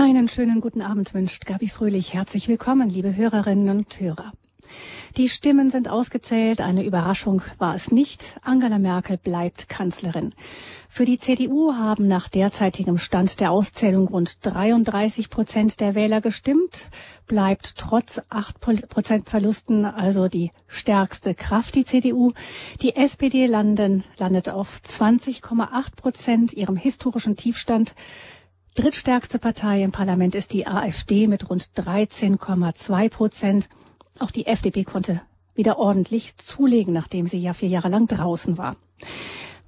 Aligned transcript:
Einen 0.00 0.28
schönen 0.28 0.62
guten 0.62 0.80
Abend 0.80 1.12
wünscht 1.12 1.44
Gabi 1.44 1.68
Fröhlich. 1.68 2.14
Herzlich 2.14 2.48
willkommen, 2.48 2.88
liebe 2.88 3.16
Hörerinnen 3.16 3.68
und 3.68 4.00
Hörer. 4.00 4.32
Die 5.18 5.28
Stimmen 5.28 5.68
sind 5.68 5.90
ausgezählt. 5.90 6.62
Eine 6.62 6.86
Überraschung 6.86 7.42
war 7.58 7.74
es 7.74 7.92
nicht. 7.92 8.40
Angela 8.40 8.78
Merkel 8.78 9.18
bleibt 9.18 9.68
Kanzlerin. 9.68 10.30
Für 10.88 11.04
die 11.04 11.18
CDU 11.18 11.74
haben 11.74 12.08
nach 12.08 12.28
derzeitigem 12.28 12.96
Stand 12.96 13.40
der 13.40 13.50
Auszählung 13.50 14.08
rund 14.08 14.38
33 14.40 15.28
Prozent 15.28 15.80
der 15.80 15.94
Wähler 15.94 16.22
gestimmt. 16.22 16.88
Bleibt 17.26 17.76
trotz 17.76 18.22
8 18.30 18.58
Prozent 18.88 19.28
Verlusten 19.28 19.84
also 19.84 20.28
die 20.28 20.50
stärkste 20.66 21.34
Kraft, 21.34 21.74
die 21.74 21.84
CDU. 21.84 22.32
Die 22.80 22.96
SPD 22.96 23.44
landen, 23.44 24.04
landet 24.16 24.48
auf 24.48 24.80
20,8 24.82 25.94
Prozent, 25.94 26.54
ihrem 26.54 26.76
historischen 26.76 27.36
Tiefstand. 27.36 27.94
Drittstärkste 28.74 29.40
Partei 29.40 29.82
im 29.82 29.90
Parlament 29.90 30.36
ist 30.36 30.52
die 30.52 30.66
AfD 30.66 31.26
mit 31.26 31.50
rund 31.50 31.70
13,2 31.76 33.08
Prozent. 33.08 33.68
Auch 34.20 34.30
die 34.30 34.46
FDP 34.46 34.84
konnte 34.84 35.20
wieder 35.54 35.78
ordentlich 35.78 36.36
zulegen, 36.36 36.94
nachdem 36.94 37.26
sie 37.26 37.38
ja 37.38 37.52
vier 37.52 37.68
Jahre 37.68 37.88
lang 37.88 38.06
draußen 38.06 38.58
war. 38.58 38.76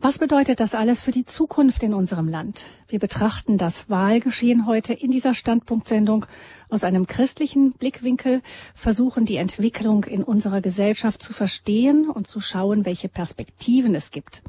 Was 0.05 0.19
bedeutet 0.19 0.59
das 0.59 0.75
alles 0.75 1.01
für 1.01 1.13
die 1.13 1.25
Zukunft 1.25 1.85
in 1.85 1.95
unserem 1.95 2.27
Land? 2.27 2.67
Wir 2.89 2.99
betrachten 2.99 3.57
das 3.57 3.89
Wahlgeschehen 3.89 4.67
heute 4.67 4.93
in 4.93 5.13
dieser 5.13 5.33
Standpunktsendung 5.33 6.27
aus 6.69 6.83
einem 6.83 7.07
christlichen 7.07 7.71
Blickwinkel, 7.71 8.43
versuchen 8.75 9.27
die 9.27 9.37
Entwicklung 9.37 10.03
in 10.03 10.25
unserer 10.25 10.61
Gesellschaft 10.61 11.23
zu 11.23 11.33
verstehen 11.33 12.11
und 12.11 12.27
zu 12.27 12.41
schauen, 12.41 12.85
welche 12.85 13.09
Perspektiven 13.09 13.95
es 13.95 14.11
gibt. 14.11 14.43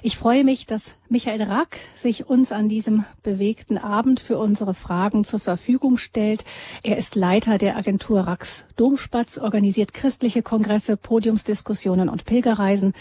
Ich 0.00 0.16
freue 0.16 0.44
mich, 0.44 0.66
dass 0.66 0.94
Michael 1.08 1.42
Rack 1.42 1.78
sich 1.96 2.26
uns 2.26 2.52
an 2.52 2.68
diesem 2.68 3.04
bewegten 3.24 3.78
Abend 3.78 4.20
für 4.20 4.38
unsere 4.38 4.74
Fragen 4.74 5.24
zur 5.24 5.40
Verfügung 5.40 5.96
stellt. 5.96 6.44
Er 6.84 6.96
ist 6.96 7.16
Leiter 7.16 7.58
der 7.58 7.76
Agentur 7.76 8.20
Racks 8.20 8.64
Domspatz, 8.76 9.38
organisiert 9.38 9.92
christliche 9.92 10.42
Kongresse, 10.42 10.96
Podiumsdiskussionen 10.96 12.08
und 12.08 12.26
Pilgerreisen. 12.26 12.92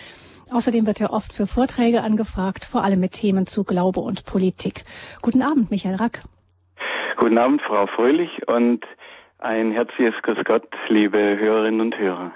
Außerdem 0.52 0.88
wird 0.88 1.00
er 1.00 1.14
oft 1.14 1.32
für 1.32 1.46
Vorträge 1.46 2.02
angefragt, 2.02 2.66
vor 2.66 2.84
allem 2.84 3.00
mit 3.00 3.14
Themen 3.14 3.46
zu 3.46 3.64
Glaube 3.64 4.00
und 4.00 4.26
Politik. 4.26 4.84
Guten 5.22 5.42
Abend, 5.42 5.70
Michael 5.70 5.96
Rack. 5.96 6.22
Guten 7.18 7.38
Abend, 7.38 7.62
Frau 7.62 7.86
Fröhlich 7.88 8.48
und 8.48 8.84
ein 9.38 9.72
herzliches 9.72 10.16
Grüß 10.24 10.38
Gott, 10.46 10.68
liebe 10.88 11.18
Hörerinnen 11.18 11.82
und 11.82 11.98
Hörer. 11.98 12.32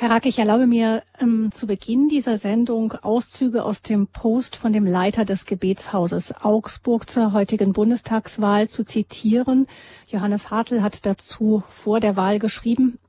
Herr 0.00 0.10
Rack, 0.10 0.26
ich 0.26 0.38
erlaube 0.38 0.68
mir 0.68 1.02
ähm, 1.20 1.50
zu 1.50 1.66
Beginn 1.66 2.06
dieser 2.06 2.36
Sendung 2.36 2.92
Auszüge 3.02 3.64
aus 3.64 3.82
dem 3.82 4.06
Post 4.06 4.54
von 4.54 4.72
dem 4.72 4.86
Leiter 4.86 5.24
des 5.24 5.44
Gebetshauses 5.44 6.44
Augsburg 6.44 7.10
zur 7.10 7.32
heutigen 7.32 7.72
Bundestagswahl 7.72 8.68
zu 8.68 8.84
zitieren. 8.84 9.66
Johannes 10.06 10.52
Hartl 10.52 10.82
hat 10.82 11.04
dazu 11.04 11.64
vor 11.66 11.98
der 11.98 12.14
Wahl 12.14 12.38
geschrieben, 12.38 13.00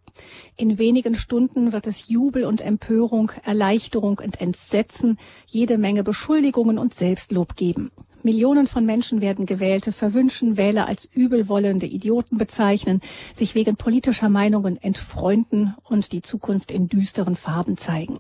in 0.56 0.78
wenigen 0.78 1.16
Stunden 1.16 1.72
wird 1.72 1.88
es 1.88 2.09
Jubel 2.09 2.45
und 2.45 2.62
Empörung, 2.62 3.31
Erleichterung 3.44 4.20
und 4.20 4.42
Entsetzen, 4.42 5.17
jede 5.45 5.78
Menge 5.78 6.03
Beschuldigungen 6.03 6.78
und 6.78 6.94
Selbstlob 6.94 7.56
geben. 7.56 7.92
Millionen 8.23 8.67
von 8.67 8.86
Menschen 8.86 9.22
werden 9.22 9.45
Gewählte 9.45 9.92
verwünschen, 9.92 10.58
Wähler 10.58 10.88
als 10.88 11.06
übelwollende 11.06 11.86
Idioten 11.86 12.38
bezeichnen, 12.38 13.00
sich 13.34 13.56
wegen 13.56 13.78
politischer 13.78 14.30
Meinungen 14.30 14.81
entfreunden 14.81 15.75
und 15.84 16.12
die 16.12 16.22
Zukunft 16.22 16.72
in 16.72 16.90
düsteren 16.90 17.38
Farben 17.38 17.78
zeigen. 17.78 18.20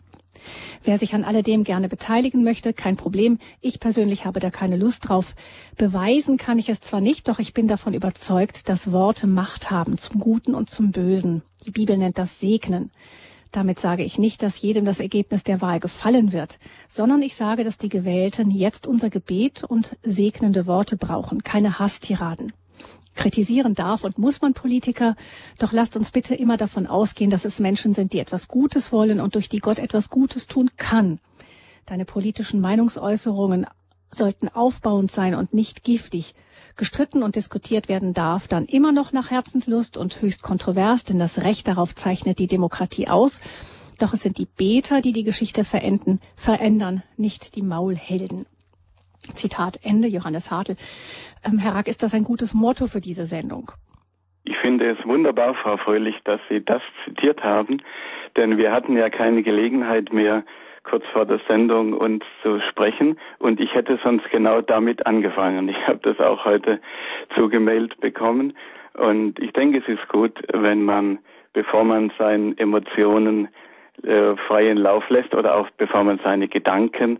Wer 0.85 0.97
sich 0.97 1.13
an 1.13 1.25
alledem 1.25 1.65
gerne 1.65 1.89
beteiligen 1.89 2.45
möchte, 2.45 2.73
kein 2.73 2.95
Problem. 2.95 3.39
Ich 3.59 3.81
persönlich 3.81 4.25
habe 4.25 4.39
da 4.39 4.49
keine 4.49 4.77
Lust 4.77 5.09
drauf. 5.09 5.35
Beweisen 5.77 6.37
kann 6.37 6.59
ich 6.59 6.69
es 6.69 6.79
zwar 6.79 7.01
nicht, 7.01 7.27
doch 7.27 7.39
ich 7.39 7.53
bin 7.53 7.67
davon 7.67 7.93
überzeugt, 7.93 8.69
dass 8.69 8.93
Worte 8.93 9.27
Macht 9.27 9.69
haben 9.69 9.97
zum 9.97 10.19
Guten 10.21 10.55
und 10.55 10.69
zum 10.69 10.91
Bösen. 10.91 11.41
Die 11.65 11.71
Bibel 11.71 11.97
nennt 11.97 12.17
das 12.17 12.39
Segnen. 12.39 12.91
Damit 13.51 13.79
sage 13.79 14.03
ich 14.03 14.19
nicht, 14.19 14.43
dass 14.43 14.61
jedem 14.61 14.85
das 14.85 14.99
Ergebnis 14.99 15.43
der 15.43 15.59
Wahl 15.61 15.79
gefallen 15.79 16.33
wird, 16.33 16.59
sondern 16.87 17.21
ich 17.23 17.35
sage, 17.35 17.63
dass 17.63 17.79
die 17.79 17.89
Gewählten 17.89 18.51
jetzt 18.51 18.85
unser 18.85 19.09
Gebet 19.09 19.63
und 19.63 19.97
segnende 20.03 20.67
Worte 20.67 20.97
brauchen, 20.97 21.43
keine 21.43 21.79
Hasstiraden. 21.79 22.53
Kritisieren 23.15 23.73
darf 23.73 24.03
und 24.03 24.19
muss 24.19 24.41
man 24.41 24.53
Politiker, 24.53 25.15
doch 25.57 25.71
lasst 25.71 25.97
uns 25.97 26.11
bitte 26.11 26.35
immer 26.35 26.57
davon 26.57 26.85
ausgehen, 26.87 27.31
dass 27.31 27.43
es 27.43 27.59
Menschen 27.59 27.93
sind, 27.93 28.13
die 28.13 28.19
etwas 28.19 28.47
Gutes 28.47 28.91
wollen 28.91 29.19
und 29.19 29.35
durch 29.35 29.49
die 29.49 29.59
Gott 29.59 29.79
etwas 29.79 30.09
Gutes 30.09 30.47
tun 30.47 30.69
kann. 30.77 31.19
Deine 31.85 32.05
politischen 32.05 32.61
Meinungsäußerungen 32.61 33.65
sollten 34.11 34.47
aufbauend 34.47 35.11
sein 35.11 35.33
und 35.35 35.53
nicht 35.53 35.83
giftig. 35.83 36.35
Gestritten 36.75 37.23
und 37.23 37.35
diskutiert 37.35 37.89
werden 37.89 38.13
darf 38.13 38.47
dann 38.47 38.65
immer 38.65 38.91
noch 38.91 39.11
nach 39.11 39.31
Herzenslust 39.31 39.97
und 39.97 40.21
höchst 40.21 40.43
kontrovers, 40.43 41.03
denn 41.03 41.19
das 41.19 41.43
Recht 41.43 41.67
darauf 41.67 41.93
zeichnet 41.95 42.39
die 42.39 42.47
Demokratie 42.47 43.07
aus. 43.07 43.41
Doch 43.99 44.13
es 44.13 44.23
sind 44.23 44.37
die 44.37 44.47
Beter, 44.47 45.01
die 45.01 45.11
die 45.11 45.23
Geschichte 45.23 45.63
verenden, 45.63 46.19
verändern, 46.35 47.03
nicht 47.17 47.55
die 47.55 47.61
Maulhelden. 47.61 48.45
Zitat 49.33 49.79
Ende, 49.83 50.07
Johannes 50.07 50.51
Hartl. 50.51 50.75
Ähm, 51.45 51.59
Herr 51.59 51.75
Rack, 51.75 51.87
ist 51.87 52.03
das 52.03 52.13
ein 52.13 52.23
gutes 52.23 52.53
Motto 52.53 52.87
für 52.87 53.01
diese 53.01 53.25
Sendung? 53.25 53.71
Ich 54.45 54.55
finde 54.57 54.91
es 54.91 55.05
wunderbar, 55.05 55.53
Frau 55.55 55.77
Fröhlich, 55.77 56.15
dass 56.23 56.39
Sie 56.49 56.63
das 56.63 56.81
zitiert 57.05 57.43
haben, 57.43 57.81
denn 58.37 58.57
wir 58.57 58.71
hatten 58.71 58.95
ja 58.97 59.09
keine 59.09 59.43
Gelegenheit 59.43 60.13
mehr, 60.13 60.43
kurz 60.83 61.03
vor 61.13 61.25
der 61.25 61.39
Sendung 61.47 61.93
uns 61.93 62.23
zu 62.43 62.59
sprechen 62.69 63.19
und 63.39 63.59
ich 63.59 63.73
hätte 63.73 63.99
sonst 64.03 64.29
genau 64.31 64.61
damit 64.61 65.05
angefangen. 65.05 65.69
Ich 65.69 65.87
habe 65.87 65.99
das 66.01 66.19
auch 66.19 66.45
heute 66.45 66.79
zugemeldet 67.35 67.99
bekommen 67.99 68.53
und 68.93 69.39
ich 69.39 69.53
denke, 69.53 69.79
es 69.79 69.87
ist 69.87 70.07
gut, 70.09 70.33
wenn 70.51 70.83
man, 70.83 71.19
bevor 71.53 71.83
man 71.83 72.11
seinen 72.17 72.57
Emotionen 72.57 73.49
äh, 74.03 74.35
freien 74.47 74.77
Lauf 74.77 75.09
lässt 75.09 75.33
oder 75.35 75.55
auch 75.55 75.69
bevor 75.77 76.03
man 76.03 76.19
seine 76.23 76.47
Gedanken 76.47 77.19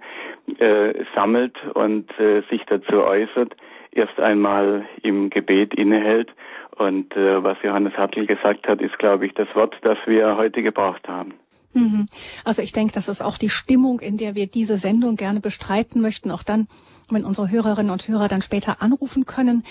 äh, 0.59 0.93
sammelt 1.13 1.57
und 1.73 2.09
äh, 2.19 2.41
sich 2.49 2.63
dazu 2.65 3.03
äußert, 3.03 3.55
erst 3.91 4.19
einmal 4.19 4.85
im 5.03 5.29
Gebet 5.29 5.73
innehält. 5.73 6.31
Und 6.77 7.15
äh, 7.15 7.43
was 7.43 7.57
Johannes 7.63 7.97
Hartl 7.97 8.25
gesagt 8.25 8.67
hat, 8.67 8.81
ist, 8.81 8.97
glaube 8.99 9.25
ich, 9.25 9.33
das 9.33 9.53
Wort, 9.55 9.75
das 9.81 9.97
wir 10.07 10.37
heute 10.37 10.61
gebraucht 10.61 11.07
haben. 11.07 11.33
Mhm. 11.73 12.07
Also 12.43 12.61
ich 12.61 12.71
denke, 12.71 12.93
das 12.93 13.07
ist 13.07 13.21
auch 13.21 13.37
die 13.37 13.49
Stimmung, 13.49 13.99
in 13.99 14.17
der 14.17 14.35
wir 14.35 14.47
diese 14.47 14.77
Sendung 14.77 15.15
gerne 15.15 15.39
bestreiten 15.39 16.01
möchten, 16.01 16.31
auch 16.31 16.43
dann, 16.43 16.67
wenn 17.09 17.25
unsere 17.25 17.49
Hörerinnen 17.49 17.91
und 17.91 18.07
Hörer 18.07 18.27
dann 18.27 18.41
später 18.41 18.81
anrufen 18.81 19.25
können. 19.25 19.63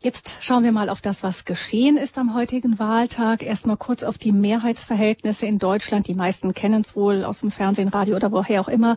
Jetzt 0.00 0.38
schauen 0.40 0.64
wir 0.64 0.72
mal 0.72 0.88
auf 0.88 1.00
das, 1.00 1.22
was 1.22 1.44
geschehen 1.44 1.96
ist 1.96 2.18
am 2.18 2.34
heutigen 2.34 2.78
Wahltag. 2.78 3.42
Erstmal 3.42 3.76
kurz 3.76 4.02
auf 4.02 4.18
die 4.18 4.32
Mehrheitsverhältnisse 4.32 5.46
in 5.46 5.58
Deutschland. 5.58 6.08
Die 6.08 6.14
meisten 6.14 6.54
kennen 6.54 6.82
es 6.82 6.96
wohl 6.96 7.24
aus 7.24 7.40
dem 7.40 7.50
Fernsehen, 7.50 7.88
Radio 7.88 8.16
oder 8.16 8.32
woher 8.32 8.60
auch 8.60 8.68
immer. 8.68 8.96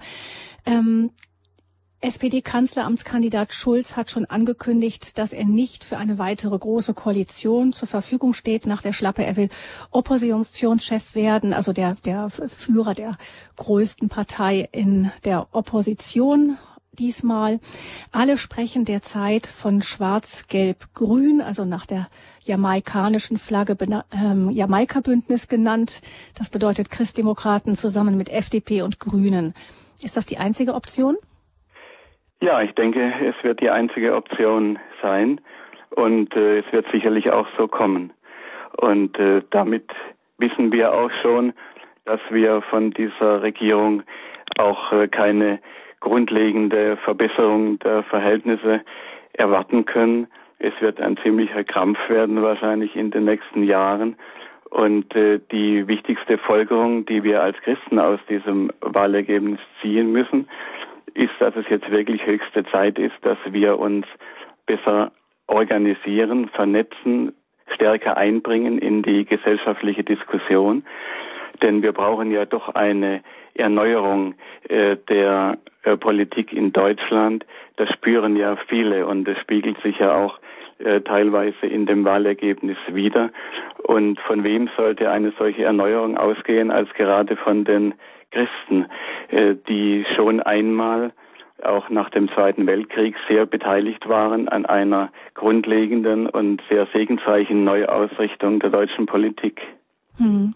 Ähm, 0.66 1.12
SPD-Kanzleramtskandidat 2.06 3.52
Schulz 3.52 3.98
hat 3.98 4.12
schon 4.12 4.26
angekündigt, 4.26 5.18
dass 5.18 5.34
er 5.34 5.46
nicht 5.46 5.84
für 5.84 5.98
eine 5.98 6.20
weitere 6.20 6.56
große 6.56 6.94
Koalition 6.94 7.74
zur 7.74 7.88
Verfügung 7.88 8.36
steht 8.36 8.68
nach 8.68 8.84
der 8.84 8.94
Schlappe. 8.94 9.26
Er 9.26 9.36
will 9.36 9.50
Oppositionschef 9.90 11.16
werden, 11.16 11.52
also 11.52 11.74
der, 11.74 11.96
der 12.06 12.30
Führer 12.30 12.94
der 12.94 13.18
größten 13.56 14.08
Partei 14.08 14.70
in 14.72 15.12
der 15.24 15.48
Opposition 15.52 16.60
diesmal. 17.00 17.60
Alle 18.12 18.38
sprechen 18.38 18.86
derzeit 18.86 19.48
von 19.48 19.82
Schwarz-Gelb-Grün, 19.82 21.42
also 21.42 21.66
nach 21.66 21.88
der 21.88 22.08
jamaikanischen 22.44 23.40
Flagge 23.40 23.76
ähm, 24.12 24.52
Jamaika-Bündnis 24.52 25.48
genannt. 25.48 26.02
Das 26.36 26.52
bedeutet 26.52 26.92
Christdemokraten 26.92 27.76
zusammen 27.76 28.16
mit 28.16 28.30
FDP 28.30 28.84
und 28.84 29.00
Grünen. 29.00 29.56
Ist 30.04 30.18
das 30.18 30.28
die 30.28 30.38
einzige 30.38 30.76
Option? 30.76 31.18
Ja, 32.42 32.62
ich 32.62 32.74
denke, 32.74 33.14
es 33.24 33.36
wird 33.44 33.62
die 33.62 33.70
einzige 33.70 34.16
Option 34.16 34.78
sein 35.02 35.42
und 35.92 36.36
äh, 36.36 36.60
es 36.60 36.72
wird 36.72 36.86
sicherlich 36.92 37.32
auch 37.32 37.48
so 37.58 37.68
kommen. 37.68 38.12
Und 38.78 39.18
äh, 39.18 39.42
damit 39.52 39.90
wissen 40.38 40.72
wir 40.72 40.94
auch 40.94 41.12
schon, 41.22 41.54
dass 42.04 42.20
wir 42.30 42.62
von 42.64 42.92
dieser 42.92 43.42
Regierung 43.42 44.04
auch 44.58 44.92
äh, 44.92 45.08
keine 45.08 45.60
grundlegende 46.02 46.98
Verbesserung 46.98 47.80
der 47.80 48.04
Verhältnisse 48.04 48.82
erwarten 49.34 49.86
können. 49.86 50.28
Es 50.60 50.74
wird 50.80 51.02
ein 51.02 51.18
ziemlicher 51.18 51.64
Krampf 51.64 51.98
werden 52.10 52.42
wahrscheinlich 52.42 52.96
in 52.96 53.12
den 53.12 53.26
nächsten 53.26 53.64
Jahren. 53.64 54.16
Und 54.70 55.16
äh, 55.16 55.40
die 55.52 55.88
wichtigste 55.88 56.38
Folgerung, 56.38 57.06
die 57.06 57.24
wir 57.24 57.42
als 57.42 57.58
Christen 57.62 57.98
aus 57.98 58.20
diesem 58.30 58.72
Wahlergebnis 58.82 59.60
ziehen 59.82 60.12
müssen, 60.12 60.50
ist, 61.16 61.34
dass 61.40 61.56
es 61.56 61.66
jetzt 61.70 61.90
wirklich 61.90 62.26
höchste 62.26 62.64
Zeit 62.66 63.00
ist, 63.00 63.16
dass 63.22 63.38
wir 63.46 63.80
uns 63.80 64.06
besser 64.66 65.12
organisieren, 65.48 66.50
vernetzen, 66.50 67.34
stärker 67.74 68.18
einbringen 68.18 68.78
in 68.78 69.02
die 69.02 69.26
gesellschaftliche 69.26 70.04
Diskussion. 70.04 70.84
Denn 71.62 71.82
wir 71.82 71.94
brauchen 71.94 72.32
ja 72.32 72.46
doch 72.46 72.70
eine 72.76 73.22
Erneuerung 73.54 74.36
äh, 74.68 74.98
der 75.10 75.58
äh, 75.84 75.96
Politik 75.96 76.52
in 76.52 76.74
Deutschland. 76.74 77.46
Das 77.78 77.90
spüren 77.90 78.36
ja 78.36 78.58
viele 78.68 79.08
und 79.08 79.26
das 79.26 79.38
spiegelt 79.40 79.82
sich 79.82 79.98
ja 80.00 80.16
auch 80.16 80.40
äh, 80.80 81.00
teilweise 81.02 81.66
in 81.66 81.86
dem 81.86 82.04
Wahlergebnis 82.04 82.78
wieder. 82.92 83.32
Und 83.84 84.20
von 84.20 84.44
wem 84.44 84.70
sollte 84.76 85.10
eine 85.10 85.32
solche 85.38 85.64
Erneuerung 85.64 86.18
ausgehen, 86.18 86.72
als 86.72 86.94
gerade 86.94 87.38
von 87.38 87.64
den 87.64 87.94
Christen, 88.36 88.86
äh, 89.30 89.56
die 89.68 90.06
schon 90.16 90.42
einmal 90.42 91.14
auch 91.64 91.90
nach 91.90 92.10
dem 92.10 92.28
Zweiten 92.34 92.68
Weltkrieg 92.68 93.16
sehr 93.30 93.46
beteiligt 93.46 94.10
waren 94.10 94.50
an 94.50 94.66
einer 94.66 95.10
grundlegenden 95.36 96.28
und 96.28 96.62
sehr 96.70 96.86
segensreichen 96.94 97.64
Neuausrichtung 97.64 98.60
der 98.60 98.72
deutschen 98.72 99.06
Politik. 99.06 99.62
Hm. 100.18 100.54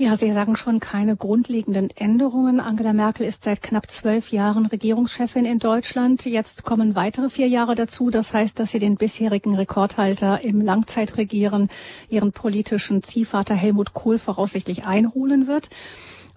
Ja, 0.00 0.14
Sie 0.14 0.32
sagen 0.32 0.54
schon 0.54 0.78
keine 0.78 1.16
grundlegenden 1.16 1.88
Änderungen. 1.96 2.60
Angela 2.60 2.92
Merkel 2.92 3.26
ist 3.26 3.42
seit 3.42 3.62
knapp 3.62 3.90
zwölf 3.90 4.30
Jahren 4.30 4.66
Regierungschefin 4.66 5.44
in 5.44 5.58
Deutschland. 5.58 6.24
Jetzt 6.24 6.62
kommen 6.62 6.94
weitere 6.94 7.28
vier 7.28 7.48
Jahre 7.48 7.74
dazu. 7.74 8.08
Das 8.08 8.32
heißt, 8.32 8.60
dass 8.60 8.70
sie 8.70 8.78
den 8.78 8.96
bisherigen 8.96 9.56
Rekordhalter 9.56 10.40
im 10.44 10.60
Langzeitregieren, 10.60 11.68
ihren 12.08 12.30
politischen 12.30 13.02
Ziehvater 13.02 13.56
Helmut 13.56 13.92
Kohl, 13.92 14.18
voraussichtlich 14.18 14.86
einholen 14.86 15.48
wird. 15.48 15.68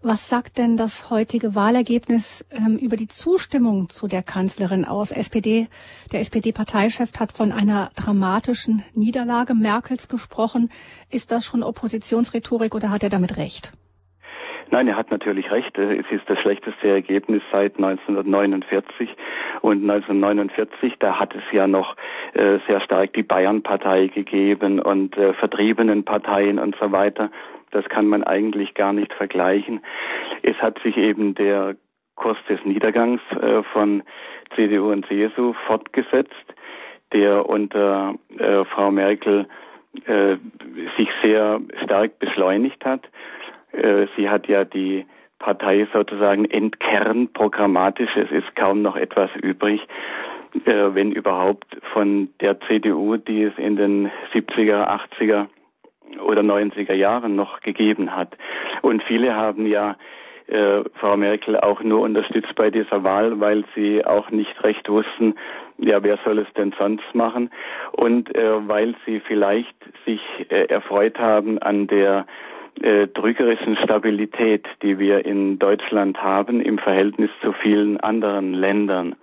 Was 0.04 0.30
sagt 0.30 0.58
denn 0.58 0.78
das 0.78 1.12
heutige 1.12 1.54
Wahlergebnis 1.54 2.44
ähm, 2.50 2.76
über 2.76 2.98
die 2.98 3.08
Zustimmung 3.08 3.88
zu 3.90 4.08
der 4.08 4.24
Kanzlerin 4.24 4.84
aus? 4.84 5.12
SPD, 5.12 5.68
der 6.12 6.22
SPD-Parteichef 6.22 7.12
hat 7.20 7.32
von 7.32 7.52
einer 7.52 7.92
dramatischen 7.96 8.84
Niederlage 8.96 9.54
Merkels 9.54 10.08
gesprochen. 10.08 10.72
Ist 11.12 11.32
das 11.32 11.46
schon 11.46 11.62
Oppositionsrhetorik 11.62 12.74
oder 12.74 12.90
hat 12.90 13.04
er 13.04 13.10
damit 13.10 13.38
recht? 13.38 13.74
Nein, 14.72 14.88
er 14.88 14.96
hat 14.96 15.12
natürlich 15.12 15.52
recht. 15.52 15.78
Es 15.78 16.10
ist 16.10 16.24
das 16.30 16.40
schlechteste 16.40 16.88
Ergebnis 16.88 17.44
seit 17.52 17.76
1949. 17.76 19.10
Und 19.60 19.82
1949, 19.82 20.94
da 20.98 21.20
hat 21.20 21.36
es 21.36 21.44
ja 21.52 21.68
noch 21.68 21.98
äh, 22.34 22.60
sehr 22.68 22.80
stark 22.80 23.12
die 23.12 23.24
Bayern-Partei 23.24 24.08
gegeben 24.08 24.80
und 24.80 25.18
äh, 25.18 25.34
vertriebenen 25.34 26.06
Parteien 26.06 26.58
und 26.58 26.78
so 26.80 26.90
weiter. 26.94 27.30
Das 27.72 27.84
kann 27.90 28.08
man 28.08 28.24
eigentlich 28.24 28.74
gar 28.74 28.94
nicht 28.94 29.12
vergleichen. 29.14 29.82
Es 30.42 30.56
hat 30.62 30.80
sich 30.80 30.96
eben 30.96 31.36
der 31.36 31.76
Kurs 32.16 32.38
des 32.48 32.64
Niedergangs 32.64 33.22
äh, 33.42 33.64
von 33.74 34.04
CDU 34.56 34.90
und 34.94 35.06
CSU 35.08 35.52
fortgesetzt, 35.68 36.32
der 37.12 37.48
unter 37.48 38.16
Frau 38.74 38.90
Merkel 38.90 39.46
sich 40.98 41.10
sehr 41.22 41.60
stark 41.84 42.20
beschleunigt 42.20 42.86
hat. 42.86 43.02
Äh, 43.72 44.08
sie 44.16 44.30
hat 44.30 44.48
ja 44.48 44.66
die 44.66 45.06
Partei 45.40 45.88
sozusagen 45.92 46.46
entkernt 46.46 47.34
programmatisch. 47.34 48.16
Es 48.16 48.32
ist 48.32 48.56
kaum 48.56 48.82
noch 48.82 48.96
etwas 48.96 49.30
übrig, 49.42 49.82
äh, 50.66 50.94
wenn 50.94 51.12
überhaupt 51.12 51.66
von 51.94 52.30
der 52.40 52.60
CDU, 52.62 53.18
die 53.18 53.44
es 53.44 53.58
in 53.58 53.76
den 53.76 54.12
70er, 54.34 54.88
80er 55.20 55.48
oder 56.24 56.42
90er 56.42 56.94
Jahren 56.94 57.36
noch 57.36 57.62
gegeben 57.62 58.16
hat. 58.16 58.38
Und 58.82 59.02
viele 59.04 59.36
haben 59.36 59.66
ja 59.66 59.96
äh, 60.48 60.84
Frau 60.96 61.16
Merkel 61.18 61.58
auch 61.58 61.82
nur 61.82 62.02
unterstützt 62.02 62.54
bei 62.56 62.70
dieser 62.70 63.04
Wahl, 63.04 63.40
weil 63.40 63.64
sie 63.76 64.06
auch 64.06 64.30
nicht 64.32 64.64
recht 64.64 64.90
wussten, 64.90 65.36
ja, 65.78 66.04
wer 66.04 66.20
soll 66.24 66.40
es 66.40 66.54
denn 66.54 66.74
sonst 66.78 67.16
machen? 67.16 67.50
Und 67.94 68.36
äh, 68.36 68.68
weil 68.68 68.96
sie 69.06 69.20
vielleicht 69.22 69.76
sich 70.06 70.22
äh, 70.50 70.66
erfreut 70.66 71.18
haben 71.18 71.58
an 71.60 71.88
der 71.88 72.26
äh, 72.82 73.08
drückerischen 73.08 73.78
Stabilität, 73.78 74.66
die 74.82 74.98
wir 74.98 75.26
in 75.26 75.60
Deutschland 75.60 76.22
haben 76.22 76.62
im 76.62 76.78
Verhältnis 76.78 77.30
zu 77.42 77.52
vielen 77.54 78.00
anderen 78.00 78.54
Ländern 78.54 79.16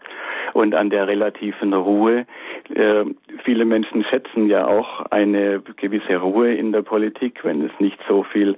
und 0.52 0.74
an 0.74 0.90
der 0.90 1.08
relativen 1.08 1.72
Ruhe. 1.72 2.26
Äh, 2.74 3.04
viele 3.44 3.64
Menschen 3.64 4.04
schätzen 4.04 4.48
ja 4.48 4.66
auch 4.66 5.06
eine 5.10 5.60
gewisse 5.76 6.16
Ruhe 6.16 6.54
in 6.54 6.72
der 6.72 6.82
Politik, 6.82 7.44
wenn 7.44 7.64
es 7.64 7.72
nicht 7.78 7.98
so 8.08 8.22
viel 8.22 8.56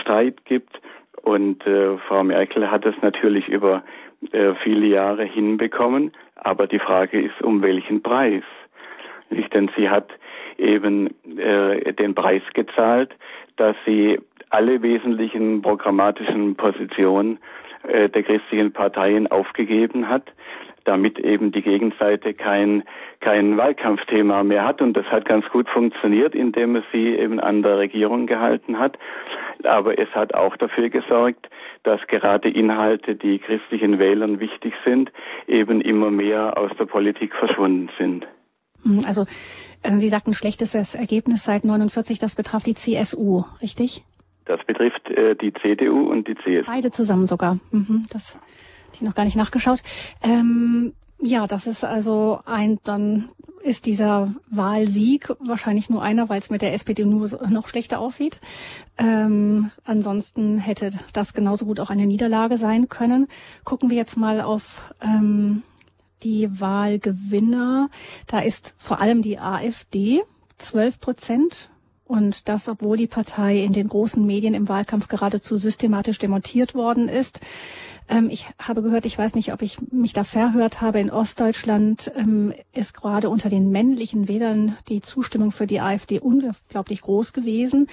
Streit 0.00 0.44
gibt. 0.44 0.80
Und 1.22 1.66
äh, 1.66 1.98
Frau 2.06 2.22
Merkel 2.24 2.70
hat 2.70 2.86
es 2.86 2.94
natürlich 3.02 3.48
über 3.48 3.82
äh, 4.32 4.54
viele 4.62 4.86
Jahre 4.86 5.24
hinbekommen. 5.24 6.12
Aber 6.36 6.66
die 6.66 6.78
Frage 6.78 7.20
ist, 7.20 7.42
um 7.42 7.62
welchen 7.62 8.02
Preis? 8.02 8.44
Nicht? 9.30 9.52
Denn 9.52 9.70
sie 9.76 9.90
hat 9.90 10.08
eben 10.56 11.08
äh, 11.38 11.92
den 11.92 12.14
Preis 12.14 12.42
gezahlt, 12.54 13.14
dass 13.58 13.76
sie 13.84 14.18
alle 14.50 14.82
wesentlichen 14.82 15.60
programmatischen 15.62 16.56
Positionen 16.56 17.38
äh, 17.86 18.08
der 18.08 18.22
christlichen 18.22 18.72
Parteien 18.72 19.26
aufgegeben 19.26 20.08
hat, 20.08 20.24
damit 20.84 21.18
eben 21.18 21.52
die 21.52 21.62
Gegenseite 21.62 22.32
kein, 22.32 22.82
kein 23.20 23.56
Wahlkampfthema 23.56 24.42
mehr 24.42 24.64
hat. 24.64 24.80
Und 24.80 24.96
das 24.96 25.04
hat 25.06 25.26
ganz 25.26 25.46
gut 25.50 25.68
funktioniert, 25.68 26.34
indem 26.34 26.76
es 26.76 26.84
sie 26.92 27.14
eben 27.14 27.40
an 27.40 27.62
der 27.62 27.78
Regierung 27.78 28.26
gehalten 28.26 28.78
hat. 28.78 28.98
Aber 29.64 29.98
es 29.98 30.08
hat 30.14 30.34
auch 30.34 30.56
dafür 30.56 30.88
gesorgt, 30.88 31.48
dass 31.82 32.00
gerade 32.06 32.48
Inhalte, 32.48 33.16
die 33.16 33.38
christlichen 33.38 33.98
Wählern 33.98 34.40
wichtig 34.40 34.72
sind, 34.84 35.12
eben 35.46 35.80
immer 35.80 36.10
mehr 36.10 36.56
aus 36.56 36.70
der 36.78 36.86
Politik 36.86 37.34
verschwunden 37.34 37.90
sind. 37.98 38.26
Hm, 38.84 39.00
also 39.06 39.26
äh, 39.82 39.96
Sie 39.96 40.08
sagten 40.08 40.34
schlechtes 40.34 40.74
Ergebnis 40.94 41.44
seit 41.44 41.64
49, 41.64 42.18
das 42.18 42.34
betraf 42.34 42.62
die 42.62 42.74
CSU, 42.74 43.44
richtig? 43.62 44.04
Das 44.44 44.60
betrifft 44.66 45.06
äh, 45.10 45.34
die 45.36 45.52
CDU 45.62 46.10
und 46.10 46.26
die 46.26 46.34
CSU. 46.34 46.66
Beide 46.66 46.90
zusammen 46.90 47.26
sogar. 47.26 47.58
Mhm, 47.70 48.06
das 48.10 48.34
hatte 48.34 48.94
ich 48.94 49.02
noch 49.02 49.14
gar 49.14 49.24
nicht 49.24 49.36
nachgeschaut. 49.36 49.82
Ähm, 50.22 50.94
ja, 51.20 51.46
das 51.46 51.66
ist 51.66 51.84
also 51.84 52.40
ein, 52.46 52.78
dann 52.84 53.28
ist 53.62 53.86
dieser 53.86 54.32
Wahlsieg 54.48 55.30
wahrscheinlich 55.40 55.90
nur 55.90 56.02
einer, 56.02 56.28
weil 56.28 56.38
es 56.38 56.48
mit 56.48 56.62
der 56.62 56.72
SPD 56.72 57.04
nur 57.04 57.28
noch 57.48 57.68
schlechter 57.68 57.98
aussieht. 57.98 58.40
Ähm, 58.96 59.70
ansonsten 59.84 60.58
hätte 60.58 60.92
das 61.12 61.34
genauso 61.34 61.66
gut 61.66 61.80
auch 61.80 61.90
eine 61.90 62.06
Niederlage 62.06 62.56
sein 62.56 62.88
können. 62.88 63.26
Gucken 63.64 63.90
wir 63.90 63.96
jetzt 63.96 64.16
mal 64.16 64.40
auf 64.40 64.94
ähm, 65.02 65.62
die 66.22 66.60
Wahlgewinner. 66.60 67.90
Da 68.26 68.40
ist 68.40 68.74
vor 68.78 69.00
allem 69.00 69.22
die 69.22 69.38
AfD 69.38 70.22
12 70.58 71.00
Prozent 71.00 71.70
und 72.04 72.48
das, 72.48 72.68
obwohl 72.68 72.96
die 72.96 73.06
Partei 73.06 73.58
in 73.58 73.72
den 73.72 73.88
großen 73.88 74.24
Medien 74.24 74.54
im 74.54 74.68
Wahlkampf 74.68 75.08
geradezu 75.08 75.56
systematisch 75.56 76.18
demontiert 76.18 76.74
worden 76.74 77.08
ist. 77.08 77.40
Ähm, 78.08 78.28
ich 78.30 78.48
habe 78.60 78.82
gehört, 78.82 79.04
ich 79.04 79.18
weiß 79.18 79.34
nicht, 79.34 79.52
ob 79.52 79.62
ich 79.62 79.78
mich 79.92 80.14
da 80.14 80.24
verhört 80.24 80.80
habe, 80.80 81.00
in 81.00 81.10
Ostdeutschland 81.10 82.10
ähm, 82.16 82.54
ist 82.72 82.94
gerade 82.94 83.28
unter 83.28 83.50
den 83.50 83.70
männlichen 83.70 84.26
Wählern 84.26 84.76
die 84.88 85.02
Zustimmung 85.02 85.50
für 85.50 85.66
die 85.66 85.80
AfD 85.80 86.18
unglaublich 86.18 87.02
groß 87.02 87.32
gewesen. 87.32 87.86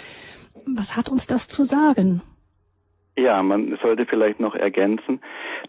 Was 0.65 0.95
hat 0.95 1.09
uns 1.09 1.27
das 1.27 1.47
zu 1.47 1.63
sagen? 1.63 2.21
Ja, 3.17 3.41
man 3.43 3.77
sollte 3.81 4.05
vielleicht 4.05 4.39
noch 4.39 4.55
ergänzen, 4.55 5.21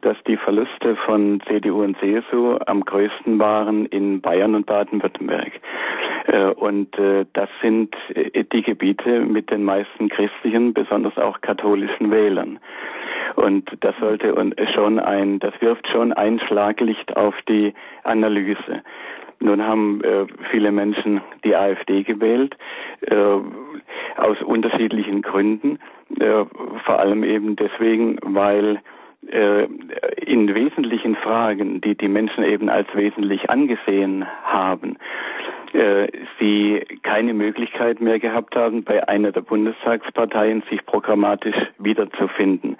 dass 0.02 0.16
die 0.26 0.36
Verluste 0.36 0.96
von 1.04 1.40
CDU 1.46 1.82
und 1.82 1.96
CSU 1.98 2.58
am 2.66 2.84
größten 2.84 3.38
waren 3.38 3.86
in 3.86 4.20
Bayern 4.20 4.54
und 4.54 4.66
Baden-Württemberg. 4.66 5.52
Äh, 6.26 6.50
und 6.50 6.98
äh, 6.98 7.24
das 7.32 7.48
sind 7.62 7.94
äh, 8.14 8.44
die 8.44 8.62
Gebiete 8.62 9.20
mit 9.20 9.50
den 9.50 9.64
meisten 9.64 10.08
christlichen, 10.08 10.74
besonders 10.74 11.16
auch 11.16 11.40
katholischen 11.40 12.10
Wählern. 12.10 12.58
Und 13.36 13.70
das 13.80 13.94
sollte 14.00 14.34
schon 14.74 14.98
ein, 14.98 15.38
das 15.40 15.52
wirft 15.60 15.86
schon 15.88 16.12
ein 16.12 16.40
Schlaglicht 16.40 17.16
auf 17.16 17.34
die 17.48 17.74
Analyse. 18.04 18.82
Nun 19.40 19.62
haben 19.62 20.00
viele 20.50 20.72
Menschen 20.72 21.20
die 21.44 21.54
AfD 21.54 22.04
gewählt, 22.04 22.56
äh, 23.02 23.14
aus 24.16 24.40
unterschiedlichen 24.42 25.20
Gründen. 25.20 25.78
Vor 26.86 26.98
allem 26.98 27.22
eben 27.22 27.54
deswegen, 27.56 28.18
weil 28.22 28.80
in 29.22 30.54
wesentlichen 30.54 31.16
Fragen, 31.16 31.80
die 31.80 31.96
die 31.96 32.08
Menschen 32.08 32.44
eben 32.44 32.68
als 32.68 32.86
wesentlich 32.94 33.50
angesehen 33.50 34.24
haben, 34.44 34.98
äh, 35.72 36.08
sie 36.38 36.84
keine 37.02 37.34
Möglichkeit 37.34 38.00
mehr 38.00 38.18
gehabt 38.18 38.56
haben, 38.56 38.84
bei 38.84 39.06
einer 39.08 39.32
der 39.32 39.42
Bundestagsparteien 39.42 40.62
sich 40.70 40.86
programmatisch 40.86 41.56
wiederzufinden. 41.78 42.76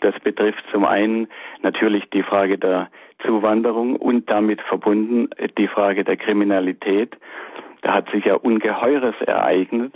Das 0.00 0.18
betrifft 0.20 0.64
zum 0.72 0.84
einen 0.84 1.28
natürlich 1.62 2.04
die 2.10 2.22
Frage 2.22 2.58
der 2.58 2.90
Zuwanderung 3.24 3.96
und 3.96 4.28
damit 4.28 4.60
verbunden 4.62 5.30
die 5.56 5.68
Frage 5.68 6.04
der 6.04 6.16
Kriminalität. 6.16 7.16
Da 7.82 7.94
hat 7.94 8.10
sich 8.10 8.24
ja 8.24 8.34
Ungeheures 8.34 9.14
ereignet. 9.20 9.94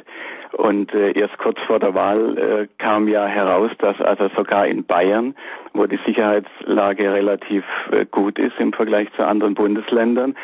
Und 0.58 0.92
äh, 0.92 1.12
erst 1.12 1.38
kurz 1.38 1.56
vor 1.68 1.78
der 1.78 1.94
Wahl 1.94 2.36
äh, 2.36 2.66
kam 2.78 3.06
ja 3.06 3.26
heraus, 3.26 3.70
dass 3.78 4.00
also 4.00 4.28
sogar 4.36 4.66
in 4.66 4.84
Bayern, 4.84 5.36
wo 5.72 5.86
die 5.86 6.00
Sicherheitslage 6.04 7.12
relativ 7.12 7.62
äh, 7.92 8.04
gut 8.06 8.40
ist 8.40 8.58
im 8.58 8.72
Vergleich 8.72 9.06
zu 9.14 9.24
anderen 9.24 9.54
Bundesländern, 9.54 10.34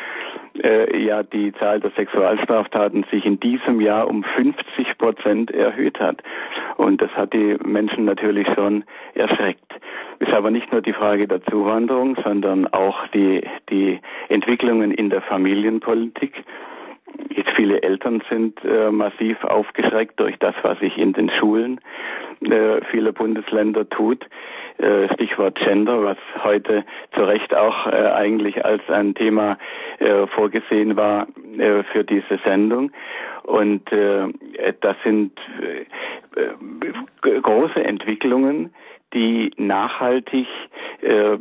äh, 0.63 1.03
ja 1.03 1.21
die 1.21 1.51
Zahl 1.59 1.81
der 1.81 1.91
Sexualstraftaten 1.97 3.05
sich 3.11 3.25
in 3.25 3.41
diesem 3.41 3.81
Jahr 3.81 4.07
um 4.07 4.23
50 4.23 4.97
Prozent 4.97 5.51
erhöht 5.51 5.99
hat. 5.99 6.23
Und 6.77 7.01
das 7.01 7.11
hat 7.11 7.33
die 7.33 7.57
Menschen 7.65 8.05
natürlich 8.05 8.47
schon 8.55 8.85
erschreckt. 9.15 9.69
Ist 10.19 10.31
aber 10.31 10.49
nicht 10.49 10.71
nur 10.71 10.81
die 10.81 10.93
Frage 10.93 11.27
der 11.27 11.43
Zuwanderung, 11.43 12.17
sondern 12.23 12.67
auch 12.67 13.05
die, 13.07 13.43
die 13.69 13.99
Entwicklungen 14.29 14.91
in 14.91 15.09
der 15.09 15.21
Familienpolitik 15.23 16.45
Jetzt 17.29 17.49
viele 17.55 17.81
Eltern 17.81 18.21
sind 18.29 18.63
äh, 18.63 18.91
massiv 18.91 19.43
aufgeschreckt 19.43 20.19
durch 20.19 20.37
das, 20.39 20.55
was 20.61 20.79
sich 20.79 20.97
in 20.97 21.13
den 21.13 21.29
Schulen 21.29 21.79
äh, 22.41 22.81
vieler 22.91 23.11
Bundesländer 23.11 23.89
tut. 23.89 24.25
Äh, 24.77 25.13
Stichwort 25.13 25.55
Gender, 25.55 26.03
was 26.03 26.17
heute 26.43 26.83
zu 27.13 27.21
Recht 27.23 27.55
auch 27.55 27.87
äh, 27.87 27.91
eigentlich 27.91 28.65
als 28.65 28.81
ein 28.89 29.15
Thema 29.15 29.57
äh, 29.99 30.27
vorgesehen 30.27 30.97
war 30.97 31.27
äh, 31.57 31.83
für 31.83 32.03
diese 32.03 32.39
Sendung. 32.43 32.91
Und 33.43 33.91
das 33.91 34.95
sind 35.03 35.31
große 37.21 37.83
Entwicklungen, 37.83 38.73
die 39.13 39.51
nachhaltig 39.57 40.47
äh, 41.01 41.37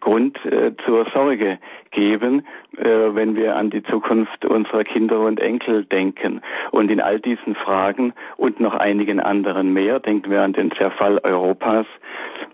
Grund 0.00 0.38
äh, 0.44 0.72
zur 0.84 1.06
Sorge 1.12 1.58
geben, 1.90 2.46
äh, 2.76 2.84
wenn 2.84 3.36
wir 3.36 3.56
an 3.56 3.70
die 3.70 3.82
Zukunft 3.82 4.44
unserer 4.44 4.84
Kinder 4.84 5.20
und 5.20 5.40
Enkel 5.40 5.84
denken. 5.84 6.40
Und 6.70 6.90
in 6.90 7.00
all 7.00 7.20
diesen 7.20 7.54
Fragen 7.54 8.12
und 8.36 8.60
noch 8.60 8.74
einigen 8.74 9.20
anderen 9.20 9.72
mehr, 9.72 10.00
denken 10.00 10.30
wir 10.30 10.42
an 10.42 10.52
den 10.52 10.70
Zerfall 10.72 11.18
Europas, 11.22 11.86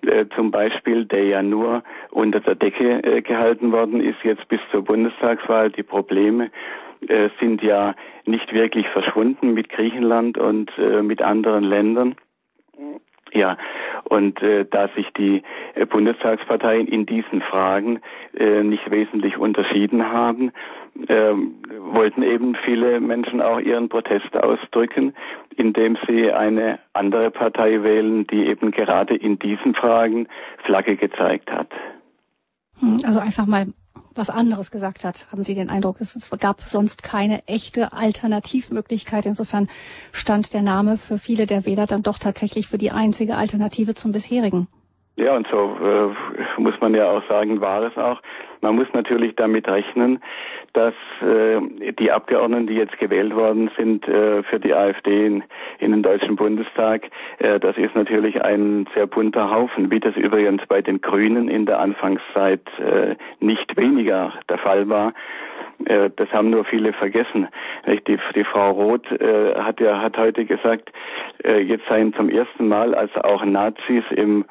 äh, 0.02 0.26
zum 0.35 0.50
Beispiel, 0.50 1.05
der 1.05 1.25
ja 1.25 1.43
nur 1.43 1.83
unter 2.11 2.40
der 2.40 2.55
Decke 2.55 3.02
äh, 3.02 3.23
gehalten 3.23 3.73
worden 3.73 4.00
ist, 4.00 4.23
jetzt 4.23 4.49
bis 4.49 4.61
zur 4.71 4.83
Bundestagswahl. 4.85 5.71
Die 5.71 5.83
Probleme 5.83 6.50
äh, 7.07 7.28
sind 7.40 7.62
ja 7.62 7.95
nicht 8.25 8.52
wirklich 8.52 8.88
verschwunden 8.88 9.55
mit 9.55 9.69
Griechenland 9.69 10.38
und 10.38 10.71
äh, 10.78 11.02
mit 11.02 11.23
anderen 11.23 11.64
Ländern. 11.64 12.17
Ja, 13.33 13.57
und 14.05 14.43
äh, 14.43 14.65
da 14.65 14.89
sich 14.97 15.07
die 15.17 15.43
äh, 15.75 15.85
Bundestagsparteien 15.87 16.87
in 16.87 17.07
diesen 17.07 17.43
Fragen 17.43 18.01
äh, 18.35 18.63
nicht 18.63 18.91
wesentlich 18.91 19.37
unterschieden 19.37 20.11
haben, 20.11 20.53
äh, 21.07 21.33
wollten 21.79 22.23
eben 22.23 22.57
viele 22.65 23.01
Menschen 23.01 23.41
auch 23.41 23.61
ihren 23.61 23.89
Protest 23.89 24.35
ausdrücken, 24.37 25.15
indem 25.57 25.99
sie 26.07 26.33
eine 26.33 26.79
andere 26.93 27.31
Partei 27.31 27.83
wählen, 27.83 28.27
die 28.27 28.47
eben 28.47 28.71
gerade 28.71 29.15
in 29.15 29.39
diesen 29.39 29.75
Fragen 29.75 30.29
Flagge 30.65 30.97
gezeigt 30.97 31.51
hat. 31.51 31.69
Hm, 32.81 32.99
also 33.05 33.21
einfach 33.21 33.47
mal 33.47 33.67
was 34.14 34.31
anderes 34.31 34.71
gesagt 34.71 35.05
hat, 35.05 35.26
haben 35.31 35.43
Sie 35.43 35.55
den 35.55 35.71
Eindruck, 35.71 36.00
es 36.00 36.31
gab 36.38 36.61
sonst 36.61 37.02
keine 37.02 37.47
echte 37.47 37.93
Alternativmöglichkeit. 37.93 39.26
Insofern 39.26 39.69
stand 40.12 40.55
der 40.55 40.62
Name 40.62 40.97
für 40.97 41.19
viele 41.19 41.47
der 41.47 41.67
Wähler 41.67 41.87
dann 41.87 42.02
doch 42.02 42.19
tatsächlich 42.19 42.69
für 42.69 42.78
die 42.78 42.90
einzige 42.90 43.37
Alternative 43.37 43.95
zum 43.95 44.12
bisherigen. 44.12 44.69
Ja, 45.17 45.35
und 45.35 45.49
so 45.50 45.57
äh, 45.57 46.14
muss 46.59 46.81
man 46.81 46.95
ja 46.95 47.11
auch 47.11 47.23
sagen, 47.29 47.61
war 47.61 47.83
es 47.83 47.97
auch. 47.97 48.21
Man 48.61 48.75
muss 48.75 48.93
natürlich 48.93 49.37
damit 49.37 49.69
rechnen, 49.69 50.21
dass 50.73 50.95
äh, 51.23 51.93
die 51.93 52.11
Abgeordneten, 52.11 52.67
die 52.67 52.75
jetzt 52.75 52.99
gewählt 52.99 53.35
worden 53.35 53.71
sind 53.77 54.07
äh, 54.09 54.43
für 54.43 54.59
die 54.59 54.75
AfD 54.75 55.27
in, 55.27 55.45
in, 55.79 55.93
den 55.93 56.03
Deutschen 56.03 56.37
Bundestag, 56.37 57.09
äh, 57.38 57.61
das 57.61 57.77
ist 57.77 57.95
natürlich 57.95 58.43
ein 58.43 58.88
sehr 58.95 59.07
bunter 59.07 59.50
Haufen, 59.50 59.91
wie 59.91 60.00
das 60.00 60.17
übrigens 60.17 60.62
bei 60.69 60.83
den 60.83 61.00
Grünen 61.00 61.49
in 61.49 61.67
der 61.67 61.79
Anfangszeit 61.81 62.62
äh, 62.79 63.15
nicht 63.41 63.77
weniger 63.77 64.33
der 64.49 64.59
Fall 64.59 64.88
war. 64.88 65.12
Äh, 65.85 66.11
das 66.17 66.31
haben 66.33 66.50
nur 66.50 66.65
viele 66.65 66.93
vergessen. 66.93 67.49
Die, 67.87 68.19
die 68.35 68.45
Frau 68.45 68.71
Roth 68.73 69.11
äh, 69.12 69.55
hat 69.55 69.81
ja 69.81 70.00
hat 70.00 70.17
heute 70.17 70.45
gesagt, 70.45 70.91
äh, 71.45 71.62
jetzt 71.62 71.87
seien 71.88 72.12
zum 72.15 72.29
ersten 72.29 72.69
Mal, 72.69 72.95
also 72.95 73.21
auch 73.23 73.45
Nazis 73.45 74.05
im 74.11 74.45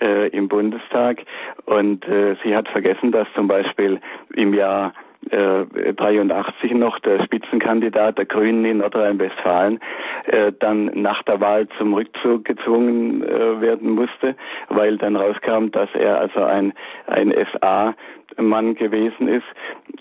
äh, 0.00 0.28
im 0.28 0.48
Bundestag. 0.48 1.22
Und 1.66 2.06
äh, 2.06 2.36
sie 2.42 2.54
hat 2.54 2.68
vergessen, 2.68 3.12
dass 3.12 3.26
zum 3.34 3.48
Beispiel 3.48 4.00
im 4.34 4.54
Jahr 4.54 4.92
äh, 5.30 5.94
83 5.94 6.72
noch 6.72 6.98
der 7.00 7.22
Spitzenkandidat 7.24 8.18
der 8.18 8.26
Grünen 8.26 8.64
in 8.64 8.78
Nordrhein-Westfalen 8.78 9.80
äh, 10.26 10.52
dann 10.58 10.86
nach 10.94 11.22
der 11.22 11.40
Wahl 11.40 11.68
zum 11.78 11.94
Rückzug 11.94 12.44
gezwungen 12.44 13.22
äh, 13.22 13.60
werden 13.60 13.90
musste, 13.90 14.36
weil 14.68 14.98
dann 14.98 15.16
rauskam, 15.16 15.70
dass 15.70 15.88
er 15.94 16.20
also 16.20 16.42
ein 16.42 16.72
ein 17.06 17.34
SA-Mann 17.52 18.74
gewesen 18.74 19.28
ist 19.28 19.44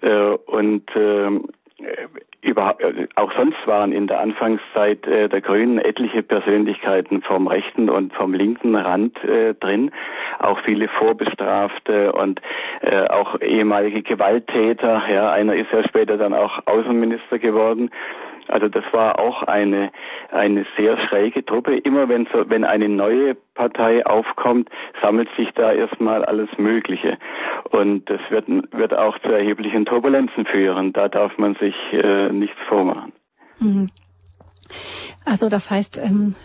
äh, 0.01 0.35
und 0.45 0.83
äh, 0.95 1.29
überhaupt, 2.41 2.83
äh, 2.83 3.07
auch 3.15 3.31
sonst 3.33 3.65
waren 3.65 3.91
in 3.91 4.07
der 4.07 4.19
Anfangszeit 4.19 5.07
äh, 5.07 5.29
der 5.29 5.41
Grünen 5.41 5.79
etliche 5.79 6.23
Persönlichkeiten 6.23 7.21
vom 7.21 7.47
rechten 7.47 7.89
und 7.89 8.13
vom 8.13 8.33
linken 8.33 8.75
Rand 8.75 9.23
äh, 9.23 9.53
drin, 9.55 9.91
auch 10.39 10.59
viele 10.59 10.87
Vorbestrafte 10.87 12.11
und 12.13 12.41
äh, 12.81 13.07
auch 13.07 13.39
ehemalige 13.41 14.01
Gewalttäter. 14.01 15.03
Ja, 15.11 15.31
einer 15.31 15.55
ist 15.55 15.71
ja 15.71 15.83
später 15.87 16.17
dann 16.17 16.33
auch 16.33 16.59
Außenminister 16.65 17.39
geworden. 17.39 17.89
Also 18.47 18.67
das 18.67 18.83
war 18.91 19.19
auch 19.19 19.43
eine, 19.43 19.91
eine 20.31 20.65
sehr 20.77 20.97
schräge 21.07 21.45
Truppe. 21.45 21.77
Immer 21.77 22.09
wenn, 22.09 22.27
so, 22.31 22.49
wenn 22.49 22.63
eine 22.63 22.89
neue 22.89 23.35
Partei 23.55 24.05
aufkommt, 24.05 24.69
sammelt 25.01 25.29
sich 25.37 25.49
da 25.55 25.71
erstmal 25.71 26.25
alles 26.25 26.49
Mögliche. 26.57 27.17
Und 27.71 28.09
das 28.09 28.19
wird, 28.29 28.47
wird 28.47 28.93
auch 28.93 29.17
zu 29.19 29.29
erheblichen 29.29 29.85
Turbulenzen 29.85 30.45
führen. 30.45 30.93
Da 30.93 31.07
darf 31.07 31.37
man 31.37 31.55
sich 31.55 31.75
äh, 31.91 32.29
nichts 32.29 32.57
vormachen. 32.67 33.13
Mhm. 33.59 33.89
Also 35.25 35.49
das 35.49 35.71
heißt, 35.71 36.01
ähm, 36.03 36.35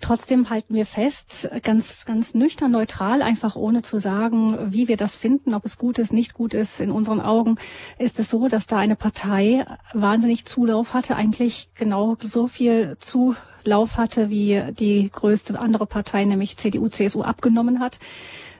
Trotzdem 0.00 0.48
halten 0.48 0.74
wir 0.74 0.86
fest, 0.86 1.50
ganz, 1.62 2.04
ganz 2.04 2.34
nüchtern, 2.34 2.70
neutral, 2.70 3.20
einfach 3.20 3.56
ohne 3.56 3.82
zu 3.82 3.98
sagen, 3.98 4.72
wie 4.72 4.86
wir 4.88 4.96
das 4.96 5.16
finden, 5.16 5.54
ob 5.54 5.64
es 5.64 5.76
gut 5.76 5.98
ist, 5.98 6.12
nicht 6.12 6.34
gut 6.34 6.54
ist. 6.54 6.80
In 6.80 6.90
unseren 6.92 7.20
Augen 7.20 7.56
ist 7.98 8.20
es 8.20 8.30
so, 8.30 8.48
dass 8.48 8.66
da 8.66 8.76
eine 8.76 8.96
Partei 8.96 9.66
wahnsinnig 9.92 10.44
Zulauf 10.44 10.94
hatte, 10.94 11.16
eigentlich 11.16 11.70
genau 11.74 12.16
so 12.22 12.46
viel 12.46 12.96
Zulauf 12.98 13.96
hatte, 13.96 14.30
wie 14.30 14.62
die 14.72 15.10
größte 15.10 15.58
andere 15.58 15.86
Partei, 15.86 16.24
nämlich 16.24 16.56
CDU, 16.56 16.88
CSU, 16.88 17.22
abgenommen 17.22 17.80
hat 17.80 17.98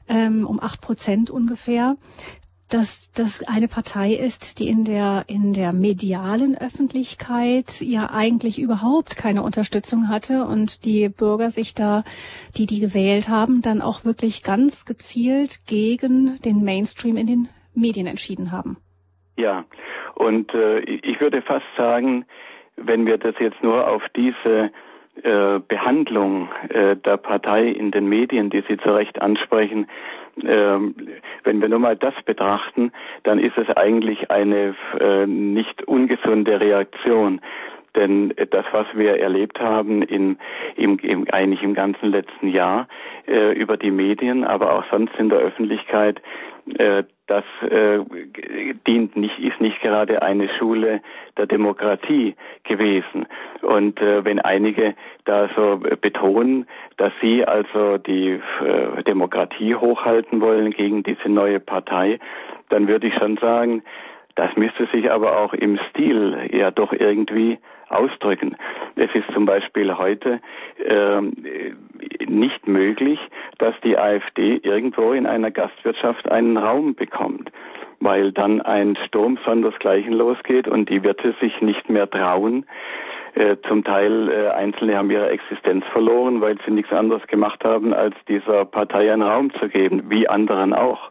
ähm, 0.08 0.46
um 0.46 0.60
acht 0.60 0.80
Prozent 0.80 1.30
ungefähr 1.30 1.96
dass 2.70 3.10
das 3.12 3.46
eine 3.46 3.68
Partei 3.68 4.12
ist, 4.12 4.58
die 4.58 4.68
in 4.68 4.84
der, 4.84 5.24
in 5.26 5.52
der 5.52 5.72
medialen 5.72 6.56
Öffentlichkeit 6.56 7.80
ja 7.80 8.10
eigentlich 8.12 8.60
überhaupt 8.60 9.16
keine 9.16 9.42
Unterstützung 9.42 10.08
hatte 10.08 10.44
und 10.44 10.84
die 10.84 11.08
Bürger 11.08 11.48
sich 11.48 11.74
da, 11.74 12.04
die 12.56 12.66
die 12.66 12.80
gewählt 12.80 13.28
haben, 13.28 13.62
dann 13.62 13.80
auch 13.80 14.04
wirklich 14.04 14.42
ganz 14.42 14.84
gezielt 14.84 15.66
gegen 15.66 16.36
den 16.44 16.64
Mainstream 16.64 17.16
in 17.16 17.26
den 17.26 17.48
Medien 17.74 18.06
entschieden 18.06 18.52
haben. 18.52 18.76
Ja, 19.36 19.64
und 20.14 20.52
äh, 20.52 20.80
ich 20.80 21.20
würde 21.20 21.42
fast 21.42 21.66
sagen, 21.76 22.26
wenn 22.76 23.06
wir 23.06 23.18
das 23.18 23.34
jetzt 23.38 23.62
nur 23.62 23.86
auf 23.86 24.02
diese 24.14 24.70
äh, 25.22 25.60
Behandlung 25.66 26.48
äh, 26.68 26.96
der 26.96 27.16
Partei 27.16 27.68
in 27.68 27.90
den 27.90 28.08
Medien, 28.08 28.50
die 28.50 28.62
Sie 28.68 28.76
zu 28.76 28.94
Recht 28.94 29.20
ansprechen, 29.20 29.88
ähm, 30.46 30.94
wenn 31.44 31.60
wir 31.60 31.68
nur 31.68 31.78
mal 31.78 31.96
das 31.96 32.14
betrachten, 32.24 32.92
dann 33.24 33.38
ist 33.38 33.56
es 33.56 33.68
eigentlich 33.76 34.30
eine 34.30 34.74
äh, 35.00 35.26
nicht 35.26 35.82
ungesunde 35.86 36.60
Reaktion. 36.60 37.40
Denn 37.96 38.34
das, 38.50 38.66
was 38.72 38.86
wir 38.94 39.18
erlebt 39.18 39.58
haben 39.60 40.02
in, 40.02 40.38
im, 40.76 40.98
im, 40.98 41.26
eigentlich 41.30 41.62
im 41.62 41.74
ganzen 41.74 42.10
letzten 42.10 42.48
Jahr 42.48 42.86
äh, 43.26 43.52
über 43.52 43.76
die 43.76 43.90
Medien, 43.90 44.44
aber 44.44 44.74
auch 44.74 44.84
sonst 44.90 45.14
in 45.18 45.30
der 45.30 45.38
Öffentlichkeit, 45.38 46.20
äh, 46.76 47.04
das 47.26 47.44
äh, 47.62 48.00
dient 48.86 49.16
nicht, 49.16 49.38
ist 49.38 49.60
nicht 49.60 49.80
gerade 49.80 50.22
eine 50.22 50.48
Schule 50.58 51.00
der 51.36 51.46
Demokratie 51.46 52.34
gewesen. 52.64 53.26
Und 53.62 54.00
äh, 54.00 54.24
wenn 54.24 54.40
einige 54.40 54.94
da 55.24 55.48
so 55.54 55.78
betonen, 56.00 56.66
dass 56.96 57.12
sie 57.20 57.44
also 57.44 57.98
die 57.98 58.40
äh, 58.64 59.02
Demokratie 59.04 59.74
hochhalten 59.74 60.40
wollen 60.40 60.70
gegen 60.70 61.02
diese 61.02 61.28
neue 61.28 61.60
Partei, 61.60 62.18
dann 62.70 62.88
würde 62.88 63.08
ich 63.08 63.14
schon 63.14 63.36
sagen, 63.36 63.82
das 64.34 64.54
müsste 64.56 64.86
sich 64.86 65.10
aber 65.10 65.38
auch 65.38 65.52
im 65.52 65.78
Stil 65.90 66.48
ja 66.52 66.70
doch 66.70 66.92
irgendwie 66.92 67.58
ausdrücken. 67.88 68.56
Es 68.96 69.10
ist 69.14 69.30
zum 69.32 69.46
Beispiel 69.46 69.96
heute 69.96 70.40
äh, 70.84 71.20
nicht 72.26 72.66
möglich, 72.66 73.18
dass 73.58 73.74
die 73.82 73.96
AfD 73.98 74.60
irgendwo 74.62 75.12
in 75.12 75.26
einer 75.26 75.50
Gastwirtschaft 75.50 76.30
einen 76.30 76.56
Raum 76.56 76.94
bekommt, 76.94 77.50
weil 78.00 78.32
dann 78.32 78.60
ein 78.60 78.96
Sturm 79.06 79.38
sondersgleichen 79.44 80.12
losgeht 80.12 80.68
und 80.68 80.88
die 80.88 81.02
Wirte 81.02 81.34
sich 81.40 81.60
nicht 81.60 81.88
mehr 81.88 82.08
trauen. 82.08 82.66
Äh, 83.34 83.56
zum 83.68 83.84
Teil 83.84 84.30
äh, 84.30 84.48
Einzelne 84.48 84.96
haben 84.96 85.10
ihre 85.10 85.28
Existenz 85.30 85.84
verloren, 85.92 86.40
weil 86.40 86.56
sie 86.64 86.72
nichts 86.72 86.92
anderes 86.92 87.24
gemacht 87.28 87.62
haben, 87.62 87.92
als 87.92 88.16
dieser 88.26 88.64
Partei 88.64 89.12
einen 89.12 89.22
Raum 89.22 89.52
zu 89.60 89.68
geben, 89.68 90.04
wie 90.08 90.28
anderen 90.28 90.72
auch. 90.74 91.10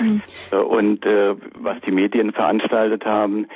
Mhm. 0.00 0.22
Äh, 0.50 0.56
und 0.56 1.06
äh, 1.06 1.34
was 1.54 1.80
die 1.82 1.92
Medien 1.92 2.32
veranstaltet 2.32 3.04
haben, 3.04 3.46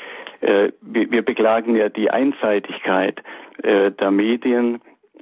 wir, 0.43 1.11
wir, 1.11 1.23
beklagen 1.23 1.77
ja 1.77 1.89
die 1.89 2.11
Einseitigkeit 2.11 3.23
äh, 3.63 3.91
der 3.93 4.11
Medien, 4.11 4.81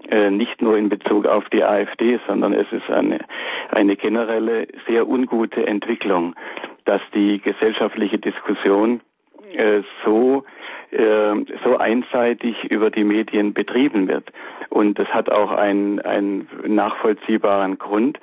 äh, 0.09 0.31
nicht 0.31 0.63
nur 0.63 0.77
in 0.77 0.89
Bezug 0.89 1.27
auf 1.27 1.49
die 1.51 1.63
AfD, 1.63 2.19
sondern 2.27 2.55
es 2.55 2.67
ist 2.73 2.89
eine, 2.91 3.21
eine 3.71 3.97
generelle 3.97 4.67
sehr 4.89 5.07
ungute 5.07 5.67
Entwicklung, 5.67 6.35
dass 6.85 7.03
die 7.15 7.41
gesellschaftliche 7.41 8.19
Diskussion 8.19 9.01
äh, 9.53 9.83
so 10.05 10.45
äh, 10.91 11.35
so 11.65 11.77
einseitig 11.77 12.65
über 12.65 12.91
die 12.91 13.05
Medien 13.05 13.55
betrieben 13.55 14.09
wird. 14.09 14.33
Und 14.71 14.99
das 14.99 15.07
hat 15.09 15.31
auch 15.31 15.53
einen, 15.53 16.01
einen 16.01 16.49
nachvollziehbaren 16.67 17.79
Grund, 17.79 18.19
äh, 18.19 18.21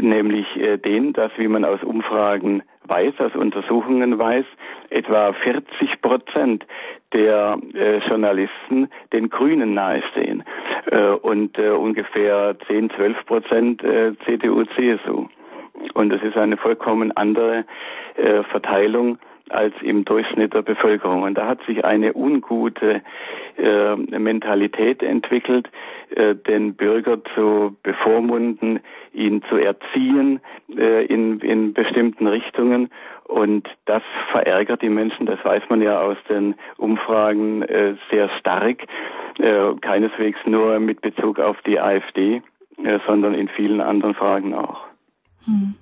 nämlich 0.00 0.46
äh, 0.56 0.78
den, 0.78 1.12
dass, 1.12 1.32
wie 1.36 1.48
man 1.48 1.64
aus 1.64 1.82
Umfragen 1.82 2.62
weiß, 2.84 3.14
aus 3.20 3.34
Untersuchungen 3.34 4.18
weiß, 4.18 4.44
etwa 4.90 5.32
40 5.32 6.00
Prozent 6.02 6.66
der 7.12 7.58
äh, 7.74 7.98
Journalisten 8.08 8.88
den 9.12 9.30
Grünen 9.30 9.74
nahestehen 9.74 10.44
äh, 10.90 11.10
und 11.10 11.58
äh, 11.58 11.70
ungefähr 11.70 12.56
10, 12.66 12.90
12 12.90 13.26
Prozent 13.26 13.84
äh, 13.84 14.12
CDU, 14.24 14.64
CSU. 14.64 15.26
Und 15.94 16.12
es 16.12 16.22
ist 16.22 16.36
eine 16.36 16.56
vollkommen 16.56 17.12
andere 17.16 17.64
äh, 18.16 18.42
Verteilung 18.44 19.18
als 19.50 19.74
im 19.82 20.04
Durchschnitt 20.04 20.54
der 20.54 20.62
Bevölkerung. 20.62 21.22
Und 21.22 21.34
da 21.34 21.46
hat 21.46 21.62
sich 21.66 21.84
eine 21.84 22.14
ungute 22.14 23.02
äh, 23.56 23.96
Mentalität 23.96 25.02
entwickelt, 25.02 25.68
äh, 26.10 26.34
den 26.34 26.74
Bürger 26.74 27.18
zu 27.34 27.76
bevormunden, 27.82 28.80
ihn 29.12 29.42
zu 29.48 29.56
erziehen 29.56 30.40
äh, 30.76 31.04
in, 31.06 31.40
in 31.40 31.72
bestimmten 31.72 32.26
Richtungen. 32.26 32.90
Und 33.24 33.68
das 33.84 34.02
verärgert 34.32 34.82
die 34.82 34.88
Menschen, 34.88 35.26
das 35.26 35.44
weiß 35.44 35.62
man 35.68 35.82
ja 35.82 36.00
aus 36.00 36.16
den 36.28 36.56
Umfragen 36.78 37.62
äh, 37.62 37.94
sehr 38.10 38.28
stark, 38.40 38.82
äh, 39.38 39.74
keineswegs 39.80 40.38
nur 40.46 40.80
mit 40.80 41.00
Bezug 41.00 41.38
auf 41.38 41.56
die 41.62 41.78
AfD, 41.78 42.42
äh, 42.82 42.98
sondern 43.06 43.34
in 43.34 43.48
vielen 43.48 43.80
anderen 43.80 44.14
Fragen 44.14 44.54
auch. 44.54 44.80
Hm. 45.44 45.74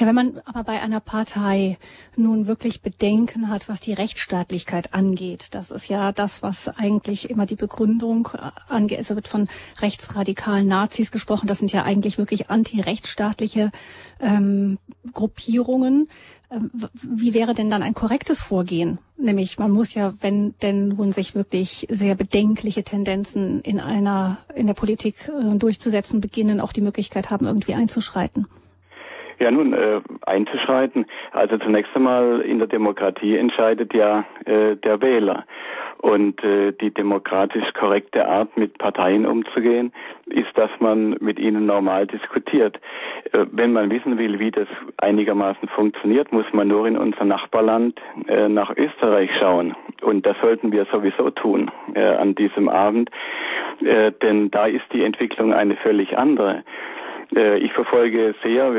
Ja, 0.00 0.06
wenn 0.06 0.14
man 0.14 0.40
aber 0.46 0.64
bei 0.64 0.80
einer 0.80 1.00
Partei 1.00 1.76
nun 2.16 2.46
wirklich 2.46 2.80
Bedenken 2.80 3.50
hat, 3.50 3.68
was 3.68 3.82
die 3.82 3.92
Rechtsstaatlichkeit 3.92 4.94
angeht, 4.94 5.48
das 5.50 5.70
ist 5.70 5.90
ja 5.90 6.10
das, 6.10 6.42
was 6.42 6.68
eigentlich 6.68 7.28
immer 7.28 7.44
die 7.44 7.54
Begründung 7.54 8.28
angeht. 8.66 8.98
Es 8.98 9.14
wird 9.14 9.28
von 9.28 9.46
rechtsradikalen 9.82 10.66
Nazis 10.66 11.10
gesprochen. 11.10 11.48
Das 11.48 11.58
sind 11.58 11.70
ja 11.70 11.82
eigentlich 11.82 12.16
wirklich 12.16 12.48
antirechtsstaatliche 12.48 13.70
ähm, 14.20 14.78
Gruppierungen. 15.12 16.08
Ähm, 16.50 16.70
wie 16.94 17.34
wäre 17.34 17.52
denn 17.52 17.68
dann 17.68 17.82
ein 17.82 17.92
korrektes 17.92 18.40
Vorgehen? 18.40 18.96
Nämlich, 19.18 19.58
man 19.58 19.70
muss 19.70 19.92
ja, 19.92 20.14
wenn 20.22 20.54
denn 20.62 20.88
nun 20.88 21.12
sich 21.12 21.34
wirklich 21.34 21.86
sehr 21.90 22.14
bedenkliche 22.14 22.84
Tendenzen 22.84 23.60
in 23.60 23.80
einer, 23.80 24.38
in 24.54 24.66
der 24.66 24.72
Politik 24.72 25.28
äh, 25.28 25.58
durchzusetzen 25.58 26.22
beginnen, 26.22 26.58
auch 26.58 26.72
die 26.72 26.80
Möglichkeit 26.80 27.28
haben, 27.28 27.44
irgendwie 27.44 27.74
einzuschreiten. 27.74 28.46
Ja, 29.40 29.50
nun, 29.50 29.72
äh, 29.72 30.02
einzuschreiten. 30.26 31.06
Also 31.32 31.56
zunächst 31.56 31.96
einmal 31.96 32.42
in 32.42 32.58
der 32.58 32.68
Demokratie 32.68 33.38
entscheidet 33.38 33.94
ja 33.94 34.26
äh, 34.44 34.76
der 34.76 35.00
Wähler. 35.00 35.46
Und 35.96 36.44
äh, 36.44 36.72
die 36.72 36.90
demokratisch 36.92 37.72
korrekte 37.72 38.28
Art, 38.28 38.54
mit 38.58 38.76
Parteien 38.76 39.24
umzugehen, 39.24 39.92
ist, 40.26 40.48
dass 40.56 40.70
man 40.78 41.16
mit 41.20 41.38
ihnen 41.38 41.64
normal 41.64 42.06
diskutiert. 42.06 42.78
Äh, 43.32 43.46
wenn 43.50 43.72
man 43.72 43.90
wissen 43.90 44.18
will, 44.18 44.38
wie 44.40 44.50
das 44.50 44.68
einigermaßen 44.98 45.68
funktioniert, 45.68 46.32
muss 46.32 46.46
man 46.52 46.68
nur 46.68 46.86
in 46.86 46.98
unser 46.98 47.24
Nachbarland 47.24 47.98
äh, 48.28 48.46
nach 48.46 48.76
Österreich 48.76 49.30
schauen. 49.38 49.74
Und 50.02 50.26
das 50.26 50.36
sollten 50.42 50.70
wir 50.70 50.84
sowieso 50.92 51.30
tun 51.30 51.70
äh, 51.94 52.00
an 52.00 52.34
diesem 52.34 52.68
Abend, 52.68 53.10
äh, 53.82 54.12
denn 54.22 54.50
da 54.50 54.66
ist 54.66 54.84
die 54.92 55.02
Entwicklung 55.02 55.54
eine 55.54 55.76
völlig 55.76 56.18
andere. 56.18 56.62
Äh, 57.34 57.58
ich 57.58 57.72
verfolge 57.72 58.34
sehr, 58.42 58.72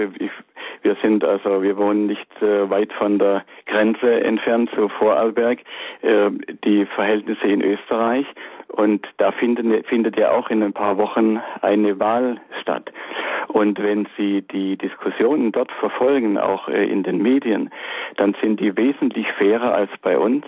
wir 0.82 0.96
sind 1.02 1.24
also, 1.24 1.62
wir 1.62 1.78
wohnen 1.78 2.08
nicht 2.08 2.42
äh, 2.42 2.70
weit 2.70 2.92
von 2.94 3.20
der 3.20 3.44
Grenze 3.66 4.24
entfernt 4.24 4.70
zu 4.76 4.90
Vorarlberg, 4.90 5.60
äh, 6.02 6.30
die 6.64 6.86
Verhältnisse 6.86 7.48
in 7.48 7.62
Österreich. 7.62 8.26
Und 8.68 9.06
da 9.18 9.32
findet, 9.32 9.86
findet 9.88 10.18
ja 10.18 10.32
auch 10.32 10.50
in 10.50 10.64
ein 10.64 10.74
paar 10.74 10.98
Wochen 10.98 11.42
eine 11.62 12.00
Wahl 12.00 12.40
statt. 12.62 12.92
Und 13.48 13.82
wenn 13.84 14.08
Sie 14.18 14.42
die 14.42 14.78
Diskussionen 14.78 15.52
dort 15.52 15.72
verfolgen, 15.74 16.38
auch 16.38 16.68
äh, 16.68 16.86
in 16.86 17.04
den 17.04 17.22
Medien, 17.22 17.70
dann 18.16 18.36
sind 18.42 18.60
die 18.60 18.76
wesentlich 18.78 19.28
fairer 19.34 19.74
als 19.74 19.92
bei 20.02 20.18
uns. 20.18 20.46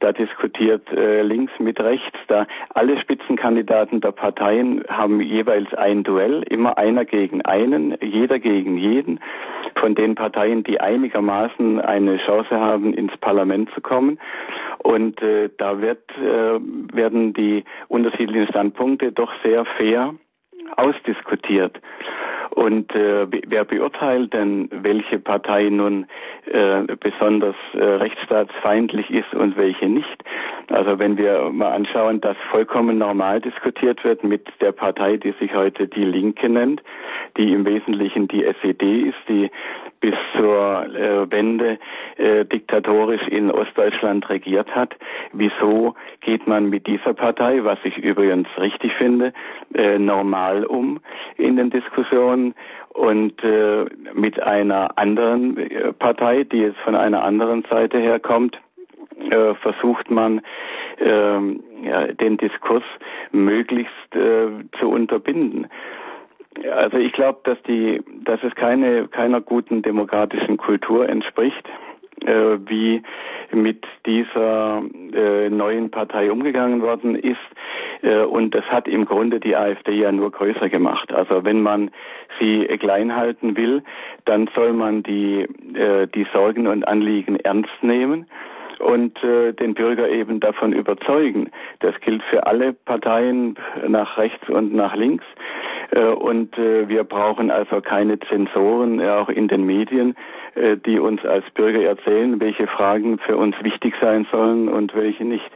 Da 0.00 0.12
diskutiert 0.12 0.90
äh, 0.92 1.22
links 1.22 1.52
mit 1.58 1.80
rechts. 1.80 2.18
Da 2.28 2.46
alle 2.70 2.98
Spitzenkandidaten 3.00 4.00
der 4.00 4.12
Parteien 4.12 4.84
haben 4.88 5.20
jeweils 5.20 5.72
ein 5.74 6.02
Duell, 6.02 6.42
immer 6.48 6.78
einer 6.78 7.04
gegen 7.04 7.42
einen, 7.42 7.96
jeder 8.00 8.38
gegen 8.38 8.76
jeden. 8.76 9.20
Von 9.78 9.94
den 9.94 10.14
Parteien, 10.14 10.64
die 10.64 10.80
einigermaßen 10.80 11.80
eine 11.80 12.18
Chance 12.18 12.58
haben, 12.58 12.94
ins 12.94 13.16
Parlament 13.18 13.70
zu 13.74 13.80
kommen. 13.80 14.18
Und 14.78 15.20
äh, 15.22 15.50
da 15.58 15.80
wird, 15.80 16.10
äh, 16.18 16.58
werden 16.94 17.34
die 17.34 17.64
unterschiedlichen 17.88 18.48
Standpunkte 18.48 19.12
doch 19.12 19.32
sehr 19.42 19.64
fair 19.64 20.14
ausdiskutiert. 20.76 21.80
Und 22.50 22.94
äh, 22.94 23.26
wer 23.46 23.64
beurteilt 23.64 24.32
denn, 24.32 24.68
welche 24.72 25.18
Partei 25.18 25.68
nun 25.68 26.06
äh, 26.46 26.82
besonders 26.98 27.54
äh, 27.74 27.82
rechtsstaatsfeindlich 27.82 29.10
ist 29.10 29.32
und 29.34 29.56
welche 29.56 29.86
nicht? 29.86 30.24
Also 30.68 30.98
wenn 30.98 31.16
wir 31.16 31.50
mal 31.50 31.72
anschauen, 31.72 32.20
dass 32.20 32.36
vollkommen 32.50 32.98
normal 32.98 33.40
diskutiert 33.40 34.02
wird 34.04 34.24
mit 34.24 34.48
der 34.60 34.72
Partei, 34.72 35.16
die 35.16 35.32
sich 35.40 35.54
heute 35.54 35.86
die 35.86 36.04
Linke 36.04 36.48
nennt, 36.48 36.82
die 37.36 37.52
im 37.52 37.64
Wesentlichen 37.64 38.28
die 38.28 38.44
SED 38.44 38.82
ist, 39.08 39.18
die 39.28 39.50
bis 40.00 40.14
zur 40.36 40.86
äh, 40.86 41.30
Wende 41.30 41.78
äh, 42.16 42.44
diktatorisch 42.44 43.26
in 43.28 43.50
Ostdeutschland 43.50 44.28
regiert 44.28 44.74
hat. 44.74 44.94
Wieso 45.32 45.94
geht 46.20 46.46
man 46.46 46.70
mit 46.70 46.86
dieser 46.86 47.14
Partei, 47.14 47.64
was 47.64 47.78
ich 47.84 47.98
übrigens 47.98 48.48
richtig 48.58 48.92
finde, 48.94 49.32
äh, 49.74 49.98
normal 49.98 50.64
um 50.64 51.00
in 51.36 51.56
den 51.56 51.70
Diskussionen 51.70 52.54
und 52.90 53.42
äh, 53.44 53.84
mit 54.14 54.40
einer 54.40 54.98
anderen 54.98 55.56
äh, 55.58 55.92
Partei, 55.92 56.44
die 56.44 56.58
jetzt 56.58 56.78
von 56.78 56.94
einer 56.94 57.22
anderen 57.22 57.64
Seite 57.68 57.98
herkommt, 57.98 58.58
äh, 59.30 59.54
versucht 59.56 60.10
man 60.10 60.40
ähm, 60.98 61.62
ja, 61.82 62.06
den 62.08 62.36
Diskurs 62.36 62.84
möglichst 63.32 64.14
äh, 64.14 64.48
zu 64.78 64.88
unterbinden. 64.88 65.66
Also 66.72 66.98
ich 66.98 67.12
glaube, 67.12 67.40
dass 67.44 67.62
die, 67.62 68.02
dass 68.24 68.42
es 68.42 68.54
keine 68.54 69.08
keiner 69.08 69.40
guten 69.40 69.82
demokratischen 69.82 70.56
Kultur 70.56 71.08
entspricht, 71.08 71.68
äh, 72.26 72.58
wie 72.66 73.02
mit 73.52 73.84
dieser 74.04 74.82
äh, 75.12 75.48
neuen 75.48 75.90
Partei 75.90 76.30
umgegangen 76.30 76.82
worden 76.82 77.14
ist. 77.14 77.38
Äh, 78.02 78.22
und 78.22 78.54
das 78.54 78.64
hat 78.66 78.88
im 78.88 79.04
Grunde 79.04 79.40
die 79.40 79.56
AfD 79.56 79.92
ja 79.92 80.12
nur 80.12 80.30
größer 80.30 80.68
gemacht. 80.68 81.12
Also 81.12 81.44
wenn 81.44 81.62
man 81.62 81.90
sie 82.38 82.66
klein 82.78 83.14
halten 83.14 83.56
will, 83.56 83.82
dann 84.24 84.48
soll 84.54 84.72
man 84.72 85.02
die, 85.02 85.46
äh, 85.74 86.06
die 86.08 86.26
Sorgen 86.32 86.66
und 86.66 86.86
Anliegen 86.86 87.36
ernst 87.36 87.82
nehmen 87.82 88.26
und 88.80 89.22
äh, 89.22 89.52
den 89.52 89.74
Bürger 89.74 90.08
eben 90.08 90.40
davon 90.40 90.72
überzeugen. 90.72 91.50
Das 91.80 91.94
gilt 92.00 92.22
für 92.24 92.46
alle 92.46 92.72
Parteien 92.72 93.56
nach 93.86 94.16
rechts 94.16 94.48
und 94.48 94.74
nach 94.74 94.96
links. 94.96 95.24
Äh, 95.90 96.06
und 96.06 96.56
äh, 96.58 96.88
wir 96.88 97.04
brauchen 97.04 97.50
also 97.50 97.80
keine 97.80 98.18
Zensoren, 98.20 99.00
auch 99.00 99.28
in 99.28 99.48
den 99.48 99.64
Medien, 99.64 100.16
äh, 100.54 100.76
die 100.76 100.98
uns 100.98 101.24
als 101.24 101.44
Bürger 101.50 101.82
erzählen, 101.82 102.40
welche 102.40 102.66
Fragen 102.66 103.18
für 103.18 103.36
uns 103.36 103.54
wichtig 103.62 103.94
sein 104.00 104.26
sollen 104.30 104.68
und 104.68 104.94
welche 104.94 105.24
nicht. 105.24 105.50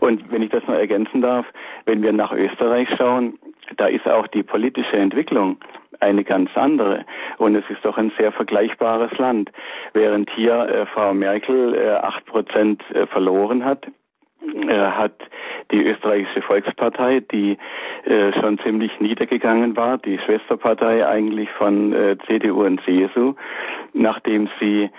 Und 0.00 0.30
wenn 0.32 0.42
ich 0.42 0.50
das 0.50 0.66
noch 0.66 0.74
ergänzen 0.74 1.22
darf, 1.22 1.46
wenn 1.84 2.02
wir 2.02 2.12
nach 2.12 2.32
Österreich 2.32 2.88
schauen, 2.96 3.38
da 3.76 3.86
ist 3.86 4.06
auch 4.08 4.26
die 4.28 4.42
politische 4.42 4.96
Entwicklung 4.96 5.58
eine 6.00 6.24
ganz 6.24 6.50
andere. 6.54 7.04
Und 7.38 7.56
es 7.56 7.64
ist 7.68 7.84
doch 7.84 7.98
ein 7.98 8.12
sehr 8.18 8.32
vergleichbares 8.32 9.16
Land. 9.18 9.50
Während 9.92 10.30
hier 10.30 10.54
äh, 10.68 10.86
Frau 10.86 11.12
Merkel 11.12 11.74
äh, 11.74 11.90
acht 11.90 12.26
äh, 12.26 12.30
Prozent 12.30 12.82
äh, 12.92 13.06
verloren 13.06 13.64
hat, 13.64 13.86
äh, 13.86 13.90
hat 14.68 15.12
die 15.70 15.84
österreichische 15.84 16.42
Volkspartei, 16.42 17.20
die 17.20 17.58
äh, 18.04 18.32
schon 18.40 18.58
ziemlich 18.60 18.98
niedergegangen 19.00 19.76
war, 19.76 19.98
die 19.98 20.18
Schwesterpartei 20.18 21.06
eigentlich 21.06 21.50
von 21.50 21.92
äh, 21.92 22.16
CDU 22.26 22.64
und 22.64 22.80
CSU, 22.84 23.34
nachdem 23.92 24.48
sie 24.60 24.90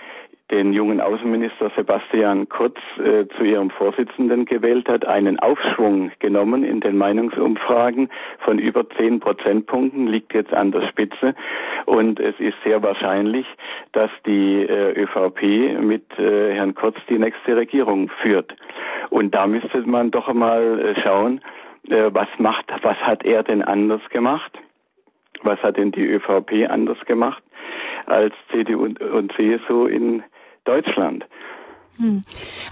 den 0.50 0.72
jungen 0.72 1.00
Außenminister 1.00 1.70
Sebastian 1.76 2.48
Kurz 2.48 2.76
äh, 2.98 3.26
zu 3.36 3.44
ihrem 3.44 3.70
Vorsitzenden 3.70 4.44
gewählt 4.44 4.88
hat, 4.88 5.06
einen 5.06 5.38
Aufschwung 5.38 6.10
genommen 6.18 6.64
in 6.64 6.80
den 6.80 6.96
Meinungsumfragen 6.98 8.10
von 8.40 8.58
über 8.58 8.88
zehn 8.90 9.20
Prozentpunkten, 9.20 10.06
liegt 10.08 10.34
jetzt 10.34 10.52
an 10.52 10.72
der 10.72 10.88
Spitze. 10.88 11.34
Und 11.86 12.18
es 12.18 12.38
ist 12.40 12.56
sehr 12.64 12.82
wahrscheinlich, 12.82 13.46
dass 13.92 14.10
die 14.26 14.62
äh, 14.62 15.00
ÖVP 15.00 15.80
mit 15.80 16.04
äh, 16.18 16.54
Herrn 16.54 16.74
Kurz 16.74 16.96
die 17.08 17.18
nächste 17.18 17.56
Regierung 17.56 18.10
führt. 18.22 18.54
Und 19.10 19.34
da 19.34 19.46
müsste 19.46 19.80
man 19.82 20.10
doch 20.10 20.28
einmal 20.28 20.80
äh, 20.80 21.00
schauen, 21.02 21.40
äh, 21.88 22.10
was 22.12 22.28
macht, 22.38 22.66
was 22.82 22.96
hat 22.98 23.24
er 23.24 23.42
denn 23.42 23.62
anders 23.62 24.02
gemacht? 24.10 24.52
Was 25.42 25.62
hat 25.62 25.76
denn 25.78 25.92
die 25.92 26.04
ÖVP 26.04 26.68
anders 26.68 26.98
gemacht 27.06 27.42
als 28.06 28.34
CDU 28.50 28.84
und 28.84 29.32
CSU 29.32 29.86
in 29.86 30.22
Deutschland. 30.64 31.26
Hm. 32.00 32.22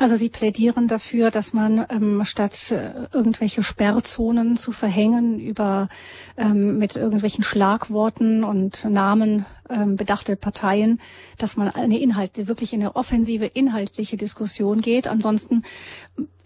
Also 0.01 0.16
Sie 0.16 0.31
plädieren 0.31 0.88
dafür, 0.88 1.31
dass 1.31 1.53
man 1.53 1.85
ähm, 1.90 2.22
statt 2.24 2.72
äh, 2.72 3.14
irgendwelche 3.14 3.62
Sperrzonen 3.62 4.57
zu 4.57 4.72
verhängen 4.72 5.38
über 5.38 5.88
ähm, 6.38 6.79
mit 6.79 6.96
irgendwelchen 6.96 7.44
Schlagworten 7.44 8.42
und 8.42 8.87
Namen 8.87 9.44
ähm, 9.68 9.96
bedachte 9.96 10.35
Parteien, 10.37 10.98
dass 11.38 11.59
man 11.59 11.68
eine 11.68 12.01
Inhalte 12.01 12.48
wirklich 12.48 12.72
in 12.72 12.81
eine 12.81 12.96
offensive 12.96 13.44
inhaltliche 13.44 14.16
Diskussion 14.16 14.81
geht. 14.81 15.07
Ansonsten 15.07 15.62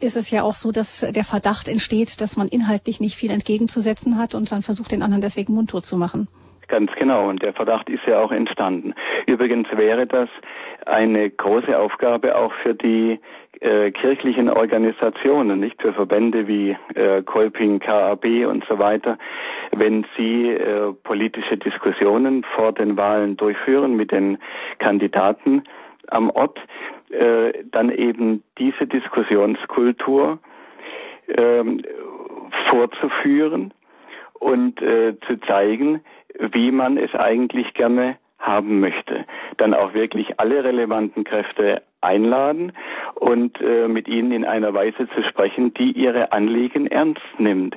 ist 0.00 0.16
es 0.16 0.32
ja 0.32 0.42
auch 0.42 0.54
so, 0.54 0.72
dass 0.72 1.06
der 1.08 1.24
Verdacht 1.24 1.68
entsteht, 1.68 2.20
dass 2.20 2.36
man 2.36 2.48
inhaltlich 2.48 3.00
nicht 3.00 3.14
viel 3.14 3.30
entgegenzusetzen 3.30 4.18
hat 4.18 4.34
und 4.34 4.50
dann 4.50 4.62
versucht, 4.62 4.90
den 4.90 5.02
anderen 5.02 5.20
deswegen 5.20 5.54
mundtot 5.54 5.84
zu 5.84 5.96
machen. 5.96 6.26
Ganz 6.66 6.90
genau. 6.98 7.28
Und 7.28 7.42
der 7.42 7.52
Verdacht 7.52 7.90
ist 7.90 8.00
ja 8.06 8.18
auch 8.18 8.32
entstanden. 8.32 8.94
Übrigens 9.26 9.68
wäre 9.76 10.06
das 10.06 10.30
eine 10.86 11.30
große 11.30 11.78
Aufgabe 11.78 12.36
auch 12.36 12.52
für 12.62 12.74
die 12.74 13.20
äh, 13.60 13.90
kirchlichen 13.92 14.48
Organisationen, 14.48 15.60
nicht 15.60 15.80
für 15.80 15.92
Verbände 15.92 16.48
wie 16.48 16.76
äh, 16.94 17.22
Kolping, 17.22 17.78
KAB 17.78 18.46
und 18.46 18.64
so 18.68 18.78
weiter, 18.78 19.18
wenn 19.70 20.04
sie 20.16 20.48
äh, 20.48 20.92
politische 21.04 21.56
Diskussionen 21.56 22.44
vor 22.56 22.72
den 22.72 22.96
Wahlen 22.96 23.36
durchführen 23.36 23.94
mit 23.96 24.10
den 24.10 24.38
Kandidaten 24.78 25.62
am 26.08 26.30
Ort, 26.30 26.58
äh, 27.10 27.52
dann 27.70 27.90
eben 27.90 28.42
diese 28.58 28.86
Diskussionskultur 28.86 30.38
äh, 31.28 31.64
vorzuführen 32.68 33.72
und 34.34 34.82
äh, 34.82 35.14
zu 35.26 35.38
zeigen, 35.46 36.00
wie 36.38 36.72
man 36.72 36.96
es 36.96 37.14
eigentlich 37.14 37.74
gerne 37.74 38.16
haben 38.42 38.80
möchte. 38.80 39.24
Dann 39.56 39.72
auch 39.72 39.94
wirklich 39.94 40.38
alle 40.38 40.62
relevanten 40.62 41.24
Kräfte 41.24 41.82
einladen 42.02 42.72
und 43.14 43.60
äh, 43.60 43.88
mit 43.88 44.08
ihnen 44.08 44.32
in 44.32 44.44
einer 44.44 44.74
Weise 44.74 45.08
zu 45.14 45.22
sprechen, 45.22 45.72
die 45.74 45.92
ihre 45.92 46.32
Anliegen 46.32 46.88
ernst 46.88 47.22
nimmt. 47.38 47.76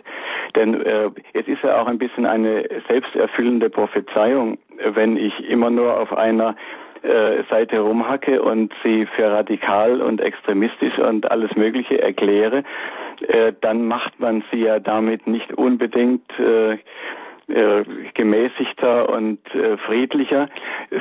Denn 0.56 0.82
äh, 0.82 1.12
es 1.34 1.48
ist 1.48 1.64
ja 1.64 1.80
auch 1.80 1.88
ein 1.88 2.00
bisschen 2.00 2.26
eine 2.26 2.68
selbsterfüllende 2.88 3.70
Prophezeiung, 3.70 4.58
wenn 4.84 5.16
ich 5.16 5.48
immer 5.48 5.70
nur 5.70 6.00
auf 6.00 6.12
einer 6.12 6.56
äh, 7.04 7.44
Seite 7.50 7.80
rumhacke 7.80 8.42
und 8.42 8.74
sie 8.84 9.06
für 9.16 9.32
radikal 9.32 10.02
und 10.02 10.22
extremistisch 10.22 10.98
und 10.98 11.30
alles 11.30 11.56
Mögliche 11.56 12.02
erkläre, 12.02 12.64
äh, 13.28 13.54
dann 13.62 13.86
macht 13.88 14.20
man 14.20 14.44
sie 14.52 14.62
ja 14.62 14.80
damit 14.80 15.28
nicht 15.28 15.54
unbedingt 15.54 16.28
äh, 16.40 16.78
äh, 17.48 17.84
gemäßigter 18.16 19.08
und 19.08 19.40
äh, 19.54 19.78
friedlicher, 19.78 20.50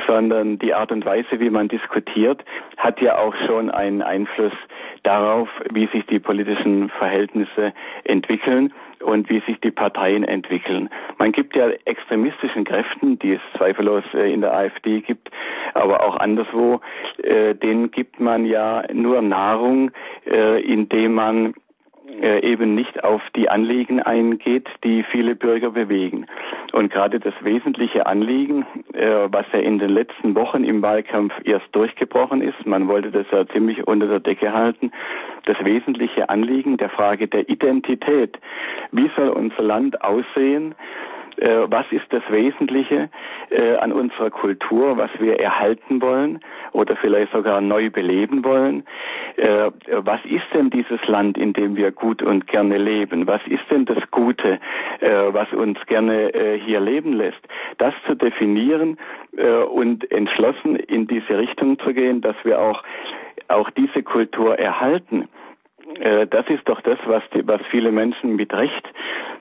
sondern 0.05 0.59
die 0.59 0.75
Art 0.75 0.91
und 0.91 1.03
Weise, 1.03 1.39
wie 1.39 1.49
man 1.49 1.69
diskutiert, 1.69 2.45
hat 2.77 3.01
ja 3.01 3.17
auch 3.17 3.33
schon 3.47 3.71
einen 3.71 4.03
Einfluss 4.03 4.53
darauf, 5.01 5.49
wie 5.71 5.87
sich 5.87 6.05
die 6.05 6.19
politischen 6.19 6.89
Verhältnisse 6.89 7.73
entwickeln 8.03 8.73
und 8.99 9.27
wie 9.27 9.39
sich 9.47 9.59
die 9.61 9.71
Parteien 9.71 10.23
entwickeln. 10.23 10.89
Man 11.17 11.31
gibt 11.31 11.55
ja 11.55 11.69
extremistischen 11.85 12.63
Kräften, 12.63 13.17
die 13.17 13.33
es 13.33 13.41
zweifellos 13.57 14.03
äh, 14.13 14.31
in 14.31 14.41
der 14.41 14.53
AfD 14.53 15.01
gibt, 15.01 15.31
aber 15.73 16.03
auch 16.05 16.17
anderswo, 16.17 16.79
denen 17.17 17.89
gibt 17.89 18.19
man 18.19 18.45
ja 18.45 18.83
nur 18.93 19.21
Nahrung, 19.21 19.91
indem 20.25 21.13
man 21.13 21.53
eben 22.41 22.75
nicht 22.75 23.03
auf 23.03 23.21
die 23.35 23.49
Anliegen 23.49 24.01
eingeht, 24.01 24.67
die 24.83 25.03
viele 25.03 25.35
Bürger 25.35 25.71
bewegen. 25.71 26.25
Und 26.71 26.91
gerade 26.91 27.19
das 27.19 27.33
wesentliche 27.41 28.05
Anliegen, 28.05 28.65
äh, 28.93 29.27
was 29.29 29.45
ja 29.53 29.59
in 29.59 29.79
den 29.79 29.89
letzten 29.89 30.35
Wochen 30.35 30.63
im 30.63 30.81
Wahlkampf 30.81 31.33
erst 31.43 31.67
durchgebrochen 31.73 32.41
ist, 32.41 32.65
man 32.65 32.87
wollte 32.87 33.11
das 33.11 33.25
ja 33.31 33.47
ziemlich 33.47 33.87
unter 33.87 34.07
der 34.07 34.19
Decke 34.19 34.53
halten, 34.53 34.91
das 35.45 35.57
wesentliche 35.63 36.29
Anliegen 36.29 36.77
der 36.77 36.89
Frage 36.89 37.27
der 37.27 37.47
Identität. 37.49 38.37
Wie 38.91 39.09
soll 39.15 39.29
unser 39.29 39.63
Land 39.63 40.01
aussehen? 40.01 40.75
Äh, 41.37 41.65
was 41.67 41.85
ist 41.91 42.05
das 42.09 42.23
Wesentliche 42.29 43.09
äh, 43.49 43.75
an 43.77 43.91
unserer 43.91 44.29
Kultur, 44.29 44.97
was 44.97 45.09
wir 45.19 45.39
erhalten 45.39 46.01
wollen 46.01 46.39
oder 46.71 46.95
vielleicht 46.95 47.31
sogar 47.31 47.61
neu 47.61 47.89
beleben 47.89 48.43
wollen. 48.43 48.83
Äh, 49.37 49.71
was 49.87 50.19
ist 50.25 50.45
denn 50.53 50.69
dieses 50.69 51.05
Land, 51.07 51.37
in 51.37 51.53
dem 51.53 51.75
wir 51.75 51.91
gut 51.91 52.21
und 52.21 52.47
gerne 52.47 52.77
leben? 52.77 53.27
Was 53.27 53.41
ist 53.47 53.63
denn 53.69 53.85
das 53.85 53.99
Gute, 54.11 54.59
äh, 54.99 55.09
was 55.33 55.51
uns 55.53 55.77
gerne 55.87 56.33
äh, 56.33 56.59
hier 56.59 56.79
leben 56.79 57.13
lässt? 57.13 57.41
Das 57.77 57.93
zu 58.05 58.15
definieren 58.15 58.97
äh, 59.37 59.63
und 59.63 60.09
entschlossen 60.11 60.75
in 60.75 61.07
diese 61.07 61.37
Richtung 61.37 61.79
zu 61.79 61.93
gehen, 61.93 62.21
dass 62.21 62.35
wir 62.43 62.59
auch 62.59 62.83
auch 63.47 63.69
diese 63.69 64.01
Kultur 64.01 64.57
erhalten. 64.57 65.27
Äh, 65.99 66.27
das 66.27 66.47
ist 66.47 66.67
doch 66.67 66.81
das, 66.81 66.99
was, 67.05 67.23
die, 67.33 67.47
was 67.47 67.61
viele 67.69 67.91
Menschen 67.91 68.35
mit 68.35 68.53
Recht 68.53 68.87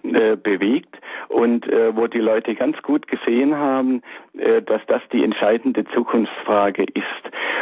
äh, 0.03 0.37
bewegt 0.37 0.97
und 1.29 1.67
äh, 1.67 1.97
wo 1.97 2.07
die 2.07 2.19
Leute 2.19 2.55
ganz 2.55 2.81
gut 2.83 3.07
gesehen 3.07 3.57
haben, 3.57 4.03
äh, 4.39 4.63
dass 4.63 4.83
das 4.87 5.03
die 5.13 5.25
entscheidende 5.25 5.85
Zukunftsfrage 5.95 6.85
ist. 6.85 7.05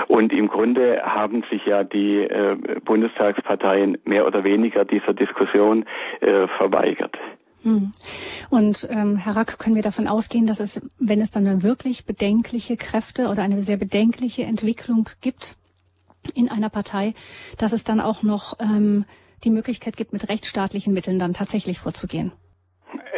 Und 0.09 0.33
im 0.33 0.48
Grunde 0.48 1.02
haben 1.02 1.44
sich 1.50 1.64
ja 1.66 1.85
die 1.85 2.18
äh, 2.18 2.57
Bundestagsparteien 2.85 3.98
mehr 4.05 4.26
oder 4.26 4.44
weniger 4.44 4.85
dieser 4.85 5.14
Diskussion 5.14 5.85
äh, 6.20 6.46
verweigert. 6.59 7.16
Hm. 7.62 7.92
Und 8.50 8.88
ähm, 8.90 9.16
Herr 9.16 9.37
Rack, 9.37 9.59
können 9.59 9.76
wir 9.76 9.83
davon 9.83 10.09
ausgehen, 10.09 10.46
dass 10.46 10.59
es, 10.59 10.83
wenn 10.98 11.20
es 11.20 11.31
dann 11.31 11.62
wirklich 11.62 12.07
bedenkliche 12.07 12.76
Kräfte 12.76 13.28
oder 13.28 13.42
eine 13.42 13.62
sehr 13.62 13.76
bedenkliche 13.76 14.42
Entwicklung 14.42 15.09
gibt, 15.20 15.57
in 16.35 16.50
einer 16.50 16.70
Partei, 16.70 17.14
dass 17.58 17.72
es 17.72 17.85
dann 17.85 18.00
auch 18.00 18.22
noch 18.22 18.54
ähm, 18.61 19.04
die 19.44 19.50
Möglichkeit 19.50 19.96
gibt, 19.96 20.12
mit 20.12 20.28
rechtsstaatlichen 20.28 20.94
Mitteln 20.94 21.18
dann 21.18 21.32
tatsächlich 21.32 21.78
vorzugehen. 21.78 22.32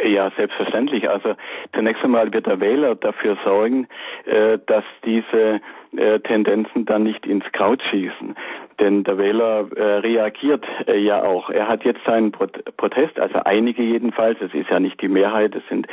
Ja, 0.05 0.31
selbstverständlich. 0.37 1.09
Also 1.09 1.35
zunächst 1.73 2.03
einmal 2.03 2.31
wird 2.31 2.45
der 2.45 2.59
Wähler 2.59 2.95
dafür 2.95 3.37
sorgen, 3.43 3.87
äh, 4.25 4.59
dass 4.67 4.83
diese 5.03 5.61
äh, 5.97 6.19
Tendenzen 6.19 6.85
dann 6.85 7.03
nicht 7.03 7.25
ins 7.25 7.45
Kraut 7.51 7.81
schießen. 7.89 8.35
Denn 8.79 9.03
der 9.05 9.17
Wähler 9.17 9.67
äh, 9.75 9.99
reagiert 9.99 10.65
äh, 10.87 10.97
ja 10.97 11.23
auch. 11.23 11.49
Er 11.49 11.67
hat 11.67 11.85
jetzt 11.85 12.03
seinen 12.05 12.31
Pro 12.31 12.47
Protest, 12.77 13.19
also 13.19 13.39
einige 13.45 13.81
jedenfalls, 13.81 14.39
es 14.41 14.53
ist 14.53 14.69
ja 14.69 14.79
nicht 14.79 15.01
die 15.01 15.07
Mehrheit, 15.07 15.55
es 15.55 15.63
sind 15.69 15.87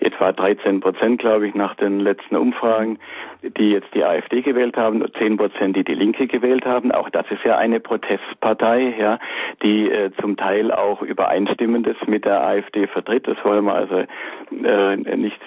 etwa 0.00 0.32
13 0.32 0.80
Prozent, 0.80 1.20
glaube 1.20 1.46
ich, 1.46 1.54
nach 1.54 1.74
den 1.76 2.00
letzten 2.00 2.36
Umfragen, 2.36 2.98
die 3.42 3.70
jetzt 3.70 3.94
die 3.94 4.04
AfD 4.04 4.42
gewählt 4.42 4.76
haben, 4.76 5.02
und 5.02 5.16
10 5.16 5.36
Prozent, 5.36 5.76
die 5.76 5.84
die 5.84 5.94
Linke 5.94 6.26
gewählt 6.26 6.64
haben. 6.64 6.90
Auch 6.90 7.08
das 7.10 7.24
ist 7.30 7.44
ja 7.44 7.56
eine 7.56 7.78
Protestpartei, 7.78 8.94
ja, 8.98 9.18
die 9.62 9.90
äh, 9.90 10.10
zum 10.20 10.36
Teil 10.36 10.72
auch 10.72 11.02
Übereinstimmendes 11.02 11.96
mit 12.06 12.24
der 12.24 12.42
AfD 12.42 12.86
vertritt. 12.88 13.28
Das 13.28 13.36
wollen 13.44 13.64
wir 13.64 13.74
also 13.74 14.04
äh, 14.50 14.96
nicht, 14.96 15.40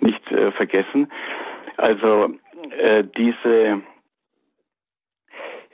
nicht 0.00 0.32
äh, 0.32 0.50
vergessen. 0.52 1.10
Also 1.76 2.34
äh, 2.72 3.04
diese 3.16 3.82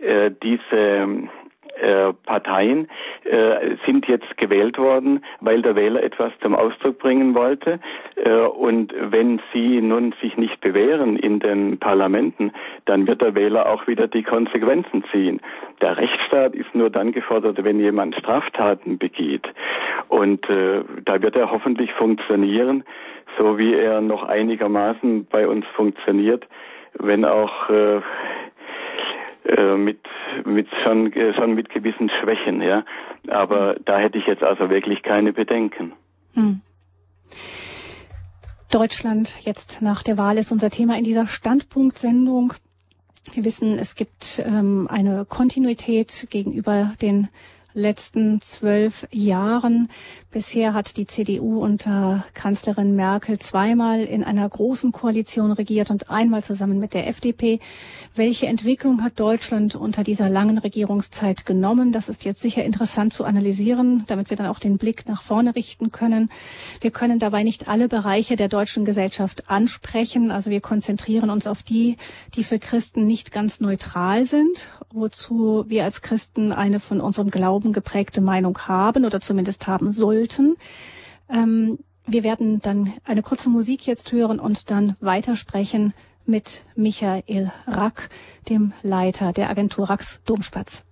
äh, 0.00 0.30
diese 0.42 1.28
äh, 1.76 2.12
Parteien 2.24 2.88
äh, 3.24 3.76
sind 3.84 4.06
jetzt 4.06 4.36
gewählt 4.36 4.78
worden, 4.78 5.24
weil 5.40 5.60
der 5.62 5.74
Wähler 5.74 6.02
etwas 6.02 6.32
zum 6.40 6.54
Ausdruck 6.54 6.98
bringen 6.98 7.34
wollte. 7.34 7.80
Äh, 8.16 8.30
und 8.30 8.94
wenn 8.96 9.40
sie 9.52 9.80
nun 9.80 10.14
sich 10.22 10.36
nicht 10.36 10.60
bewähren 10.60 11.16
in 11.16 11.40
den 11.40 11.78
Parlamenten, 11.78 12.52
dann 12.84 13.06
wird 13.08 13.22
der 13.22 13.34
Wähler 13.34 13.68
auch 13.68 13.86
wieder 13.88 14.06
die 14.06 14.22
Konsequenzen 14.22 15.04
ziehen. 15.10 15.40
Der 15.80 15.96
Rechtsstaat 15.96 16.54
ist 16.54 16.74
nur 16.74 16.90
dann 16.90 17.10
gefordert, 17.10 17.62
wenn 17.64 17.80
jemand 17.80 18.14
Straftaten 18.14 18.98
begeht. 18.98 19.46
Und 20.08 20.48
äh, 20.50 20.82
da 21.04 21.22
wird 21.22 21.34
er 21.34 21.50
hoffentlich 21.50 21.92
funktionieren, 21.92 22.84
so 23.36 23.58
wie 23.58 23.74
er 23.74 24.00
noch 24.00 24.22
einigermaßen 24.22 25.26
bei 25.26 25.48
uns 25.48 25.66
funktioniert, 25.74 26.46
wenn 26.98 27.24
auch 27.24 27.70
äh, 27.70 28.00
äh, 29.44 29.76
mit 29.76 30.00
mit 30.44 30.68
schon 30.82 31.12
schon 31.36 31.54
mit 31.54 31.68
gewissen 31.70 32.10
Schwächen, 32.10 32.62
ja. 32.62 32.84
Aber 33.28 33.76
da 33.84 33.98
hätte 33.98 34.18
ich 34.18 34.26
jetzt 34.26 34.42
also 34.42 34.70
wirklich 34.70 35.02
keine 35.02 35.32
Bedenken. 35.32 35.92
Hm. 36.34 36.60
Deutschland 38.70 39.36
jetzt 39.42 39.82
nach 39.82 40.02
der 40.02 40.18
Wahl 40.18 40.36
ist 40.36 40.50
unser 40.50 40.70
Thema 40.70 40.98
in 40.98 41.04
dieser 41.04 41.26
Standpunktsendung. 41.26 42.54
Wir 43.32 43.44
wissen, 43.44 43.78
es 43.78 43.94
gibt 43.94 44.42
ähm, 44.44 44.88
eine 44.90 45.24
Kontinuität 45.24 46.26
gegenüber 46.30 46.92
den 47.00 47.28
letzten 47.74 48.40
zwölf 48.40 49.06
Jahren. 49.10 49.88
Bisher 50.30 50.74
hat 50.74 50.96
die 50.96 51.06
CDU 51.06 51.60
unter 51.60 52.24
Kanzlerin 52.32 52.96
Merkel 52.96 53.38
zweimal 53.38 54.02
in 54.02 54.24
einer 54.24 54.48
großen 54.48 54.92
Koalition 54.92 55.52
regiert 55.52 55.90
und 55.90 56.10
einmal 56.10 56.42
zusammen 56.42 56.78
mit 56.78 56.94
der 56.94 57.08
FDP. 57.08 57.60
Welche 58.14 58.46
Entwicklung 58.46 59.02
hat 59.02 59.18
Deutschland 59.20 59.74
unter 59.74 60.04
dieser 60.04 60.28
langen 60.28 60.58
Regierungszeit 60.58 61.46
genommen? 61.46 61.92
Das 61.92 62.08
ist 62.08 62.24
jetzt 62.24 62.40
sicher 62.40 62.64
interessant 62.64 63.12
zu 63.12 63.24
analysieren, 63.24 64.04
damit 64.06 64.30
wir 64.30 64.36
dann 64.36 64.46
auch 64.46 64.60
den 64.60 64.78
Blick 64.78 65.08
nach 65.08 65.22
vorne 65.22 65.54
richten 65.54 65.90
können. 65.90 66.30
Wir 66.80 66.92
können 66.92 67.18
dabei 67.18 67.42
nicht 67.42 67.68
alle 67.68 67.88
Bereiche 67.88 68.36
der 68.36 68.48
deutschen 68.48 68.84
Gesellschaft 68.84 69.50
ansprechen. 69.50 70.30
Also 70.30 70.50
wir 70.50 70.60
konzentrieren 70.60 71.30
uns 71.30 71.46
auf 71.46 71.62
die, 71.62 71.96
die 72.36 72.44
für 72.44 72.58
Christen 72.58 73.06
nicht 73.06 73.32
ganz 73.32 73.60
neutral 73.60 74.26
sind, 74.26 74.70
wozu 74.94 75.64
wir 75.68 75.84
als 75.84 76.00
Christen 76.00 76.52
eine 76.52 76.80
von 76.80 77.00
unserem 77.00 77.30
Glauben 77.30 77.72
geprägte 77.72 78.20
Meinung 78.20 78.58
haben 78.66 79.04
oder 79.04 79.20
zumindest 79.20 79.66
haben 79.66 79.92
sollten. 79.92 80.56
Ähm, 81.28 81.78
wir 82.06 82.22
werden 82.22 82.60
dann 82.60 82.92
eine 83.04 83.22
kurze 83.22 83.48
Musik 83.48 83.86
jetzt 83.86 84.12
hören 84.12 84.38
und 84.38 84.70
dann 84.70 84.96
weitersprechen 85.00 85.94
mit 86.26 86.62
Michael 86.76 87.52
Rack, 87.66 88.08
dem 88.48 88.72
Leiter 88.82 89.32
der 89.32 89.50
Agentur 89.50 89.90
Racks 89.90 90.20
Domspatz. 90.24 90.84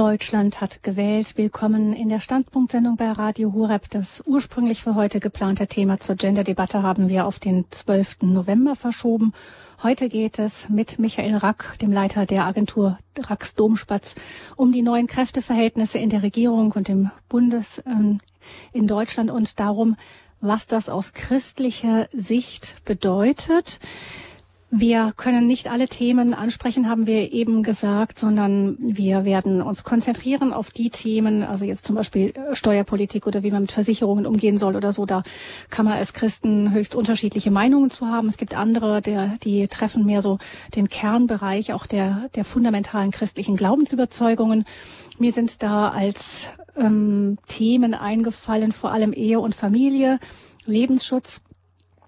Deutschland 0.00 0.62
hat 0.62 0.82
gewählt. 0.82 1.36
Willkommen 1.36 1.92
in 1.92 2.08
der 2.08 2.20
Standpunktsendung 2.20 2.96
bei 2.96 3.12
Radio 3.12 3.52
Horeb. 3.52 3.90
Das 3.90 4.22
ursprünglich 4.24 4.82
für 4.82 4.94
heute 4.94 5.20
geplante 5.20 5.66
Thema 5.66 6.00
zur 6.00 6.16
Gender-Debatte 6.16 6.82
haben 6.82 7.10
wir 7.10 7.26
auf 7.26 7.38
den 7.38 7.66
12. 7.68 8.22
November 8.22 8.76
verschoben. 8.76 9.34
Heute 9.82 10.08
geht 10.08 10.38
es 10.38 10.70
mit 10.70 10.98
Michael 10.98 11.36
Rack, 11.36 11.78
dem 11.82 11.92
Leiter 11.92 12.24
der 12.24 12.46
Agentur 12.46 12.96
Racks 13.18 13.54
Domspatz, 13.56 14.14
um 14.56 14.72
die 14.72 14.80
neuen 14.80 15.06
Kräfteverhältnisse 15.06 15.98
in 15.98 16.08
der 16.08 16.22
Regierung 16.22 16.72
und 16.72 16.88
im 16.88 17.10
Bundes 17.28 17.82
ähm, 17.84 18.20
in 18.72 18.86
Deutschland 18.86 19.30
und 19.30 19.60
darum, 19.60 19.96
was 20.40 20.66
das 20.66 20.88
aus 20.88 21.12
christlicher 21.12 22.08
Sicht 22.14 22.82
bedeutet. 22.86 23.80
Wir 24.72 25.12
können 25.16 25.48
nicht 25.48 25.68
alle 25.68 25.88
Themen 25.88 26.32
ansprechen, 26.32 26.88
haben 26.88 27.08
wir 27.08 27.32
eben 27.32 27.64
gesagt, 27.64 28.20
sondern 28.20 28.76
wir 28.78 29.24
werden 29.24 29.62
uns 29.62 29.82
konzentrieren 29.82 30.52
auf 30.52 30.70
die 30.70 30.90
Themen, 30.90 31.42
also 31.42 31.64
jetzt 31.64 31.84
zum 31.84 31.96
Beispiel 31.96 32.32
äh, 32.36 32.54
Steuerpolitik 32.54 33.26
oder 33.26 33.42
wie 33.42 33.50
man 33.50 33.62
mit 33.62 33.72
Versicherungen 33.72 34.26
umgehen 34.26 34.58
soll 34.58 34.76
oder 34.76 34.92
so. 34.92 35.06
Da 35.06 35.24
kann 35.70 35.86
man 35.86 35.94
als 35.94 36.12
Christen 36.12 36.72
höchst 36.72 36.94
unterschiedliche 36.94 37.50
Meinungen 37.50 37.90
zu 37.90 38.06
haben. 38.06 38.28
Es 38.28 38.36
gibt 38.36 38.56
andere, 38.56 39.00
der, 39.00 39.34
die 39.42 39.66
treffen 39.66 40.06
mehr 40.06 40.22
so 40.22 40.38
den 40.76 40.88
Kernbereich 40.88 41.72
auch 41.72 41.86
der, 41.86 42.28
der 42.36 42.44
fundamentalen 42.44 43.10
christlichen 43.10 43.56
Glaubensüberzeugungen. 43.56 44.64
Mir 45.18 45.32
sind 45.32 45.64
da 45.64 45.88
als 45.88 46.48
ähm, 46.76 47.38
Themen 47.48 47.94
eingefallen, 47.94 48.70
vor 48.70 48.92
allem 48.92 49.12
Ehe 49.12 49.40
und 49.40 49.56
Familie, 49.56 50.20
Lebensschutz, 50.64 51.42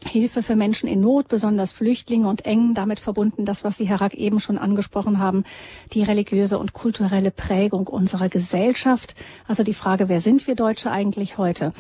Hilfe 0.07 0.43
für 0.43 0.57
Menschen 0.57 0.89
in 0.89 1.01
Not, 1.01 1.29
besonders 1.29 1.73
Flüchtlinge 1.73 2.29
und 2.29 2.45
eng 2.45 2.75
damit 2.75 3.01
verbunden, 3.01 3.45
das, 3.45 3.65
was 3.65 3.79
Sie, 3.79 3.87
Herr 3.87 4.01
Rack, 4.01 4.15
eben 4.15 4.41
schon 4.41 4.59
angesprochen 4.59 5.19
haben, 5.19 5.45
die 5.93 6.03
religiöse 6.03 6.59
und 6.59 6.73
kulturelle 6.73 7.31
Prägung 7.31 7.87
unserer 7.87 8.29
Gesellschaft. 8.29 9.15
Also 9.47 9.63
die 9.63 9.75
Frage, 9.75 10.09
wer 10.09 10.21
sind 10.21 10.47
wir 10.47 10.55
Deutsche 10.55 10.91
eigentlich 10.91 11.39
heute? 11.39 11.73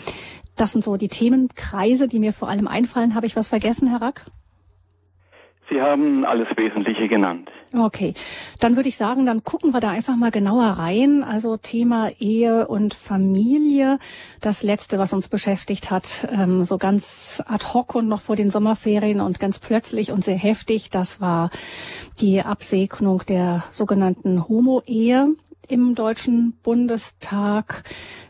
Das 0.56 0.72
sind 0.72 0.84
so 0.84 0.96
die 0.96 1.08
Themenkreise, 1.08 2.08
die 2.08 2.18
mir 2.18 2.32
vor 2.32 2.48
allem 2.48 2.68
einfallen. 2.68 3.14
Habe 3.14 3.26
ich 3.26 3.36
was 3.36 3.48
vergessen, 3.48 3.88
Herr 3.88 4.02
Rack? 4.02 4.26
Sie 5.70 5.80
haben 5.80 6.24
alles 6.24 6.48
Wesentliche 6.56 7.08
genannt. 7.08 7.50
Okay, 7.72 8.12
dann 8.60 8.76
würde 8.76 8.88
ich 8.88 8.96
sagen, 8.96 9.24
dann 9.24 9.42
gucken 9.42 9.72
wir 9.72 9.80
da 9.80 9.90
einfach 9.90 10.16
mal 10.16 10.30
genauer 10.30 10.64
rein. 10.64 11.24
Also 11.24 11.56
Thema 11.56 12.10
Ehe 12.18 12.66
und 12.68 12.94
Familie, 12.94 13.98
das 14.40 14.62
letzte, 14.62 14.98
was 14.98 15.12
uns 15.12 15.28
beschäftigt 15.28 15.90
hat, 15.90 16.28
ähm, 16.30 16.64
so 16.64 16.78
ganz 16.78 17.42
ad 17.46 17.64
hoc 17.72 17.94
und 17.94 18.08
noch 18.08 18.20
vor 18.20 18.36
den 18.36 18.50
Sommerferien 18.50 19.20
und 19.20 19.40
ganz 19.40 19.60
plötzlich 19.60 20.12
und 20.12 20.22
sehr 20.22 20.36
heftig, 20.36 20.90
das 20.90 21.20
war 21.20 21.50
die 22.20 22.42
Absegnung 22.42 23.22
der 23.26 23.64
sogenannten 23.70 24.48
Homo-Ehe 24.48 25.34
im 25.68 25.94
Deutschen 25.94 26.54
Bundestag. 26.62 27.84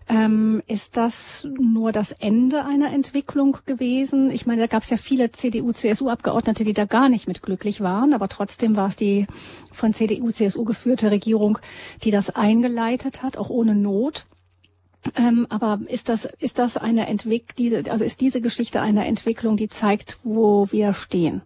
Ähm, 0.08 0.62
ist 0.66 0.96
das 0.96 1.48
nur 1.58 1.92
das 1.92 2.12
Ende 2.12 2.64
einer 2.64 2.92
Entwicklung 2.92 3.58
gewesen? 3.66 4.30
Ich 4.30 4.46
meine, 4.46 4.62
da 4.62 4.66
gab 4.66 4.82
es 4.82 4.90
ja 4.90 4.96
viele 4.96 5.30
CDU-CSU-Abgeordnete, 5.30 6.64
die 6.64 6.72
da 6.72 6.84
gar 6.84 7.08
nicht 7.08 7.28
mit 7.28 7.42
glücklich 7.42 7.80
waren, 7.80 8.12
aber 8.12 8.28
trotzdem 8.28 8.76
war 8.76 8.86
es 8.86 8.96
die 8.96 9.26
von 9.70 9.94
CDU-CSU 9.94 10.64
geführte 10.64 11.10
Regierung, 11.10 11.58
die 12.04 12.10
das 12.10 12.34
eingeleitet 12.34 13.22
hat, 13.22 13.38
auch 13.38 13.50
ohne 13.50 13.74
Not. 13.74 14.26
Ähm, 15.18 15.46
aber 15.50 15.80
ist 15.88 16.08
das, 16.08 16.26
ist 16.26 16.58
das 16.58 16.76
eine 16.76 17.08
Entwicklung, 17.08 17.54
diese, 17.58 17.90
also 17.90 18.04
ist 18.04 18.20
diese 18.20 18.40
Geschichte 18.40 18.80
eine 18.80 19.06
Entwicklung, 19.06 19.56
die 19.56 19.68
zeigt, 19.68 20.18
wo 20.22 20.70
wir 20.70 20.92
stehen? 20.92 21.42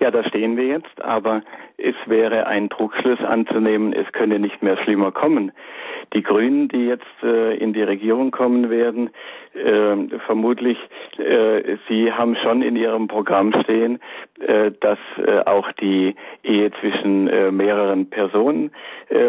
Ja, 0.00 0.10
da 0.10 0.24
stehen 0.24 0.56
wir 0.56 0.66
jetzt, 0.66 1.00
aber 1.00 1.42
es 1.82 1.96
wäre 2.06 2.46
ein 2.46 2.68
Druckschluss 2.68 3.20
anzunehmen, 3.20 3.92
es 3.92 4.10
könne 4.12 4.38
nicht 4.38 4.62
mehr 4.62 4.76
schlimmer 4.78 5.12
kommen. 5.12 5.52
Die 6.14 6.22
Grünen, 6.22 6.68
die 6.68 6.86
jetzt 6.86 7.22
äh, 7.22 7.56
in 7.56 7.72
die 7.72 7.82
Regierung 7.82 8.30
kommen 8.30 8.70
werden, 8.70 9.10
äh, 9.54 10.18
vermutlich, 10.26 10.78
äh, 11.18 11.76
sie 11.88 12.12
haben 12.12 12.36
schon 12.36 12.62
in 12.62 12.76
ihrem 12.76 13.08
Programm 13.08 13.52
stehen, 13.62 14.00
äh, 14.40 14.70
dass 14.80 14.98
äh, 15.18 15.40
auch 15.44 15.72
die 15.72 16.14
Ehe 16.42 16.70
zwischen 16.80 17.28
äh, 17.28 17.50
mehreren 17.50 18.08
Personen 18.10 18.70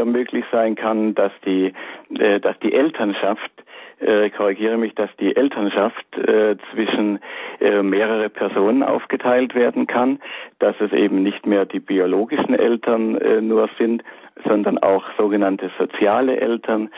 möglich 0.06 0.46
sein 0.52 0.76
kann, 0.76 1.14
dass 1.14 1.34
die, 1.46 1.74
dass 2.10 2.58
die 2.60 2.74
Elternschaft 2.74 3.52
äh, 4.00 4.30
korrigiere 4.30 4.78
mich, 4.78 4.96
dass 4.96 5.10
die 5.20 5.36
Elternschaft 5.36 6.06
äh, 6.18 6.56
zwischen 6.72 7.20
äh, 7.60 7.82
mehrere 7.82 8.30
Personen 8.30 8.84
aufgeteilt 8.84 9.56
werden 9.56 9.88
kann, 9.88 10.20
dass 10.60 10.76
es 10.80 10.92
eben 10.92 11.24
nicht 11.24 11.46
mehr 11.46 11.66
die 11.66 11.80
biologischen 11.80 12.54
Eltern 12.54 13.16
äh, 13.18 13.42
nur 13.42 13.70
sind, 13.78 14.04
sondern 14.46 14.78
auch 14.80 15.04
sogenannte 15.18 15.72
soziale 15.78 16.40
Eltern, 16.40 16.90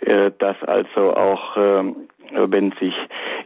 äh, 0.00 0.30
dass 0.38 0.62
also 0.64 1.14
auch 1.14 1.56
äh, 1.56 1.84
wenn 2.32 2.72
sich 2.80 2.94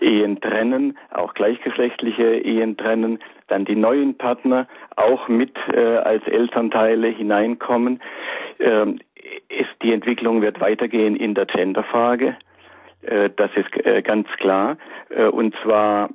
Ehen 0.01 0.41
trennen, 0.41 0.99
auch 1.11 1.35
gleichgeschlechtliche 1.35 2.37
Ehen 2.37 2.77
trennen, 2.77 3.19
dann 3.49 3.65
die 3.65 3.77
neuen 3.77 4.17
Partner 4.17 4.67
auch 4.97 5.29
mit 5.29 5.57
äh, 5.73 5.97
als 5.97 6.27
Elternteile 6.27 7.09
hineinkommen. 7.09 8.01
Ähm, 8.59 8.99
ist 9.49 9.71
die 9.83 9.93
Entwicklung 9.93 10.43
wird 10.43 10.61
weitergehen 10.61 11.17
in 11.17 11.35
der 11.35 11.47
Genderfrage. 11.47 12.37
Äh, 13.07 13.31
das 13.37 13.51
ist 13.55 13.87
äh, 13.87 14.03
ganz 14.03 14.29
klar. 14.39 14.77
Äh, 15.11 15.27
und 15.27 15.55
zwar 15.63 16.11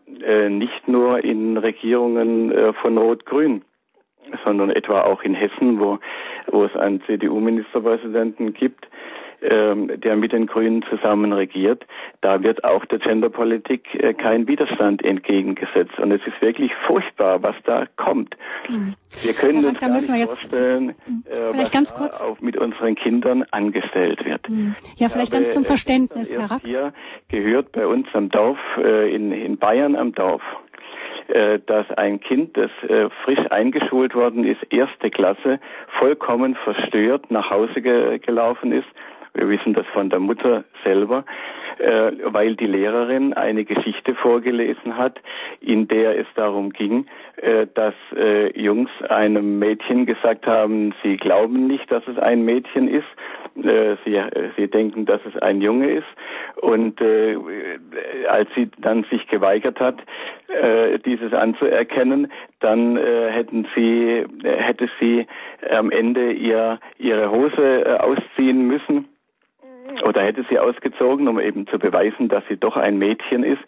nicht 0.49 0.87
nur 0.87 1.23
in 1.23 1.55
Regierungen 1.55 2.73
von 2.81 2.97
Rot-Grün, 2.97 3.61
sondern 4.43 4.69
etwa 4.69 5.03
auch 5.03 5.21
in 5.21 5.33
Hessen, 5.33 5.79
wo, 5.79 5.97
wo 6.47 6.65
es 6.65 6.75
einen 6.75 7.01
CDU-Ministerpräsidenten 7.03 8.53
gibt, 8.53 8.88
der 9.41 10.15
mit 10.15 10.33
den 10.33 10.47
Grünen 10.47 10.83
zusammen 10.89 11.31
regiert, 11.31 11.85
da 12.21 12.43
wird 12.43 12.63
auch 12.63 12.85
der 12.85 12.99
Genderpolitik 12.99 13.87
äh, 13.95 14.13
kein 14.13 14.47
Widerstand 14.47 15.03
entgegengesetzt. 15.03 15.97
Und 15.97 16.11
es 16.11 16.21
ist 16.25 16.41
wirklich 16.41 16.71
furchtbar, 16.87 17.41
was 17.41 17.55
da 17.63 17.85
kommt. 17.95 18.35
Mhm. 18.67 18.95
Wir 19.23 19.33
können 19.33 19.65
uns 19.65 19.79
gar 19.79 19.89
nicht 19.89 20.07
vorstellen, 20.07 20.95
mhm. 21.07 21.23
äh, 21.25 21.35
vielleicht 21.35 21.57
was 21.57 21.71
ganz 21.71 21.93
kurz. 21.93 22.23
auch 22.23 22.39
mit 22.41 22.57
unseren 22.57 22.95
Kindern 22.95 23.45
angestellt 23.51 24.25
wird. 24.25 24.49
Mhm. 24.49 24.73
Ja, 24.97 25.07
vielleicht 25.07 25.31
ganz 25.31 25.53
zum 25.53 25.63
Verständnis, 25.63 26.37
Herr 26.37 26.51
Rack. 26.51 26.61
Hier 26.63 26.93
gehört 27.29 27.71
bei 27.71 27.87
uns 27.87 28.07
am 28.13 28.29
Dorf, 28.29 28.59
äh, 28.77 29.13
in, 29.13 29.31
in 29.31 29.57
Bayern 29.57 29.95
am 29.95 30.13
Dorf, 30.13 30.41
dass 31.67 31.85
ein 31.91 32.19
Kind, 32.19 32.57
das 32.57 32.71
frisch 33.23 33.51
eingeschult 33.51 34.15
worden 34.15 34.43
ist, 34.45 34.61
erste 34.71 35.11
Klasse, 35.11 35.59
vollkommen 35.99 36.55
verstört 36.55 37.29
nach 37.29 37.51
Hause 37.51 37.83
ge 37.83 38.17
gelaufen 38.17 38.71
ist 38.71 38.87
wir 39.33 39.49
wissen 39.49 39.73
das 39.73 39.85
von 39.87 40.09
der 40.09 40.19
Mutter 40.19 40.63
selber, 40.83 41.25
äh, 41.79 42.11
weil 42.25 42.55
die 42.55 42.65
Lehrerin 42.65 43.33
eine 43.33 43.63
Geschichte 43.63 44.15
vorgelesen 44.15 44.97
hat, 44.97 45.19
in 45.61 45.87
der 45.87 46.17
es 46.19 46.27
darum 46.35 46.71
ging, 46.71 47.05
äh, 47.37 47.67
dass 47.73 47.93
äh, 48.15 48.59
Jungs 48.59 48.91
einem 49.07 49.59
Mädchen 49.59 50.05
gesagt 50.05 50.45
haben, 50.45 50.93
sie 51.03 51.17
glauben 51.17 51.67
nicht, 51.67 51.89
dass 51.91 52.05
es 52.07 52.17
ein 52.17 52.43
Mädchen 52.43 52.87
ist, 52.87 53.07
äh, 53.63 53.95
sie, 54.05 54.21
sie 54.57 54.67
denken, 54.67 55.05
dass 55.05 55.21
es 55.25 55.41
ein 55.41 55.61
Junge 55.61 55.89
ist. 55.91 56.07
Und 56.61 56.99
äh, 57.01 57.37
als 58.27 58.49
sie 58.55 58.69
dann 58.79 59.05
sich 59.09 59.27
geweigert 59.27 59.79
hat, 59.79 59.95
äh, 60.47 60.99
dieses 60.99 61.33
anzuerkennen, 61.33 62.31
dann 62.59 62.97
hätten 62.97 63.65
sie, 63.73 64.25
hätte 64.43 64.89
sie 64.99 65.25
am 65.69 65.91
Ende 65.91 66.33
ihr, 66.33 66.77
ihre 66.97 67.31
Hose 67.31 68.03
ausziehen 68.03 68.67
müssen 68.67 69.07
oder 70.03 70.21
hätte 70.21 70.45
sie 70.49 70.59
ausgezogen, 70.59 71.27
um 71.27 71.39
eben 71.39 71.67
zu 71.67 71.79
beweisen, 71.79 72.29
dass 72.29 72.43
sie 72.47 72.57
doch 72.57 72.77
ein 72.77 72.97
Mädchen 72.97 73.43
ist. 73.43 73.61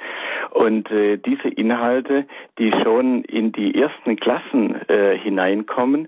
Und 0.51 0.89
äh, 0.91 1.17
diese 1.17 1.47
Inhalte, 1.47 2.25
die 2.57 2.71
schon 2.83 3.23
in 3.23 3.51
die 3.51 3.79
ersten 3.79 4.15
Klassen 4.17 4.75
äh, 4.89 5.17
hineinkommen, 5.17 6.07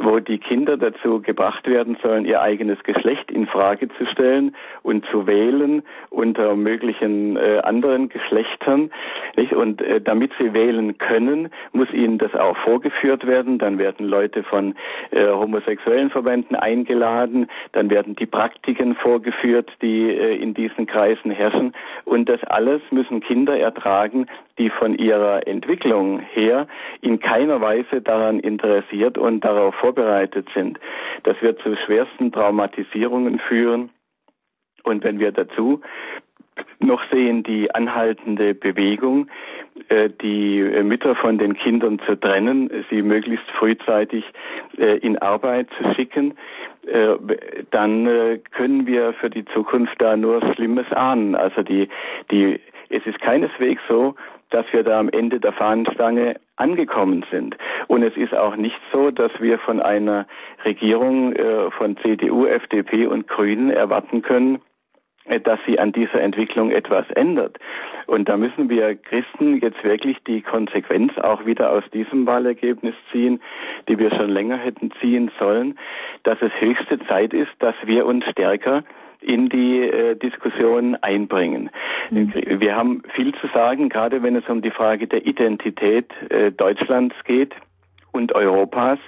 wo 0.00 0.18
die 0.20 0.38
Kinder 0.38 0.76
dazu 0.76 1.20
gebracht 1.20 1.66
werden 1.66 1.96
sollen, 2.02 2.24
ihr 2.24 2.40
eigenes 2.40 2.82
Geschlecht 2.82 3.30
in 3.30 3.46
Frage 3.46 3.88
zu 3.88 4.06
stellen 4.06 4.54
und 4.82 5.04
zu 5.06 5.26
wählen 5.26 5.82
unter 6.10 6.56
möglichen 6.56 7.36
äh, 7.36 7.60
anderen 7.62 8.08
Geschlechtern. 8.08 8.90
Nicht? 9.36 9.54
Und 9.54 9.82
äh, 9.82 10.00
damit 10.00 10.32
sie 10.38 10.52
wählen 10.52 10.98
können, 10.98 11.50
muss 11.72 11.90
ihnen 11.92 12.18
das 12.18 12.34
auch 12.34 12.56
vorgeführt 12.58 13.26
werden. 13.26 13.58
Dann 13.58 13.78
werden 13.78 14.06
Leute 14.06 14.42
von 14.42 14.74
äh, 15.10 15.26
homosexuellen 15.28 16.10
Verbänden 16.10 16.56
eingeladen. 16.56 17.48
Dann 17.72 17.90
werden 17.90 18.16
die 18.16 18.26
Praktiken 18.26 18.94
vorgeführt, 18.94 19.70
die 19.80 20.10
äh, 20.10 20.36
in 20.36 20.54
diesen 20.54 20.86
Kreisen 20.86 21.30
herrschen. 21.30 21.72
Und 22.04 22.28
das 22.28 22.42
alles 22.44 22.82
müssen 22.90 23.20
Kinder 23.20 23.58
ertragen, 23.58 24.26
die 24.58 24.70
von 24.70 24.96
ihrer 24.96 25.46
Entwicklung 25.46 26.20
her 26.20 26.66
in 27.00 27.20
keiner 27.20 27.60
Weise 27.60 28.02
daran 28.02 28.40
interessiert 28.40 29.18
und 29.18 29.44
darauf 29.44 29.74
vorbereitet 29.76 30.48
sind. 30.54 30.78
Das 31.22 31.40
wird 31.40 31.60
zu 31.62 31.76
schwersten 31.76 32.32
Traumatisierungen 32.32 33.38
führen. 33.38 33.90
Und 34.84 35.04
wenn 35.04 35.18
wir 35.18 35.32
dazu 35.32 35.80
noch 36.80 37.02
sehen 37.10 37.42
die 37.42 37.74
anhaltende 37.74 38.54
Bewegung, 38.54 39.28
äh, 39.88 40.10
die 40.10 40.60
Mütter 40.82 41.14
von 41.14 41.38
den 41.38 41.54
Kindern 41.54 41.98
zu 42.06 42.16
trennen, 42.16 42.70
sie 42.90 43.02
möglichst 43.02 43.48
frühzeitig 43.52 44.24
äh, 44.76 44.98
in 44.98 45.18
Arbeit 45.18 45.68
zu 45.78 45.94
schicken, 45.94 46.34
äh, 46.86 47.16
dann 47.70 48.40
können 48.50 48.86
wir 48.86 49.14
für 49.14 49.30
die 49.30 49.44
Zukunft 49.46 49.94
da 49.98 50.16
nur 50.16 50.42
Schlimmes 50.54 50.90
ahnen. 50.92 51.34
Also 51.34 51.62
die, 51.62 51.88
die, 52.30 52.60
es 52.90 53.06
ist 53.06 53.20
keineswegs 53.20 53.80
so, 53.88 54.14
dass 54.52 54.70
wir 54.72 54.82
da 54.82 54.98
am 54.98 55.08
Ende 55.08 55.40
der 55.40 55.52
Fahnenstange 55.52 56.36
angekommen 56.56 57.24
sind. 57.30 57.56
Und 57.88 58.02
es 58.02 58.16
ist 58.16 58.34
auch 58.34 58.56
nicht 58.56 58.80
so, 58.92 59.10
dass 59.10 59.32
wir 59.40 59.58
von 59.58 59.80
einer 59.80 60.26
Regierung 60.64 61.32
äh, 61.34 61.70
von 61.72 61.96
CDU, 61.98 62.46
FDP 62.46 63.06
und 63.06 63.26
Grünen 63.26 63.70
erwarten 63.70 64.22
können, 64.22 64.60
äh, 65.24 65.40
dass 65.40 65.58
sie 65.66 65.78
an 65.78 65.92
dieser 65.92 66.20
Entwicklung 66.20 66.70
etwas 66.70 67.08
ändert. 67.10 67.58
Und 68.06 68.28
da 68.28 68.36
müssen 68.36 68.68
wir 68.68 68.96
Christen 68.96 69.58
jetzt 69.60 69.82
wirklich 69.84 70.18
die 70.24 70.42
Konsequenz 70.42 71.16
auch 71.18 71.46
wieder 71.46 71.70
aus 71.70 71.84
diesem 71.92 72.26
Wahlergebnis 72.26 72.94
ziehen, 73.10 73.40
die 73.88 73.98
wir 73.98 74.10
schon 74.10 74.30
länger 74.30 74.56
hätten 74.56 74.90
ziehen 75.00 75.30
sollen, 75.38 75.78
dass 76.24 76.42
es 76.42 76.52
höchste 76.60 76.98
Zeit 77.06 77.32
ist, 77.32 77.52
dass 77.60 77.74
wir 77.84 78.06
uns 78.06 78.24
stärker 78.26 78.84
in 79.22 79.48
die 79.48 79.80
äh, 79.80 80.16
Diskussion 80.16 80.96
einbringen. 80.96 81.70
Mhm. 82.10 82.32
Wir 82.34 82.76
haben 82.76 83.02
viel 83.14 83.34
zu 83.34 83.46
sagen, 83.54 83.88
gerade 83.88 84.22
wenn 84.22 84.36
es 84.36 84.48
um 84.48 84.62
die 84.62 84.70
Frage 84.70 85.06
der 85.06 85.26
Identität 85.26 86.10
äh, 86.30 86.50
Deutschlands 86.50 87.14
geht 87.24 87.54
und 88.12 88.34
Europas. 88.34 88.98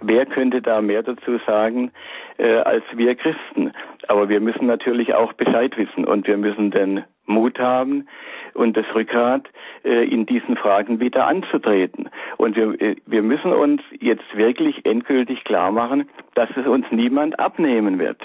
Wer 0.00 0.26
könnte 0.26 0.62
da 0.62 0.80
mehr 0.80 1.02
dazu 1.02 1.38
sagen 1.46 1.90
äh, 2.38 2.58
als 2.58 2.84
wir 2.94 3.14
Christen? 3.14 3.72
Aber 4.08 4.28
wir 4.28 4.40
müssen 4.40 4.66
natürlich 4.66 5.14
auch 5.14 5.32
Bescheid 5.32 5.76
wissen 5.76 6.04
und 6.04 6.26
wir 6.26 6.36
müssen 6.36 6.70
den 6.70 7.04
Mut 7.26 7.58
haben 7.58 8.06
und 8.54 8.76
das 8.76 8.84
Rückgrat, 8.94 9.48
äh, 9.84 10.04
in 10.08 10.26
diesen 10.26 10.56
Fragen 10.56 11.00
wieder 11.00 11.26
anzutreten. 11.26 12.08
Und 12.36 12.56
wir, 12.56 12.80
äh, 12.80 12.96
wir 13.06 13.22
müssen 13.22 13.52
uns 13.52 13.82
jetzt 13.98 14.36
wirklich 14.36 14.84
endgültig 14.84 15.44
klar 15.44 15.72
machen, 15.72 16.08
dass 16.34 16.50
es 16.56 16.66
uns 16.66 16.86
niemand 16.90 17.38
abnehmen 17.38 17.98
wird. 17.98 18.20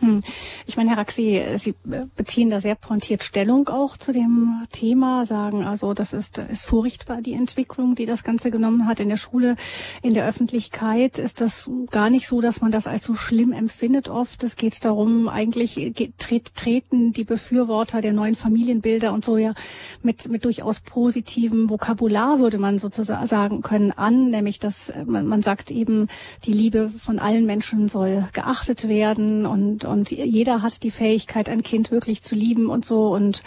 Hm. 0.00 0.22
Ich 0.66 0.76
meine, 0.76 0.90
Herr 0.90 0.98
Raxi, 0.98 1.42
Sie 1.56 1.74
beziehen 2.16 2.50
da 2.50 2.60
sehr 2.60 2.76
pointiert 2.76 3.24
Stellung 3.24 3.68
auch 3.68 3.96
zu 3.96 4.12
dem 4.12 4.62
Thema, 4.70 5.26
sagen 5.26 5.64
also, 5.64 5.92
das 5.92 6.12
ist, 6.12 6.38
ist 6.38 6.64
furchtbar, 6.64 7.20
die 7.20 7.32
Entwicklung, 7.32 7.96
die 7.96 8.06
das 8.06 8.22
Ganze 8.22 8.52
genommen 8.52 8.86
hat 8.86 9.00
in 9.00 9.08
der 9.08 9.16
Schule, 9.16 9.56
in 10.02 10.14
der 10.14 10.26
Öffentlichkeit. 10.26 11.18
Ist 11.18 11.40
das 11.40 11.68
gar 11.90 12.10
nicht 12.10 12.28
so, 12.28 12.40
dass 12.40 12.60
man 12.60 12.70
das 12.70 12.86
als 12.86 13.02
so 13.02 13.14
schlimm 13.14 13.52
empfindet 13.52 14.08
oft? 14.08 14.44
Es 14.44 14.54
geht 14.54 14.84
darum, 14.84 15.28
eigentlich 15.28 15.92
treten 16.18 17.12
die 17.12 17.24
Befürworter 17.24 18.00
der 18.00 18.12
neuen 18.12 18.36
Familienbilder 18.36 19.12
und 19.12 19.24
so 19.24 19.36
ja 19.36 19.54
mit, 20.02 20.28
mit 20.28 20.44
durchaus 20.44 20.78
positivem 20.78 21.70
Vokabular, 21.70 22.38
würde 22.38 22.58
man 22.58 22.78
sozusagen 22.78 23.26
sagen 23.26 23.62
können, 23.62 23.90
an, 23.90 24.30
nämlich 24.30 24.60
dass 24.60 24.92
man, 25.06 25.26
man 25.26 25.42
sagt 25.42 25.72
eben, 25.72 26.06
die 26.44 26.52
Liebe 26.52 26.88
von 26.88 27.18
allen 27.18 27.46
Menschen 27.46 27.88
soll 27.88 28.28
geachtet 28.32 28.86
werden 28.86 29.44
und 29.44 29.87
und 29.88 30.10
jeder 30.10 30.62
hat 30.62 30.82
die 30.82 30.90
Fähigkeit, 30.90 31.48
ein 31.48 31.62
Kind 31.62 31.90
wirklich 31.90 32.22
zu 32.22 32.34
lieben 32.34 32.68
und 32.70 32.84
so. 32.84 33.08
Und 33.08 33.42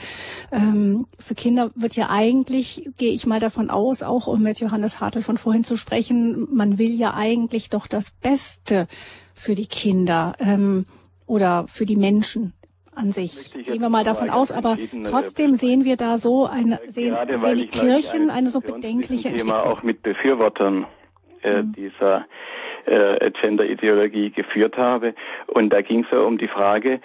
ähm, 0.51 1.06
für 1.19 1.36
Kinder 1.36 1.71
wird 1.75 1.95
ja 1.95 2.10
eigentlich, 2.10 2.89
gehe 2.97 3.12
ich 3.12 3.25
mal 3.25 3.39
davon 3.39 3.69
aus, 3.69 4.04
auch 4.04 4.27
um 4.27 4.41
mit 4.41 4.60
Johannes 4.60 4.99
Hartl 4.99 5.21
von 5.21 5.38
vorhin 5.38 5.63
zu 5.63 5.77
sprechen, 5.77 6.47
man 6.54 6.77
will 6.77 6.93
ja 6.93 7.13
eigentlich 7.13 7.69
doch 7.69 7.88
das 7.88 8.12
Beste 8.12 8.88
für 9.34 9.56
die 9.56 9.67
Kinder 9.67 10.34
ähm, 10.39 10.86
oder 11.27 11.65
für 11.67 11.86
die 11.86 11.95
Menschen 11.95 12.54
an 12.93 13.12
sich. 13.12 13.54
Gehen 13.54 13.82
wir 13.82 13.89
mal 13.89 14.04
davon 14.04 14.30
aus, 14.30 14.51
aber 14.51 14.77
trotzdem 15.06 15.54
sehen 15.54 15.86
wir 15.86 15.95
da 15.95 16.17
so 16.17 16.45
eine, 16.45 16.80
sehen, 16.88 17.15
sehen 17.34 17.58
die 17.58 17.67
Kirchen 17.67 18.30
eine 18.30 18.49
so 18.49 18.60
bedenkliche 18.60 19.30
Entwicklung. 19.30 19.58
Thema 19.58 19.65
auch 19.65 19.84
mit 19.84 20.01
Befürwortern 20.01 20.86
äh, 21.41 21.62
mhm. 21.62 21.73
dieser 21.73 22.25
äh, 22.86 23.32
Gender-Ideologie 23.32 24.32
geführt 24.32 24.78
habe. 24.78 25.13
Und 25.48 25.72
da 25.72 25.82
ging 25.82 26.04
es 26.04 26.12
ja 26.12 26.20
um 26.20 26.38
die 26.38 26.48
Frage, 26.48 27.00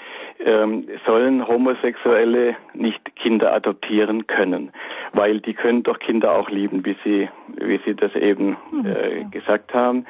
ähm, 0.45 0.89
sollen 1.07 1.47
Homosexuelle 1.47 2.57
nicht 2.75 3.17
Kinder 3.17 3.53
adoptieren 3.53 4.27
können? 4.27 4.73
Weil 5.13 5.41
die 5.41 5.55
können 5.55 5.83
doch 5.83 5.99
Kinder 5.99 6.33
auch 6.33 6.51
lieben, 6.51 6.85
wie 6.85 6.97
sie, 7.05 7.29
wie 7.57 7.81
sie 7.85 7.95
das 7.95 8.15
eben 8.15 8.57
hm, 8.71 8.87
äh, 8.87 9.25
gesagt 9.31 9.75
haben. 9.75 10.07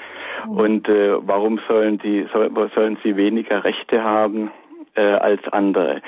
Und 0.49 0.89
äh, 0.89 1.15
warum 1.27 1.61
sollen 1.69 1.99
die, 1.99 2.27
soll, 2.33 2.51
sollen 2.75 2.99
sie 3.03 3.17
weniger 3.17 3.65
Rechte 3.65 4.03
haben? 4.03 4.51
Äh, 4.97 5.03
als 5.03 5.43
andere. 5.53 6.01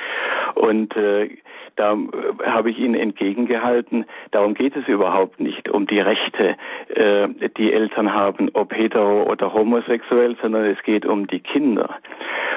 Und 0.55 0.97
äh, 0.97 1.29
da 1.78 1.92
äh, 1.92 2.44
habe 2.44 2.70
ich 2.70 2.78
Ihnen 2.78 2.94
entgegengehalten, 2.94 4.04
darum 4.32 4.54
geht 4.54 4.76
es 4.76 4.86
überhaupt 4.88 5.40
nicht, 5.40 5.68
um 5.68 5.86
die 5.86 6.00
Rechte, 6.00 6.56
äh, 6.94 7.28
die 7.56 7.72
Eltern 7.72 8.12
haben, 8.12 8.50
ob 8.54 8.74
hetero 8.74 9.22
oder 9.24 9.52
homosexuell, 9.52 10.36
sondern 10.42 10.64
es 10.66 10.82
geht 10.82 11.06
um 11.06 11.26
die 11.26 11.40
Kinder. 11.40 11.96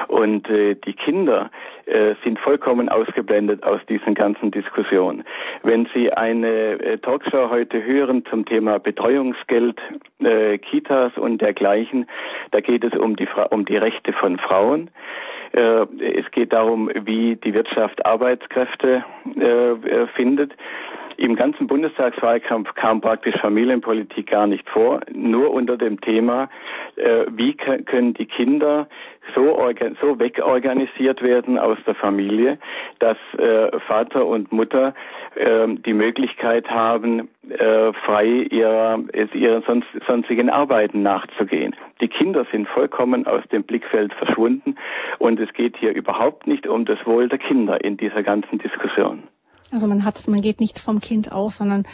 Und 0.08 0.48
äh, 0.50 0.74
die 0.74 0.94
Kinder 0.94 1.50
äh, 1.86 2.14
sind 2.24 2.38
vollkommen 2.38 2.88
ausgeblendet 2.88 3.62
aus 3.62 3.80
diesen 3.88 4.14
ganzen 4.14 4.50
Diskussionen. 4.50 5.24
Wenn 5.62 5.88
Sie 5.94 6.12
eine 6.12 6.80
äh, 6.80 6.98
Talkshow 6.98 7.50
heute 7.50 7.82
hören 7.82 8.24
zum 8.28 8.44
Thema 8.44 8.78
Betreuungsgeld, 8.78 9.80
äh, 10.20 10.58
Kitas 10.58 11.16
und 11.16 11.40
dergleichen, 11.40 12.06
da 12.50 12.60
geht 12.60 12.84
es 12.84 12.98
um 12.98 13.16
die, 13.16 13.28
um 13.50 13.64
die 13.64 13.76
Rechte 13.76 14.12
von 14.12 14.38
Frauen. 14.38 14.90
Äh, 15.52 15.86
es 16.18 16.30
geht 16.30 16.52
darum, 16.52 16.90
wie 16.94 17.36
die 17.36 17.54
Wirtschaft 17.54 18.04
Arbeitskräfte 18.04 19.04
äh, 19.36 20.06
findet. 20.14 20.52
Im 21.16 21.36
ganzen 21.36 21.66
Bundestagswahlkampf 21.66 22.74
kam 22.74 23.00
praktisch 23.00 23.36
Familienpolitik 23.40 24.30
gar 24.30 24.46
nicht 24.46 24.68
vor, 24.68 25.00
nur 25.12 25.50
unter 25.52 25.76
dem 25.76 26.00
Thema, 26.00 26.48
äh, 26.96 27.26
wie 27.30 27.54
können 27.54 28.14
die 28.14 28.26
Kinder 28.26 28.88
so, 29.34 29.56
so 30.00 30.18
wegorganisiert 30.18 31.22
werden 31.22 31.58
aus 31.58 31.78
der 31.86 31.94
Familie, 31.94 32.58
dass 32.98 33.16
äh, 33.38 33.78
Vater 33.80 34.26
und 34.26 34.52
Mutter 34.52 34.94
äh, 35.34 35.68
die 35.68 35.92
Möglichkeit 35.92 36.68
haben, 36.70 37.28
äh, 37.48 37.92
frei 38.04 38.26
ihrer, 38.50 39.00
ihrer 39.32 39.62
sonst, 39.62 39.88
sonstigen 40.06 40.50
Arbeiten 40.50 41.02
nachzugehen. 41.02 41.74
Die 42.00 42.08
Kinder 42.08 42.46
sind 42.50 42.68
vollkommen 42.68 43.26
aus 43.26 43.42
dem 43.52 43.62
Blickfeld 43.62 44.12
verschwunden 44.14 44.76
und 45.18 45.38
es 45.40 45.52
geht 45.52 45.76
hier 45.76 45.94
überhaupt 45.94 46.46
nicht 46.46 46.66
um 46.66 46.84
das 46.84 47.04
Wohl 47.06 47.28
der 47.28 47.38
Kinder 47.38 47.82
in 47.84 47.96
dieser 47.96 48.22
ganzen 48.22 48.58
Diskussion. 48.58 49.24
Also 49.72 49.88
man 49.88 50.04
hat, 50.04 50.28
man 50.28 50.42
geht 50.42 50.60
nicht 50.60 50.78
vom 50.78 51.00
Kind 51.00 51.32
aus, 51.32 51.56
sondern 51.56 51.86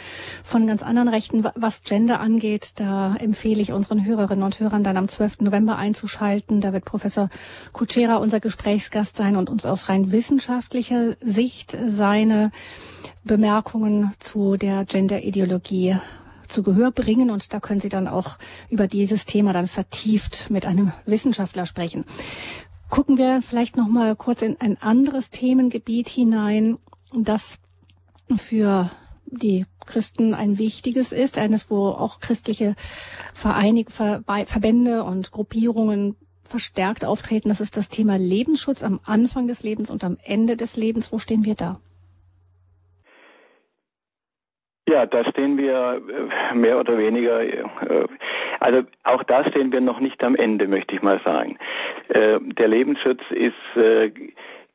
von 0.43 0.67
ganz 0.67 0.83
anderen 0.83 1.07
Rechten. 1.07 1.45
Was 1.55 1.83
Gender 1.83 2.19
angeht, 2.19 2.73
da 2.75 3.15
empfehle 3.15 3.61
ich 3.61 3.71
unseren 3.71 4.03
Hörerinnen 4.03 4.43
und 4.43 4.59
Hörern 4.59 4.83
dann 4.83 4.97
am 4.97 5.07
12. 5.07 5.41
November 5.41 5.77
einzuschalten. 5.77 6.59
Da 6.59 6.73
wird 6.73 6.83
Professor 6.83 7.29
Kutschera 7.71 8.17
unser 8.17 8.41
Gesprächsgast 8.41 9.15
sein 9.15 9.37
und 9.37 9.49
uns 9.49 9.65
aus 9.65 9.87
rein 9.87 10.11
wissenschaftlicher 10.11 11.15
Sicht 11.21 11.77
seine 11.87 12.51
Bemerkungen 13.23 14.11
zu 14.19 14.57
der 14.57 14.83
Gender-Ideologie 14.83 15.97
zu 16.49 16.63
Gehör 16.63 16.91
bringen 16.91 17.29
und 17.29 17.53
da 17.53 17.59
können 17.59 17.79
Sie 17.79 17.89
dann 17.89 18.07
auch 18.07 18.37
über 18.69 18.87
dieses 18.87 19.25
Thema 19.25 19.53
dann 19.53 19.67
vertieft 19.67 20.49
mit 20.49 20.65
einem 20.65 20.91
Wissenschaftler 21.05 21.65
sprechen. 21.65 22.05
Gucken 22.89 23.17
wir 23.17 23.41
vielleicht 23.41 23.77
noch 23.77 23.87
mal 23.87 24.15
kurz 24.15 24.41
in 24.41 24.57
ein 24.59 24.81
anderes 24.81 25.29
Themengebiet 25.29 26.09
hinein, 26.09 26.79
das 27.13 27.59
für 28.37 28.89
die 29.25 29.65
Christen 29.85 30.33
ein 30.33 30.57
wichtiges 30.57 31.11
ist, 31.11 31.37
eines, 31.37 31.69
wo 31.69 31.89
auch 31.89 32.19
christliche 32.19 32.75
Vereinig, 33.33 33.91
Ver, 33.91 34.21
Verbände 34.45 35.03
und 35.03 35.31
Gruppierungen 35.31 36.15
verstärkt 36.43 37.05
auftreten. 37.05 37.49
Das 37.49 37.61
ist 37.61 37.77
das 37.77 37.89
Thema 37.89 38.17
Lebensschutz 38.17 38.83
am 38.83 38.99
Anfang 39.05 39.47
des 39.47 39.63
Lebens 39.63 39.91
und 39.91 40.03
am 40.03 40.17
Ende 40.25 40.55
des 40.55 40.77
Lebens. 40.77 41.13
Wo 41.13 41.19
stehen 41.19 41.45
wir 41.45 41.55
da? 41.55 41.79
Ja, 44.89 45.05
da 45.05 45.23
stehen 45.29 45.57
wir 45.59 46.01
äh, 46.51 46.55
mehr 46.55 46.79
oder 46.79 46.97
weniger, 46.97 47.41
äh, 47.43 47.63
also 48.59 48.87
auch 49.03 49.21
da 49.21 49.47
stehen 49.47 49.71
wir 49.71 49.81
noch 49.81 49.99
nicht 49.99 50.23
am 50.23 50.35
Ende, 50.35 50.67
möchte 50.67 50.95
ich 50.95 51.03
mal 51.03 51.21
sagen. 51.23 51.59
Äh, 52.07 52.39
der 52.41 52.67
Lebensschutz 52.67 53.21
ist 53.29 53.53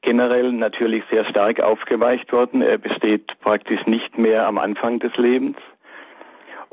generell 0.05 0.53
natürlich 0.53 1.03
sehr 1.11 1.25
stark 1.25 1.61
aufgeweicht 1.61 2.33
worden. 2.33 2.63
Er 2.63 2.79
besteht 2.79 3.33
praktisch 3.41 3.85
nicht 3.87 4.19
mehr 4.19 4.47
am 4.47 4.59
Anfang 4.59 4.99
des 5.01 5.17
Lebens. 5.17 5.57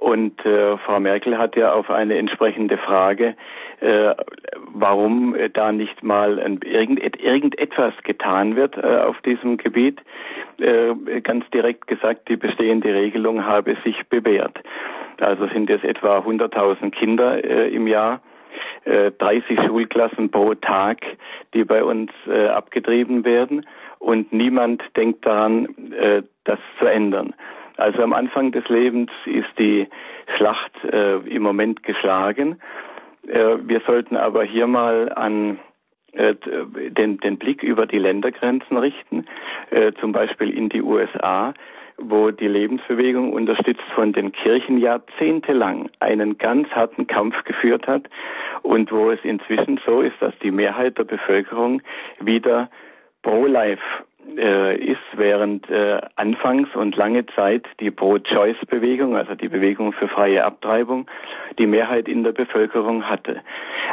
Und 0.02 0.44
äh, 0.48 0.78
Frau 0.80 1.00
Merkel 1.00 1.38
hat 1.38 1.56
ja 1.56 1.74
auf 1.74 1.92
eine 1.92 2.18
entsprechende 2.18 2.78
Frage, 2.80 3.36
äh, 3.82 4.16
warum 4.74 5.36
äh, 5.36 5.50
da 5.50 5.72
nicht 5.72 6.02
mal 6.02 6.40
ein, 6.40 6.60
irgend, 6.64 7.22
irgendetwas 7.22 7.94
getan 8.04 8.56
wird 8.56 8.78
äh, 8.78 8.82
auf 8.82 9.22
diesem 9.22 9.58
Gebiet, 9.58 10.02
äh, 10.58 11.22
ganz 11.22 11.48
direkt 11.52 11.86
gesagt, 11.86 12.30
die 12.30 12.36
bestehende 12.36 12.92
Regelung 12.92 13.46
habe 13.46 13.78
sich 13.84 13.96
bewährt. 14.10 14.60
Also 15.20 15.46
sind 15.50 15.70
es 15.70 15.84
etwa 15.84 16.18
100.000 16.18 16.90
Kinder 16.90 17.44
äh, 17.44 17.70
im 17.70 17.86
Jahr, 17.86 18.22
30 18.86 19.58
äh, 19.58 19.68
Schulklassen 19.68 20.32
pro 20.32 20.56
Tag, 20.56 21.00
die 21.54 21.64
bei 21.64 21.84
uns 21.84 22.12
äh, 22.28 22.48
abgetrieben 22.48 23.26
werden 23.26 23.66
und 24.00 24.34
niemand 24.34 24.82
denkt 24.96 25.26
daran, 25.26 25.68
äh, 25.94 26.24
das 26.44 26.60
zu 26.80 26.86
ändern. 26.86 27.34
Also 27.78 28.02
am 28.02 28.14
Anfang 28.14 28.52
des 28.52 28.68
Lebens 28.70 29.12
ist 29.26 29.50
die 29.58 29.88
Schlacht 30.38 30.72
äh, 30.84 31.18
im 31.18 31.44
Moment 31.44 31.84
geschlagen. 31.84 32.60
Äh, 33.28 33.58
wir 33.64 33.82
sollten 33.82 34.18
aber 34.18 34.44
hier 34.44 34.68
mal 34.68 35.12
an 35.14 35.60
äh, 36.14 36.36
den, 36.90 37.18
den 37.20 37.38
Blick 37.38 37.64
über 37.64 37.86
die 37.86 38.00
Ländergrenzen 38.00 38.78
richten, 38.78 39.26
äh, 39.70 39.94
zum 40.00 40.12
Beispiel 40.12 40.50
in 40.50 40.70
die 40.70 40.82
USA, 40.82 41.54
wo 41.98 42.32
die 42.32 42.48
Lebensbewegung 42.48 43.34
unterstützt 43.34 43.84
von 43.96 44.14
den 44.14 44.32
Kirchen 44.32 44.78
jahrzehntelang 44.78 45.90
einen 46.00 46.38
ganz 46.38 46.70
harten 46.70 47.08
Kampf 47.08 47.44
geführt 47.44 47.88
hat 47.88 48.10
und 48.62 48.92
wo 48.92 49.12
es 49.12 49.20
inzwischen 49.24 49.80
so 49.86 50.02
ist, 50.02 50.16
dass 50.20 50.34
die 50.40 50.52
Mehrheit 50.52 50.98
der 50.98 51.04
Bevölkerung 51.04 51.82
wieder 52.20 52.70
pro-life 53.22 53.82
äh, 54.38 54.78
ist, 54.78 55.00
während 55.14 55.70
äh, 55.70 56.00
anfangs 56.16 56.70
und 56.76 56.96
lange 56.96 57.26
Zeit 57.28 57.66
die 57.80 57.92
Pro-Choice-Bewegung, 57.92 59.16
also 59.16 59.36
die 59.36 59.50
Bewegung 59.50 59.94
für 59.94 60.08
freie 60.08 60.44
Abtreibung, 60.44 61.08
die 61.58 61.68
Mehrheit 61.68 62.08
in 62.08 62.24
der 62.24 62.32
Bevölkerung 62.32 63.10
hatte. 63.10 63.42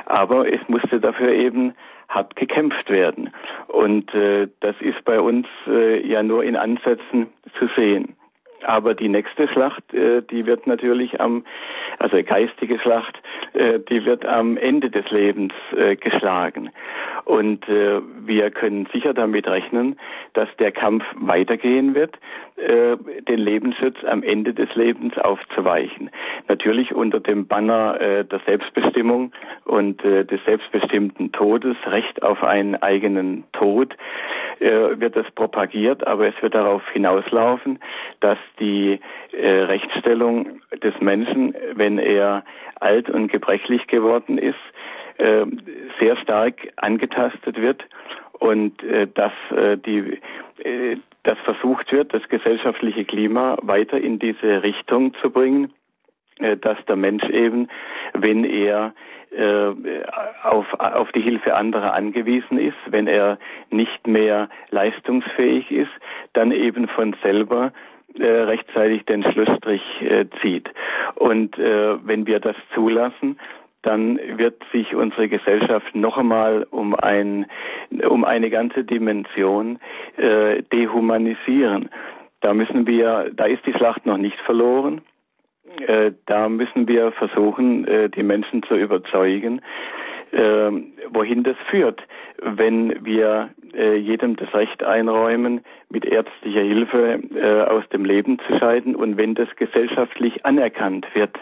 Aber 0.06 0.50
es 0.52 0.60
musste 0.68 1.00
dafür 1.00 1.32
eben 1.32 1.74
hart 2.08 2.36
gekämpft 2.36 2.90
werden. 2.90 3.30
Und 3.68 4.12
äh, 4.14 4.48
das 4.60 4.76
ist 4.80 5.04
bei 5.04 5.20
uns 5.20 5.46
äh, 5.66 6.06
ja 6.06 6.22
nur 6.22 6.42
in 6.42 6.56
Ansätzen 6.56 7.28
zu 7.58 7.68
sehen. 7.76 8.16
Aber 8.62 8.94
die 8.94 9.08
nächste 9.08 9.46
Schlacht, 9.48 9.94
äh, 9.94 10.22
die 10.22 10.46
wird 10.46 10.66
natürlich 10.66 11.20
am, 11.20 11.44
also 11.98 12.20
geistige 12.24 12.78
Schlacht, 12.80 13.16
äh, 13.52 13.78
die 13.78 14.04
wird 14.04 14.24
am 14.26 14.56
Ende 14.56 14.90
des 14.90 15.08
Lebens 15.10 15.52
äh, 15.76 15.96
geschlagen. 15.96 16.70
Und 17.24 17.68
äh, 17.68 18.00
wir 18.24 18.50
können 18.50 18.88
sicher 18.92 19.14
damit 19.14 19.46
rechnen, 19.46 19.98
dass 20.32 20.48
der 20.58 20.72
Kampf 20.72 21.04
weitergehen 21.14 21.94
wird, 21.94 22.18
äh, 22.58 22.96
den 23.22 23.38
Lebensschutz 23.38 23.96
am 24.04 24.22
Ende 24.22 24.52
des 24.52 24.74
Lebens 24.74 25.16
aufzuweichen. 25.18 26.10
Natürlich 26.48 26.94
unter 26.94 27.20
dem 27.20 27.46
Banner 27.46 28.00
äh, 28.00 28.24
der 28.24 28.40
Selbstbestimmung 28.46 29.32
und 29.64 30.04
äh, 30.04 30.24
des 30.24 30.44
selbstbestimmten 30.44 31.32
Todes, 31.32 31.76
Recht 31.86 32.22
auf 32.22 32.42
einen 32.42 32.74
eigenen 32.76 33.44
Tod, 33.52 33.96
äh, 34.60 35.00
wird 35.00 35.16
das 35.16 35.30
propagiert, 35.32 36.06
aber 36.06 36.26
es 36.28 36.42
wird 36.42 36.54
darauf 36.54 36.82
hinauslaufen, 36.90 37.78
dass 38.20 38.38
die 38.58 38.98
äh, 39.32 39.48
Rechtsstellung 39.48 40.60
des 40.82 40.98
Menschen, 41.00 41.54
wenn 41.74 41.98
er 41.98 42.44
alt 42.80 43.08
und 43.08 43.30
gebrechlich 43.30 43.86
geworden 43.86 44.38
ist, 44.38 44.56
äh, 45.18 45.44
sehr 46.00 46.16
stark 46.16 46.72
angetastet 46.76 47.60
wird 47.60 47.84
und 48.38 48.82
äh, 48.82 49.06
dass 49.06 49.32
äh, 49.50 49.76
die 49.76 50.18
äh, 50.64 50.96
dass 51.28 51.38
versucht 51.40 51.92
wird, 51.92 52.14
das 52.14 52.26
gesellschaftliche 52.30 53.04
Klima 53.04 53.58
weiter 53.60 54.00
in 54.00 54.18
diese 54.18 54.62
Richtung 54.62 55.12
zu 55.20 55.28
bringen, 55.28 55.74
äh, 56.38 56.56
dass 56.56 56.82
der 56.86 56.96
Mensch 56.96 57.28
eben, 57.28 57.68
wenn 58.14 58.44
er 58.44 58.94
äh, 59.30 59.74
auf, 60.42 60.72
auf 60.72 61.12
die 61.12 61.20
Hilfe 61.20 61.54
anderer 61.54 61.92
angewiesen 61.92 62.56
ist, 62.58 62.78
wenn 62.86 63.06
er 63.06 63.38
nicht 63.68 64.06
mehr 64.06 64.48
leistungsfähig 64.70 65.70
ist, 65.70 65.90
dann 66.32 66.50
eben 66.50 66.88
von 66.88 67.14
selber 67.22 67.72
äh, 68.18 68.24
rechtzeitig 68.24 69.04
den 69.04 69.22
Schlussstrich 69.22 69.82
zieht. 70.40 70.70
Und 71.16 71.58
wenn 71.58 72.26
wir 72.26 72.40
das 72.40 72.56
zulassen, 72.74 73.38
dann 73.82 74.18
wird 74.38 74.62
sich 74.72 74.94
unsere 74.94 75.28
Gesellschaft 75.28 75.94
noch 75.94 76.18
einmal 76.18 76.66
um 76.70 76.94
ein 76.94 77.46
um 78.08 78.24
eine 78.24 78.50
ganze 78.50 78.84
Dimension 78.84 79.78
äh, 80.16 80.62
dehumanisieren. 80.72 81.88
Da 82.40 82.54
müssen 82.54 82.86
wir, 82.86 83.30
da 83.34 83.46
ist 83.46 83.64
die 83.66 83.72
Schlacht 83.72 84.06
noch 84.06 84.18
nicht 84.18 84.38
verloren. 84.40 85.00
Äh, 85.86 86.12
da 86.26 86.48
müssen 86.48 86.88
wir 86.88 87.12
versuchen, 87.12 87.86
äh, 87.86 88.08
die 88.08 88.22
Menschen 88.22 88.62
zu 88.62 88.74
überzeugen, 88.74 89.60
äh, 90.32 90.70
wohin 91.10 91.42
das 91.42 91.56
führt, 91.70 92.02
wenn 92.42 93.04
wir 93.04 93.50
äh, 93.74 93.96
jedem 93.96 94.36
das 94.36 94.52
Recht 94.54 94.82
einräumen, 94.84 95.62
mit 95.88 96.04
ärztlicher 96.04 96.62
Hilfe 96.62 97.20
äh, 97.34 97.62
aus 97.62 97.88
dem 97.90 98.04
Leben 98.04 98.38
zu 98.46 98.58
scheiden 98.58 98.94
und 98.94 99.16
wenn 99.16 99.34
das 99.34 99.48
gesellschaftlich 99.56 100.44
anerkannt 100.44 101.06
wird, 101.14 101.36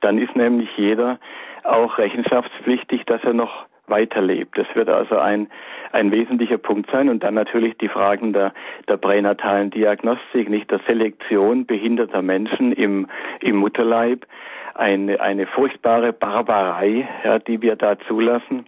dann 0.00 0.18
ist 0.18 0.34
nämlich 0.36 0.68
jeder 0.76 1.18
auch 1.64 1.98
rechenschaftspflichtig, 1.98 3.04
dass 3.06 3.22
er 3.24 3.32
noch 3.32 3.66
weiterlebt. 3.88 4.58
Das 4.58 4.66
wird 4.74 4.88
also 4.88 5.18
ein, 5.18 5.48
ein 5.92 6.10
wesentlicher 6.10 6.58
Punkt 6.58 6.90
sein 6.90 7.08
und 7.08 7.22
dann 7.22 7.34
natürlich 7.34 7.76
die 7.78 7.88
Fragen 7.88 8.32
der, 8.32 8.52
der 8.88 8.96
pränatalen 8.96 9.70
Diagnostik, 9.70 10.48
nicht 10.48 10.70
der 10.70 10.80
Selektion 10.86 11.66
behinderter 11.66 12.22
Menschen 12.22 12.72
im, 12.72 13.06
im 13.40 13.56
Mutterleib. 13.56 14.26
Eine, 14.74 15.20
eine 15.20 15.46
furchtbare 15.46 16.12
Barbarei, 16.12 17.08
ja, 17.24 17.38
die 17.38 17.62
wir 17.62 17.76
da 17.76 17.98
zulassen. 17.98 18.66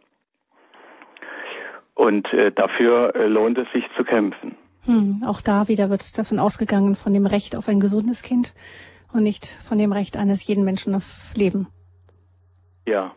Und 1.95 2.33
äh, 2.33 2.53
dafür 2.53 3.15
äh, 3.15 3.27
lohnt 3.27 3.59
es 3.59 3.71
sich 3.73 3.85
zu 3.97 4.05
kämpfen. 4.05 4.57
Hm, 4.85 5.23
auch 5.27 5.43
da 5.43 5.69
wieder 5.69 5.91
wird 5.91 6.17
davon 6.17 6.39
ausgegangen, 6.39 6.95
von 6.95 7.13
dem 7.13 7.27
Recht 7.27 7.57
auf 7.57 7.69
ein 7.69 7.81
gesundes 7.81 8.23
Kind 8.23 8.55
und 9.13 9.23
nicht 9.23 9.47
von 9.47 9.79
dem 9.79 9.93
Recht 9.93 10.17
eines 10.17 10.47
jeden 10.47 10.65
Menschen 10.65 10.95
auf 10.95 11.33
Leben. 11.37 11.69
Ja, 12.87 13.15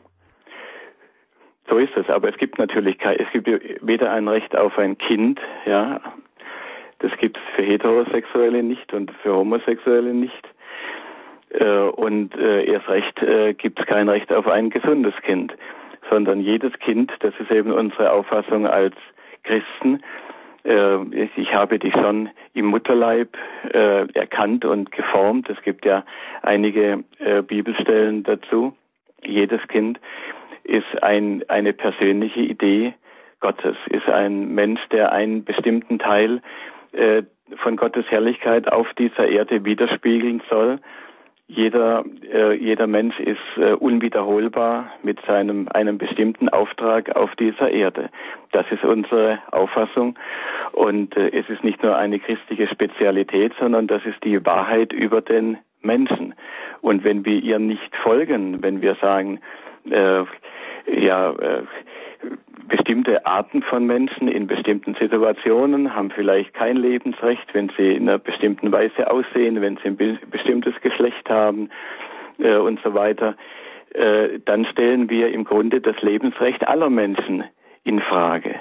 so 1.72 1.78
ist 1.78 1.96
es. 1.96 2.10
Aber 2.10 2.30
es 2.30 2.38
gibt 2.38 2.60
natürlich 2.60 3.00
kein, 3.00 3.18
es 3.18 3.32
gibt 3.32 3.48
weder 3.82 4.12
ein 4.12 4.28
Recht 4.28 4.56
auf 4.56 4.78
ein 4.78 4.98
Kind, 4.98 5.40
ja, 5.66 6.02
das 7.00 7.12
gibt 7.18 7.38
es 7.38 7.44
für 7.56 7.64
Heterosexuelle 7.64 8.62
nicht 8.62 8.94
und 8.94 9.10
für 9.24 9.34
Homosexuelle 9.34 10.14
nicht. 10.14 10.48
Äh, 11.50 11.66
und 11.66 12.36
äh, 12.36 12.66
erst 12.66 12.88
recht 12.90 13.24
äh, 13.24 13.54
gibt 13.54 13.80
es 13.80 13.86
kein 13.88 14.08
Recht 14.08 14.32
auf 14.32 14.48
ein 14.48 14.70
gesundes 14.70 15.16
Kind, 15.24 15.54
sondern 16.10 16.42
jedes 16.42 16.74
Kind, 16.80 17.12
das 17.22 17.34
ist 17.40 17.52
eben 17.52 17.72
unsere 17.72 18.12
Auffassung 18.12 18.68
als 18.68 18.96
Christen, 19.44 20.04
ich 20.64 21.54
habe 21.54 21.80
dich 21.80 21.94
schon 21.94 22.30
im 22.54 22.66
Mutterleib 22.68 23.36
äh, 23.74 24.08
erkannt 24.14 24.64
und 24.66 24.92
geformt. 24.92 25.50
Es 25.50 25.62
gibt 25.64 25.86
ja 25.86 26.04
einige 26.44 27.04
äh, 27.20 27.42
Bibelstellen 27.42 28.24
dazu. 28.24 28.76
Jedes 29.24 29.62
Kind 29.68 30.00
ist 30.64 31.04
ein, 31.04 31.44
eine 31.48 31.74
persönliche 31.74 32.42
Idee 32.42 32.94
Gottes, 33.40 33.76
ist 33.90 34.08
ein 34.08 34.54
Mensch, 34.54 34.82
der 34.92 35.12
einen 35.12 35.44
bestimmten 35.44 35.98
Teil 35.98 36.42
äh, 36.92 37.24
von 37.58 37.76
Gottes 37.76 38.06
Herrlichkeit 38.10 38.72
auf 38.72 38.88
dieser 38.94 39.28
Erde 39.28 39.66
widerspiegeln 39.66 40.42
soll. 40.50 40.80
Jeder, 41.54 42.06
äh, 42.32 42.54
jeder 42.54 42.88
Mensch 42.88 43.20
ist 43.20 43.38
äh, 43.58 43.74
unwiederholbar 43.74 44.90
mit 45.04 45.20
seinem 45.28 45.68
einem 45.68 45.98
bestimmten 45.98 46.48
Auftrag 46.48 47.14
auf 47.18 47.36
dieser 47.36 47.70
Erde. 47.70 48.10
Das 48.54 48.66
ist 48.72 48.86
unsere 48.86 49.40
Auffassung 49.52 50.18
und 50.72 51.18
äh, 51.18 51.28
es 51.38 51.50
ist 51.50 51.62
nicht 51.66 51.84
nur 51.84 51.98
eine 51.98 52.20
christliche 52.20 52.70
Spezialität, 52.70 53.52
sondern 53.60 53.88
das 53.88 54.02
ist 54.06 54.24
die 54.24 54.46
Wahrheit 54.46 54.94
über 54.94 55.20
den 55.20 55.58
Menschen. 55.82 56.36
Und 56.80 57.04
wenn 57.04 57.26
wir 57.26 57.44
ihr 57.44 57.60
nicht 57.60 57.98
folgen, 57.98 58.64
wenn 58.64 58.82
wir 58.82 58.96
sagen, 59.02 59.42
äh, 59.90 60.24
ja, 60.88 61.32
äh, 61.32 61.64
bestimmte 62.68 63.26
Arten 63.26 63.64
von 63.64 63.86
Menschen 63.86 64.28
in 64.28 64.48
bestimmten 64.48 64.96
Situationen 65.00 65.96
haben 65.96 66.12
vielleicht 66.12 66.54
kein 66.54 66.78
Lebensrecht, 66.78 67.54
wenn 67.54 67.72
sie 67.78 67.96
in 67.96 68.08
einer 68.08 68.20
bestimmten 68.20 68.72
Weise 68.72 69.10
aussehen, 69.10 69.62
wenn 69.62 69.78
sie 69.78 69.90
ein 69.90 70.20
bestimmtes 70.30 70.74
Geschlecht 70.82 71.30
haben 71.30 71.70
äh, 72.40 72.56
und 72.56 72.80
so 72.84 72.94
weiter. 72.94 73.36
äh, 73.94 74.40
dann 74.46 74.66
stellen 74.66 75.10
wir 75.10 75.32
im 75.32 75.44
Grunde 75.44 75.82
das 75.82 76.02
Lebensrecht 76.02 76.68
aller 76.68 76.90
Menschen 76.90 77.44
in 77.84 78.00
Frage. 78.00 78.56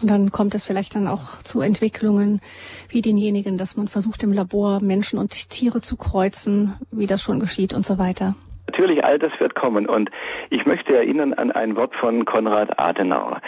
Und 0.00 0.10
dann 0.10 0.30
kommt 0.30 0.54
es 0.54 0.64
vielleicht 0.64 0.96
dann 0.96 1.06
auch 1.06 1.38
zu 1.42 1.60
Entwicklungen 1.60 2.40
wie 2.88 3.02
denjenigen, 3.02 3.58
dass 3.58 3.76
man 3.76 3.88
versucht 3.88 4.22
im 4.22 4.32
Labor 4.32 4.82
Menschen 4.82 5.18
und 5.18 5.50
Tiere 5.50 5.80
zu 5.80 5.96
kreuzen, 5.96 6.74
wie 6.90 7.06
das 7.06 7.22
schon 7.22 7.40
geschieht 7.40 7.74
und 7.74 7.84
so 7.84 7.98
weiter. 7.98 8.34
Natürlich, 8.66 9.04
all 9.04 9.18
das 9.18 9.32
wird 9.38 9.54
kommen. 9.54 9.86
Und 9.86 10.10
ich 10.50 10.64
möchte 10.66 10.96
erinnern 10.96 11.34
an 11.34 11.50
ein 11.52 11.76
Wort 11.76 11.94
von 11.96 12.24
Konrad 12.24 12.78
Adenauer. 12.78 13.40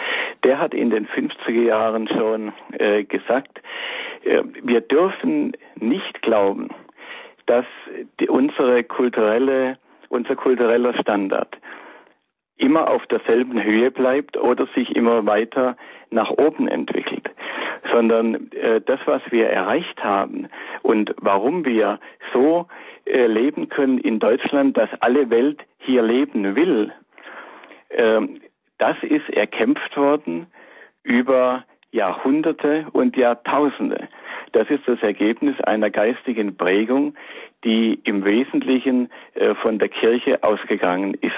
Der 0.43 0.59
hat 0.59 0.73
in 0.73 0.89
den 0.89 1.07
50er 1.07 1.63
Jahren 1.63 2.07
schon 2.07 2.53
äh, 2.77 3.03
gesagt, 3.03 3.61
äh, 4.23 4.43
wir 4.63 4.81
dürfen 4.81 5.53
nicht 5.75 6.21
glauben, 6.21 6.69
dass 7.45 7.65
die, 8.19 8.29
unsere 8.29 8.83
kulturelle, 8.83 9.77
unser 10.09 10.35
kultureller 10.35 10.93
Standard 10.99 11.57
immer 12.57 12.89
auf 12.89 13.05
derselben 13.07 13.61
Höhe 13.61 13.91
bleibt 13.91 14.37
oder 14.37 14.67
sich 14.75 14.95
immer 14.95 15.25
weiter 15.25 15.75
nach 16.09 16.29
oben 16.29 16.67
entwickelt, 16.67 17.29
sondern 17.91 18.51
äh, 18.51 18.81
das, 18.81 18.99
was 19.05 19.21
wir 19.29 19.49
erreicht 19.49 20.03
haben 20.03 20.47
und 20.81 21.13
warum 21.17 21.65
wir 21.65 21.99
so 22.33 22.67
äh, 23.05 23.27
leben 23.27 23.69
können 23.69 23.97
in 23.99 24.19
Deutschland, 24.19 24.77
dass 24.77 24.89
alle 24.99 25.29
Welt 25.29 25.61
hier 25.77 26.01
leben 26.01 26.55
will, 26.55 26.91
äh, 27.89 28.21
das 28.77 28.97
ist 29.03 29.29
erkämpft 29.29 29.95
worden 29.95 30.47
über 31.03 31.63
Jahrhunderte 31.91 32.87
und 32.91 33.15
Jahrtausende. 33.15 34.09
Das 34.51 34.69
ist 34.69 34.87
das 34.87 35.01
Ergebnis 35.01 35.59
einer 35.61 35.89
geistigen 35.89 36.57
Prägung, 36.57 37.15
die 37.63 37.99
im 38.03 38.25
Wesentlichen 38.25 39.09
äh, 39.33 39.55
von 39.55 39.79
der 39.79 39.89
Kirche 39.89 40.43
ausgegangen 40.43 41.13
ist. 41.21 41.33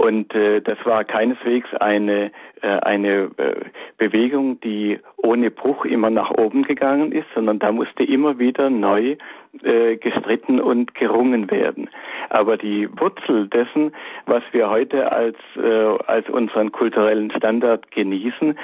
Und 0.00 0.34
äh, 0.34 0.62
das 0.62 0.78
war 0.86 1.04
keineswegs 1.04 1.68
eine, 1.74 2.32
äh, 2.62 2.68
eine 2.68 3.30
äh, 3.36 3.56
Bewegung, 3.98 4.58
die 4.60 4.98
ohne 5.18 5.50
Bruch 5.50 5.84
immer 5.84 6.08
nach 6.08 6.30
oben 6.30 6.62
gegangen 6.62 7.12
ist, 7.12 7.26
sondern 7.34 7.58
da 7.58 7.70
musste 7.70 8.04
immer 8.04 8.38
wieder 8.38 8.70
neu 8.70 9.18
äh, 9.62 9.96
gestritten 9.98 10.58
und 10.58 10.94
gerungen 10.94 11.50
werden. 11.50 11.90
Aber 12.30 12.56
die 12.56 12.88
Wurzel 12.98 13.48
dessen, 13.48 13.92
was 14.24 14.42
wir 14.52 14.70
heute 14.70 15.12
als, 15.12 15.36
äh, 15.56 15.98
als 16.06 16.30
unseren 16.30 16.72
kulturellen 16.72 17.30
Standard 17.32 17.90
genießen, 17.90 18.58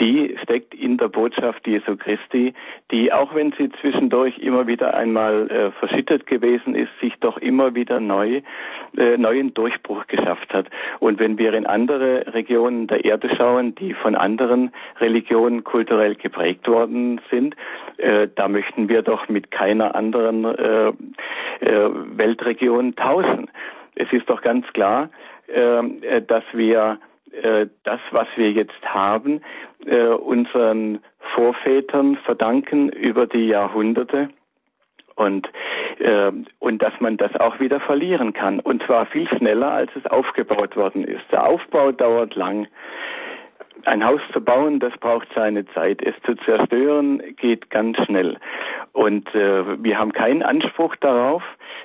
die 0.00 0.36
steckt 0.42 0.74
in 0.74 0.96
der 0.96 1.08
Botschaft 1.08 1.66
Jesu 1.66 1.96
Christi, 1.96 2.54
die, 2.90 3.12
auch 3.12 3.34
wenn 3.34 3.52
sie 3.52 3.70
zwischendurch 3.80 4.38
immer 4.38 4.66
wieder 4.66 4.94
einmal 4.94 5.50
äh, 5.50 5.70
verschüttet 5.72 6.26
gewesen 6.26 6.74
ist, 6.74 6.90
sich 7.00 7.14
doch 7.20 7.38
immer 7.38 7.74
wieder 7.74 8.00
neu, 8.00 8.40
äh, 8.96 9.16
neuen 9.16 9.54
Durchbruch 9.54 10.06
geschafft 10.06 10.52
hat. 10.52 10.68
Und 11.00 11.20
wenn 11.20 11.38
wir 11.38 11.54
in 11.54 11.66
andere 11.66 12.32
Regionen 12.34 12.86
der 12.86 13.04
Erde 13.04 13.34
schauen, 13.36 13.74
die 13.74 13.94
von 13.94 14.14
anderen 14.14 14.72
Religionen 15.00 15.64
kulturell 15.64 16.14
geprägt 16.14 16.66
worden 16.68 17.20
sind, 17.30 17.54
äh, 17.98 18.28
da 18.34 18.48
möchten 18.48 18.88
wir 18.88 19.02
doch 19.02 19.28
mit 19.28 19.50
keiner 19.50 19.94
anderen 19.94 20.44
äh, 20.44 20.88
äh, 20.88 21.90
Weltregion 22.16 22.96
tauschen. 22.96 23.50
Es 23.94 24.12
ist 24.12 24.28
doch 24.28 24.42
ganz 24.42 24.66
klar, 24.72 25.10
äh, 25.46 26.22
dass 26.22 26.44
wir 26.52 26.98
äh, 27.42 27.66
das, 27.84 28.00
was 28.10 28.28
wir 28.36 28.52
jetzt 28.52 28.82
haben, 28.84 29.42
äh, 29.86 30.06
unseren 30.06 31.00
Vorvätern 31.34 32.16
verdanken 32.24 32.88
über 32.88 33.26
die 33.26 33.46
Jahrhunderte 33.46 34.28
und 35.16 35.48
äh, 35.98 36.32
und 36.58 36.82
dass 36.82 36.92
man 37.00 37.16
das 37.16 37.34
auch 37.36 37.60
wieder 37.60 37.80
verlieren 37.80 38.32
kann 38.32 38.60
und 38.60 38.82
zwar 38.84 39.06
viel 39.06 39.28
schneller 39.28 39.72
als 39.72 39.90
es 39.96 40.06
aufgebaut 40.06 40.76
worden 40.76 41.04
ist. 41.04 41.24
Der 41.30 41.46
Aufbau 41.46 41.92
dauert 41.92 42.34
lang. 42.34 42.66
Ein 43.84 44.04
Haus 44.04 44.20
zu 44.32 44.40
bauen, 44.40 44.80
das 44.80 44.92
braucht 44.98 45.28
seine 45.34 45.66
Zeit. 45.66 46.00
Es 46.02 46.14
zu 46.24 46.34
zerstören 46.36 47.22
geht 47.36 47.70
ganz 47.70 47.98
schnell. 48.04 48.38
Und 48.92 49.34
äh, 49.34 49.82
wir 49.82 49.98
haben 49.98 50.12
keinen 50.12 50.42
Anspruch 50.42 50.96
darauf, 50.96 51.42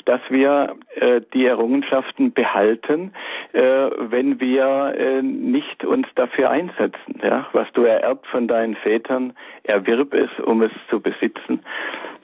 dass 0.10 0.22
wir 0.30 0.76
äh, 0.96 1.22
die 1.36 1.46
Errungenschaften 1.46 2.34
behalten, 2.34 3.14
äh, 3.54 3.62
wenn 3.62 4.40
wir 4.40 4.96
äh, 4.98 5.22
nicht 5.22 5.86
uns 5.86 6.08
dafür 6.16 6.50
einsetzen. 6.50 7.22
Ja? 7.22 7.48
Was 7.54 7.68
du 7.74 7.84
ererbt 7.84 8.26
von 8.26 8.48
deinen 8.48 8.76
Vätern, 8.76 9.34
erwirb 9.62 10.16
es, 10.16 10.32
um 10.44 10.64
es 10.64 10.72
zu 10.90 11.00
besitzen. 11.00 11.60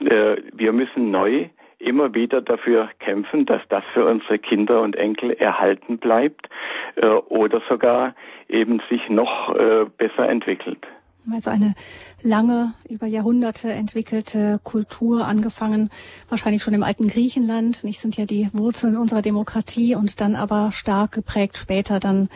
Äh, 0.00 0.38
wir 0.52 0.72
müssen 0.72 1.12
neu 1.12 1.48
immer 1.78 2.12
wieder 2.12 2.40
dafür 2.40 2.88
kämpfen, 2.98 3.46
dass 3.46 3.62
das 3.68 3.84
für 3.94 4.04
unsere 4.04 4.40
Kinder 4.40 4.82
und 4.82 4.96
Enkel 4.96 5.30
erhalten 5.30 5.98
bleibt 5.98 6.48
äh, 6.96 7.06
oder 7.06 7.62
sogar 7.68 8.16
eben 8.48 8.82
sich 8.90 9.08
noch 9.08 9.54
äh, 9.54 9.86
besser 9.96 10.28
entwickelt. 10.28 10.84
Also 11.32 11.50
eine 11.50 11.74
lange, 12.22 12.74
über 12.88 13.06
Jahrhunderte 13.06 13.72
entwickelte 13.72 14.60
Kultur, 14.62 15.26
angefangen 15.26 15.90
wahrscheinlich 16.28 16.62
schon 16.62 16.74
im 16.74 16.84
alten 16.84 17.08
Griechenland. 17.08 17.82
Nicht 17.82 18.00
sind 18.00 18.16
ja 18.16 18.26
die 18.26 18.48
Wurzeln 18.52 18.96
unserer 18.96 19.22
Demokratie 19.22 19.96
und 19.96 20.20
dann 20.20 20.36
aber 20.36 20.70
stark 20.70 21.12
geprägt 21.12 21.58
später 21.58 21.98
dann 21.98 22.28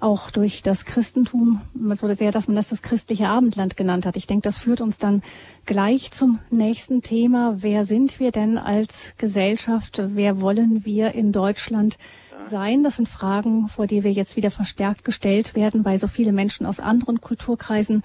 auch 0.00 0.30
durch 0.30 0.62
das 0.62 0.84
Christentum. 0.84 1.60
Es 1.90 2.02
wurde 2.02 2.14
sehr, 2.14 2.32
dass 2.32 2.48
man 2.48 2.56
das 2.56 2.68
das 2.68 2.82
christliche 2.82 3.28
Abendland 3.28 3.76
genannt 3.76 4.06
hat. 4.06 4.16
Ich 4.16 4.26
denke, 4.26 4.42
das 4.42 4.58
führt 4.58 4.80
uns 4.80 4.98
dann 4.98 5.22
gleich 5.66 6.12
zum 6.12 6.38
nächsten 6.50 7.02
Thema. 7.02 7.56
Wer 7.58 7.84
sind 7.84 8.20
wir 8.20 8.30
denn 8.30 8.56
als 8.56 9.14
Gesellschaft? 9.18 10.02
Wer 10.14 10.40
wollen 10.40 10.84
wir 10.86 11.14
in 11.14 11.32
Deutschland 11.32 11.98
sein? 12.44 12.82
Das 12.82 12.96
sind 12.96 13.08
Fragen, 13.08 13.68
vor 13.68 13.86
die 13.86 14.04
wir 14.04 14.12
jetzt 14.12 14.36
wieder 14.36 14.50
verstärkt 14.50 15.04
gestellt 15.04 15.54
werden, 15.54 15.84
weil 15.84 15.98
so 15.98 16.08
viele 16.08 16.32
Menschen 16.32 16.66
aus 16.66 16.80
anderen 16.80 17.20
Kulturkreisen 17.20 18.02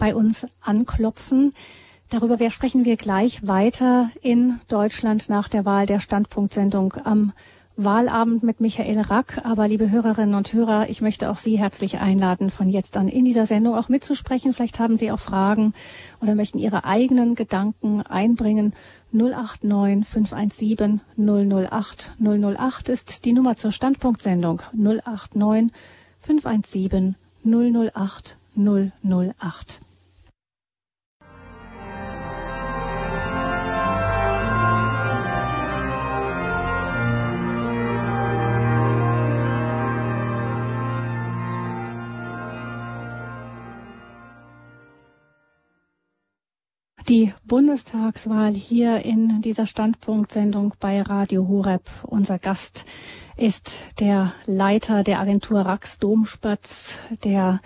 bei 0.00 0.16
uns 0.16 0.48
anklopfen. 0.60 1.54
Darüber 2.08 2.38
sprechen 2.50 2.84
wir 2.84 2.96
gleich 2.96 3.46
weiter 3.46 4.10
in 4.20 4.58
Deutschland 4.66 5.28
nach 5.28 5.48
der 5.48 5.64
Wahl 5.64 5.86
der 5.86 6.00
Standpunktsendung 6.00 6.94
am 7.04 7.32
Wahlabend 7.76 8.42
mit 8.42 8.60
Michael 8.60 9.00
Rack. 9.00 9.42
Aber 9.44 9.68
liebe 9.68 9.90
Hörerinnen 9.90 10.34
und 10.34 10.52
Hörer, 10.52 10.90
ich 10.90 11.02
möchte 11.02 11.30
auch 11.30 11.36
Sie 11.36 11.56
herzlich 11.56 11.98
einladen, 11.98 12.50
von 12.50 12.68
jetzt 12.68 12.96
an 12.96 13.08
in 13.08 13.24
dieser 13.24 13.46
Sendung 13.46 13.76
auch 13.76 13.88
mitzusprechen. 13.88 14.52
Vielleicht 14.52 14.80
haben 14.80 14.96
Sie 14.96 15.12
auch 15.12 15.20
Fragen 15.20 15.72
oder 16.20 16.34
möchten 16.34 16.58
Ihre 16.58 16.84
eigenen 16.84 17.36
Gedanken 17.36 18.02
einbringen. 18.02 18.74
089 19.12 20.06
517 20.06 21.00
008 21.16 22.12
008 22.18 22.88
ist 22.88 23.24
die 23.24 23.32
Nummer 23.32 23.56
zur 23.56 23.70
Standpunktsendung. 23.70 24.62
089 24.72 25.72
517 26.18 27.14
008 27.44 28.36
008. 28.56 29.80
Die 47.10 47.34
Bundestagswahl 47.44 48.54
hier 48.54 49.04
in 49.04 49.40
dieser 49.40 49.66
Standpunktsendung 49.66 50.74
bei 50.78 51.02
Radio 51.02 51.48
Horeb. 51.48 51.90
Unser 52.04 52.38
Gast 52.38 52.84
ist 53.36 53.80
der 53.98 54.32
Leiter 54.46 55.02
der 55.02 55.18
Agentur 55.18 55.62
Rax 55.62 55.98
Domspatz, 55.98 57.00
der 57.24 57.60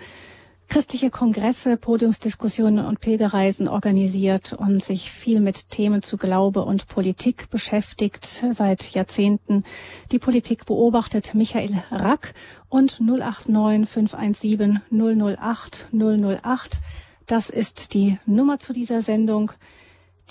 christliche 0.67 1.11
Kongresse, 1.11 1.77
Podiumsdiskussionen 1.77 2.87
und 2.87 3.01
Pilgerreisen 3.01 3.67
organisiert 3.67 4.53
und 4.53 4.81
sich 4.83 5.11
viel 5.11 5.41
mit 5.41 5.69
Themen 5.69 6.01
zu 6.01 6.17
Glaube 6.17 6.65
und 6.65 6.87
Politik 6.87 7.51
beschäftigt, 7.51 8.25
seit 8.49 8.95
Jahrzehnten 8.95 9.63
die 10.11 10.17
Politik 10.17 10.65
beobachtet. 10.65 11.35
Michael 11.35 11.83
Rack 11.91 12.33
und 12.67 12.99
089 12.99 13.87
517 13.87 14.81
008 14.89 15.85
008 15.93 16.81
das 17.27 17.49
ist 17.49 17.93
die 17.93 18.17
Nummer 18.25 18.59
zu 18.59 18.73
dieser 18.73 19.01
Sendung, 19.01 19.51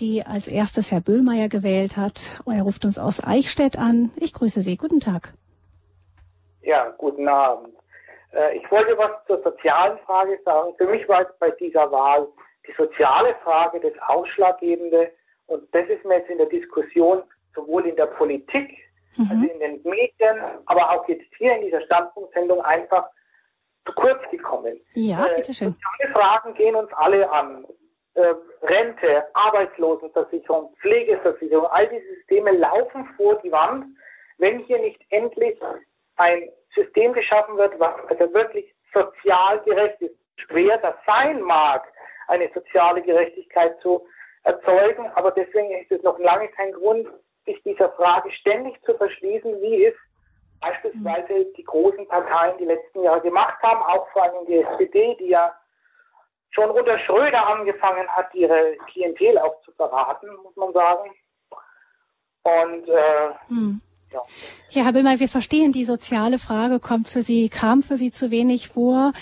die 0.01 0.23
als 0.25 0.49
erstes 0.49 0.93
Herr 0.93 1.01
Böhlmeier 1.01 1.49
gewählt 1.49 1.97
hat. 1.97 2.41
Er 2.47 2.63
ruft 2.63 2.85
uns 2.85 2.99
aus 2.99 3.23
Eichstätt 3.25 3.79
an. 3.79 4.11
Ich 4.17 4.33
grüße 4.33 4.61
Sie. 4.61 4.77
Guten 4.77 5.01
Tag. 5.01 5.33
Ja, 6.63 6.91
guten 6.99 7.29
Abend. 7.29 7.75
Äh, 8.33 8.59
ich 8.59 8.71
wollte 8.71 8.97
was 8.99 9.11
zur 9.27 9.43
sozialen 9.43 9.99
Frage 10.01 10.39
sagen. 10.45 10.75
Für 10.77 10.87
mich 10.87 11.09
war 11.09 11.23
es 11.23 11.29
bei 11.39 11.51
dieser 11.51 11.91
Wahl 11.91 12.27
die 12.67 12.73
soziale 12.77 13.35
Frage 13.45 13.81
das 13.81 13.93
Ausschlaggebende. 14.09 15.13
Und 15.47 15.63
das 15.75 15.87
ist 15.89 16.05
mir 16.05 16.19
jetzt 16.19 16.31
in 16.31 16.39
der 16.39 16.49
Diskussion 16.49 17.23
sowohl 17.55 17.87
in 17.87 17.97
der 17.97 18.07
Politik, 18.07 18.77
mhm. 19.17 19.29
also 19.31 19.45
in 19.47 19.61
den 19.61 19.83
Medien, 19.85 20.43
aber 20.67 20.91
auch 20.91 21.07
jetzt 21.09 21.27
hier 21.39 21.55
in 21.55 21.63
dieser 21.63 21.83
Standpunktsendung 21.83 22.61
einfach 22.63 23.09
zu 23.85 23.93
kurz 23.93 24.20
gekommen. 24.30 24.80
Ja, 24.95 25.26
äh, 25.26 25.37
bitteschön. 25.37 25.74
Soziale 25.74 26.12
Fragen 26.12 26.55
gehen 26.55 26.74
uns 26.74 26.93
alle 26.95 27.30
an. 27.30 27.66
Äh, 28.14 28.35
Rente, 28.62 29.24
Arbeitslosenversicherung, 29.35 30.74
Pflegeversicherung, 30.80 31.66
all 31.66 31.89
diese 31.89 32.07
Systeme 32.14 32.53
laufen 32.53 33.07
vor 33.16 33.37
die 33.43 33.51
Wand, 33.51 33.87
wenn 34.39 34.61
hier 34.61 34.78
nicht 34.78 35.01
endlich 35.11 35.59
ein 36.16 36.49
System 36.74 37.12
geschaffen 37.12 37.57
wird, 37.57 37.78
was 37.78 37.95
also 38.09 38.32
wirklich 38.32 38.72
sozial 38.93 39.61
gerecht 39.64 40.01
ist. 40.01 40.14
Schwer 40.37 40.78
das 40.78 40.95
sein 41.07 41.41
mag, 41.43 41.85
eine 42.28 42.51
soziale 42.55 43.03
Gerechtigkeit 43.03 43.78
zu 43.80 44.07
erzeugen, 44.45 45.07
aber 45.14 45.30
deswegen 45.32 45.72
ist 45.72 45.91
es 45.91 46.03
noch 46.03 46.18
lange 46.18 46.49
kein 46.49 46.72
Grund, 46.72 47.09
sich 47.47 47.61
dieser 47.62 47.91
Frage 47.93 48.30
ständig 48.32 48.80
zu 48.85 48.95
verschließen, 48.95 49.61
wie 49.61 49.87
es 49.87 49.95
beispielsweise 50.65 51.47
die 51.57 51.65
großen 51.65 52.07
Parteien 52.09 52.57
die 52.59 52.65
letzten 52.65 53.03
Jahre 53.03 53.21
gemacht 53.21 53.57
haben, 53.62 53.83
auch 53.83 54.09
vor 54.11 54.23
allem 54.23 54.47
die 54.47 54.59
SPD, 54.59 55.17
die 55.17 55.29
ja 55.29 55.55
schon 56.51 56.71
unter 56.71 56.99
Schröder 57.01 57.47
angefangen 57.47 58.09
hat, 58.09 58.33
ihre 58.35 58.77
Klientel 58.87 59.39
auch 59.39 59.61
zu 59.62 59.73
verraten, 59.73 60.29
muss 60.43 60.57
man 60.57 60.73
sagen. 60.73 61.11
Und 62.45 62.89
äh, 62.89 63.31
hm. 63.49 63.81
Ja. 64.15 64.85
Herr 64.85 64.93
Billmer, 64.93 65.19
wir 65.19 65.29
verstehen, 65.29 65.73
die 65.73 65.85
soziale 65.85 66.39
Frage 66.39 66.79
kommt 66.79 67.09
für 67.09 67.21
Sie, 67.21 67.49
kam 67.49 67.83
für 67.83 67.97
Sie 67.97 68.11
zu 68.11 68.31
wenig 68.31 68.69
vor. 68.69 69.12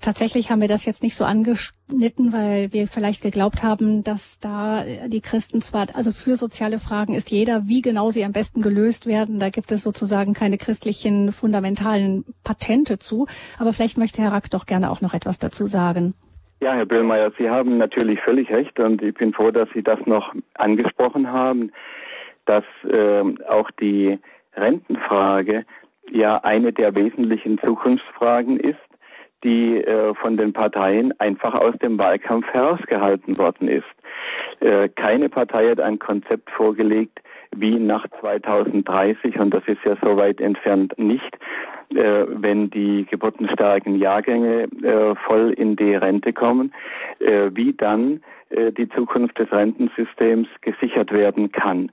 Tatsächlich 0.00 0.50
haben 0.50 0.60
wir 0.60 0.68
das 0.68 0.84
jetzt 0.84 1.02
nicht 1.02 1.16
so 1.16 1.24
angeschnitten, 1.24 2.32
weil 2.32 2.72
wir 2.72 2.86
vielleicht 2.86 3.22
geglaubt 3.22 3.62
haben, 3.62 4.04
dass 4.04 4.40
da 4.40 4.84
die 5.06 5.20
Christen 5.20 5.62
zwar, 5.62 5.86
also 5.94 6.12
für 6.12 6.36
soziale 6.36 6.78
Fragen 6.78 7.14
ist 7.14 7.30
jeder, 7.30 7.66
wie 7.66 7.82
genau 7.82 8.10
sie 8.10 8.24
am 8.24 8.32
besten 8.32 8.60
gelöst 8.60 9.06
werden. 9.06 9.38
Da 9.38 9.50
gibt 9.50 9.72
es 9.72 9.82
sozusagen 9.82 10.34
keine 10.34 10.58
christlichen 10.58 11.32
fundamentalen 11.32 12.24
Patente 12.44 12.98
zu. 12.98 13.26
Aber 13.58 13.72
vielleicht 13.72 13.96
möchte 13.98 14.22
Herr 14.22 14.32
Rack 14.32 14.50
doch 14.50 14.66
gerne 14.66 14.90
auch 14.90 15.00
noch 15.00 15.14
etwas 15.14 15.38
dazu 15.38 15.66
sagen. 15.66 16.14
Ja, 16.60 16.74
Herr 16.74 16.86
Böllmeier, 16.86 17.32
Sie 17.38 17.50
haben 17.50 17.78
natürlich 17.78 18.20
völlig 18.20 18.50
recht 18.50 18.78
und 18.78 19.02
ich 19.02 19.14
bin 19.14 19.32
froh, 19.32 19.50
dass 19.50 19.68
Sie 19.74 19.82
das 19.82 19.98
noch 20.06 20.32
angesprochen 20.54 21.32
haben, 21.32 21.72
dass 22.44 22.64
äh, 22.88 23.22
auch 23.48 23.70
die 23.72 24.18
Rentenfrage 24.56 25.64
ja 26.10 26.36
eine 26.38 26.72
der 26.72 26.94
wesentlichen 26.94 27.58
Zukunftsfragen 27.58 28.58
ist, 28.58 28.78
die 29.44 29.78
äh, 29.78 30.14
von 30.14 30.36
den 30.36 30.52
Parteien 30.52 31.18
einfach 31.18 31.54
aus 31.54 31.74
dem 31.78 31.98
Wahlkampf 31.98 32.46
herausgehalten 32.48 33.38
worden 33.38 33.68
ist. 33.68 33.84
Äh, 34.60 34.88
keine 34.88 35.28
Partei 35.28 35.70
hat 35.70 35.80
ein 35.80 35.98
Konzept 35.98 36.50
vorgelegt, 36.50 37.20
wie 37.54 37.78
nach 37.78 38.06
2030, 38.20 39.38
und 39.38 39.52
das 39.52 39.64
ist 39.66 39.84
ja 39.84 39.96
so 40.02 40.16
weit 40.16 40.40
entfernt 40.40 40.96
nicht, 40.96 41.38
äh, 41.90 42.24
wenn 42.28 42.70
die 42.70 43.04
geburtenstarken 43.10 43.96
Jahrgänge 43.96 44.68
äh, 44.82 45.14
voll 45.26 45.52
in 45.52 45.76
die 45.76 45.94
Rente 45.94 46.32
kommen, 46.32 46.72
äh, 47.18 47.50
wie 47.52 47.72
dann 47.72 48.22
äh, 48.50 48.72
die 48.72 48.88
Zukunft 48.88 49.38
des 49.38 49.50
Rentensystems 49.52 50.48
gesichert 50.60 51.12
werden 51.12 51.52
kann. 51.52 51.90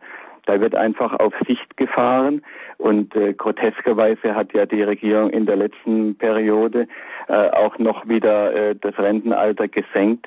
Da 0.49 0.59
wird 0.59 0.73
einfach 0.73 1.13
auf 1.19 1.35
Sicht 1.45 1.77
gefahren 1.77 2.41
und 2.79 3.15
äh, 3.15 3.33
groteskerweise 3.33 4.33
hat 4.33 4.51
ja 4.53 4.65
die 4.65 4.81
Regierung 4.81 5.29
in 5.29 5.45
der 5.45 5.57
letzten 5.57 6.15
Periode 6.17 6.87
äh, 7.27 7.49
auch 7.51 7.77
noch 7.77 8.07
wieder 8.07 8.51
äh, 8.55 8.75
das 8.75 8.97
Rentenalter 8.97 9.67
gesenkt, 9.67 10.25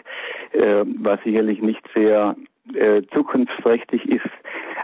äh, 0.53 0.85
was 1.01 1.21
sicherlich 1.25 1.61
nicht 1.61 1.83
sehr 1.93 2.37
äh, 2.73 3.03
zukunftsträchtig 3.13 4.09
ist. 4.09 4.31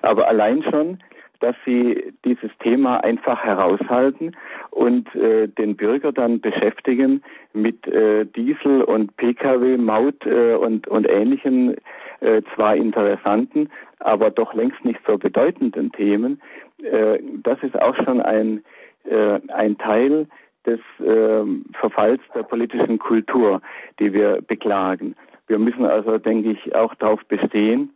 Aber 0.02 0.26
allein 0.26 0.64
schon, 0.64 0.98
dass 1.38 1.54
sie 1.64 2.12
dieses 2.24 2.50
Thema 2.58 3.04
einfach 3.04 3.44
heraushalten 3.44 4.36
und 4.70 5.14
äh, 5.14 5.46
den 5.46 5.76
Bürger 5.76 6.10
dann 6.10 6.40
beschäftigen 6.40 7.22
mit 7.52 7.86
äh, 7.86 8.26
Diesel 8.26 8.82
und 8.82 9.16
Pkw, 9.16 9.76
Maut 9.76 10.26
äh, 10.26 10.54
und, 10.54 10.88
und 10.88 11.08
ähnlichen 11.08 11.76
äh, 12.20 12.42
zwar 12.54 12.76
interessanten, 12.76 13.68
aber 14.00 14.30
doch 14.30 14.54
längst 14.54 14.84
nicht 14.84 15.00
so 15.06 15.18
bedeutenden 15.18 15.92
Themen, 15.92 16.40
äh, 16.82 17.18
das 17.42 17.62
ist 17.62 17.80
auch 17.80 17.96
schon 17.96 18.20
ein, 18.20 18.62
äh, 19.04 19.40
ein 19.48 19.78
Teil 19.78 20.26
des 20.66 20.80
äh, 21.00 21.44
Verfalls 21.78 22.20
der 22.34 22.42
politischen 22.42 22.98
Kultur, 22.98 23.60
die 23.98 24.12
wir 24.12 24.42
beklagen. 24.42 25.14
Wir 25.46 25.58
müssen 25.58 25.86
also, 25.86 26.18
denke 26.18 26.50
ich, 26.50 26.74
auch 26.74 26.94
darauf 26.96 27.24
bestehen, 27.26 27.94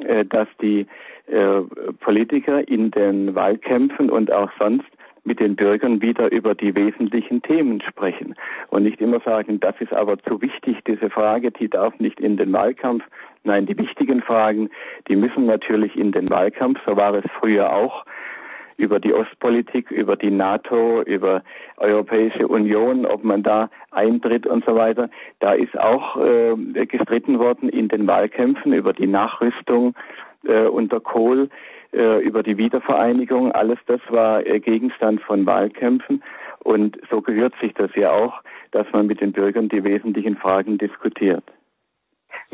äh, 0.00 0.24
dass 0.24 0.48
die 0.60 0.86
äh, 1.26 1.62
Politiker 2.00 2.66
in 2.68 2.90
den 2.90 3.34
Wahlkämpfen 3.34 4.10
und 4.10 4.30
auch 4.32 4.50
sonst 4.58 4.86
mit 5.24 5.40
den 5.40 5.56
Bürgern 5.56 6.00
wieder 6.00 6.30
über 6.30 6.54
die 6.54 6.74
wesentlichen 6.74 7.42
Themen 7.42 7.80
sprechen 7.80 8.36
und 8.68 8.84
nicht 8.84 9.00
immer 9.00 9.20
sagen, 9.20 9.58
das 9.58 9.74
ist 9.80 9.92
aber 9.92 10.18
zu 10.20 10.40
wichtig, 10.40 10.78
diese 10.86 11.10
Frage, 11.10 11.50
die 11.50 11.68
darf 11.68 11.98
nicht 11.98 12.20
in 12.20 12.36
den 12.36 12.52
Wahlkampf. 12.52 13.02
Nein, 13.46 13.64
die 13.64 13.78
wichtigen 13.78 14.22
Fragen, 14.22 14.70
die 15.06 15.14
müssen 15.14 15.46
natürlich 15.46 15.96
in 15.96 16.10
den 16.10 16.28
Wahlkampf, 16.30 16.80
so 16.84 16.96
war 16.96 17.14
es 17.14 17.24
früher 17.38 17.72
auch 17.72 18.04
über 18.76 18.98
die 18.98 19.14
Ostpolitik, 19.14 19.92
über 19.92 20.16
die 20.16 20.32
NATO, 20.32 21.00
über 21.02 21.44
Europäische 21.76 22.48
Union, 22.48 23.06
ob 23.06 23.22
man 23.22 23.44
da 23.44 23.70
eintritt 23.92 24.48
und 24.48 24.64
so 24.64 24.74
weiter. 24.74 25.08
Da 25.38 25.52
ist 25.52 25.78
auch 25.78 26.16
äh, 26.16 26.56
gestritten 26.86 27.38
worden 27.38 27.68
in 27.68 27.86
den 27.86 28.08
Wahlkämpfen 28.08 28.72
über 28.72 28.92
die 28.92 29.06
Nachrüstung 29.06 29.94
äh, 30.44 30.66
unter 30.66 30.98
Kohl 30.98 31.48
äh, 31.92 32.20
über 32.24 32.42
die 32.42 32.58
Wiedervereinigung. 32.58 33.52
Alles 33.52 33.78
das 33.86 34.00
war 34.08 34.44
äh, 34.44 34.58
Gegenstand 34.58 35.22
von 35.22 35.46
Wahlkämpfen. 35.46 36.20
Und 36.64 36.98
so 37.10 37.22
gehört 37.22 37.54
sich 37.60 37.72
das 37.74 37.94
ja 37.94 38.10
auch, 38.10 38.42
dass 38.72 38.86
man 38.92 39.06
mit 39.06 39.20
den 39.20 39.30
Bürgern 39.30 39.68
die 39.68 39.84
wesentlichen 39.84 40.36
Fragen 40.36 40.78
diskutiert. 40.78 41.44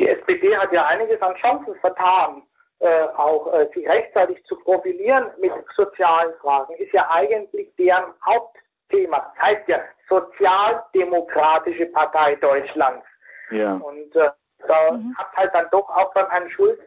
Die 0.03 0.09
SPD 0.09 0.57
hat 0.57 0.73
ja 0.73 0.85
einiges 0.87 1.23
an 1.23 1.37
Chancen 1.37 1.77
vertan, 1.77 2.43
äh, 2.81 3.05
auch 3.17 3.55
äh, 3.55 3.69
sich 3.73 3.89
rechtzeitig 3.89 4.45
zu 4.47 4.57
profilieren 4.57 5.31
mit 5.39 5.53
sozialen 5.77 6.35
Fragen. 6.41 6.75
Ist 6.75 6.93
ja 6.93 7.09
eigentlich 7.09 7.73
deren 7.77 8.13
Hauptthema. 8.27 9.19
Das 9.19 9.47
heißt 9.47 9.69
ja 9.69 9.79
Sozialdemokratische 10.09 11.87
Partei 11.87 12.35
Deutschlands. 12.35 13.07
Ja. 13.53 13.75
Und 13.75 14.17
äh, 14.17 14.31
da 14.67 14.93
mhm. 14.93 15.17
hat 15.17 15.33
halt 15.37 15.55
dann 15.55 15.69
doch 15.71 15.89
auch 15.89 16.13
beim 16.15 16.29
Herrn 16.31 16.51
Schulz 16.51 16.81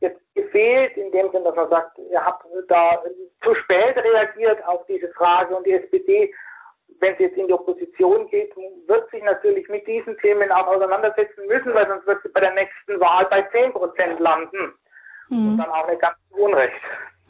jetzt 0.00 0.22
gefehlt, 0.34 0.96
in 0.96 1.12
dem 1.12 1.30
Sinne, 1.30 1.44
dass 1.44 1.56
man 1.56 1.68
sagt, 1.68 1.98
ihr 1.98 2.24
habt 2.24 2.46
da 2.68 3.02
zu 3.42 3.54
spät 3.54 3.96
reagiert 3.98 4.66
auf 4.66 4.86
diese 4.86 5.08
Frage 5.08 5.54
und 5.54 5.66
die 5.66 5.74
SPD, 5.74 6.32
wenn 7.02 7.16
sie 7.16 7.24
jetzt 7.24 7.36
in 7.36 7.48
die 7.48 7.52
Opposition 7.52 8.28
geht, 8.28 8.54
wird 8.86 9.10
sich 9.10 9.22
natürlich 9.24 9.68
mit 9.68 9.86
diesen 9.86 10.16
Themen 10.18 10.50
auch 10.52 10.68
auseinandersetzen 10.68 11.46
müssen, 11.48 11.74
weil 11.74 11.86
sonst 11.88 12.06
wird 12.06 12.22
sie 12.22 12.28
bei 12.28 12.40
der 12.40 12.54
nächsten 12.54 13.00
Wahl 13.00 13.26
bei 13.28 13.42
10 13.42 13.72
Prozent 13.72 14.20
landen. 14.20 14.72
Mhm. 15.28 15.48
Und 15.48 15.58
dann 15.58 15.70
auch 15.70 15.88
nicht 15.88 16.00
ganz 16.00 16.16
Unrecht. 16.30 16.80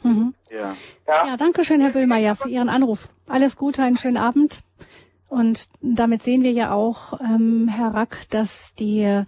Mhm. 0.03 0.35
Ja. 0.51 0.75
Ja. 1.07 1.25
ja, 1.25 1.37
danke 1.37 1.65
schön, 1.65 1.81
Herr 1.81 1.91
Böhmeier, 1.91 2.35
für 2.35 2.49
Ihren 2.49 2.69
Anruf. 2.69 3.09
Alles 3.27 3.57
Gute, 3.57 3.81
einen 3.81 3.97
schönen 3.97 4.17
Abend. 4.17 4.61
Und 5.27 5.67
damit 5.81 6.21
sehen 6.21 6.43
wir 6.43 6.51
ja 6.51 6.71
auch, 6.71 7.19
ähm, 7.19 7.67
Herr 7.67 7.95
Rack, 7.95 8.29
dass 8.29 8.75
die 8.75 9.23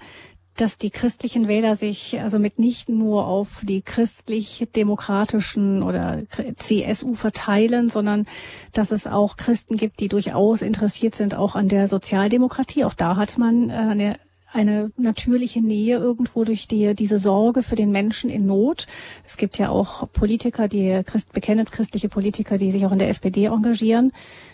dass 0.56 0.78
die 0.78 0.90
christlichen 0.90 1.48
Wähler 1.48 1.76
sich 1.76 2.20
also 2.22 2.40
mit 2.40 2.60
nicht 2.60 2.90
nur 2.90 3.28
auf 3.28 3.62
die 3.64 3.82
christlich-demokratischen 3.82 5.84
oder 5.84 6.24
CSU 6.56 7.14
verteilen, 7.14 7.90
sondern 7.90 8.26
dass 8.74 8.92
es 8.92 9.08
auch 9.08 9.38
Christen 9.38 9.78
gibt, 9.78 10.00
die 10.00 10.08
durchaus 10.08 10.62
interessiert 10.62 11.16
sind 11.16 11.36
auch 11.36 11.56
an 11.56 11.68
der 11.68 11.88
Sozialdemokratie. 11.88 12.86
Auch 12.86 12.94
da 12.94 13.18
hat 13.18 13.38
man 13.38 13.70
äh, 13.70 13.74
eine 13.74 14.16
eine 14.56 14.90
natürliche 14.96 15.62
Nähe 15.62 15.98
irgendwo 15.98 16.46
durch 16.46 16.68
die, 16.68 16.96
diese 16.96 17.18
Sorge 17.18 17.62
für 17.62 17.76
den 17.76 17.92
Menschen 17.92 18.30
in 18.30 18.46
Not. 18.46 18.88
Es 19.26 19.36
gibt 19.36 19.58
ja 19.58 19.70
auch 19.70 20.10
Politiker, 20.14 20.70
die 20.70 21.02
Christ, 21.06 21.34
bekennend 21.34 21.74
christliche 21.74 22.08
Politiker, 22.08 22.58
die 22.58 22.72
sich 22.72 22.86
auch 22.86 22.94
in 22.94 23.00
der 23.00 23.10
SPD 23.10 23.46
engagieren. 23.46 24.14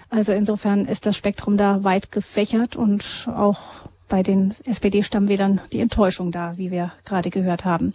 Also 0.10 0.34
insofern 0.34 0.86
ist 0.86 1.06
das 1.06 1.16
Spektrum 1.16 1.56
da 1.56 1.84
weit 1.84 2.12
gefächert 2.12 2.76
und 2.76 3.30
auch 3.34 3.91
bei 4.12 4.22
den 4.22 4.52
SPD-Stammwählern 4.52 5.62
die 5.74 5.80
Enttäuschung 5.80 6.32
da, 6.32 6.54
wie 6.58 6.70
wir 6.70 6.92
gerade 7.08 7.30
gehört 7.30 7.66
haben. 7.66 7.94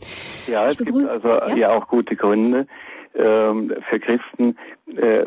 Ja, 0.48 0.66
es 0.66 0.78
gibt 0.78 0.96
also 1.06 1.28
ja? 1.28 1.54
ja? 1.54 1.70
auch 1.70 1.86
gute 1.86 2.16
Gründe 2.16 2.66
ähm, 3.14 3.72
für 3.88 4.00
Christen. 4.00 4.56
Äh, 4.96 5.26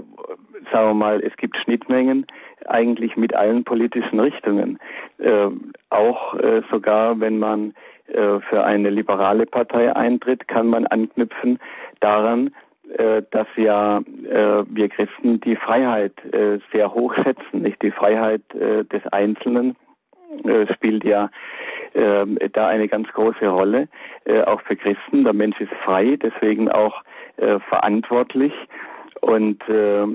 sagen 0.71 0.89
wir 0.89 0.93
mal, 0.93 1.21
es 1.21 1.35
gibt 1.37 1.57
Schnittmengen 1.57 2.25
eigentlich 2.65 3.15
mit 3.15 3.33
allen 3.35 3.63
politischen 3.63 4.19
Richtungen. 4.19 4.79
Äh, 5.19 5.47
auch 5.89 6.33
äh, 6.35 6.61
sogar, 6.69 7.19
wenn 7.19 7.39
man 7.39 7.73
äh, 8.07 8.39
für 8.49 8.63
eine 8.63 8.89
liberale 8.89 9.45
Partei 9.45 9.95
eintritt, 9.95 10.47
kann 10.47 10.67
man 10.67 10.87
anknüpfen 10.87 11.59
daran, 11.99 12.51
äh, 12.97 13.21
dass 13.29 13.47
ja 13.55 13.99
äh, 13.99 14.63
wir 14.67 14.89
Christen 14.89 15.39
die 15.41 15.55
Freiheit 15.55 16.13
sehr 16.71 16.93
hoch 16.93 17.13
schätzen, 17.15 17.61
nicht 17.61 17.81
die 17.81 17.91
Freiheit 17.91 18.41
des 18.53 19.05
Einzelnen 19.11 19.75
spielt 20.73 21.03
ja 21.03 21.29
äh, 21.93 22.25
da 22.53 22.67
eine 22.67 22.87
ganz 22.87 23.07
große 23.09 23.47
Rolle, 23.47 23.87
äh, 24.25 24.41
auch 24.41 24.61
für 24.61 24.75
Christen. 24.75 25.23
Der 25.23 25.33
Mensch 25.33 25.59
ist 25.59 25.73
frei, 25.83 26.17
deswegen 26.21 26.69
auch 26.69 27.03
äh, 27.37 27.59
verantwortlich. 27.69 28.53
Und 29.21 29.61
äh, 29.67 30.05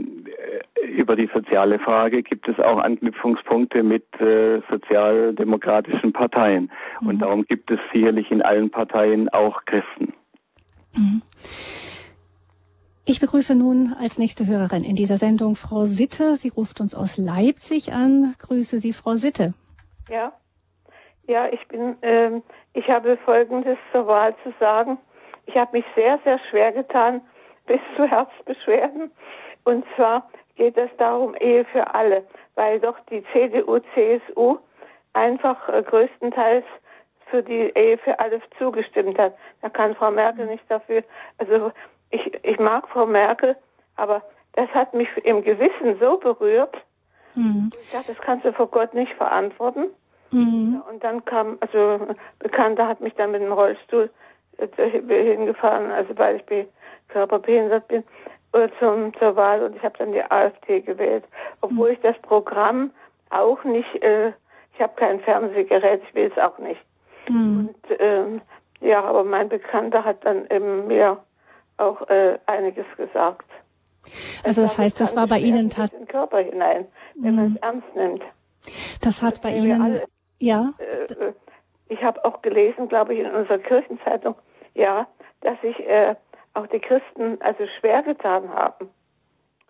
über 0.89 1.15
die 1.17 1.29
soziale 1.33 1.79
Frage 1.79 2.23
gibt 2.23 2.49
es 2.49 2.59
auch 2.59 2.79
Anknüpfungspunkte 2.79 3.83
mit 3.83 4.05
äh, 4.21 4.61
sozialdemokratischen 4.71 6.13
Parteien. 6.13 6.71
Mhm. 7.01 7.09
Und 7.09 7.19
darum 7.21 7.45
gibt 7.45 7.71
es 7.71 7.79
sicherlich 7.93 8.31
in 8.31 8.41
allen 8.41 8.71
Parteien 8.71 9.29
auch 9.29 9.65
Christen. 9.67 10.15
Mhm. 10.97 11.23
Ich 13.05 13.21
begrüße 13.21 13.55
nun 13.55 13.95
als 14.01 14.19
nächste 14.19 14.47
Hörerin 14.47 14.83
in 14.83 14.97
dieser 14.97 15.19
Sendung 15.19 15.57
Frau 15.57 15.85
Sitte. 15.85 16.37
Sie 16.37 16.49
ruft 16.49 16.81
uns 16.81 16.95
aus 16.95 17.19
Leipzig 17.19 17.93
an. 17.93 18.35
Grüße 18.39 18.79
Sie, 18.79 18.95
Frau 18.95 19.17
Sitte. 19.17 19.53
Ja, 20.09 20.33
ja, 21.27 21.49
ich 21.49 21.67
bin, 21.69 21.97
ähm, 22.03 22.43
ich 22.75 22.89
habe 22.91 23.17
Folgendes 23.19 23.79
zur 23.93 24.07
Wahl 24.07 24.35
zu 24.43 24.53
sagen. 24.61 24.99
Ich 25.47 25.57
habe 25.57 25.79
mich 25.79 25.85
sehr, 25.95 26.19
sehr 26.25 26.39
schwer 26.51 26.73
getan 26.73 27.23
bis 27.67 27.81
zu 27.97 28.05
Herzbeschwerden. 28.05 29.11
Und 29.65 29.85
zwar 29.97 30.29
geht 30.57 30.77
es 30.77 30.91
darum, 30.99 31.35
Ehe 31.37 31.65
für 31.65 31.95
alle, 31.95 32.25
weil 32.55 32.79
doch 32.81 32.99
die 33.11 33.25
CDU, 33.33 33.81
CSU 33.95 34.59
einfach 35.15 35.69
äh, 35.69 35.83
größtenteils 35.83 36.67
für 37.31 37.43
die 37.43 37.73
Ehe 37.75 37.97
für 37.99 38.19
alle 38.19 38.41
zugestimmt 38.59 39.19
hat. 39.19 39.35
Da 39.63 39.71
kann 39.71 39.95
Frau 39.95 40.11
Merkel 40.11 40.47
nicht 40.47 40.65
dafür. 40.69 41.03
Also 41.39 41.73
ich, 42.11 42.45
ich 42.45 42.59
mag 42.59 42.87
Frau 42.89 43.07
Merkel, 43.07 43.57
aber 43.97 44.23
das 44.53 44.69
hat 44.71 44.93
mich 44.93 45.09
im 45.25 45.43
Gewissen 45.43 45.99
so 45.99 46.19
berührt. 46.19 46.77
Mhm. 47.35 47.69
Ich 47.83 47.91
dachte, 47.91 48.13
das 48.13 48.21
kannst 48.21 48.45
du 48.45 48.53
vor 48.53 48.69
Gott 48.69 48.95
nicht 48.95 49.13
verantworten. 49.15 49.87
Mhm. 50.31 50.83
Und 50.91 51.05
dann 51.05 51.25
kam, 51.25 51.59
also 51.61 52.07
Bekannter 52.39 52.89
hat 52.89 53.01
mich 53.01 53.15
dann 53.15 53.31
mit 53.31 53.43
dem 53.43 53.53
Rollstuhl 53.53 54.11
äh, 54.59 54.91
hingefahren, 54.91 55.91
also 55.91 56.17
weil 56.19 56.37
ich 56.37 56.67
körperbehindert 57.09 57.89
bin, 57.89 58.05
oder 58.53 58.71
zum, 58.79 59.13
zur 59.19 59.37
Wahl 59.37 59.63
und 59.63 59.77
ich 59.77 59.83
habe 59.83 59.99
dann 59.99 60.13
die 60.13 60.23
AfD 60.23 60.81
gewählt, 60.81 61.25
obwohl 61.61 61.89
mhm. 61.89 61.95
ich 61.95 62.01
das 62.01 62.17
Programm 62.23 62.93
auch 63.31 63.63
nicht, 63.65 64.03
äh, 64.03 64.29
ich 64.75 64.81
habe 64.81 64.93
kein 64.97 65.21
Fernsehgerät, 65.21 66.03
ich 66.09 66.15
will 66.15 66.31
es 66.35 66.43
auch 66.43 66.59
nicht. 66.59 66.81
Mhm. 67.29 67.69
Und 67.69 68.01
ähm, 68.01 68.41
ja, 68.81 69.03
aber 69.03 69.25
mein 69.25 69.49
Bekannter 69.49 70.05
hat 70.05 70.25
dann 70.25 70.47
eben 70.51 70.87
mir 70.87 71.19
auch 71.79 72.09
äh, 72.09 72.39
einiges 72.47 72.87
gesagt. 72.97 73.47
Also 74.43 74.63
das, 74.63 74.79
heißt, 74.79 75.01
das 75.01 75.17
war 75.17 75.27
bei 75.27 75.39
Ihnen 75.39 75.71
tatsächlich 75.71 76.01
in 76.01 76.07
den 76.07 76.09
Körper 76.09 76.39
hinein, 76.39 76.87
wenn 77.15 77.31
mhm. 77.33 77.37
man 77.37 77.55
es 77.55 77.63
ernst 77.63 77.97
nimmt. 77.97 78.23
Das 79.01 79.23
hat 79.23 79.43
bei 79.43 79.55
Ihnen 79.55 79.83
alle, 79.83 80.05
ja. 80.39 80.73
Äh, 80.79 81.33
ich 81.89 82.03
habe 82.03 82.25
auch 82.25 82.43
gelesen, 82.43 82.89
glaube 82.89 83.15
ich, 83.15 83.21
in 83.21 83.31
unserer 83.31 83.59
Kirchenzeitung, 83.59 84.35
ja, 84.75 85.07
dass 85.43 85.61
sich 85.61 85.79
äh, 85.81 86.15
auch 86.55 86.67
die 86.69 86.81
Christen 86.81 87.41
also 87.41 87.65
schwer 87.79 88.03
getan 88.03 88.49
haben 88.49 88.89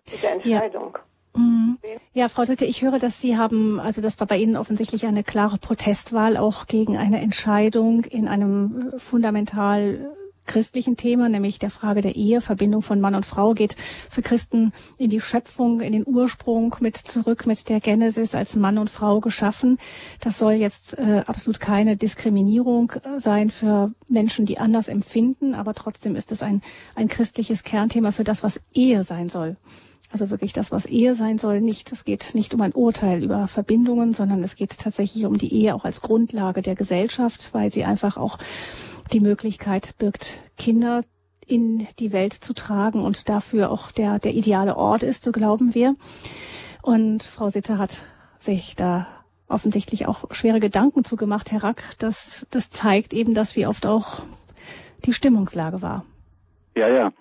mit 0.09 0.23
der 0.23 0.33
Entscheidung. 0.33 0.97
Ja. 1.35 1.41
Mhm. 1.41 1.77
Ja, 2.13 2.29
Frau 2.29 2.45
Ditte, 2.45 2.65
ich 2.65 2.81
höre, 2.81 2.99
dass 2.99 3.21
Sie 3.21 3.37
haben, 3.37 3.79
also 3.79 4.01
das 4.01 4.19
war 4.19 4.27
bei 4.27 4.37
Ihnen 4.37 4.55
offensichtlich 4.55 5.05
eine 5.05 5.23
klare 5.23 5.57
Protestwahl 5.57 6.37
auch 6.37 6.65
gegen 6.67 6.97
eine 6.97 7.19
Entscheidung 7.19 8.05
in 8.05 8.27
einem 8.27 8.93
fundamental 8.97 10.15
christlichen 10.45 10.97
Thema, 10.97 11.29
nämlich 11.29 11.59
der 11.59 11.69
Frage 11.69 12.01
der 12.01 12.15
Ehe, 12.15 12.41
Verbindung 12.41 12.81
von 12.81 13.01
Mann 13.01 13.15
und 13.15 13.25
Frau, 13.25 13.53
geht 13.53 13.75
für 14.09 14.21
Christen 14.21 14.73
in 14.97 15.09
die 15.09 15.21
Schöpfung, 15.21 15.81
in 15.81 15.91
den 15.91 16.05
Ursprung 16.05 16.75
mit 16.79 16.95
zurück, 16.97 17.45
mit 17.45 17.69
der 17.69 17.79
Genesis 17.79 18.35
als 18.35 18.55
Mann 18.55 18.77
und 18.77 18.89
Frau 18.89 19.19
geschaffen. 19.19 19.77
Das 20.21 20.37
soll 20.37 20.53
jetzt 20.53 20.97
äh, 20.97 21.23
absolut 21.25 21.59
keine 21.59 21.97
Diskriminierung 21.97 22.91
äh, 22.91 23.19
sein 23.19 23.49
für 23.49 23.91
Menschen, 24.07 24.45
die 24.45 24.57
anders 24.57 24.87
empfinden, 24.87 25.53
aber 25.53 25.73
trotzdem 25.73 26.15
ist 26.15 26.31
es 26.31 26.43
ein, 26.43 26.61
ein 26.95 27.07
christliches 27.07 27.63
Kernthema 27.63 28.11
für 28.11 28.23
das, 28.23 28.43
was 28.43 28.61
Ehe 28.73 29.03
sein 29.03 29.29
soll. 29.29 29.57
Also 30.11 30.29
wirklich 30.29 30.53
das, 30.53 30.71
was 30.71 30.85
Ehe 30.85 31.15
sein 31.15 31.37
soll, 31.37 31.61
nicht, 31.61 31.91
es 31.91 32.05
geht 32.05 32.35
nicht 32.35 32.53
um 32.53 32.61
ein 32.61 32.71
Urteil 32.71 33.23
über 33.23 33.47
Verbindungen, 33.47 34.13
sondern 34.13 34.43
es 34.43 34.55
geht 34.55 34.77
tatsächlich 34.77 35.25
um 35.25 35.37
die 35.37 35.53
Ehe 35.53 35.75
auch 35.75 35.83
als 35.83 36.01
Grundlage 36.01 36.61
der 36.61 36.75
Gesellschaft, 36.75 37.49
weil 37.53 37.71
sie 37.71 37.83
einfach 37.83 38.15
auch 38.15 38.37
die 39.13 39.19
Möglichkeit 39.19 39.95
birgt, 39.97 40.39
Kinder 40.57 41.01
in 41.47 41.85
die 41.99 42.11
Welt 42.11 42.33
zu 42.33 42.53
tragen 42.53 43.01
und 43.01 43.29
dafür 43.29 43.71
auch 43.71 43.91
der, 43.91 44.19
der 44.19 44.33
ideale 44.33 44.77
Ort 44.77 45.03
ist, 45.03 45.23
so 45.23 45.31
glauben 45.31 45.75
wir. 45.75 45.95
Und 46.81 47.23
Frau 47.23 47.47
Sitter 47.49 47.77
hat 47.77 48.03
sich 48.37 48.75
da 48.75 49.07
offensichtlich 49.47 50.07
auch 50.07 50.25
schwere 50.31 50.59
Gedanken 50.59 51.03
zugemacht, 51.03 51.51
Herr 51.51 51.63
Rack. 51.63 51.83
Das, 51.99 52.47
das 52.51 52.69
zeigt 52.69 53.13
eben, 53.13 53.33
dass 53.33 53.55
wie 53.55 53.67
oft 53.67 53.85
auch 53.85 54.23
die 55.05 55.13
Stimmungslage 55.13 55.81
war. 55.81 56.03
Ja, 56.75 56.89
ja. 56.89 57.11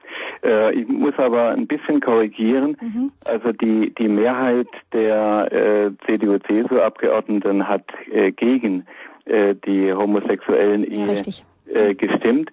Äh, 0.43 0.75
ich 0.75 0.89
muss 0.89 1.15
aber 1.19 1.51
ein 1.51 1.67
bisschen 1.67 2.01
korrigieren. 2.01 2.77
Mhm. 2.81 3.13
Also 3.25 3.53
die, 3.53 3.95
die 3.95 4.09
Mehrheit 4.09 4.69
der 4.93 5.53
äh, 5.53 5.91
CDU-CSU-Abgeordneten 6.07 7.69
hat 7.69 7.85
äh, 8.11 8.33
gegen 8.33 8.87
äh, 9.27 9.55
die 9.55 9.93
homosexuellen 9.93 10.85
Ehe 10.85 11.07
ja, 11.07 11.45
äh, 11.75 11.95
gestimmt. 11.95 12.51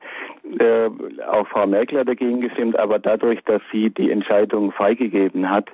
Äh, 0.59 0.89
auch 1.29 1.47
Frau 1.47 1.67
Merkel 1.67 1.99
hat 1.99 2.07
dagegen 2.07 2.41
gestimmt, 2.41 2.77
aber 2.77 2.99
dadurch, 2.99 3.39
dass 3.45 3.61
sie 3.71 3.89
die 3.89 4.11
Entscheidung 4.11 4.71
freigegeben 4.71 5.49
hat, 5.49 5.69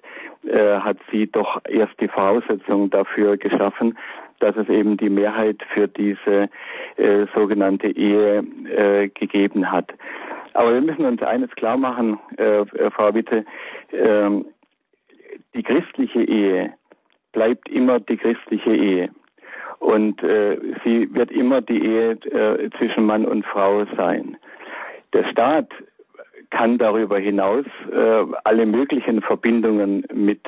äh, 0.45 0.79
hat 0.79 0.97
sie 1.11 1.27
doch 1.27 1.61
erst 1.67 1.99
die 1.99 2.07
Voraussetzung 2.07 2.89
dafür 2.89 3.37
geschaffen, 3.37 3.97
dass 4.39 4.55
es 4.55 4.69
eben 4.69 4.97
die 4.97 5.09
Mehrheit 5.09 5.57
für 5.73 5.87
diese 5.87 6.49
äh, 6.97 7.25
sogenannte 7.33 7.87
Ehe 7.87 8.43
äh, 8.69 9.09
gegeben 9.09 9.71
hat. 9.71 9.91
Aber 10.53 10.73
wir 10.73 10.81
müssen 10.81 11.05
uns 11.05 11.21
eines 11.21 11.51
klar 11.51 11.77
machen, 11.77 12.19
äh, 12.37 12.61
äh 12.61 12.91
Frau 12.91 13.13
Witte, 13.13 13.45
äh, 13.91 14.29
die 15.55 15.63
christliche 15.63 16.23
Ehe 16.23 16.73
bleibt 17.31 17.69
immer 17.69 17.99
die 17.99 18.17
christliche 18.17 18.75
Ehe. 18.75 19.09
Und 19.79 20.21
äh, 20.23 20.57
sie 20.83 21.13
wird 21.13 21.31
immer 21.31 21.61
die 21.61 21.83
Ehe 21.83 22.11
äh, 22.11 22.69
zwischen 22.77 23.05
Mann 23.05 23.25
und 23.25 23.45
Frau 23.45 23.85
sein. 23.95 24.37
Der 25.13 25.23
Staat 25.25 25.69
kann 26.49 26.77
darüber 26.77 27.19
hinaus 27.19 27.65
äh, 27.91 28.25
alle 28.43 28.65
möglichen 28.65 29.21
Verbindungen 29.21 30.05
mit 30.13 30.41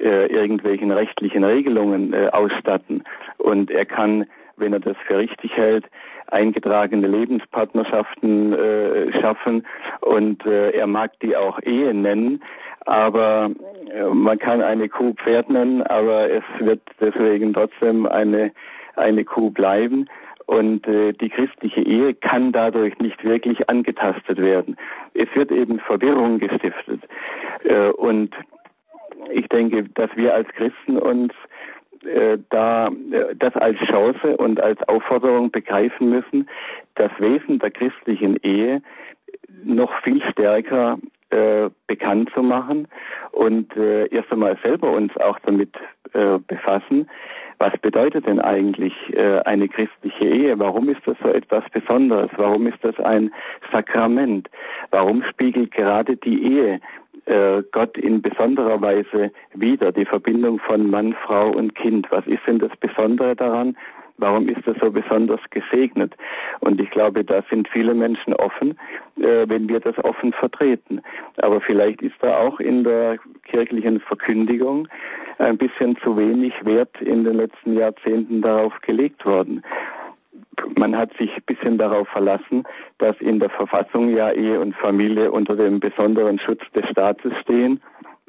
äh, 0.00 0.26
irgendwelchen 0.26 0.90
rechtlichen 0.90 1.44
Regelungen 1.44 2.12
äh, 2.12 2.28
ausstatten. 2.32 3.04
Und 3.38 3.70
er 3.70 3.84
kann, 3.84 4.26
wenn 4.56 4.72
er 4.72 4.80
das 4.80 4.96
für 5.06 5.18
richtig 5.18 5.52
hält, 5.56 5.84
eingetragene 6.28 7.06
Lebenspartnerschaften 7.06 8.52
äh, 8.52 9.20
schaffen 9.20 9.66
und 10.00 10.44
äh, 10.46 10.70
er 10.70 10.86
mag 10.86 11.12
die 11.20 11.36
auch 11.36 11.60
Ehe 11.62 11.92
nennen, 11.92 12.42
aber 12.86 13.50
man 14.12 14.38
kann 14.38 14.62
eine 14.62 14.88
Kuh 14.88 15.14
Pferd 15.14 15.50
nennen, 15.50 15.82
aber 15.82 16.30
es 16.30 16.44
wird 16.58 16.82
deswegen 17.00 17.52
trotzdem 17.52 18.06
eine, 18.06 18.52
eine 18.96 19.24
Kuh 19.24 19.50
bleiben. 19.50 20.06
Und 20.46 20.86
äh, 20.86 21.12
die 21.12 21.30
christliche 21.30 21.80
Ehe 21.80 22.14
kann 22.14 22.52
dadurch 22.52 22.98
nicht 22.98 23.24
wirklich 23.24 23.68
angetastet 23.68 24.38
werden. 24.38 24.76
Es 25.14 25.28
wird 25.34 25.50
eben 25.50 25.78
Verwirrung 25.80 26.38
gestiftet. 26.38 27.00
Äh, 27.64 27.90
und 27.90 28.34
ich 29.32 29.48
denke, 29.48 29.84
dass 29.94 30.10
wir 30.16 30.34
als 30.34 30.48
Christen 30.48 30.98
uns 30.98 31.32
äh, 32.04 32.38
da 32.50 32.88
äh, 32.88 33.34
das 33.36 33.54
als 33.56 33.78
Chance 33.78 34.36
und 34.36 34.60
als 34.60 34.82
Aufforderung 34.88 35.50
begreifen 35.50 36.10
müssen, 36.10 36.48
das 36.96 37.10
Wesen 37.18 37.58
der 37.58 37.70
christlichen 37.70 38.36
Ehe 38.42 38.82
noch 39.64 39.92
viel 40.02 40.22
stärker 40.30 40.98
äh, 41.34 41.70
bekannt 41.86 42.30
zu 42.34 42.42
machen 42.42 42.88
und 43.32 43.76
äh, 43.76 44.06
erst 44.06 44.30
einmal 44.32 44.56
selber 44.62 44.92
uns 44.92 45.16
auch 45.16 45.38
damit 45.40 45.74
äh, 46.12 46.38
befassen, 46.46 47.08
was 47.58 47.76
bedeutet 47.78 48.26
denn 48.26 48.40
eigentlich 48.40 48.94
äh, 49.12 49.40
eine 49.40 49.68
christliche 49.68 50.24
Ehe? 50.24 50.58
Warum 50.58 50.88
ist 50.88 51.00
das 51.06 51.16
so 51.22 51.28
etwas 51.28 51.64
Besonderes? 51.70 52.30
Warum 52.36 52.66
ist 52.66 52.78
das 52.82 52.98
ein 53.00 53.32
Sakrament? 53.72 54.48
Warum 54.90 55.22
spiegelt 55.30 55.70
gerade 55.72 56.16
die 56.16 56.42
Ehe 56.42 56.80
äh, 57.26 57.62
Gott 57.72 57.96
in 57.96 58.22
besonderer 58.22 58.80
Weise 58.80 59.32
wider, 59.54 59.92
die 59.92 60.04
Verbindung 60.04 60.58
von 60.58 60.90
Mann, 60.90 61.14
Frau 61.24 61.50
und 61.50 61.74
Kind? 61.74 62.06
Was 62.10 62.26
ist 62.26 62.46
denn 62.46 62.58
das 62.58 62.76
Besondere 62.78 63.36
daran? 63.36 63.76
Warum 64.18 64.48
ist 64.48 64.66
das 64.66 64.76
so 64.80 64.90
besonders 64.90 65.40
gesegnet? 65.50 66.14
Und 66.60 66.80
ich 66.80 66.90
glaube, 66.90 67.24
da 67.24 67.42
sind 67.50 67.68
viele 67.68 67.94
Menschen 67.94 68.32
offen, 68.34 68.78
äh, 69.16 69.48
wenn 69.48 69.68
wir 69.68 69.80
das 69.80 69.98
offen 70.04 70.32
vertreten. 70.32 71.00
Aber 71.38 71.60
vielleicht 71.60 72.00
ist 72.00 72.14
da 72.20 72.38
auch 72.38 72.60
in 72.60 72.84
der 72.84 73.18
kirchlichen 73.44 74.00
Verkündigung 74.00 74.88
ein 75.38 75.58
bisschen 75.58 75.96
zu 75.98 76.16
wenig 76.16 76.54
Wert 76.64 77.00
in 77.00 77.24
den 77.24 77.34
letzten 77.34 77.76
Jahrzehnten 77.76 78.40
darauf 78.40 78.72
gelegt 78.82 79.24
worden. 79.26 79.62
Man 80.76 80.96
hat 80.96 81.12
sich 81.16 81.34
ein 81.34 81.42
bisschen 81.46 81.78
darauf 81.78 82.08
verlassen, 82.08 82.64
dass 82.98 83.20
in 83.20 83.40
der 83.40 83.50
Verfassung 83.50 84.14
ja 84.14 84.30
Ehe 84.30 84.60
und 84.60 84.76
Familie 84.76 85.32
unter 85.32 85.56
dem 85.56 85.80
besonderen 85.80 86.38
Schutz 86.38 86.62
des 86.74 86.88
Staates 86.88 87.32
stehen. 87.42 87.80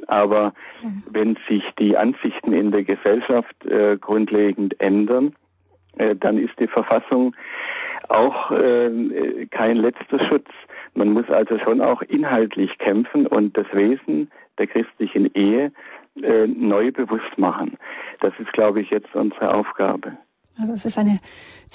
Aber 0.07 0.53
wenn 1.11 1.37
sich 1.47 1.63
die 1.79 1.95
Ansichten 1.95 2.53
in 2.53 2.71
der 2.71 2.83
Gesellschaft 2.83 3.65
äh, 3.65 3.97
grundlegend 3.97 4.79
ändern, 4.79 5.35
dann 6.19 6.37
ist 6.37 6.59
die 6.59 6.67
Verfassung 6.67 7.35
auch 8.09 8.51
äh, 8.51 9.47
kein 9.51 9.77
letzter 9.77 10.25
Schutz. 10.27 10.47
Man 10.93 11.09
muss 11.09 11.29
also 11.29 11.57
schon 11.59 11.81
auch 11.81 12.01
inhaltlich 12.03 12.77
kämpfen 12.77 13.27
und 13.27 13.57
das 13.57 13.67
Wesen 13.73 14.31
der 14.57 14.67
christlichen 14.67 15.33
Ehe 15.33 15.71
äh, 16.21 16.47
neu 16.47 16.91
bewusst 16.91 17.37
machen. 17.37 17.77
Das 18.21 18.33
ist, 18.39 18.51
glaube 18.53 18.81
ich, 18.81 18.89
jetzt 18.89 19.13
unsere 19.15 19.53
Aufgabe. 19.53 20.17
Also 20.57 20.73
es 20.73 20.85
ist 20.85 20.97
eine 20.97 21.19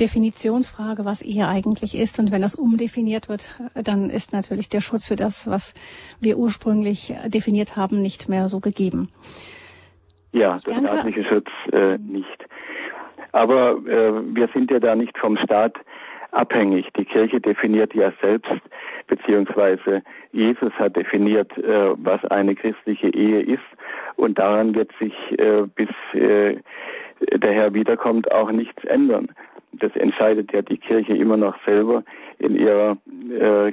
Definitionsfrage, 0.00 1.04
was 1.04 1.20
Ehe 1.20 1.46
eigentlich 1.46 1.98
ist. 1.98 2.18
Und 2.18 2.32
wenn 2.32 2.40
das 2.40 2.54
umdefiniert 2.54 3.28
wird, 3.28 3.60
dann 3.74 4.08
ist 4.08 4.32
natürlich 4.32 4.70
der 4.70 4.80
Schutz 4.80 5.06
für 5.06 5.16
das, 5.16 5.46
was 5.46 5.74
wir 6.20 6.38
ursprünglich 6.38 7.12
definiert 7.26 7.76
haben, 7.76 8.00
nicht 8.00 8.30
mehr 8.30 8.48
so 8.48 8.60
gegeben. 8.60 9.10
Ja, 10.32 10.56
der 10.66 10.80
staatliche 10.80 11.24
Schutz 11.24 11.48
äh, 11.72 11.98
nicht. 11.98 12.46
Aber 13.32 13.78
äh, 13.86 14.12
wir 14.34 14.48
sind 14.54 14.70
ja 14.70 14.78
da 14.78 14.94
nicht 14.94 15.16
vom 15.18 15.36
Staat 15.36 15.76
abhängig. 16.32 16.88
Die 16.96 17.04
Kirche 17.04 17.40
definiert 17.40 17.94
ja 17.94 18.12
selbst, 18.20 18.50
beziehungsweise 19.06 20.02
Jesus 20.32 20.72
hat 20.74 20.96
definiert, 20.96 21.56
äh, 21.58 21.94
was 21.96 22.24
eine 22.26 22.54
christliche 22.54 23.08
Ehe 23.08 23.42
ist. 23.42 23.62
Und 24.16 24.38
daran 24.38 24.74
wird 24.74 24.90
sich 24.98 25.14
äh, 25.38 25.62
bis 25.74 25.88
äh, 26.14 26.56
der 27.36 27.52
Herr 27.52 27.74
wiederkommt 27.74 28.30
auch 28.32 28.50
nichts 28.50 28.82
ändern. 28.84 29.28
Das 29.72 29.94
entscheidet 29.96 30.52
ja 30.52 30.62
die 30.62 30.78
Kirche 30.78 31.16
immer 31.16 31.36
noch 31.36 31.54
selber 31.64 32.02
in 32.38 32.56
ihrer 32.56 32.96
äh, 33.38 33.72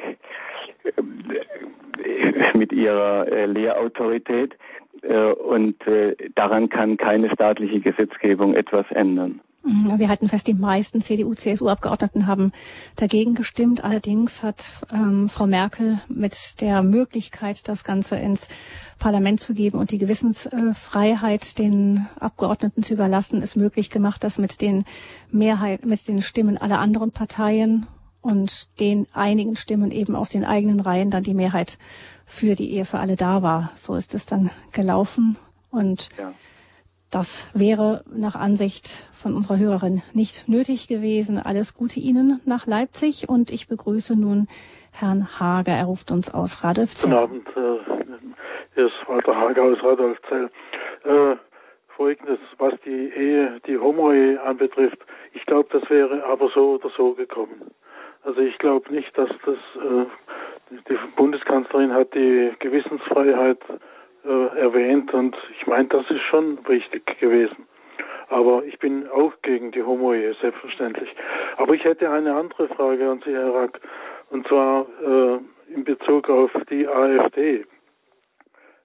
mit 2.53 2.71
ihrer 2.71 3.27
äh, 3.27 3.45
Lehrautorität 3.45 4.55
äh, 5.01 5.31
und 5.31 5.85
äh, 5.87 6.15
daran 6.35 6.69
kann 6.69 6.97
keine 6.97 7.29
staatliche 7.31 7.79
Gesetzgebung 7.79 8.53
etwas 8.55 8.85
ändern. 8.91 9.41
Mhm, 9.67 9.99
wir 9.99 10.07
halten 10.07 10.29
fest, 10.29 10.47
die 10.47 10.53
meisten 10.53 11.01
CDU-CSU-Abgeordneten 11.01 12.25
haben 12.25 12.53
dagegen 12.95 13.35
gestimmt. 13.35 13.83
Allerdings 13.83 14.41
hat 14.41 14.69
ähm, 14.93 15.27
Frau 15.27 15.45
Merkel 15.45 15.99
mit 16.07 16.61
der 16.61 16.83
Möglichkeit, 16.83 17.67
das 17.67 17.83
Ganze 17.83 18.15
ins 18.15 18.47
Parlament 18.97 19.41
zu 19.41 19.53
geben 19.53 19.77
und 19.77 19.91
die 19.91 19.97
Gewissensfreiheit 19.97 21.59
den 21.59 22.07
Abgeordneten 22.17 22.81
zu 22.81 22.93
überlassen, 22.93 23.41
es 23.41 23.57
möglich 23.57 23.89
gemacht, 23.89 24.23
dass 24.23 24.37
mit 24.37 24.61
den 24.61 24.85
Mehrheit, 25.31 25.85
mit 25.85 26.07
den 26.07 26.21
Stimmen 26.21 26.57
aller 26.57 26.79
anderen 26.79 27.11
Parteien 27.11 27.87
und 28.21 28.79
den 28.79 29.05
einigen 29.11 29.57
Stimmen 29.57 29.91
eben 29.91 30.15
aus 30.15 30.29
den 30.29 30.45
eigenen 30.45 30.79
Reihen 30.79 31.09
dann 31.09 31.23
die 31.23 31.33
Mehrheit 31.33 31.77
für 32.25 32.55
die 32.55 32.71
Ehe 32.71 32.85
für 32.85 32.99
alle 32.99 33.17
da 33.17 33.41
war. 33.41 33.71
So 33.75 33.95
ist 33.95 34.13
es 34.13 34.25
dann 34.25 34.49
gelaufen 34.71 35.35
und 35.71 36.09
ja. 36.17 36.33
Das 37.11 37.49
wäre 37.53 38.03
nach 38.13 38.35
Ansicht 38.35 39.07
von 39.13 39.33
unserer 39.33 39.57
Hörerin 39.57 40.01
nicht 40.13 40.49
nötig 40.49 40.89
gewesen. 40.89 41.39
Alles 41.39 41.73
Gute 41.73 42.01
Ihnen 42.01 42.41
nach 42.45 42.67
Leipzig 42.67 43.29
und 43.29 43.49
ich 43.49 43.69
begrüße 43.69 44.19
nun 44.19 44.47
Herrn 44.91 45.25
Hager. 45.39 45.71
Er 45.71 45.85
ruft 45.85 46.11
uns 46.11 46.33
aus 46.33 46.65
Radolfzell. 46.65 47.11
Guten 47.11 47.23
Abend, 47.23 47.47
äh, 47.55 48.23
hier 48.75 48.87
ist 48.87 48.95
Walter 49.07 49.35
Hager 49.37 49.63
aus 49.63 49.81
Radolfzell. 49.81 50.49
Äh, 51.05 51.35
Folgendes, 51.95 52.39
was 52.57 52.73
die 52.85 53.09
Ehe, 53.15 53.61
die 53.65 53.77
Homo-Ehe 53.77 54.41
anbetrifft, 54.41 54.99
ich 55.33 55.45
glaube, 55.45 55.69
das 55.71 55.89
wäre 55.89 56.25
aber 56.25 56.49
so 56.53 56.75
oder 56.75 56.89
so 56.95 57.13
gekommen. 57.13 57.71
Also 58.23 58.41
ich 58.41 58.57
glaube 58.57 58.93
nicht, 58.93 59.17
dass 59.17 59.29
das, 59.45 59.55
äh, 59.55 60.05
die 60.89 60.97
Bundeskanzlerin 61.15 61.93
hat 61.93 62.13
die 62.13 62.51
Gewissensfreiheit 62.59 63.59
äh, 64.27 64.59
erwähnt 64.59 65.13
und 65.13 65.35
ich 65.57 65.67
meine, 65.67 65.87
das 65.87 66.09
ist 66.09 66.21
schon 66.21 66.59
richtig 66.67 67.05
gewesen. 67.19 67.65
Aber 68.29 68.63
ich 68.65 68.77
bin 68.79 69.07
auch 69.09 69.33
gegen 69.41 69.71
die 69.71 69.83
Homo-Ehe, 69.83 70.33
selbstverständlich. 70.41 71.09
Aber 71.55 71.73
ich 71.73 71.83
hätte 71.83 72.09
eine 72.09 72.35
andere 72.35 72.67
Frage 72.67 73.09
an 73.09 73.21
Sie, 73.25 73.31
Herr 73.31 73.53
Rack, 73.53 73.79
und 74.29 74.45
zwar 74.47 74.85
äh, 75.01 75.39
in 75.73 75.83
Bezug 75.85 76.29
auf 76.29 76.51
die 76.69 76.87
AfD. 76.87 77.65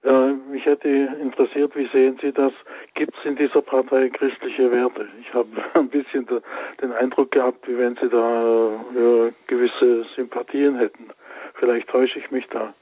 Äh, 0.03 0.33
mich 0.51 0.65
hätte 0.65 0.87
interessiert, 0.87 1.75
wie 1.75 1.87
sehen 1.87 2.17
Sie 2.21 2.31
das? 2.31 2.51
Gibt 2.93 3.13
es 3.17 3.25
in 3.25 3.35
dieser 3.35 3.61
Partei 3.61 4.09
christliche 4.09 4.71
Werte? 4.71 5.07
Ich 5.21 5.33
habe 5.33 5.49
ein 5.73 5.89
bisschen 5.89 6.25
da, 6.25 6.39
den 6.81 6.91
Eindruck 6.93 7.31
gehabt, 7.31 7.67
wie 7.67 7.77
wenn 7.77 7.95
Sie 7.95 8.09
da 8.09 8.75
äh, 8.95 9.31
gewisse 9.47 10.05
Sympathien 10.15 10.77
hätten. 10.77 11.09
Vielleicht 11.55 11.89
täusche 11.89 12.19
ich 12.19 12.31
mich 12.31 12.47
da. 12.47 12.73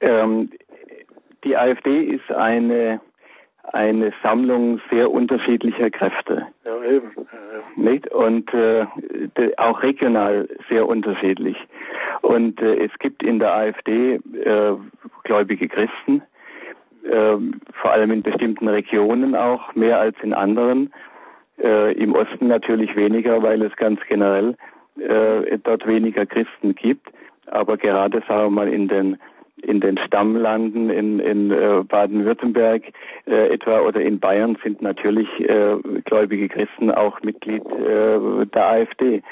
Ähm, 0.00 0.50
die 1.44 1.56
AfD 1.56 2.04
ist 2.04 2.30
eine 2.32 3.00
eine 3.72 4.12
Sammlung 4.22 4.80
sehr 4.90 5.10
unterschiedlicher 5.10 5.90
Kräfte. 5.90 6.46
Ja, 6.64 6.82
eben. 6.84 7.10
Nicht? 7.76 8.08
Und 8.08 8.52
äh, 8.52 8.86
auch 9.56 9.82
regional 9.82 10.48
sehr 10.68 10.86
unterschiedlich. 10.86 11.56
Und 12.22 12.60
äh, 12.60 12.84
es 12.84 12.90
gibt 12.98 13.22
in 13.22 13.38
der 13.38 13.54
AfD 13.54 14.14
äh, 14.14 14.74
gläubige 15.24 15.68
Christen, 15.68 16.22
äh, 17.04 17.36
vor 17.72 17.90
allem 17.90 18.10
in 18.10 18.22
bestimmten 18.22 18.68
Regionen 18.68 19.34
auch, 19.34 19.74
mehr 19.74 19.98
als 19.98 20.16
in 20.22 20.34
anderen. 20.34 20.92
Äh, 21.58 21.92
Im 21.94 22.14
Osten 22.14 22.48
natürlich 22.48 22.94
weniger, 22.96 23.42
weil 23.42 23.62
es 23.62 23.74
ganz 23.76 24.00
generell 24.08 24.56
äh, 24.98 25.58
dort 25.62 25.86
weniger 25.86 26.26
Christen 26.26 26.74
gibt. 26.74 27.08
Aber 27.46 27.76
gerade, 27.76 28.22
sagen 28.28 28.44
wir 28.44 28.50
mal, 28.50 28.68
in 28.68 28.88
den 28.88 29.18
in 29.62 29.80
den 29.80 29.98
Stammlanden 29.98 30.90
in, 30.90 31.20
in 31.20 31.50
äh, 31.50 31.82
Baden-Württemberg 31.86 32.82
äh, 33.26 33.54
etwa 33.54 33.80
oder 33.80 34.00
in 34.00 34.18
Bayern 34.18 34.56
sind 34.62 34.82
natürlich 34.82 35.28
äh, 35.40 35.76
gläubige 36.04 36.48
Christen 36.48 36.90
auch 36.90 37.20
Mitglied 37.22 37.64
äh, 37.64 38.46
der 38.46 38.66
AfD. 38.66 39.22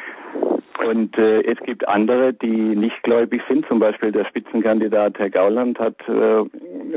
Und 0.87 1.17
äh, 1.19 1.43
es 1.43 1.59
gibt 1.61 1.87
andere, 1.87 2.33
die 2.33 2.47
nicht 2.47 3.03
gläubig 3.03 3.43
sind. 3.49 3.67
Zum 3.67 3.79
Beispiel 3.79 4.13
der 4.13 4.25
Spitzenkandidat 4.25 5.19
Herr 5.19 5.31
Gauland 5.31 5.79
hat 5.79 5.97
äh, 6.09 6.45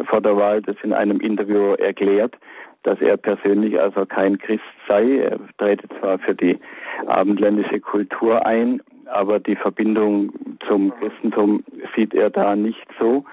vor 0.05 0.21
der 0.21 0.38
Wahl 0.38 0.61
das 0.61 0.78
in 0.84 0.93
einem 0.93 1.19
Interview 1.19 1.73
erklärt, 1.73 2.36
dass 2.84 3.01
er 3.01 3.17
persönlich 3.17 3.80
also 3.80 4.05
kein 4.05 4.38
Christ 4.38 4.63
sei. 4.88 5.17
Er 5.17 5.39
trete 5.57 5.88
zwar 5.99 6.19
für 6.19 6.36
die 6.36 6.57
abendländische 7.07 7.80
Kultur 7.80 8.45
ein, 8.45 8.82
aber 9.08 9.39
die 9.39 9.56
Verbindung 9.56 10.32
zum 10.68 10.93
Christentum 10.99 11.64
sieht 11.95 12.14
er 12.14 12.30
da 12.30 12.56
nicht 12.56 12.88
so. 12.99 13.26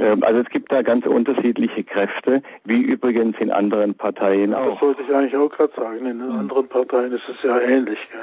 Ähm, 0.00 0.22
also 0.22 0.40
es 0.40 0.48
gibt 0.48 0.72
da 0.72 0.82
ganz 0.82 1.06
unterschiedliche 1.06 1.84
Kräfte, 1.84 2.42
wie 2.64 2.80
übrigens 2.80 3.36
in 3.38 3.50
anderen 3.50 3.94
Parteien 3.94 4.54
auch. 4.54 4.74
Das 4.74 4.82
wollte 4.82 5.02
ich 5.02 5.14
eigentlich 5.14 5.36
auch 5.36 5.50
gerade 5.50 5.72
sagen. 5.76 6.06
In 6.06 6.18
mhm. 6.18 6.32
anderen 6.32 6.68
Parteien 6.68 7.12
ist 7.12 7.28
es 7.28 7.36
ja 7.42 7.60
ähnlich. 7.60 7.98
Gell? 8.10 8.20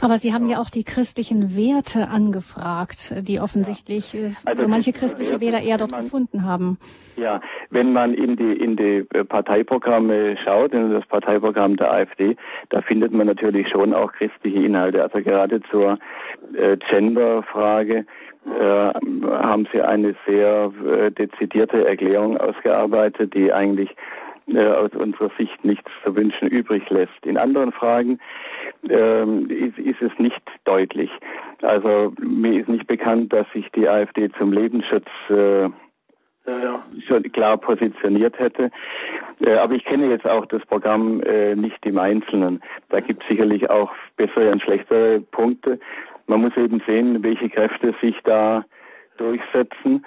Aber 0.00 0.18
Sie 0.18 0.32
haben 0.32 0.48
ja 0.48 0.58
auch 0.58 0.70
die 0.70 0.84
christlichen 0.84 1.56
Werte 1.56 2.08
angefragt, 2.08 3.14
die 3.28 3.40
offensichtlich 3.40 4.12
ja. 4.12 4.20
Äh, 4.20 4.30
also 4.44 4.62
so 4.62 4.68
manche 4.68 4.92
christliche 4.92 5.40
Wähler 5.40 5.62
eher 5.62 5.78
dort 5.78 5.90
man, 5.90 6.00
gefunden 6.00 6.44
haben. 6.44 6.78
Ja, 7.16 7.40
wenn 7.70 7.92
man 7.92 8.14
in 8.14 8.36
die 8.36 8.52
in 8.52 8.76
die 8.76 9.06
äh, 9.12 9.24
Parteiprogramme 9.24 10.36
schaut, 10.44 10.72
in 10.72 10.92
das 10.92 11.06
Parteiprogramm 11.06 11.76
der 11.76 11.92
AfD, 11.92 12.36
da 12.70 12.80
findet 12.80 13.12
man 13.12 13.26
natürlich 13.26 13.68
schon 13.68 13.92
auch 13.94 14.12
christliche 14.12 14.58
Inhalte. 14.58 15.02
Also 15.02 15.20
gerade 15.20 15.60
zur 15.70 15.98
äh, 16.54 16.76
Genderfrage 16.76 18.06
haben 18.46 19.68
Sie 19.72 19.82
eine 19.82 20.14
sehr 20.26 20.72
äh, 20.86 21.10
dezidierte 21.10 21.86
Erklärung 21.86 22.36
ausgearbeitet, 22.38 23.34
die 23.34 23.52
eigentlich 23.52 23.94
äh, 24.48 24.66
aus 24.66 24.90
unserer 24.94 25.30
Sicht 25.38 25.64
nichts 25.64 25.90
zu 26.04 26.16
wünschen 26.16 26.48
übrig 26.48 26.88
lässt. 26.90 27.24
In 27.24 27.36
anderen 27.36 27.72
Fragen 27.72 28.18
ähm, 28.88 29.48
ist, 29.50 29.78
ist, 29.78 30.02
es 30.02 30.18
nicht 30.18 30.42
deutlich. 30.64 31.10
Also 31.62 32.12
mir 32.20 32.60
ist 32.60 32.68
nicht 32.68 32.86
bekannt, 32.86 33.32
dass 33.32 33.46
sich 33.52 33.70
die 33.72 33.88
AfD 33.88 34.30
zum 34.38 34.52
Lebensschutz 34.52 35.06
äh, 35.28 35.62
ja, 35.62 35.70
ja. 36.46 36.84
schon 37.06 37.22
klar 37.32 37.58
positioniert 37.58 38.38
hätte. 38.38 38.70
Äh, 39.40 39.54
aber 39.54 39.74
ich 39.74 39.84
kenne 39.84 40.08
jetzt 40.08 40.26
auch 40.26 40.46
das 40.46 40.64
Programm 40.66 41.22
äh, 41.22 41.54
nicht 41.54 41.84
im 41.86 41.98
Einzelnen. 41.98 42.62
Da 42.88 43.00
gibt 43.00 43.22
es 43.22 43.28
sicherlich 43.28 43.68
auch 43.70 43.92
bessere 44.16 44.50
und 44.50 44.62
schlechtere 44.62 45.20
Punkte. 45.20 45.78
Man 46.30 46.42
muss 46.42 46.56
eben 46.56 46.80
sehen, 46.86 47.24
welche 47.24 47.50
Kräfte 47.50 47.92
sich 48.00 48.14
da 48.22 48.64
durchsetzen. 49.18 50.06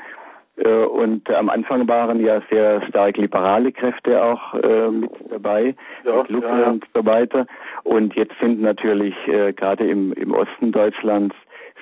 Äh, 0.56 0.86
und 0.86 1.30
am 1.30 1.50
Anfang 1.50 1.86
waren 1.90 2.22
ja 2.22 2.42
sehr 2.50 2.82
stark 2.88 3.18
liberale 3.18 3.74
Kräfte 3.74 4.24
auch 4.24 4.54
äh, 4.54 4.90
mit 4.90 5.12
dabei, 5.30 5.76
ja, 6.06 6.22
mit 6.22 6.30
Lupe 6.30 6.48
ja. 6.48 6.70
und 6.70 6.86
so 6.94 7.06
weiter. 7.06 7.46
Und 7.84 8.16
jetzt 8.16 8.36
sind 8.40 8.62
natürlich 8.62 9.16
äh, 9.28 9.52
gerade 9.52 9.86
im, 9.86 10.14
im 10.14 10.34
Osten 10.34 10.72
Deutschlands 10.72 11.36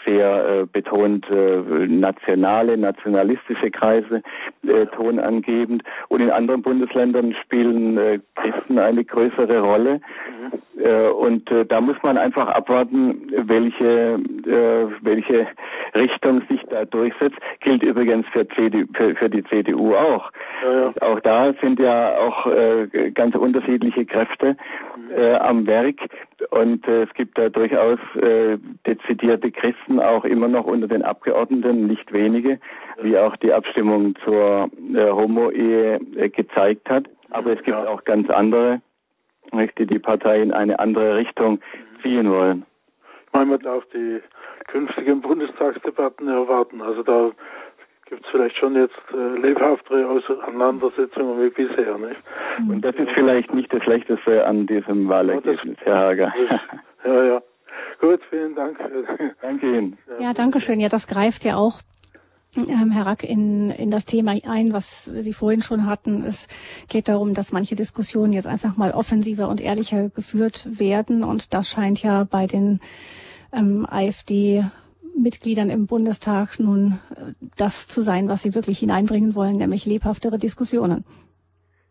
sehr 0.06 0.62
äh, 0.62 0.66
betont 0.66 1.30
äh, 1.30 1.88
nationale, 1.88 2.78
nationalistische 2.78 3.72
Kreise 3.72 4.22
äh, 4.68 4.86
tonangebend. 4.88 5.84
Und 6.10 6.22
in 6.22 6.30
anderen 6.30 6.62
Bundesländern 6.62 7.34
spielen 7.44 7.98
äh, 7.98 8.20
Christen 8.36 8.80
eine 8.80 9.04
größere 9.04 9.60
Rolle. 9.60 10.02
Mhm. 10.30 10.84
Äh, 10.84 11.10
und 11.10 11.50
äh, 11.52 11.66
da 11.66 11.82
muss 11.82 11.98
man 12.04 12.18
einfach 12.18 12.48
abwarten, 12.48 13.32
welche, 13.48 14.20
äh, 14.46 14.88
welche 15.02 15.48
Richtung 15.96 16.42
sich 16.50 16.62
da 16.70 16.86
durchsetzt. 16.86 17.38
Gilt 17.60 17.84
übrigens 17.84 18.26
für, 18.32 18.48
CDU, 18.50 18.86
für, 18.94 19.16
für 19.16 19.30
die 19.30 19.44
CDU 19.44 19.96
auch. 19.96 20.32
Ja, 20.64 20.82
ja. 20.82 20.94
Auch 21.02 21.20
da 21.20 21.54
sind 21.62 21.80
ja 21.80 22.18
auch 22.18 22.48
äh, 22.48 23.12
ganz 23.12 23.36
unterschiedliche 23.36 24.06
Kräfte 24.06 24.56
mhm. 24.96 25.18
äh, 25.18 25.34
am 25.36 25.68
Werk. 25.68 25.98
Und 26.50 26.88
äh, 26.88 27.04
es 27.04 27.14
gibt 27.14 27.38
da 27.38 27.50
durchaus 27.50 28.00
äh, 28.16 28.58
dezidierte 28.86 29.52
Christen 29.52 30.00
auch 30.00 30.26
immer 30.26 30.48
noch 30.48 30.66
unter 30.66 30.88
den 30.88 31.04
Abgeordneten, 31.04 31.88
nicht 31.88 32.12
wenige, 32.12 32.60
wie 33.02 33.18
auch 33.18 33.36
die 33.38 33.54
Abstimmung 33.54 34.16
zur 34.26 34.70
äh, 34.94 35.12
Homo-Ehe 35.12 36.00
äh, 36.16 36.30
gezeigt 36.30 36.90
hat. 36.90 37.06
Aber 37.30 37.52
es 37.52 37.64
gibt 37.64 37.78
ja. 37.78 37.88
auch 37.88 38.04
ganz 38.04 38.30
andere 38.30 38.82
möchte 39.52 39.86
die 39.86 40.00
Partei 40.00 40.42
in 40.42 40.54
eine 40.54 40.80
andere 40.80 41.18
Richtung 41.18 41.60
ziehen 42.02 42.30
wollen. 42.30 42.66
Ich 43.28 43.34
meine, 43.34 43.52
man 43.52 43.60
darf 43.60 43.84
die 43.94 44.22
künftigen 44.68 45.22
Bundestagsdebatten 45.22 46.28
erwarten. 46.28 46.82
Also 46.82 47.04
da 47.04 47.32
gibt 48.12 48.26
es 48.26 48.32
vielleicht 48.32 48.58
schon 48.58 48.76
jetzt 48.76 48.94
äh, 49.14 49.40
lebhaftere 49.40 50.06
Auseinandersetzungen 50.06 51.42
wie 51.42 51.50
bisher. 51.50 51.98
Nicht? 51.98 52.22
Und 52.70 52.82
das 52.82 52.94
ist 52.96 53.10
vielleicht 53.16 53.54
nicht 53.54 53.72
das 53.72 53.82
Schlechteste 53.84 54.46
an 54.46 54.68
diesem 54.68 55.08
Wahlergebnis, 55.08 55.78
Herr 55.84 55.98
Hager. 55.98 56.34
ja, 57.06 57.24
ja. 57.24 57.42
Gut, 58.02 58.20
vielen 58.30 58.54
Dank. 58.54 58.78
Danke 59.42 59.66
Ihnen. 59.66 59.98
Ja, 60.20 60.34
danke 60.34 60.60
schön. 60.60 60.82
Ja, 60.82 60.90
das 60.90 61.08
greift 61.08 61.46
ja 61.46 61.56
auch 61.56 61.80
ähm, 62.58 62.92
Herr 62.92 63.06
Rack, 63.06 63.24
in, 63.24 63.70
in 63.70 63.92
das 63.92 64.04
Thema 64.04 64.36
ein, 64.46 64.74
was 64.74 65.06
Sie 65.06 65.32
vorhin 65.32 65.62
schon 65.62 65.86
hatten. 65.86 66.24
Es 66.24 66.50
geht 66.90 67.08
darum, 67.08 67.34
dass 67.34 67.54
manche 67.54 67.76
Diskussionen 67.76 68.34
jetzt 68.34 68.48
einfach 68.48 68.76
mal 68.76 68.92
offensiver 68.92 69.48
und 69.48 69.62
ehrlicher 69.62 70.10
geführt 70.10 70.68
werden. 70.78 71.24
Und 71.24 71.54
das 71.54 71.70
scheint 71.70 72.04
ja 72.04 72.26
bei 72.26 72.48
den 72.48 72.82
ähm, 73.54 73.88
AfD 73.90 74.66
Mitgliedern 75.18 75.70
im 75.70 75.88
Bundestag 75.88 76.60
nun 76.60 77.00
äh, 77.16 77.34
das 77.58 77.88
zu 77.88 78.02
sein, 78.02 78.30
was 78.30 78.44
sie 78.44 78.56
wirklich 78.56 78.80
hineinbringen 78.80 79.36
wollen, 79.36 79.58
nämlich 79.58 79.86
lebhaftere 79.86 80.38
Diskussionen. 80.38 81.06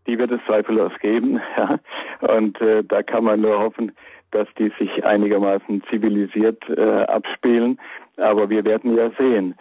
Die 0.06 0.18
wird 0.18 0.30
es 0.30 0.40
zweifellos 0.46 0.92
geben, 1.00 1.40
ja. 1.56 1.78
Und 2.20 2.60
äh, 2.60 2.82
da 2.84 3.02
kann 3.02 3.24
man 3.24 3.40
nur 3.40 3.58
hoffen, 3.58 3.92
dass 4.30 4.48
die 4.58 4.72
sich 4.78 5.04
einigermaßen 5.04 5.82
zivilisiert 5.90 6.62
äh, 6.68 7.02
abspielen. 7.04 7.78
Aber 8.16 8.50
wir 8.50 8.64
werden 8.64 8.96
ja 8.96 9.10
sehen. 9.18 9.54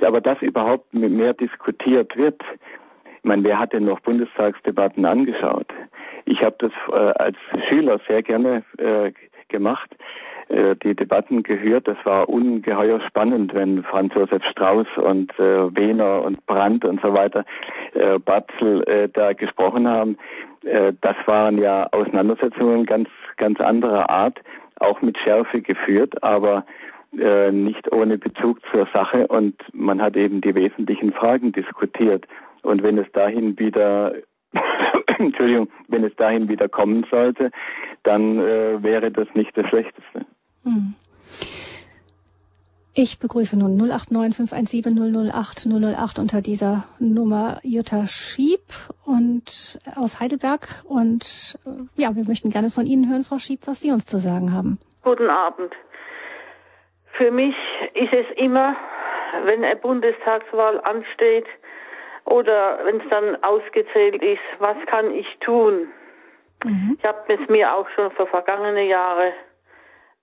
Aber 0.00 0.20
dass 0.20 0.40
überhaupt 0.40 0.92
mehr 0.94 1.34
diskutiert 1.34 2.16
wird, 2.16 2.40
ich 3.18 3.28
meine, 3.28 3.42
wer 3.44 3.58
hat 3.58 3.72
denn 3.72 3.84
noch 3.84 4.00
Bundestagsdebatten 4.00 5.04
angeschaut? 5.04 5.66
Ich 6.26 6.42
habe 6.42 6.56
das 6.60 6.72
äh, 6.88 6.94
als 6.94 7.36
Schüler 7.68 8.00
sehr 8.06 8.22
gerne 8.22 8.62
äh, 8.78 9.12
gemacht. 9.48 9.90
Äh, 10.48 10.76
die 10.76 10.94
Debatten 10.94 11.42
gehört. 11.42 11.88
Das 11.88 11.96
war 12.04 12.28
ungeheuer 12.28 13.00
spannend, 13.00 13.52
wenn 13.52 13.82
Franz 13.82 14.14
Josef 14.14 14.44
Strauß 14.44 14.86
und 14.96 15.36
äh, 15.40 15.74
Wehner 15.76 16.22
und 16.22 16.44
Brandt 16.46 16.84
und 16.84 17.00
so 17.00 17.12
weiter, 17.12 17.44
äh, 17.94 18.20
Batzel 18.20 18.82
äh, 18.84 19.08
da 19.08 19.32
gesprochen 19.32 19.88
haben. 19.88 20.16
Äh, 20.64 20.92
das 21.00 21.16
waren 21.26 21.58
ja 21.58 21.88
Auseinandersetzungen 21.90 22.86
ganz, 22.86 23.08
ganz 23.38 23.60
anderer 23.60 24.08
Art, 24.08 24.38
auch 24.78 25.02
mit 25.02 25.18
Schärfe 25.18 25.62
geführt, 25.62 26.22
aber 26.22 26.64
äh, 27.18 27.50
nicht 27.50 27.90
ohne 27.90 28.16
Bezug 28.16 28.60
zur 28.70 28.86
Sache 28.92 29.26
und 29.26 29.56
man 29.72 30.00
hat 30.00 30.16
eben 30.16 30.42
die 30.42 30.54
wesentlichen 30.54 31.12
Fragen 31.12 31.50
diskutiert. 31.50 32.24
Und 32.62 32.84
wenn 32.84 32.98
es 32.98 33.10
dahin 33.12 33.58
wieder 33.58 34.14
Entschuldigung, 35.18 35.68
wenn 35.88 36.04
es 36.04 36.14
dahin 36.14 36.48
wieder 36.48 36.68
kommen 36.68 37.04
sollte, 37.10 37.50
dann 38.04 38.38
äh, 38.38 38.80
wäre 38.82 39.10
das 39.10 39.26
nicht 39.34 39.56
das 39.56 39.66
Schlechteste. 39.66 40.24
Hm. 40.66 40.94
Ich 42.98 43.18
begrüße 43.20 43.58
nun 43.58 43.76
089 43.76 44.34
517 44.36 45.30
008 45.30 45.66
008 45.66 46.18
unter 46.18 46.40
dieser 46.40 46.84
Nummer 46.98 47.60
Jutta 47.62 48.06
Schieb 48.06 48.62
und 49.04 49.78
aus 49.96 50.18
Heidelberg. 50.18 50.82
Und 50.84 51.58
äh, 51.66 52.02
ja, 52.02 52.16
wir 52.16 52.24
möchten 52.26 52.50
gerne 52.50 52.70
von 52.70 52.86
Ihnen 52.86 53.08
hören, 53.10 53.22
Frau 53.22 53.38
Schieb, 53.38 53.66
was 53.66 53.80
Sie 53.80 53.92
uns 53.92 54.06
zu 54.06 54.18
sagen 54.18 54.52
haben. 54.52 54.78
Guten 55.02 55.28
Abend. 55.28 55.72
Für 57.18 57.30
mich 57.30 57.54
ist 57.94 58.12
es 58.12 58.26
immer, 58.36 58.74
wenn 59.44 59.62
eine 59.62 59.76
Bundestagswahl 59.76 60.80
ansteht 60.80 61.46
oder 62.24 62.80
wenn 62.84 63.00
es 63.00 63.08
dann 63.10 63.36
ausgezählt 63.44 64.22
ist, 64.22 64.40
was 64.58 64.76
kann 64.86 65.12
ich 65.12 65.26
tun? 65.40 65.88
Mhm. 66.64 66.96
Ich 66.98 67.04
habe 67.04 67.20
es 67.28 67.48
mir 67.48 67.74
auch 67.74 67.88
schon 67.90 68.10
für 68.12 68.26
vergangene 68.26 68.88
Jahre 68.88 69.32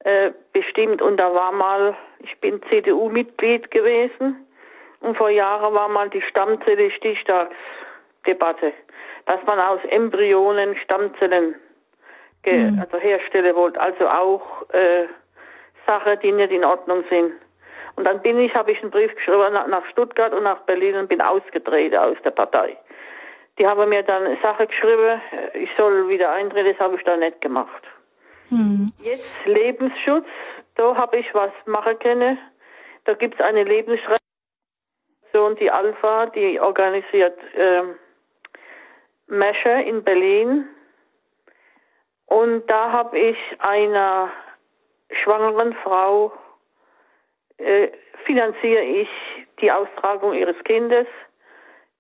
äh, 0.04 0.32
bestimmt 0.51 1.01
und 1.01 1.18
da 1.18 1.34
war 1.34 1.51
mal, 1.51 1.95
ich 2.20 2.38
bin 2.39 2.62
CDU-Mitglied 2.70 3.72
gewesen 3.72 4.47
und 4.99 5.18
vor 5.18 5.30
Jahren 5.30 5.74
war 5.74 5.88
mal 5.88 6.10
die 6.10 6.22
Stammzelle 6.22 6.91
Stichtagsdebatte, 6.91 8.74
dass 9.26 9.43
man 9.45 9.60
aus 9.60 9.80
Embryonen 9.89 10.76
Stammzellen 10.78 11.56
mhm. 12.45 12.80
also 12.80 12.97
herstellen 12.97 13.56
wollte, 13.56 13.80
also 13.80 14.08
auch 14.08 14.70
äh, 14.74 15.06
Sachen, 15.86 16.20
die 16.20 16.32
nicht 16.32 16.51
in 16.51 16.66
Ordnung 16.66 17.04
sind. 17.10 17.34
Und 17.95 18.06
dann 18.06 18.22
bin 18.22 18.39
ich, 18.39 18.54
habe 18.56 18.72
ich 18.72 18.82
einen 18.82 18.91
Brief 18.91 19.14
geschrieben 19.16 19.54
nach, 19.54 19.68
nach 19.68 19.86
Stuttgart 19.86 20.34
und 20.34 20.43
nach 20.43 20.60
Berlin 20.62 20.95
und 20.95 21.10
bin 21.10 21.22
ausgetreten 21.22 21.97
aus 21.97 22.18
der 22.24 22.32
Partei. 22.32 22.76
Die 23.60 23.68
haben 23.68 23.88
mir 23.88 24.01
dann 24.01 24.24
eine 24.24 24.38
Sache 24.41 24.66
geschrieben, 24.66 25.22
ich 25.54 25.70
soll 25.78 26.10
wieder 26.10 26.32
eintreten, 26.32 26.72
das 26.72 26.80
habe 26.80 26.95
ich 26.95 27.04
dann 27.04 27.20
nicht 27.20 27.39
gemacht. 27.39 27.84
Hm. 28.54 28.93
Jetzt 28.99 29.34
Lebensschutz, 29.45 30.28
da 30.76 30.95
habe 30.95 31.18
ich 31.18 31.34
was 31.34 31.51
machen 31.66 31.97
können. 31.99 32.38
Da 33.06 33.16
gibt 33.16 33.34
es 33.36 33.41
eine 33.41 33.64
Lebensrechtsorganisation, 33.64 35.56
die 35.60 35.72
Alpha, 35.72 36.28
die 36.28 36.60
organisiert 36.60 37.39
ähm, 37.56 37.95
Mesche 39.26 39.70
in 39.70 40.04
Berlin. 40.04 40.68
Und 42.28 42.70
da 42.70 42.91
habe 42.91 43.18
ich 43.18 43.38
einer 43.60 44.32
schwangeren 45.24 45.74
Frau 45.84 46.32
äh, 47.58 47.89
finanziere 48.26 48.84
ich 48.84 49.10
die 49.62 49.72
Austragung 49.72 50.34
ihres 50.34 50.62
Kindes, 50.64 51.08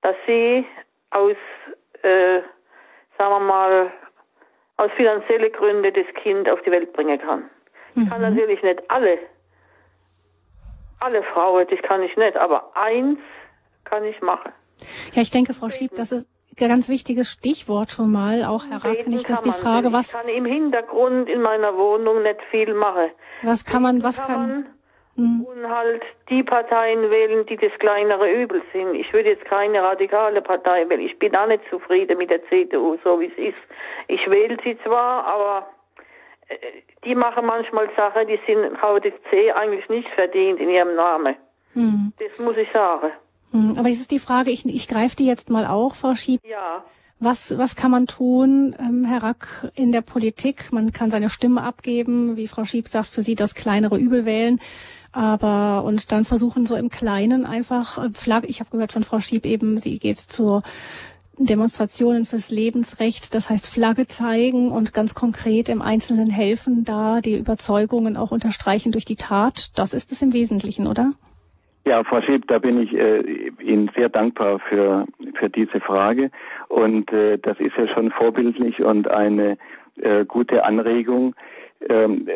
dass 0.01 0.15
sie 0.27 0.65
aus, 1.09 1.35
äh, 2.03 2.41
sagen 3.17 3.31
wir 3.31 3.39
mal, 3.39 3.91
aus 4.77 4.91
finanziellen 4.95 5.51
Gründen 5.51 5.93
das 5.93 6.23
Kind 6.23 6.49
auf 6.49 6.61
die 6.61 6.71
Welt 6.71 6.93
bringen 6.93 7.19
kann. 7.19 7.49
Ich 7.95 8.09
kann 8.09 8.21
mhm. 8.21 8.35
natürlich 8.35 8.61
nicht 8.63 8.89
alle, 8.89 9.19
alle 10.99 11.23
Frauen, 11.23 11.67
das 11.69 11.79
kann 11.83 12.01
ich 12.01 12.15
nicht, 12.17 12.35
aber 12.37 12.75
eins 12.75 13.19
kann 13.83 14.03
ich 14.03 14.19
machen. 14.21 14.51
Ja, 15.13 15.21
ich 15.21 15.31
denke, 15.31 15.53
Frau 15.53 15.69
Schieb, 15.69 15.91
das 15.95 16.11
ist 16.11 16.27
ein 16.59 16.67
ganz 16.67 16.89
wichtiges 16.89 17.31
Stichwort 17.31 17.91
schon 17.91 18.11
mal, 18.11 18.43
auch 18.45 18.65
Herr 18.69 18.83
Rack, 18.83 19.07
nicht, 19.07 19.29
dass 19.29 19.43
die 19.43 19.51
Frage, 19.51 19.93
was... 19.93 20.13
Ich 20.13 20.19
kann 20.19 20.29
im 20.29 20.45
Hintergrund 20.45 21.29
in 21.29 21.41
meiner 21.41 21.77
Wohnung 21.77 22.23
nicht 22.23 22.41
viel 22.49 22.73
machen. 22.73 23.11
Was 23.43 23.65
kann 23.65 23.83
man, 23.83 24.03
was 24.03 24.21
kann... 24.21 24.27
kann 24.27 24.72
Mhm. 25.15 25.41
Und 25.41 25.69
halt 25.69 26.01
die 26.29 26.41
Parteien 26.43 27.09
wählen, 27.11 27.45
die 27.45 27.57
das 27.57 27.71
kleinere 27.79 28.31
Übel 28.31 28.63
sind. 28.73 28.95
Ich 28.95 29.13
würde 29.13 29.29
jetzt 29.29 29.45
keine 29.45 29.83
radikale 29.83 30.41
Partei 30.41 30.89
wählen. 30.89 31.01
Ich 31.01 31.19
bin 31.19 31.35
auch 31.35 31.47
nicht 31.47 31.63
zufrieden 31.69 32.17
mit 32.17 32.31
der 32.31 32.43
CDU, 32.47 32.97
so 33.03 33.19
wie 33.19 33.27
es 33.27 33.37
ist. 33.37 33.63
Ich 34.07 34.27
wähle 34.29 34.57
sie 34.63 34.77
zwar, 34.83 35.25
aber 35.25 35.67
äh, 36.47 36.55
die 37.05 37.13
machen 37.13 37.45
manchmal 37.45 37.89
Sachen, 37.95 38.27
die 38.27 38.39
sind 38.47 38.77
VDC 38.77 39.55
eigentlich 39.55 39.87
nicht 39.89 40.09
verdient 40.09 40.59
in 40.59 40.69
ihrem 40.69 40.95
Namen. 40.95 41.35
Mhm. 41.75 42.13
Das 42.17 42.39
muss 42.39 42.57
ich 42.57 42.71
sagen. 42.71 43.11
Mhm. 43.51 43.77
Aber 43.77 43.89
es 43.89 43.99
ist 43.99 44.09
die 44.09 44.19
Frage, 44.19 44.49
ich, 44.49 44.65
ich 44.65 44.87
greife 44.87 45.15
die 45.15 45.27
jetzt 45.27 45.51
mal 45.51 45.67
auch, 45.67 45.93
Frau 45.93 46.15
Schieb. 46.15 46.41
Ja. 46.43 46.83
Was, 47.19 47.57
was 47.57 47.75
kann 47.75 47.91
man 47.91 48.07
tun, 48.07 48.75
ähm, 48.79 49.05
Herr 49.05 49.23
Rack, 49.23 49.71
in 49.75 49.91
der 49.91 50.01
Politik? 50.01 50.73
Man 50.73 50.91
kann 50.91 51.09
seine 51.09 51.29
Stimme 51.29 51.61
abgeben, 51.61 52.35
wie 52.35 52.47
Frau 52.47 52.65
Schieb 52.65 52.87
sagt, 52.87 53.07
für 53.07 53.21
Sie 53.21 53.35
das 53.35 53.53
kleinere 53.53 53.97
Übel 53.97 54.25
wählen 54.25 54.59
aber 55.13 55.83
und 55.83 56.11
dann 56.11 56.25
versuchen 56.25 56.65
so 56.65 56.75
im 56.75 56.89
Kleinen 56.89 57.45
einfach 57.45 58.03
äh, 58.03 58.09
Flagge. 58.13 58.47
Ich 58.47 58.59
habe 58.59 58.71
gehört 58.71 58.91
von 58.91 59.03
Frau 59.03 59.19
Schieb 59.19 59.45
eben, 59.45 59.77
sie 59.77 59.99
geht 59.99 60.17
zur 60.17 60.63
Demonstrationen 61.37 62.25
fürs 62.25 62.51
Lebensrecht, 62.51 63.33
das 63.33 63.49
heißt 63.49 63.73
Flagge 63.73 64.05
zeigen 64.05 64.69
und 64.71 64.93
ganz 64.93 65.15
konkret 65.15 65.67
im 65.69 65.81
Einzelnen 65.81 66.29
helfen, 66.29 66.83
da 66.83 67.21
die 67.21 67.37
Überzeugungen 67.37 68.17
auch 68.17 68.31
unterstreichen 68.31 68.91
durch 68.91 69.05
die 69.05 69.15
Tat. 69.15 69.77
Das 69.77 69.93
ist 69.93 70.11
es 70.11 70.21
im 70.21 70.33
Wesentlichen, 70.33 70.85
oder? 70.85 71.13
Ja, 71.85 72.03
Frau 72.03 72.21
Schieb, 72.21 72.47
da 72.47 72.59
bin 72.59 72.81
ich 72.81 72.93
äh, 72.93 73.49
Ihnen 73.61 73.89
sehr 73.95 74.09
dankbar 74.09 74.59
für, 74.69 75.05
für 75.37 75.49
diese 75.49 75.81
Frage. 75.81 76.31
Und 76.69 77.11
äh, 77.11 77.37
das 77.39 77.59
ist 77.59 77.75
ja 77.77 77.87
schon 77.87 78.11
vorbildlich 78.11 78.81
und 78.81 79.09
eine 79.09 79.57
äh, 80.01 80.23
gute 80.25 80.63
Anregung. 80.63 81.35
Ähm, 81.89 82.29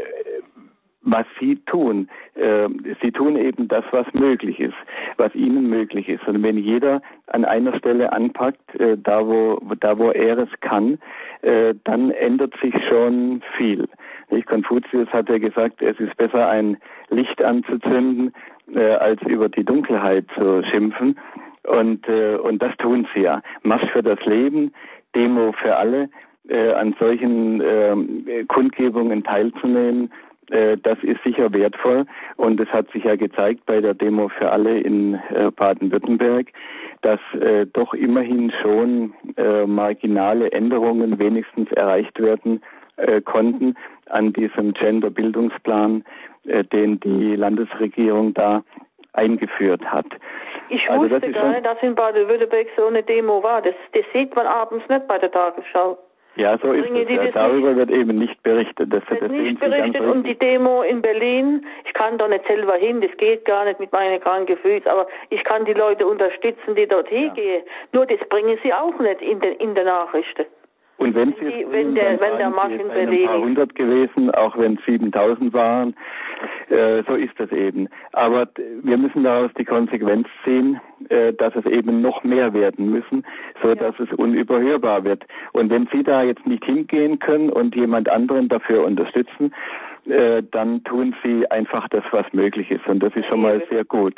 was 1.07 1.25
sie 1.39 1.55
tun. 1.65 2.09
Äh, 2.35 2.67
sie 3.01 3.11
tun 3.11 3.37
eben 3.37 3.67
das, 3.67 3.85
was 3.91 4.05
möglich 4.13 4.59
ist, 4.59 4.75
was 5.15 5.33
ihnen 5.33 5.69
möglich 5.69 6.09
ist. 6.09 6.27
Und 6.27 6.43
wenn 6.43 6.57
jeder 6.57 7.01
an 7.27 7.45
einer 7.45 7.77
Stelle 7.77 8.11
anpackt, 8.11 8.75
äh, 8.75 8.97
da 8.97 9.25
wo 9.25 9.59
da 9.79 9.97
wo 9.97 10.11
er 10.11 10.37
es 10.37 10.49
kann, 10.59 10.99
äh, 11.41 11.73
dann 11.85 12.11
ändert 12.11 12.53
sich 12.61 12.75
schon 12.89 13.41
viel. 13.57 13.87
Nicht? 14.29 14.47
Konfuzius 14.47 15.07
hat 15.09 15.29
ja 15.29 15.37
gesagt, 15.37 15.81
es 15.81 15.97
ist 15.99 16.15
besser 16.17 16.49
ein 16.49 16.77
Licht 17.09 17.41
anzuzünden, 17.41 18.33
äh, 18.75 18.95
als 18.95 19.21
über 19.23 19.47
die 19.47 19.63
Dunkelheit 19.63 20.25
zu 20.35 20.63
schimpfen. 20.63 21.17
Und 21.63 22.07
und 22.07 22.61
das 22.61 22.75
tun 22.77 23.07
sie 23.13 23.21
ja. 23.21 23.41
Marsch 23.63 23.89
für 23.91 24.01
das 24.01 24.23
Leben, 24.25 24.71
Demo 25.15 25.51
für 25.51 25.75
alle. 25.75 26.09
An 26.49 26.95
solchen 26.97 27.59
äh, 27.59 28.45
Kundgebungen 28.45 29.21
teilzunehmen, 29.25 30.09
das 30.49 30.97
ist 31.01 31.21
sicher 31.23 31.51
wertvoll 31.53 32.05
und 32.37 32.59
es 32.59 32.69
hat 32.69 32.89
sich 32.91 33.03
ja 33.03 33.15
gezeigt 33.15 33.65
bei 33.65 33.81
der 33.81 33.93
Demo 33.93 34.29
für 34.29 34.51
alle 34.51 34.79
in 34.79 35.15
äh, 35.15 35.51
Baden-Württemberg, 35.51 36.47
dass 37.01 37.19
äh, 37.39 37.65
doch 37.65 37.93
immerhin 37.93 38.51
schon 38.61 39.13
äh, 39.35 39.65
marginale 39.65 40.51
Änderungen 40.51 41.19
wenigstens 41.19 41.71
erreicht 41.73 42.19
werden 42.19 42.61
äh, 42.97 43.21
konnten 43.21 43.75
an 44.07 44.33
diesem 44.33 44.73
Gender-Bildungsplan, 44.73 46.03
äh, 46.45 46.63
den 46.63 46.99
die 46.99 47.35
Landesregierung 47.35 48.33
da 48.33 48.63
eingeführt 49.13 49.83
hat. 49.85 50.05
Ich 50.69 50.89
also 50.89 51.09
wusste 51.09 51.31
gar 51.31 51.49
nicht, 51.49 51.65
dass 51.65 51.81
in 51.81 51.95
Baden-Württemberg 51.95 52.67
so 52.75 52.87
eine 52.87 53.03
Demo 53.03 53.41
war. 53.41 53.61
Das, 53.61 53.75
das 53.93 54.03
sieht 54.13 54.35
man 54.35 54.45
abends 54.47 54.87
nicht 54.89 55.07
bei 55.07 55.17
der 55.17 55.31
Tagesschau. 55.31 55.97
Ja, 56.37 56.57
so 56.59 56.71
ist 56.71 56.89
es. 56.89 57.09
Ja. 57.09 57.31
Darüber 57.31 57.75
wird 57.75 57.89
eben 57.89 58.17
nicht 58.17 58.41
berichtet. 58.43 58.93
Das, 58.93 59.03
wird 59.09 59.31
nicht 59.31 59.59
berichtet 59.59 60.01
und 60.01 60.23
die 60.23 60.37
Demo 60.37 60.83
in 60.83 61.01
Berlin, 61.01 61.65
ich 61.85 61.93
kann 61.93 62.17
da 62.17 62.27
nicht 62.27 62.45
selber 62.47 62.75
hin, 62.75 63.01
das 63.01 63.15
geht 63.17 63.45
gar 63.45 63.65
nicht 63.65 63.79
mit 63.79 63.91
meinen 63.91 64.19
kranken 64.19 64.57
Füßen, 64.57 64.87
aber 64.87 65.07
ich 65.29 65.43
kann 65.43 65.65
die 65.65 65.73
Leute 65.73 66.05
unterstützen, 66.05 66.75
die 66.75 66.87
dort 66.87 67.09
hingehen. 67.09 67.63
Ja. 67.65 67.71
Nur 67.91 68.05
das 68.05 68.19
bringen 68.29 68.57
sie 68.63 68.71
auch 68.71 68.97
nicht 68.99 69.21
in, 69.21 69.39
den, 69.39 69.53
in 69.53 69.73
der 69.73 69.85
Nachrichten. 69.85 70.45
Und 70.97 71.13
wenn 71.13 71.33
sie 71.33 71.45
die, 71.45 71.65
wenn 71.69 71.93
der, 71.93 72.19
wenn 72.19 72.37
der 72.37 72.49
Marsch 72.49 72.73
in 72.73 72.87
Berlin 72.87 73.21
ein 73.21 73.25
paar 73.27 73.41
hundert 73.41 73.75
gewesen, 73.75 74.31
auch 74.31 74.57
wenn 74.57 74.75
es 74.75 74.85
7000 74.85 75.53
waren, 75.53 75.95
äh, 76.69 77.03
so 77.07 77.13
ist 77.13 77.39
das 77.39 77.51
eben. 77.51 77.87
Aber 78.13 78.47
wir 78.81 78.97
müssen 78.97 79.23
daraus 79.23 79.51
die 79.57 79.65
Konsequenz 79.65 80.27
ziehen, 80.43 80.79
äh, 81.09 81.33
dass 81.33 81.55
es 81.55 81.65
eben 81.65 82.01
noch 82.01 82.23
mehr 82.23 82.53
werden 82.53 82.89
müssen, 82.89 83.23
so 83.61 83.69
ja. 83.69 83.75
dass 83.75 83.99
es 83.99 84.11
unüberhörbar 84.13 85.03
wird. 85.03 85.23
Und 85.53 85.69
wenn 85.69 85.87
Sie 85.93 86.03
da 86.03 86.23
jetzt 86.23 86.47
nicht 86.47 86.65
hingehen 86.65 87.19
können 87.19 87.51
und 87.51 87.75
jemand 87.75 88.09
anderen 88.09 88.47
dafür 88.49 88.83
unterstützen, 88.83 89.53
äh, 90.05 90.41
dann 90.51 90.83
tun 90.83 91.15
Sie 91.23 91.49
einfach 91.51 91.87
das, 91.89 92.03
was 92.11 92.25
möglich 92.33 92.71
ist. 92.71 92.87
Und 92.87 93.03
das 93.03 93.15
ist 93.15 93.27
schon 93.27 93.41
mal 93.41 93.61
sehr 93.69 93.85
gut. 93.85 94.15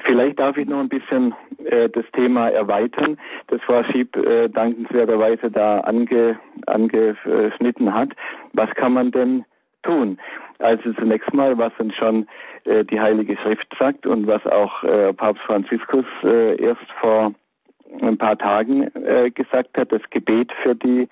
Vielleicht 0.00 0.38
darf 0.38 0.56
ich 0.56 0.68
noch 0.68 0.80
ein 0.80 0.88
bisschen 0.88 1.34
äh, 1.64 1.88
das 1.88 2.04
Thema 2.12 2.48
erweitern, 2.48 3.18
das 3.48 3.60
Frau 3.62 3.82
Schieb 3.84 4.16
äh, 4.16 4.48
dankenswerterweise 4.48 5.50
da 5.50 5.80
ange, 5.80 6.38
angeschnitten 6.66 7.94
hat. 7.94 8.10
Was 8.52 8.70
kann 8.74 8.92
man 8.92 9.10
denn 9.10 9.44
tun? 9.82 10.18
Also 10.58 10.92
zunächst 10.92 11.32
mal, 11.34 11.58
was 11.58 11.72
uns 11.78 11.94
schon 11.94 12.26
äh, 12.64 12.84
die 12.84 13.00
Heilige 13.00 13.36
Schrift 13.38 13.66
sagt 13.78 14.06
und 14.06 14.26
was 14.26 14.44
auch 14.46 14.82
äh, 14.84 15.12
Papst 15.12 15.42
Franziskus 15.42 16.06
äh, 16.22 16.56
erst 16.62 16.90
vor 17.00 17.34
ein 18.02 18.18
paar 18.18 18.36
Tagen 18.38 18.90
äh, 18.94 19.30
gesagt 19.30 19.76
hat, 19.76 19.92
das 19.92 20.02
Gebet 20.10 20.52
für 20.62 20.74
die 20.74 21.08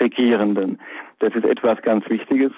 Regierenden. 0.00 0.80
Das 1.20 1.34
ist 1.34 1.44
etwas 1.44 1.80
ganz 1.82 2.08
Wichtiges, 2.08 2.52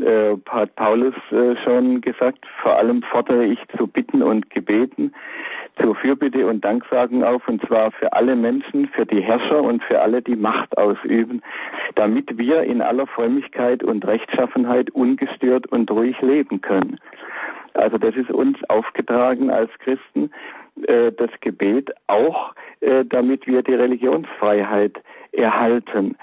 äh, 0.00 0.36
hat 0.48 0.74
Paulus 0.76 1.14
äh, 1.30 1.56
schon 1.64 2.00
gesagt. 2.00 2.44
Vor 2.62 2.76
allem 2.76 3.02
fordere 3.02 3.44
ich 3.44 3.58
zu 3.76 3.86
Bitten 3.86 4.22
und 4.22 4.50
Gebeten, 4.50 5.14
zur 5.80 5.94
Fürbitte 5.94 6.46
und 6.46 6.64
Danksagen 6.64 7.24
auf, 7.24 7.46
und 7.48 7.64
zwar 7.66 7.92
für 7.92 8.12
alle 8.12 8.36
Menschen, 8.36 8.88
für 8.88 9.06
die 9.06 9.22
Herrscher 9.22 9.62
und 9.62 9.82
für 9.84 10.00
alle, 10.00 10.22
die 10.22 10.36
Macht 10.36 10.76
ausüben, 10.76 11.42
damit 11.94 12.36
wir 12.36 12.62
in 12.64 12.82
aller 12.82 13.06
Frömmigkeit 13.06 13.82
und 13.82 14.06
Rechtschaffenheit 14.06 14.90
ungestört 14.90 15.66
und 15.68 15.90
ruhig 15.90 16.20
leben 16.20 16.60
können. 16.60 16.98
Also 17.74 17.98
das 17.98 18.16
ist 18.16 18.30
uns 18.30 18.58
aufgetragen 18.68 19.50
als 19.50 19.70
Christen, 19.78 20.30
äh, 20.86 21.12
das 21.12 21.30
Gebet 21.40 21.90
auch, 22.08 22.54
äh, 22.80 23.04
damit 23.04 23.46
wir 23.46 23.62
die 23.62 23.74
Religionsfreiheit 23.74 25.00
erhalten. 25.32 26.16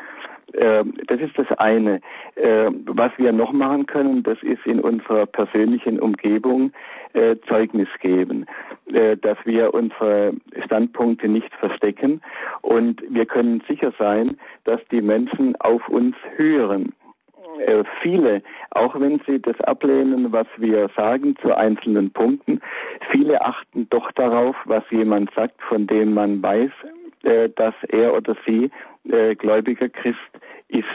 Ähm, 0.54 0.94
das 1.08 1.20
ist 1.20 1.38
das 1.38 1.52
eine. 1.58 2.00
Ähm, 2.36 2.84
was 2.86 3.12
wir 3.18 3.32
noch 3.32 3.52
machen 3.52 3.86
können, 3.86 4.24
das 4.24 4.42
ist 4.44 4.66
in 4.66 4.80
unserer 4.80 5.26
persönlichen 5.26 6.00
Umgebung 6.00 6.72
äh, 7.14 7.36
Zeugnis 7.48 7.90
geben, 8.00 8.46
äh, 8.94 9.18
dass 9.18 9.38
wir 9.44 9.74
unsere 9.74 10.34
Standpunkte 10.66 11.28
nicht 11.28 11.54
verstecken 11.56 12.22
und 12.62 13.04
wir 13.10 13.26
können 13.26 13.62
sicher 13.68 13.92
sein, 14.00 14.38
dass 14.64 14.80
die 14.90 15.02
Menschen 15.02 15.56
auf 15.58 15.88
uns 15.90 16.16
hören. 16.38 16.94
Äh, 17.60 17.84
viele, 18.02 18.42
auch 18.72 18.98
wenn 19.00 19.20
sie 19.28 19.42
das 19.42 19.60
ablehnen, 19.62 20.32
was 20.32 20.48
wir 20.58 20.90
sagen 20.96 21.36
zu 21.42 21.56
einzelnen 21.56 22.12
Punkten, 22.12 22.62
viele 23.12 23.42
achten 23.42 23.90
doch 23.90 24.12
darauf, 24.14 24.56
was 24.66 24.84
jemand 24.92 25.32
sagt, 25.34 25.62
von 25.64 25.88
dem 25.88 26.14
man 26.14 26.42
weiß, 26.42 26.72
dass 27.56 27.74
er 27.90 28.14
oder 28.14 28.38
sie 28.46 28.70
äh, 29.12 29.36
gläubiger 29.36 29.90
Christ 29.90 30.18
ist. 30.68 30.86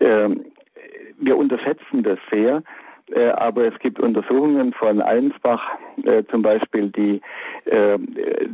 Ähm, 0.00 0.44
wir 1.18 1.36
unterschätzen 1.36 2.02
das 2.02 2.18
sehr, 2.30 2.62
äh, 3.12 3.28
aber 3.30 3.64
es 3.64 3.78
gibt 3.80 4.00
Untersuchungen 4.00 4.72
von 4.72 5.00
Allensbach 5.00 5.62
äh, 6.04 6.24
zum 6.30 6.42
Beispiel, 6.42 6.88
die 6.90 7.20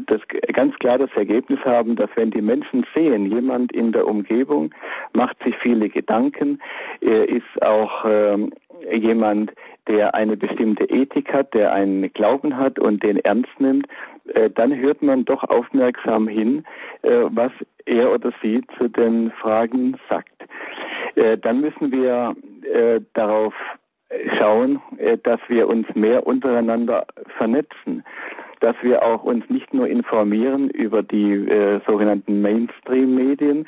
das 0.07 0.21
ganz 0.53 0.77
klar 0.77 0.97
das 0.97 1.11
Ergebnis 1.17 1.59
haben, 1.65 1.97
dass 1.97 2.11
wenn 2.15 2.31
die 2.31 2.41
Menschen 2.41 2.87
sehen, 2.95 3.27
jemand 3.27 3.73
in 3.73 3.91
der 3.91 4.07
Umgebung 4.07 4.73
macht 5.15 5.37
sich 5.43 5.57
viele 5.57 5.89
Gedanken, 5.89 6.61
ist 7.01 7.61
auch 7.61 8.05
ähm, 8.09 8.53
jemand, 8.93 9.53
der 9.89 10.15
eine 10.15 10.37
bestimmte 10.37 10.85
Ethik 10.85 11.33
hat, 11.33 11.55
der 11.55 11.73
einen 11.73 12.13
Glauben 12.13 12.57
hat 12.57 12.79
und 12.79 13.03
den 13.03 13.19
ernst 13.19 13.51
nimmt, 13.59 13.89
dann 14.55 14.77
hört 14.77 15.03
man 15.03 15.25
doch 15.25 15.43
aufmerksam 15.43 16.29
hin, 16.29 16.65
was 17.03 17.51
er 17.87 18.13
oder 18.13 18.33
sie 18.43 18.63
zu 18.79 18.89
den 18.89 19.31
Fragen 19.33 19.97
sagt. 20.09 20.33
Äh, 21.15 21.39
dann 21.39 21.61
müssen 21.61 21.93
wir 21.93 22.35
darauf 23.15 23.55
schauen, 24.39 24.81
dass 25.25 25.41
wir 25.49 25.67
uns 25.67 25.87
mehr 25.95 26.27
untereinander 26.27 27.07
vernetzen, 27.37 28.05
dass 28.61 28.77
wir 28.83 29.03
auch 29.03 29.25
uns 29.25 29.49
nicht 29.49 29.75
nur 29.75 29.89
informieren 29.89 30.71
über 30.71 31.03
die 31.03 31.81
sogenannten 31.87 32.43
Mainstream-Medien, 32.43 33.67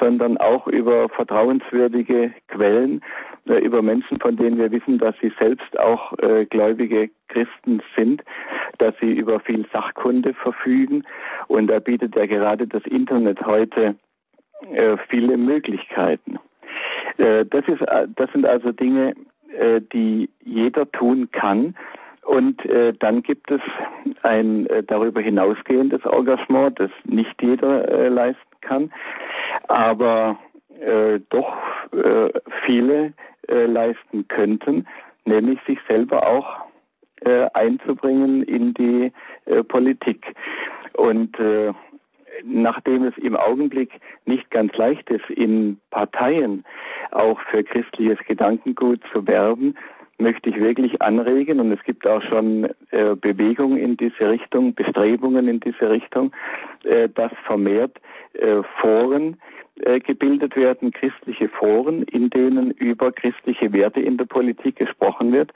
sondern 0.00 0.38
auch 0.38 0.66
über 0.66 1.08
vertrauenswürdige 1.08 2.32
Quellen, 2.48 3.02
äh, 3.46 3.58
über 3.58 3.82
Menschen, 3.82 4.18
von 4.20 4.36
denen 4.36 4.58
wir 4.58 4.70
wissen, 4.70 4.98
dass 4.98 5.14
sie 5.20 5.32
selbst 5.38 5.78
auch 5.78 6.16
äh, 6.18 6.46
gläubige 6.46 7.10
Christen 7.28 7.82
sind, 7.96 8.22
dass 8.78 8.94
sie 9.00 9.12
über 9.12 9.40
viel 9.40 9.66
Sachkunde 9.72 10.34
verfügen. 10.34 11.04
Und 11.48 11.68
da 11.68 11.78
bietet 11.78 12.16
ja 12.16 12.26
gerade 12.26 12.66
das 12.66 12.84
Internet 12.86 13.44
heute 13.44 13.96
äh, 14.72 14.96
viele 15.08 15.36
Möglichkeiten. 15.36 16.38
Äh, 17.18 17.44
das, 17.44 17.66
ist, 17.68 17.82
äh, 17.82 18.08
das 18.16 18.30
sind 18.32 18.46
also 18.46 18.72
Dinge, 18.72 19.14
äh, 19.58 19.80
die 19.92 20.30
jeder 20.42 20.90
tun 20.90 21.30
kann. 21.30 21.74
Und 22.22 22.64
äh, 22.64 22.94
dann 22.94 23.22
gibt 23.22 23.50
es 23.50 23.60
ein 24.22 24.66
äh, 24.66 24.82
darüber 24.82 25.20
hinausgehendes 25.20 26.00
Engagement, 26.06 26.80
das 26.80 26.90
nicht 27.04 27.42
jeder 27.42 27.86
äh, 27.86 28.08
leisten 28.08 28.53
kann, 28.64 28.92
aber 29.68 30.38
äh, 30.80 31.20
doch 31.30 31.56
äh, 31.92 32.30
viele 32.64 33.12
äh, 33.48 33.66
leisten 33.66 34.26
könnten, 34.28 34.86
nämlich 35.24 35.58
sich 35.66 35.78
selber 35.88 36.26
auch 36.26 36.64
äh, 37.24 37.48
einzubringen 37.54 38.42
in 38.42 38.74
die 38.74 39.12
äh, 39.46 39.62
Politik. 39.62 40.34
Und 40.94 41.38
äh, 41.38 41.72
nachdem 42.44 43.04
es 43.04 43.16
im 43.18 43.36
Augenblick 43.36 43.90
nicht 44.26 44.50
ganz 44.50 44.74
leicht 44.76 45.08
ist, 45.10 45.28
in 45.30 45.78
Parteien 45.90 46.64
auch 47.12 47.40
für 47.50 47.62
christliches 47.62 48.18
Gedankengut 48.26 49.00
zu 49.12 49.26
werben, 49.26 49.76
möchte 50.18 50.50
ich 50.50 50.56
wirklich 50.56 51.00
anregen 51.02 51.60
und 51.60 51.72
es 51.72 51.82
gibt 51.84 52.06
auch 52.06 52.22
schon 52.22 52.68
äh, 52.90 53.14
Bewegungen 53.14 53.76
in 53.76 53.96
diese 53.96 54.28
Richtung, 54.28 54.74
Bestrebungen 54.74 55.48
in 55.48 55.60
diese 55.60 55.90
Richtung, 55.90 56.32
äh, 56.84 57.08
dass 57.08 57.32
vermehrt 57.46 57.98
äh, 58.34 58.62
Foren 58.80 59.36
äh, 59.80 59.98
gebildet 59.98 60.54
werden, 60.54 60.92
christliche 60.92 61.48
Foren, 61.48 62.04
in 62.04 62.30
denen 62.30 62.70
über 62.70 63.10
christliche 63.10 63.72
Werte 63.72 64.00
in 64.00 64.16
der 64.16 64.24
Politik 64.24 64.76
gesprochen 64.76 65.32
wird 65.32 65.52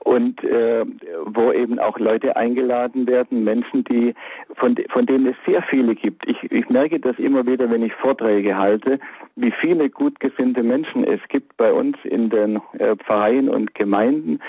und 0.00 0.42
äh, 0.42 0.84
wo 1.26 1.52
eben 1.52 1.78
auch 1.78 1.98
Leute 1.98 2.36
eingeladen 2.36 3.06
werden, 3.06 3.44
Menschen, 3.44 3.84
die 3.84 4.14
von, 4.56 4.76
von 4.90 5.06
denen 5.06 5.26
es 5.26 5.36
sehr 5.46 5.62
viele 5.62 5.94
gibt. 5.94 6.28
Ich, 6.28 6.42
ich 6.50 6.68
merke 6.70 6.98
das 6.98 7.16
immer 7.18 7.46
wieder, 7.46 7.70
wenn 7.70 7.84
ich 7.84 7.92
Vorträge 7.94 8.56
halte, 8.56 8.98
wie 9.36 9.52
viele 9.52 9.90
gut 9.90 10.18
gesinnte 10.18 10.62
Menschen 10.62 11.04
es 11.04 11.20
gibt 11.28 11.56
bei 11.56 11.72
uns 11.72 11.96
in 12.02 12.30
den 12.30 12.60
äh, 12.78 12.96
Pfarreien 12.96 13.48
und 13.48 13.74
Gemeinden, 13.74 14.40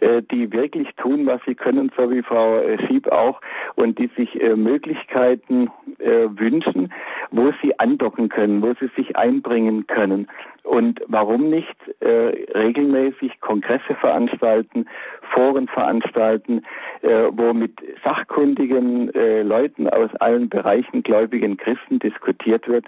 äh, 0.00 0.22
die 0.30 0.52
wirklich 0.52 0.88
tun, 0.96 1.26
was 1.26 1.40
sie 1.46 1.54
können, 1.54 1.90
so 1.96 2.10
wie 2.10 2.22
Frau 2.22 2.58
äh, 2.58 2.78
Schieb 2.86 3.08
auch, 3.08 3.40
und 3.76 3.98
die 3.98 4.10
sich 4.16 4.40
äh, 4.42 4.56
Möglichkeiten 4.56 5.70
äh, 5.98 6.28
wünschen, 6.30 6.92
wo 7.30 7.52
sie 7.62 7.78
andocken 7.78 8.28
können, 8.28 8.57
wo 8.62 8.74
sie 8.80 8.90
sich 8.96 9.16
einbringen 9.16 9.86
können. 9.86 10.28
Und 10.64 11.00
warum 11.08 11.48
nicht 11.48 11.76
äh, 12.00 12.06
regelmäßig 12.54 13.40
Kongresse 13.40 13.94
veranstalten, 13.94 14.86
Foren 15.32 15.66
veranstalten, 15.66 16.62
äh, 17.00 17.28
wo 17.30 17.54
mit 17.54 17.72
sachkundigen 18.04 19.14
äh, 19.14 19.42
Leuten 19.42 19.88
aus 19.88 20.14
allen 20.16 20.48
Bereichen 20.48 21.02
gläubigen 21.02 21.56
Christen 21.56 21.98
diskutiert 22.00 22.68
wird, 22.68 22.86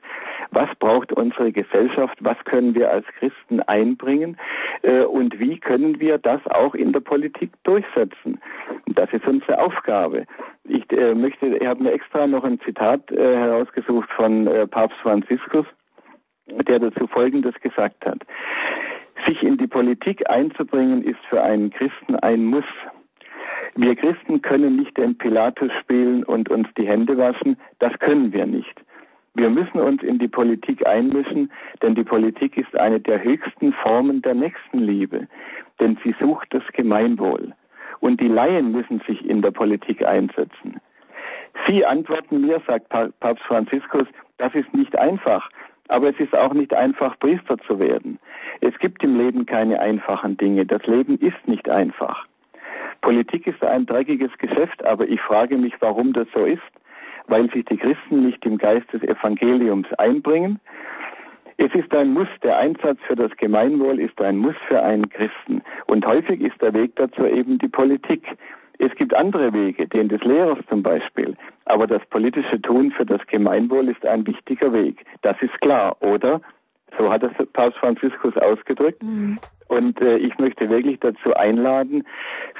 was 0.50 0.68
braucht 0.78 1.12
unsere 1.12 1.52
Gesellschaft, 1.52 2.18
was 2.20 2.36
können 2.44 2.74
wir 2.74 2.90
als 2.90 3.06
Christen 3.18 3.60
einbringen 3.62 4.36
äh, 4.82 5.02
und 5.02 5.38
wie 5.38 5.58
können 5.58 6.00
wir 6.00 6.18
das 6.18 6.44
auch 6.48 6.74
in 6.74 6.92
der 6.92 7.00
Politik 7.00 7.50
durchsetzen. 7.62 8.40
Das 8.86 9.10
ist 9.12 9.26
unsere 9.26 9.58
Aufgabe. 9.58 10.26
Ich 10.64 10.90
äh, 10.92 11.14
möchte, 11.14 11.46
ich 11.46 11.66
habe 11.66 11.82
mir 11.82 11.92
extra 11.92 12.26
noch 12.26 12.44
ein 12.44 12.60
Zitat 12.60 13.10
äh, 13.10 13.36
herausgesucht 13.36 14.10
von 14.10 14.46
äh, 14.46 14.66
Papst 14.66 14.98
Franziskus 14.98 15.66
der 16.68 16.78
dazu 16.78 17.06
Folgendes 17.06 17.54
gesagt 17.60 18.04
hat. 18.04 18.20
Sich 19.26 19.42
in 19.42 19.58
die 19.58 19.66
Politik 19.66 20.28
einzubringen 20.30 21.04
ist 21.04 21.20
für 21.28 21.42
einen 21.42 21.70
Christen 21.70 22.16
ein 22.16 22.44
Muss. 22.44 22.64
Wir 23.76 23.94
Christen 23.94 24.42
können 24.42 24.76
nicht 24.76 24.96
den 24.96 25.16
Pilatus 25.16 25.70
spielen 25.80 26.24
und 26.24 26.48
uns 26.50 26.68
die 26.76 26.86
Hände 26.86 27.16
waschen. 27.18 27.56
Das 27.78 27.96
können 27.98 28.32
wir 28.32 28.46
nicht. 28.46 28.80
Wir 29.34 29.48
müssen 29.48 29.78
uns 29.78 30.02
in 30.02 30.18
die 30.18 30.28
Politik 30.28 30.86
einmischen, 30.86 31.52
denn 31.82 31.94
die 31.94 32.02
Politik 32.02 32.56
ist 32.56 32.74
eine 32.76 32.98
der 32.98 33.22
höchsten 33.22 33.72
Formen 33.72 34.22
der 34.22 34.34
Nächstenliebe, 34.34 35.28
denn 35.78 35.96
sie 36.02 36.14
sucht 36.18 36.48
das 36.50 36.64
Gemeinwohl. 36.72 37.54
Und 38.00 38.20
die 38.20 38.28
Laien 38.28 38.72
müssen 38.72 39.00
sich 39.06 39.24
in 39.24 39.42
der 39.42 39.50
Politik 39.50 40.04
einsetzen. 40.04 40.80
Sie 41.66 41.84
antworten 41.84 42.40
mir, 42.40 42.60
sagt 42.66 42.88
Papst 42.88 43.44
Franziskus, 43.44 44.06
das 44.38 44.54
ist 44.54 44.72
nicht 44.72 44.96
einfach, 44.96 45.50
aber 45.88 46.10
es 46.10 46.18
ist 46.18 46.34
auch 46.34 46.54
nicht 46.54 46.72
einfach, 46.72 47.18
Priester 47.18 47.58
zu 47.58 47.78
werden. 47.78 48.18
Es 48.60 48.78
gibt 48.78 49.02
im 49.02 49.18
Leben 49.18 49.44
keine 49.46 49.80
einfachen 49.80 50.36
Dinge. 50.36 50.64
Das 50.64 50.84
Leben 50.86 51.18
ist 51.18 51.46
nicht 51.46 51.68
einfach. 51.68 52.26
Politik 53.02 53.46
ist 53.46 53.62
ein 53.64 53.86
dreckiges 53.86 54.30
Geschäft, 54.38 54.84
aber 54.84 55.08
ich 55.08 55.20
frage 55.20 55.56
mich, 55.58 55.74
warum 55.80 56.12
das 56.12 56.28
so 56.34 56.44
ist 56.44 56.62
weil 57.30 57.50
sich 57.50 57.64
die 57.66 57.76
Christen 57.76 58.26
nicht 58.26 58.44
im 58.44 58.58
Geist 58.58 58.92
des 58.92 59.02
Evangeliums 59.02 59.86
einbringen. 59.94 60.60
Es 61.62 61.74
ist 61.74 61.94
ein 61.94 62.14
Muss, 62.14 62.28
der 62.42 62.56
Einsatz 62.56 62.98
für 63.06 63.16
das 63.16 63.36
Gemeinwohl 63.36 64.00
ist 64.00 64.18
ein 64.22 64.38
Muss 64.38 64.54
für 64.66 64.82
einen 64.82 65.10
Christen. 65.10 65.60
Und 65.88 66.06
häufig 66.06 66.40
ist 66.40 66.60
der 66.62 66.72
Weg 66.72 66.96
dazu 66.96 67.26
eben 67.26 67.58
die 67.58 67.68
Politik. 67.68 68.26
Es 68.78 68.94
gibt 68.94 69.12
andere 69.12 69.52
Wege, 69.52 69.86
den 69.86 70.08
des 70.08 70.24
Lehrers 70.24 70.58
zum 70.70 70.82
Beispiel. 70.82 71.36
Aber 71.66 71.86
das 71.86 72.00
politische 72.06 72.62
Tun 72.62 72.92
für 72.92 73.04
das 73.04 73.20
Gemeinwohl 73.26 73.90
ist 73.90 74.06
ein 74.06 74.26
wichtiger 74.26 74.72
Weg. 74.72 75.04
Das 75.20 75.36
ist 75.42 75.60
klar, 75.60 75.98
oder? 76.00 76.40
So 76.96 77.12
hat 77.12 77.22
es 77.22 77.32
Papst 77.52 77.78
Franziskus 77.78 78.34
ausgedrückt. 78.38 79.02
Mhm. 79.02 79.38
Und 79.68 80.00
äh, 80.00 80.16
ich 80.16 80.38
möchte 80.38 80.70
wirklich 80.70 80.98
dazu 81.00 81.34
einladen, 81.34 82.06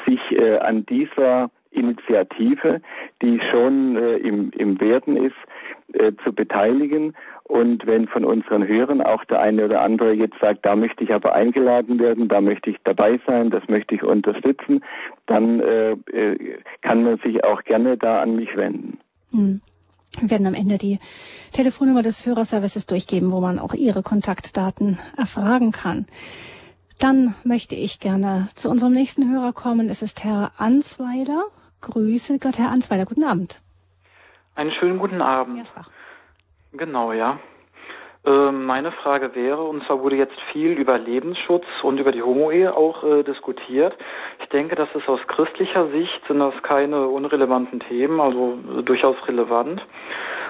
sich 0.04 0.20
äh, 0.32 0.58
an 0.58 0.84
dieser 0.84 1.50
Initiative, 1.70 2.82
die 3.22 3.40
schon 3.50 3.96
äh, 3.96 4.16
im, 4.16 4.50
im 4.50 4.78
Werden 4.78 5.16
ist, 5.16 5.36
äh, 5.94 6.12
zu 6.22 6.32
beteiligen. 6.32 7.14
Und 7.50 7.84
wenn 7.84 8.06
von 8.06 8.24
unseren 8.24 8.66
Hörern 8.66 9.00
auch 9.00 9.24
der 9.24 9.40
eine 9.40 9.64
oder 9.64 9.80
andere 9.80 10.12
jetzt 10.12 10.38
sagt, 10.40 10.64
da 10.64 10.76
möchte 10.76 11.02
ich 11.02 11.12
aber 11.12 11.32
eingeladen 11.34 11.98
werden, 11.98 12.28
da 12.28 12.40
möchte 12.40 12.70
ich 12.70 12.76
dabei 12.84 13.18
sein, 13.26 13.50
das 13.50 13.66
möchte 13.68 13.96
ich 13.96 14.04
unterstützen, 14.04 14.84
dann 15.26 15.58
äh, 15.58 15.92
äh 16.12 16.58
kann 16.82 17.02
man 17.02 17.18
sich 17.18 17.42
auch 17.42 17.64
gerne 17.64 17.96
da 17.96 18.22
an 18.22 18.36
mich 18.36 18.56
wenden. 18.56 18.98
Hm. 19.32 19.60
Wir 20.20 20.30
werden 20.30 20.46
am 20.46 20.54
Ende 20.54 20.78
die 20.78 20.98
Telefonnummer 21.52 22.02
des 22.02 22.24
Hörerservices 22.24 22.86
durchgeben, 22.86 23.32
wo 23.32 23.40
man 23.40 23.58
auch 23.58 23.74
Ihre 23.74 24.02
Kontaktdaten 24.02 24.98
erfragen 25.16 25.72
kann. 25.72 26.06
Dann 27.00 27.34
möchte 27.42 27.74
ich 27.74 27.98
gerne 27.98 28.46
zu 28.54 28.70
unserem 28.70 28.92
nächsten 28.92 29.28
Hörer 29.32 29.52
kommen. 29.52 29.88
Es 29.88 30.02
ist 30.02 30.22
Herr 30.22 30.52
Answeiler 30.58 31.42
Grüße 31.80 32.38
Gott, 32.38 32.58
Herr 32.58 32.70
Answeiler. 32.70 33.06
Guten 33.06 33.24
Abend. 33.24 33.62
Einen 34.54 34.72
schönen 34.72 34.98
guten 34.98 35.22
Abend. 35.22 35.56
Mehrfach. 35.56 35.90
Genau, 36.72 37.12
ja. 37.12 37.38
Äh, 38.24 38.52
meine 38.52 38.92
Frage 38.92 39.34
wäre, 39.34 39.62
und 39.62 39.84
zwar 39.86 40.02
wurde 40.02 40.16
jetzt 40.16 40.38
viel 40.52 40.72
über 40.72 40.98
Lebensschutz 40.98 41.64
und 41.82 41.98
über 41.98 42.12
die 42.12 42.22
Homo-Ehe 42.22 42.76
auch 42.76 43.02
äh, 43.02 43.22
diskutiert. 43.22 43.96
Ich 44.40 44.48
denke, 44.50 44.76
das 44.76 44.88
ist 44.94 45.08
aus 45.08 45.20
christlicher 45.26 45.88
Sicht 45.88 46.20
sind 46.28 46.38
das 46.38 46.54
keine 46.62 47.08
unrelevanten 47.08 47.80
Themen, 47.80 48.20
also 48.20 48.58
äh, 48.78 48.82
durchaus 48.82 49.16
relevant. 49.26 49.80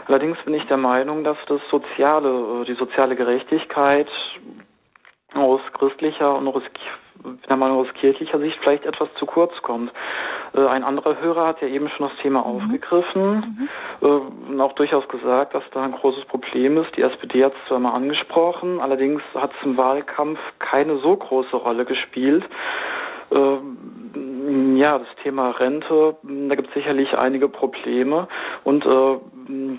Allerdings 0.06 0.36
bin 0.44 0.54
ich 0.54 0.66
der 0.66 0.78
Meinung, 0.78 1.22
dass 1.22 1.36
das 1.46 1.60
soziale, 1.70 2.62
äh, 2.62 2.64
die 2.64 2.74
soziale 2.74 3.14
Gerechtigkeit 3.14 4.08
aus 5.34 5.60
christlicher 5.72 6.36
und 6.36 6.48
aus 6.48 6.64
wenn 7.46 7.58
man 7.58 7.70
aus 7.72 7.86
kirchlicher 8.00 8.38
Sicht 8.38 8.58
vielleicht 8.62 8.84
etwas 8.84 9.08
zu 9.18 9.26
kurz 9.26 9.52
kommt. 9.62 9.92
Äh, 10.54 10.66
ein 10.66 10.84
anderer 10.84 11.20
Hörer 11.20 11.46
hat 11.46 11.60
ja 11.60 11.68
eben 11.68 11.88
schon 11.90 12.08
das 12.08 12.16
Thema 12.18 12.40
mhm. 12.40 12.46
aufgegriffen 12.46 13.68
mhm. 14.02 14.06
äh, 14.06 14.50
und 14.50 14.60
auch 14.60 14.72
durchaus 14.74 15.06
gesagt, 15.08 15.54
dass 15.54 15.64
da 15.72 15.82
ein 15.82 15.92
großes 15.92 16.24
Problem 16.26 16.78
ist. 16.78 16.96
Die 16.96 17.02
SPD 17.02 17.44
hat 17.44 17.52
es 17.52 17.68
zwar 17.68 17.78
mal 17.78 17.94
angesprochen, 17.94 18.80
allerdings 18.80 19.22
hat 19.34 19.50
es 19.58 19.66
im 19.66 19.76
Wahlkampf 19.76 20.38
keine 20.58 20.98
so 20.98 21.16
große 21.16 21.56
Rolle 21.56 21.84
gespielt. 21.84 22.44
Äh, 23.30 23.56
ja, 24.74 24.98
das 24.98 25.08
Thema 25.22 25.50
Rente, 25.50 26.16
da 26.22 26.54
gibt 26.54 26.68
es 26.68 26.74
sicherlich 26.74 27.16
einige 27.16 27.48
Probleme 27.48 28.26
und 28.64 28.84
äh, 28.84 29.18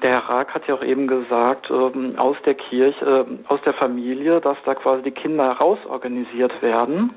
der 0.02 0.11
Herr 0.11 0.30
Rack 0.30 0.53
hat 0.53 0.68
ja 0.68 0.76
auch 0.76 0.84
eben 0.84 1.07
gesagt, 1.07 1.69
äh, 1.69 2.18
aus 2.18 2.38
der 2.45 2.56
Kirche, 2.56 3.06
äh, 3.06 3.52
aus 3.52 3.60
der 3.65 3.73
Familie, 3.73 4.41
dass 4.41 4.57
da 4.65 4.76
quasi 4.76 5.03
die 5.03 5.11
Kinder 5.11 5.52
rausorganisiert 5.52 6.61
werden 6.61 7.11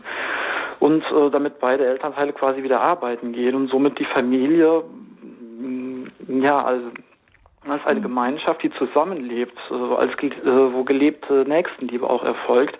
und 0.81 1.03
äh, 1.05 1.31
damit 1.31 1.59
beide 1.61 1.87
Elternteile 1.87 2.33
quasi 2.33 2.63
wieder 2.63 2.81
arbeiten 2.81 3.33
gehen 3.33 3.55
und 3.55 3.69
somit 3.69 3.99
die 3.99 4.05
Familie, 4.05 4.83
mm, 5.59 6.05
ja, 6.43 6.63
also 6.63 6.87
als 7.69 7.85
eine 7.87 8.01
mhm. 8.01 8.05
Gemeinschaft, 8.05 8.63
die 8.63 8.71
zusammenlebt, 8.73 9.59
äh, 9.71 9.75
als 9.75 10.13
äh, 10.23 10.31
wo 10.45 10.85
gelebte 10.85 11.45
Nächstenliebe 11.47 12.09
auch 12.09 12.25
erfolgt 12.25 12.79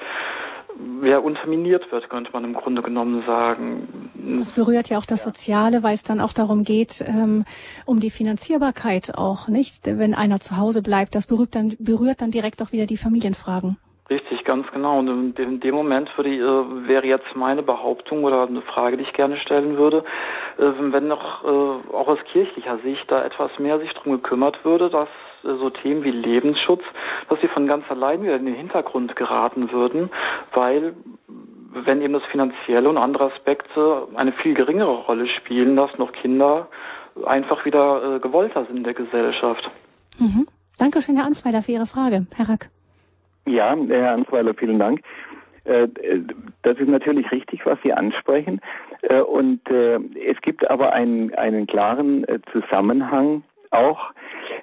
ja, 1.03 1.19
unterminiert 1.19 1.91
wird, 1.93 2.09
könnte 2.11 2.31
man 2.33 2.45
im 2.45 2.55
Grunde 2.55 2.83
genommen 2.83 3.23
sagen. 3.27 4.11
Das 4.39 4.53
berührt 4.53 4.89
ja 4.89 4.99
auch 4.99 5.07
das 5.07 5.23
Soziale, 5.23 5.83
weil 5.83 5.95
es 5.95 6.03
dann 6.03 6.21
auch 6.21 6.33
darum 6.33 6.65
geht, 6.65 7.05
ähm, 7.07 7.45
um 7.87 8.01
die 8.01 8.11
Finanzierbarkeit 8.11 9.13
auch, 9.17 9.49
nicht? 9.49 9.87
Wenn 9.87 10.15
einer 10.15 10.41
zu 10.41 10.57
Hause 10.57 10.83
bleibt, 10.83 11.15
das 11.15 11.27
berührt 11.27 11.55
dann, 11.55 11.77
berührt 11.79 12.21
dann 12.21 12.31
direkt 12.31 12.63
auch 12.63 12.73
wieder 12.73 12.87
die 12.87 12.97
Familienfragen. 12.97 13.77
Richtig, 14.11 14.45
ganz 14.45 14.67
genau. 14.71 14.99
Und 14.99 15.39
in 15.39 15.61
dem 15.61 15.75
Moment 15.75 16.11
würde, 16.17 16.31
äh, 16.31 16.89
wäre 16.89 17.07
jetzt 17.07 17.35
meine 17.35 17.63
Behauptung 17.63 18.25
oder 18.25 18.47
eine 18.47 18.61
Frage, 18.63 18.99
die 18.99 19.05
ich 19.05 19.13
gerne 19.15 19.39
stellen 19.39 19.79
würde, 19.79 20.05
äh, 20.59 20.73
wenn 20.79 21.09
noch 21.09 21.43
äh, 21.43 21.95
auch 21.95 22.09
aus 22.09 22.19
kirchlicher 22.31 22.79
Sicht 22.85 23.11
da 23.11 23.25
etwas 23.25 23.51
mehr 23.59 23.79
sich 23.79 23.93
drum 23.95 24.13
gekümmert 24.13 24.63
würde, 24.65 24.91
dass 24.91 25.09
so 25.45 25.71
Themen 25.71 26.05
wie 26.05 26.11
Lebensschutz, 26.11 26.83
dass 27.29 27.41
sie 27.41 27.49
von 27.49 27.67
ganz 27.67 27.91
allein 27.91 28.23
wieder 28.23 28.37
in 28.37 28.47
den 28.47 28.55
Hintergrund 28.55 29.15
geraten 29.17 29.71
würden, 29.71 30.11
weil 30.53 30.95
wenn 31.75 32.01
eben 32.01 32.13
das 32.13 32.25
Finanzielle 32.31 32.89
und 32.89 32.99
andere 32.99 33.33
Aspekte 33.33 34.09
eine 34.15 34.33
viel 34.33 34.55
geringere 34.55 35.05
Rolle 35.05 35.27
spielen, 35.29 35.77
dass 35.77 35.97
noch 35.99 36.13
Kinder 36.13 36.69
einfach 37.27 37.65
wieder 37.65 38.17
äh, 38.17 38.21
gewollter 38.21 38.65
sind 38.67 38.79
in 38.79 38.85
der 38.85 38.95
Gesellschaft. 38.95 39.71
Mhm. 40.19 40.47
Dankeschön, 40.79 41.17
Herr 41.17 41.27
Answeiler, 41.27 41.63
für 41.63 41.73
Ihre 41.73 41.87
Frage. 41.87 42.27
Herr 42.35 42.49
Rack. 42.49 42.71
Ja, 43.47 43.77
Herr 43.89 44.13
Answeiler, 44.13 44.55
vielen 44.55 44.79
Dank. 44.79 45.01
Äh, 45.65 45.89
das 46.63 46.79
ist 46.79 46.89
natürlich 46.89 47.31
richtig, 47.31 47.67
was 47.67 47.79
Sie 47.83 47.93
ansprechen. 47.93 48.61
Äh, 49.03 49.21
und 49.21 49.61
es 49.69 50.41
gibt 50.43 50.69
aber 50.71 50.93
einen, 50.93 51.35
einen 51.35 51.67
klaren 51.67 52.25
Zusammenhang 52.53 53.43
auch 53.71 54.13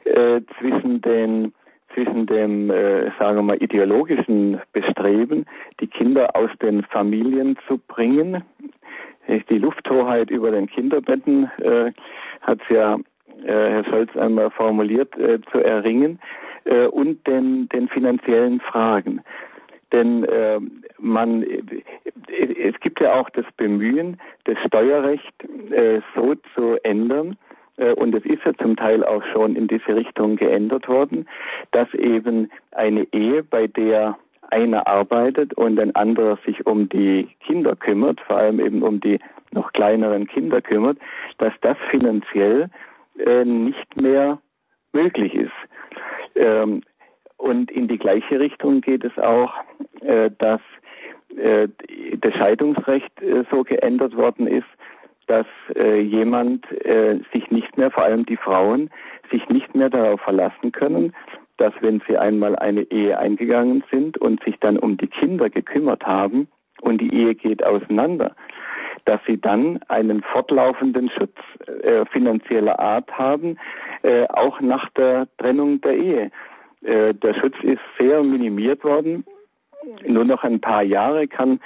äh, 0.05 0.41
zwischen 0.59 1.01
den 1.01 1.53
zwischen 1.93 2.25
dem, 2.25 2.69
äh, 2.69 3.11
sagen 3.19 3.37
wir 3.37 3.41
mal, 3.41 3.61
ideologischen 3.61 4.61
Bestreben, 4.71 5.45
die 5.81 5.87
Kinder 5.87 6.35
aus 6.35 6.49
den 6.61 6.83
Familien 6.83 7.57
zu 7.67 7.79
bringen. 7.87 8.43
Die 9.49 9.57
Lufthoheit 9.57 10.29
über 10.29 10.51
den 10.51 10.67
Kinderbetten 10.67 11.49
äh, 11.57 11.91
hat 12.41 12.59
ja 12.69 12.95
äh, 13.43 13.47
Herr 13.47 13.85
Scholz 13.85 14.15
einmal 14.15 14.51
formuliert, 14.51 15.15
äh, 15.17 15.39
zu 15.51 15.59
erringen 15.59 16.19
äh, 16.65 16.87
und 16.87 17.25
den, 17.27 17.69
den 17.69 17.87
finanziellen 17.87 18.59
Fragen. 18.59 19.21
Denn 19.91 20.23
äh, 20.23 20.59
man, 20.99 21.43
es 21.43 22.79
gibt 22.79 23.01
ja 23.01 23.13
auch 23.13 23.29
das 23.31 23.45
Bemühen, 23.57 24.19
das 24.45 24.57
Steuerrecht 24.65 25.33
äh, 25.71 25.99
so 26.15 26.35
zu 26.55 26.77
ändern, 26.83 27.37
und 27.95 28.13
es 28.13 28.25
ist 28.25 28.43
ja 28.45 28.53
zum 28.61 28.75
Teil 28.75 29.03
auch 29.03 29.23
schon 29.33 29.55
in 29.55 29.67
diese 29.67 29.95
Richtung 29.95 30.35
geändert 30.35 30.87
worden, 30.87 31.27
dass 31.71 31.91
eben 31.93 32.51
eine 32.71 33.07
Ehe, 33.11 33.43
bei 33.43 33.67
der 33.67 34.17
einer 34.51 34.85
arbeitet 34.85 35.53
und 35.53 35.79
ein 35.79 35.95
anderer 35.95 36.37
sich 36.45 36.65
um 36.65 36.89
die 36.89 37.29
Kinder 37.39 37.75
kümmert, 37.75 38.19
vor 38.21 38.37
allem 38.37 38.59
eben 38.59 38.83
um 38.83 38.99
die 38.99 39.19
noch 39.51 39.71
kleineren 39.73 40.27
Kinder 40.27 40.61
kümmert, 40.61 40.97
dass 41.37 41.53
das 41.61 41.77
finanziell 41.89 42.69
äh, 43.17 43.45
nicht 43.45 43.95
mehr 43.95 44.39
möglich 44.93 45.33
ist. 45.33 45.51
Ähm, 46.35 46.83
und 47.37 47.71
in 47.71 47.87
die 47.87 47.97
gleiche 47.97 48.39
Richtung 48.39 48.81
geht 48.81 49.03
es 49.03 49.17
auch, 49.17 49.53
äh, 50.01 50.29
dass 50.37 50.61
äh, 51.37 51.67
das 52.19 52.33
Scheidungsrecht 52.33 53.21
äh, 53.21 53.43
so 53.49 53.63
geändert 53.63 54.15
worden 54.15 54.47
ist, 54.47 54.67
dass 55.27 55.45
äh, 55.75 55.99
jemand 55.99 56.69
äh, 56.83 57.19
sich 57.33 57.49
nicht 57.51 57.77
mehr, 57.77 57.91
vor 57.91 58.03
allem 58.03 58.25
die 58.25 58.37
Frauen, 58.37 58.89
sich 59.31 59.47
nicht 59.49 59.75
mehr 59.75 59.89
darauf 59.89 60.21
verlassen 60.21 60.71
können, 60.71 61.13
dass 61.57 61.73
wenn 61.81 62.01
sie 62.07 62.17
einmal 62.17 62.55
eine 62.55 62.81
Ehe 62.83 63.17
eingegangen 63.17 63.83
sind 63.91 64.17
und 64.17 64.43
sich 64.43 64.57
dann 64.59 64.77
um 64.77 64.97
die 64.97 65.07
Kinder 65.07 65.49
gekümmert 65.49 66.05
haben 66.05 66.47
und 66.81 66.99
die 66.99 67.13
Ehe 67.13 67.35
geht 67.35 67.63
auseinander, 67.63 68.35
dass 69.05 69.21
sie 69.27 69.39
dann 69.39 69.79
einen 69.87 70.21
fortlaufenden 70.23 71.09
Schutz 71.09 71.37
äh, 71.83 72.05
finanzieller 72.05 72.79
Art 72.79 73.11
haben, 73.17 73.57
äh, 74.03 74.27
auch 74.27 74.59
nach 74.61 74.89
der 74.91 75.27
Trennung 75.37 75.81
der 75.81 75.95
Ehe. 75.95 76.31
Äh, 76.83 77.13
der 77.13 77.33
Schutz 77.35 77.55
ist 77.61 77.81
sehr 77.99 78.23
minimiert 78.23 78.83
worden. 78.83 79.25
Nur 80.05 80.25
noch 80.25 80.43
ein 80.43 80.61
paar 80.61 80.83
Jahre 80.83 81.27
kann 81.27 81.59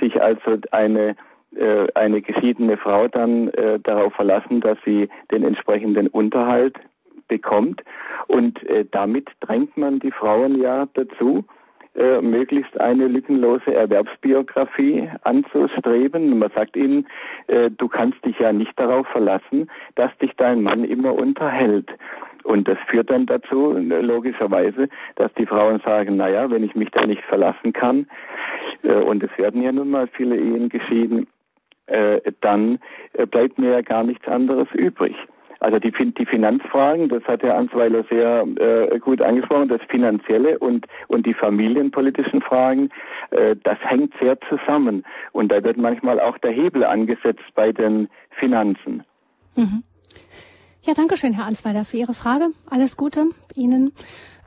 sich 0.00 0.20
also 0.20 0.58
eine 0.70 1.16
äh, 1.56 1.86
eine 1.94 2.22
geschiedene 2.22 2.76
Frau 2.76 3.08
dann 3.08 3.48
äh, 3.48 3.78
darauf 3.80 4.14
verlassen, 4.14 4.60
dass 4.60 4.78
sie 4.84 5.08
den 5.30 5.44
entsprechenden 5.44 6.08
Unterhalt 6.08 6.76
bekommt. 7.28 7.82
Und 8.28 8.62
äh, 8.68 8.84
damit 8.90 9.28
drängt 9.40 9.76
man 9.76 9.98
die 9.98 10.10
Frauen 10.10 10.60
ja 10.60 10.86
dazu, 10.94 11.44
äh, 11.94 12.22
möglichst 12.22 12.80
eine 12.80 13.06
lückenlose 13.06 13.74
Erwerbsbiografie 13.74 15.10
anzustreben. 15.24 16.38
Man 16.38 16.50
sagt 16.54 16.74
ihnen, 16.74 17.06
äh, 17.48 17.70
du 17.70 17.86
kannst 17.86 18.24
dich 18.24 18.38
ja 18.38 18.52
nicht 18.52 18.72
darauf 18.78 19.06
verlassen, 19.08 19.70
dass 19.96 20.16
dich 20.18 20.32
dein 20.38 20.62
Mann 20.62 20.84
immer 20.84 21.12
unterhält. 21.14 21.90
Und 22.44 22.66
das 22.66 22.78
führt 22.88 23.10
dann 23.10 23.26
dazu, 23.26 23.72
logischerweise, 23.72 24.88
dass 25.16 25.32
die 25.34 25.46
Frauen 25.46 25.80
sagen, 25.84 26.16
naja, 26.16 26.50
wenn 26.50 26.64
ich 26.64 26.74
mich 26.74 26.90
da 26.90 27.06
nicht 27.06 27.22
verlassen 27.24 27.72
kann, 27.72 28.06
äh, 28.82 28.94
und 28.94 29.22
es 29.22 29.30
werden 29.36 29.62
ja 29.62 29.72
nun 29.72 29.90
mal 29.90 30.08
viele 30.08 30.36
Ehen 30.36 30.68
geschieden, 30.68 31.20
äh, 31.22 31.31
dann 32.40 32.78
äh, 33.14 33.26
bleibt 33.26 33.58
mir 33.58 33.72
ja 33.72 33.80
gar 33.82 34.04
nichts 34.04 34.26
anderes 34.28 34.68
übrig. 34.74 35.16
Also 35.62 35.78
die, 35.78 35.92
die 35.92 36.26
Finanzfragen, 36.26 37.08
das 37.08 37.22
hat 37.22 37.44
Herr 37.44 37.56
Answeiler 37.56 38.04
sehr 38.10 38.44
äh, 38.56 38.98
gut 38.98 39.22
angesprochen, 39.22 39.68
das 39.68 39.80
Finanzielle 39.88 40.58
und, 40.58 40.86
und 41.06 41.24
die 41.24 41.34
familienpolitischen 41.34 42.42
Fragen, 42.42 42.90
äh, 43.30 43.54
das 43.62 43.78
hängt 43.82 44.12
sehr 44.20 44.36
zusammen. 44.48 45.04
Und 45.30 45.52
da 45.52 45.62
wird 45.62 45.76
manchmal 45.76 46.18
auch 46.18 46.36
der 46.38 46.50
Hebel 46.50 46.82
angesetzt 46.82 47.44
bei 47.54 47.70
den 47.70 48.08
Finanzen. 48.40 49.04
Mhm. 49.54 49.84
Ja, 50.82 50.94
danke 50.94 51.16
schön, 51.16 51.32
Herr 51.32 51.46
Answeiler, 51.46 51.84
für 51.84 51.96
Ihre 51.96 52.14
Frage. 52.14 52.48
Alles 52.68 52.96
Gute 52.96 53.26
Ihnen. 53.54 53.92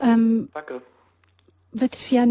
Ähm, 0.02 0.50
danke. 0.52 0.82
Wird 1.72 1.94
ja 2.10 2.26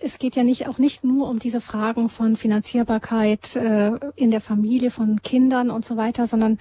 es 0.00 0.18
geht 0.18 0.36
ja 0.36 0.44
nicht 0.44 0.68
auch 0.68 0.78
nicht 0.78 1.04
nur 1.04 1.28
um 1.28 1.38
diese 1.38 1.60
Fragen 1.60 2.08
von 2.08 2.36
Finanzierbarkeit 2.36 3.56
äh, 3.56 3.92
in 4.16 4.30
der 4.30 4.40
Familie, 4.40 4.90
von 4.90 5.22
Kindern 5.22 5.70
und 5.70 5.84
so 5.84 5.96
weiter, 5.96 6.26
sondern 6.26 6.58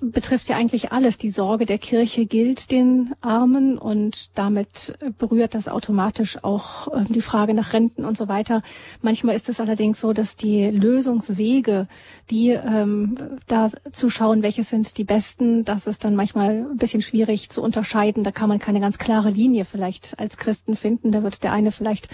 betrifft 0.00 0.48
ja 0.48 0.56
eigentlich 0.56 0.92
alles. 0.92 1.18
Die 1.18 1.28
Sorge 1.28 1.66
der 1.66 1.78
Kirche 1.78 2.26
gilt 2.26 2.70
den 2.70 3.12
Armen 3.20 3.78
und 3.78 4.30
damit 4.38 4.94
berührt 5.18 5.54
das 5.54 5.68
automatisch 5.68 6.42
auch 6.42 6.88
äh, 6.88 7.04
die 7.08 7.20
Frage 7.20 7.54
nach 7.54 7.72
Renten 7.72 8.04
und 8.04 8.16
so 8.16 8.28
weiter. 8.28 8.62
Manchmal 9.02 9.36
ist 9.36 9.48
es 9.48 9.60
allerdings 9.60 10.00
so, 10.00 10.12
dass 10.12 10.36
die 10.36 10.66
Lösungswege, 10.66 11.86
die 12.30 12.50
ähm, 12.50 13.16
da 13.46 13.70
zu 13.92 14.10
schauen, 14.10 14.42
welche 14.42 14.64
sind 14.64 14.96
die 14.98 15.04
besten, 15.04 15.64
das 15.64 15.86
ist 15.86 16.04
dann 16.04 16.16
manchmal 16.16 16.66
ein 16.70 16.76
bisschen 16.76 17.02
schwierig 17.02 17.50
zu 17.50 17.62
unterscheiden. 17.62 18.24
Da 18.24 18.30
kann 18.30 18.48
man 18.48 18.58
keine 18.58 18.80
ganz 18.80 18.98
klare 18.98 19.30
Linie 19.30 19.64
vielleicht 19.64 20.18
als 20.18 20.36
Christen 20.36 20.76
finden. 20.76 21.12
Da 21.12 21.22
wird 21.22 21.42
der 21.42 21.52
eine 21.52 21.72
vielleicht 21.72 22.08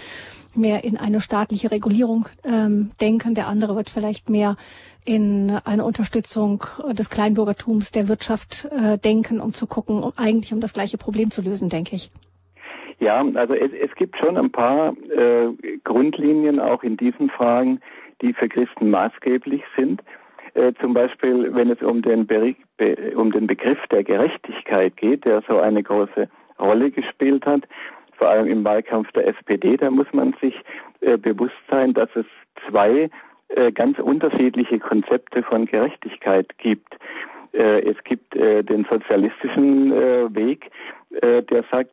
mehr 0.55 0.83
in 0.83 0.97
eine 0.97 1.21
staatliche 1.21 1.71
Regulierung 1.71 2.27
ähm, 2.43 2.91
denken, 2.99 3.35
der 3.35 3.47
andere 3.47 3.75
wird 3.75 3.89
vielleicht 3.89 4.29
mehr 4.29 4.57
in 5.07 5.57
eine 5.63 5.85
Unterstützung 5.85 6.63
des 6.91 7.09
Kleinbürgertums 7.09 7.91
der 7.91 8.09
Wirtschaft 8.09 8.65
äh, 8.65 8.97
denken, 8.97 9.39
um 9.39 9.53
zu 9.53 9.65
gucken, 9.65 10.03
um 10.03 10.11
eigentlich 10.17 10.53
um 10.53 10.59
das 10.59 10.73
gleiche 10.73 10.97
Problem 10.97 11.29
zu 11.31 11.41
lösen, 11.41 11.69
denke 11.69 11.95
ich. 11.95 12.09
Ja, 12.99 13.23
also 13.35 13.53
es, 13.53 13.71
es 13.71 13.93
gibt 13.95 14.17
schon 14.17 14.37
ein 14.37 14.51
paar 14.51 14.93
äh, 15.09 15.49
Grundlinien 15.83 16.59
auch 16.59 16.83
in 16.83 16.97
diesen 16.97 17.29
Fragen, 17.29 17.79
die 18.21 18.33
für 18.33 18.49
Christen 18.49 18.89
maßgeblich 18.89 19.61
sind. 19.75 20.01
Äh, 20.55 20.73
zum 20.81 20.93
Beispiel, 20.93 21.53
wenn 21.53 21.69
es 21.69 21.81
um 21.81 22.01
den, 22.01 22.25
Be 22.25 22.55
Be 22.77 23.13
um 23.15 23.31
den 23.31 23.47
Begriff 23.47 23.79
der 23.91 24.03
Gerechtigkeit 24.03 24.97
geht, 24.97 25.25
der 25.25 25.41
so 25.47 25.59
eine 25.59 25.83
große 25.83 26.27
Rolle 26.59 26.91
gespielt 26.91 27.45
hat, 27.45 27.63
vor 28.17 28.29
allem 28.29 28.47
im 28.47 28.63
Wahlkampf 28.65 29.11
der 29.11 29.27
SPD, 29.27 29.77
da 29.77 29.91
muss 29.91 30.07
man 30.11 30.33
sich 30.41 30.55
äh, 31.01 31.17
bewusst 31.17 31.53
sein, 31.69 31.93
dass 31.93 32.09
es 32.15 32.25
zwei 32.67 33.09
ganz 33.73 33.97
unterschiedliche 33.99 34.79
Konzepte 34.79 35.41
von 35.43 35.65
Gerechtigkeit 35.65 36.57
gibt. 36.57 36.97
Äh, 37.57 37.89
es 37.89 38.03
gibt 38.03 38.35
äh, 38.35 38.63
den 38.63 38.85
sozialistischen 38.89 39.91
äh, 39.91 40.35
Weg, 40.35 40.69
äh, 41.21 41.41
der 41.43 41.63
sagt, 41.71 41.91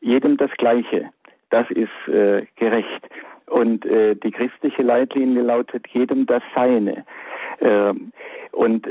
jedem 0.00 0.36
das 0.36 0.50
Gleiche. 0.58 1.10
Das 1.50 1.70
ist 1.70 1.90
gerecht. 2.56 3.08
Und 3.46 3.84
die 3.84 4.30
christliche 4.30 4.82
Leitlinie 4.82 5.42
lautet 5.42 5.86
jedem 5.88 6.26
das 6.26 6.42
Seine. 6.54 7.04
Ähm, 7.60 8.12
und 8.52 8.86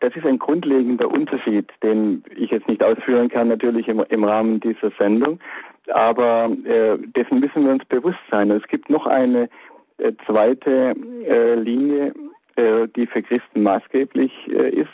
das 0.00 0.14
ist 0.14 0.26
ein 0.26 0.38
grundlegender 0.38 1.10
Unterschied, 1.10 1.70
den 1.82 2.22
ich 2.36 2.50
jetzt 2.50 2.68
nicht 2.68 2.82
ausführen 2.82 3.28
kann, 3.28 3.48
natürlich 3.48 3.88
im, 3.88 4.24
Rahmen 4.24 4.60
dieser 4.60 4.90
Sendung. 4.98 5.40
Aber 5.88 6.50
äh, 6.64 6.98
dessen 6.98 7.40
müssen 7.40 7.64
wir 7.64 7.72
uns 7.72 7.84
bewusst 7.86 8.20
sein. 8.30 8.50
Es 8.50 8.66
gibt 8.68 8.88
noch 8.88 9.06
eine 9.06 9.44
äh, 9.44 9.48
zweite 10.26 10.94
äh, 11.26 11.54
Linie, 11.54 12.12
äh, 12.56 12.88
die 12.94 13.06
für 13.06 13.22
Christen 13.22 13.62
maßgeblich 13.62 14.32
äh, 14.48 14.68
ist, 14.70 14.90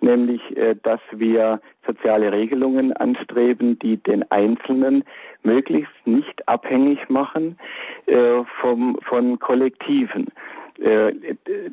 nämlich, 0.00 0.40
äh, 0.56 0.74
dass 0.82 1.00
wir 1.12 1.60
soziale 1.86 2.32
Regelungen 2.32 2.92
anstreben, 2.94 3.78
die 3.78 3.96
den 3.96 4.28
Einzelnen 4.30 5.04
möglichst 5.42 5.92
nicht 6.04 6.46
abhängig 6.46 7.08
machen 7.08 7.58
vom, 8.60 8.98
von 9.02 9.38
Kollektiven. 9.38 10.26
Äh, 10.80 11.12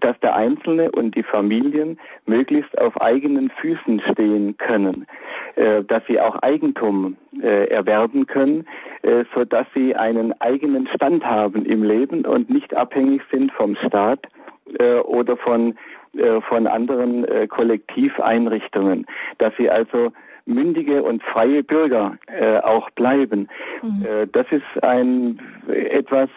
dass 0.02 0.20
der 0.20 0.36
Einzelne 0.36 0.92
und 0.92 1.16
die 1.16 1.24
Familien 1.24 1.98
möglichst 2.26 2.78
auf 2.78 3.00
eigenen 3.00 3.50
Füßen 3.52 4.02
stehen 4.12 4.58
können, 4.58 5.08
äh, 5.56 5.82
dass 5.84 6.06
sie 6.08 6.20
auch 6.20 6.36
Eigentum 6.42 7.16
äh, 7.42 7.70
erwerben 7.70 8.28
können, 8.28 8.68
so 9.34 9.46
dass 9.46 9.66
sie 9.74 9.96
einen 9.96 10.34
eigenen 10.42 10.88
Stand 10.94 11.26
haben 11.26 11.66
im 11.66 11.84
Leben 11.84 12.26
und 12.26 12.50
nicht 12.50 12.76
abhängig 12.76 13.22
sind 13.32 13.52
vom 13.54 13.78
Staat 13.88 14.28
oder 15.06 15.38
von 15.38 15.76
von 16.50 16.68
anderen 16.68 17.26
Kollektiveinrichtungen, 17.48 19.06
dass 19.38 19.56
sie 19.56 19.70
also 19.70 20.12
mündige 20.46 21.04
und 21.04 21.24
freie 21.24 21.64
Bürger 21.64 22.18
auch 22.64 22.90
bleiben. 22.92 23.48
Mhm. 23.82 24.30
das 24.34 24.48
ist 24.52 24.84
ein 24.84 25.40
etwas 25.68 26.30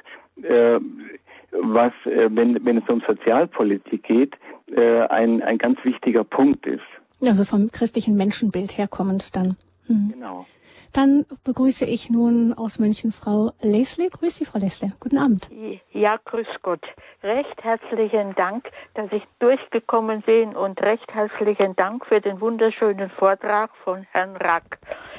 was, 1.52 1.92
äh, 2.04 2.28
wenn, 2.30 2.64
wenn 2.64 2.78
es 2.78 2.88
um 2.88 3.02
Sozialpolitik 3.06 4.02
geht, 4.04 4.34
äh, 4.74 5.02
ein, 5.06 5.42
ein 5.42 5.58
ganz 5.58 5.82
wichtiger 5.84 6.24
Punkt 6.24 6.66
ist. 6.66 6.82
Also 7.22 7.44
vom 7.44 7.70
christlichen 7.70 8.16
Menschenbild 8.16 8.78
herkommend 8.78 9.36
dann. 9.36 9.56
Mhm. 9.88 10.12
Genau. 10.14 10.46
Dann 10.92 11.24
begrüße 11.44 11.84
ich 11.84 12.10
nun 12.10 12.52
aus 12.52 12.80
München 12.80 13.12
Frau 13.12 13.52
Leslie. 13.62 14.08
Grüß 14.08 14.38
Sie, 14.38 14.44
Frau 14.44 14.58
Leslie. 14.58 14.90
Guten 14.98 15.18
Abend. 15.18 15.48
Ja, 15.92 16.16
grüß 16.24 16.48
Gott. 16.62 16.84
Recht 17.22 17.62
herzlichen 17.62 18.34
Dank, 18.34 18.68
dass 18.94 19.12
ich 19.12 19.22
durchgekommen 19.38 20.22
bin 20.22 20.56
und 20.56 20.80
recht 20.82 21.12
herzlichen 21.12 21.76
Dank 21.76 22.06
für 22.06 22.20
den 22.20 22.40
wunderschönen 22.40 23.10
Vortrag 23.10 23.70
von 23.84 24.04
Herrn 24.10 24.34
Rack. 24.36 24.78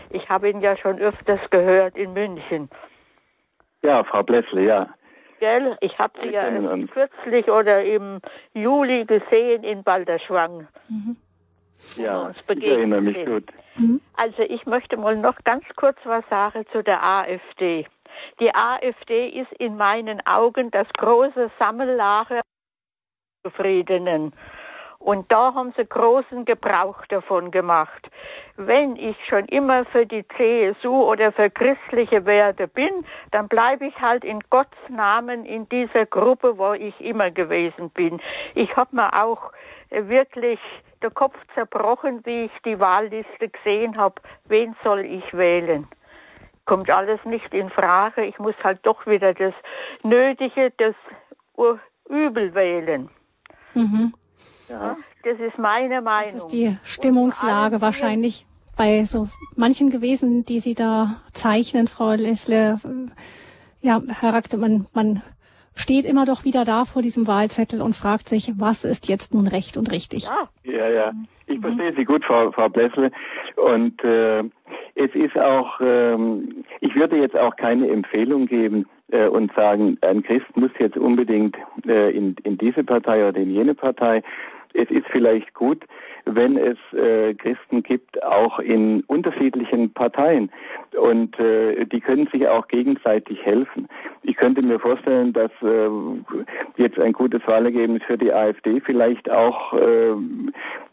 Ich 0.10 0.28
habe 0.28 0.50
ihn 0.50 0.60
ja 0.60 0.76
schon 0.76 1.00
öfters 1.00 1.40
gehört 1.52 1.96
in 1.96 2.12
München. 2.12 2.70
Ja, 3.82 4.04
Frau 4.04 4.24
Blessle, 4.24 4.68
ja 4.68 4.90
gell? 5.42 5.76
Ich 5.82 5.98
habe 6.00 6.14
sie 6.24 6.30
ja 6.30 6.50
kürzlich 6.94 7.50
oder 7.50 7.84
im 7.84 8.22
Juli 8.54 9.04
gesehen 9.06 9.64
in 9.64 9.84
Balderschwang. 9.84 10.68
Mhm. 10.88 11.18
Ja, 11.98 12.32
ich 12.48 12.64
erinnere 12.64 13.02
mich 13.02 13.26
gut. 13.26 13.52
Mhm. 13.76 14.00
Also 14.16 14.44
ich 14.44 14.66
möchte 14.68 14.98
mal 14.98 15.18
noch 15.18 15.44
ganz 15.44 15.66
kurz 15.76 15.98
was 16.06 16.24
sagen 16.30 16.66
zu 16.72 16.84
der 16.84 17.04
AfD. 17.04 17.88
Die 18.40 18.54
AfD 18.54 19.30
ist 19.30 19.52
in 19.54 19.78
meinen 19.78 20.26
Augen 20.28 20.70
das 20.70 20.88
große 20.94 21.50
Sammellager 21.58 22.42
Zufriedenen. 23.44 24.34
Und 25.04 25.32
da 25.32 25.56
haben 25.56 25.74
sie 25.76 25.86
großen 25.86 26.46
Gebrauch 26.46 27.04
davon 27.08 27.50
gemacht. 27.50 28.08
Wenn 28.56 28.96
ich 28.96 29.18
schon 29.28 29.46
immer 29.46 29.84
für 29.86 30.06
die 30.06 30.24
CSU 30.38 31.04
oder 31.04 31.32
für 31.32 31.50
christliche 31.50 32.26
Werte 32.28 32.68
bin, 32.68 33.04
dann 33.32 33.48
bleibe 33.48 33.88
ich 33.88 34.00
halt 34.00 34.24
in 34.24 34.42
Gottes 34.52 34.78
Namen 34.90 35.46
in 35.46 35.68
dieser 35.70 36.06
Gruppe, 36.06 36.60
wo 36.60 36.74
ich 36.74 37.00
immer 37.02 37.32
gewesen 37.32 37.90
bin. 37.90 38.22
Ich 38.54 38.76
habe 38.76 38.96
mir 38.96 39.12
auch 39.20 39.52
wirklich 39.90 40.60
den 41.02 41.14
Kopf 41.16 41.36
zerbrochen, 41.56 42.24
wie 42.26 42.46
ich 42.46 42.62
die 42.64 42.80
Wahlliste 42.80 43.50
gesehen 43.50 43.98
habe. 43.98 44.22
Wen 44.46 44.76
soll 44.84 45.00
ich 45.00 45.34
wählen? 45.34 45.88
Kommt 46.66 46.92
alles 46.92 47.20
nicht 47.26 47.52
in 47.56 47.72
Frage. 47.72 48.24
Ich 48.24 48.38
muss 48.38 48.56
halt 48.64 48.86
doch 48.86 49.08
wieder 49.08 49.34
das 49.34 49.56
Nötige, 50.04 50.72
das 50.78 50.94
Übel 52.08 52.54
wählen. 52.54 53.10
Mhm. 53.74 54.14
Ja. 54.72 54.98
Das 55.24 55.40
ist 55.40 55.58
meine 55.58 56.02
Meinung. 56.02 56.32
Das 56.34 56.44
ist 56.44 56.48
die 56.48 56.78
Stimmungslage 56.84 57.82
wahrscheinlich 57.82 58.46
bei 58.78 59.04
so 59.04 59.28
manchen 59.56 59.90
gewesen, 59.90 60.46
die 60.46 60.60
Sie 60.60 60.74
da 60.74 61.22
zeichnen, 61.34 61.88
Frau 61.88 62.12
Lessle. 62.12 62.80
Ja, 63.82 64.02
Herr 64.20 64.34
Rackte, 64.34 64.58
man, 64.58 64.88
man 64.94 65.22
steht 65.76 66.06
immer 66.06 66.26
doch 66.26 66.46
wieder 66.46 66.64
da 66.66 66.86
vor 66.86 67.02
diesem 67.02 67.28
Wahlzettel 67.28 67.82
und 67.82 67.96
fragt 67.96 68.30
sich, 68.30 68.54
was 68.58 68.84
ist 68.84 69.10
jetzt 69.10 69.34
nun 69.34 69.48
recht 69.48 69.78
und 69.78 69.92
richtig? 69.92 70.26
Ja, 70.26 70.50
Ja, 70.64 70.90
ja. 70.90 71.12
Ich 71.48 71.58
mhm. 71.58 71.62
verstehe 71.62 71.94
Sie 71.96 72.06
gut, 72.06 72.24
Frau, 72.24 72.52
Frau 72.52 72.70
Blessle. 72.70 73.12
Und 73.58 74.02
äh, 74.04 74.40
es 74.96 75.14
ist 75.14 75.38
auch, 75.38 75.80
ähm, 75.82 76.64
ich 76.80 76.96
würde 76.96 77.18
jetzt 77.18 77.38
auch 77.38 77.56
keine 77.56 77.90
Empfehlung 77.90 78.46
geben 78.46 78.86
äh, 79.12 79.28
und 79.28 79.54
sagen, 79.54 79.98
ein 80.02 80.24
Christ 80.24 80.46
muss 80.56 80.72
jetzt 80.80 80.98
unbedingt 80.98 81.58
äh, 81.88 82.16
in, 82.16 82.36
in 82.44 82.58
diese 82.58 82.84
Partei 82.84 83.28
oder 83.28 83.40
in 83.40 83.52
jene 83.52 83.76
Partei. 83.76 84.24
Es 84.74 84.90
ist 84.90 85.08
vielleicht 85.12 85.54
gut, 85.54 85.84
wenn 86.26 86.58
es 86.58 86.78
äh, 86.94 87.34
Christen 87.34 87.84
gibt, 87.84 88.22
auch 88.24 88.60
in 88.60 89.02
unterschiedlichen 89.08 89.92
Parteien. 89.92 90.52
Und 90.96 91.40
äh, 91.40 91.86
die 91.86 92.02
können 92.02 92.28
sich 92.28 92.48
auch 92.48 92.68
gegenseitig 92.68 93.44
helfen. 93.44 93.88
Ich 94.24 94.36
könnte 94.36 94.62
mir 94.62 94.80
vorstellen, 94.80 95.34
dass 95.34 95.52
äh, 95.62 95.90
jetzt 96.78 97.00
ein 97.00 97.14
gutes 97.14 97.42
Wahlergebnis 97.48 98.04
für 98.04 98.18
die 98.18 98.32
AfD 98.32 98.82
vielleicht 98.82 99.30
auch 99.30 99.74
äh, 99.74 100.12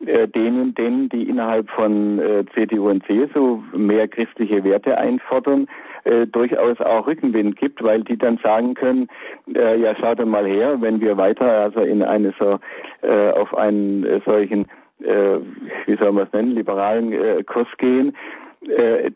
äh, 0.06 0.28
denen, 0.28 0.74
denen, 0.74 1.08
die 1.08 1.28
innerhalb 1.28 1.68
von 1.70 2.18
äh, 2.18 2.44
CDU 2.54 2.88
und 2.90 3.04
CSU 3.06 3.62
mehr 3.72 4.08
christliche 4.08 4.64
Werte 4.64 4.96
einfordern, 4.96 5.68
äh, 6.08 6.26
durchaus 6.26 6.80
auch 6.80 7.06
Rückenwind 7.06 7.56
gibt, 7.56 7.82
weil 7.82 8.02
die 8.02 8.16
dann 8.16 8.38
sagen 8.38 8.74
können, 8.74 9.08
äh, 9.54 9.80
ja 9.80 9.94
schaut 9.96 10.24
mal 10.26 10.46
her, 10.46 10.76
wenn 10.80 11.00
wir 11.00 11.16
weiter 11.16 11.46
also 11.46 11.80
in 11.80 12.02
eine 12.02 12.34
so 12.38 12.58
äh, 13.02 13.30
auf 13.32 13.54
einen 13.56 14.22
solchen 14.24 14.66
äh, 15.00 15.38
wie 15.86 15.96
soll 15.96 16.12
man 16.12 16.26
es 16.26 16.32
nennen, 16.32 16.54
liberalen 16.54 17.12
äh, 17.12 17.42
Kurs 17.44 17.68
gehen, 17.78 18.16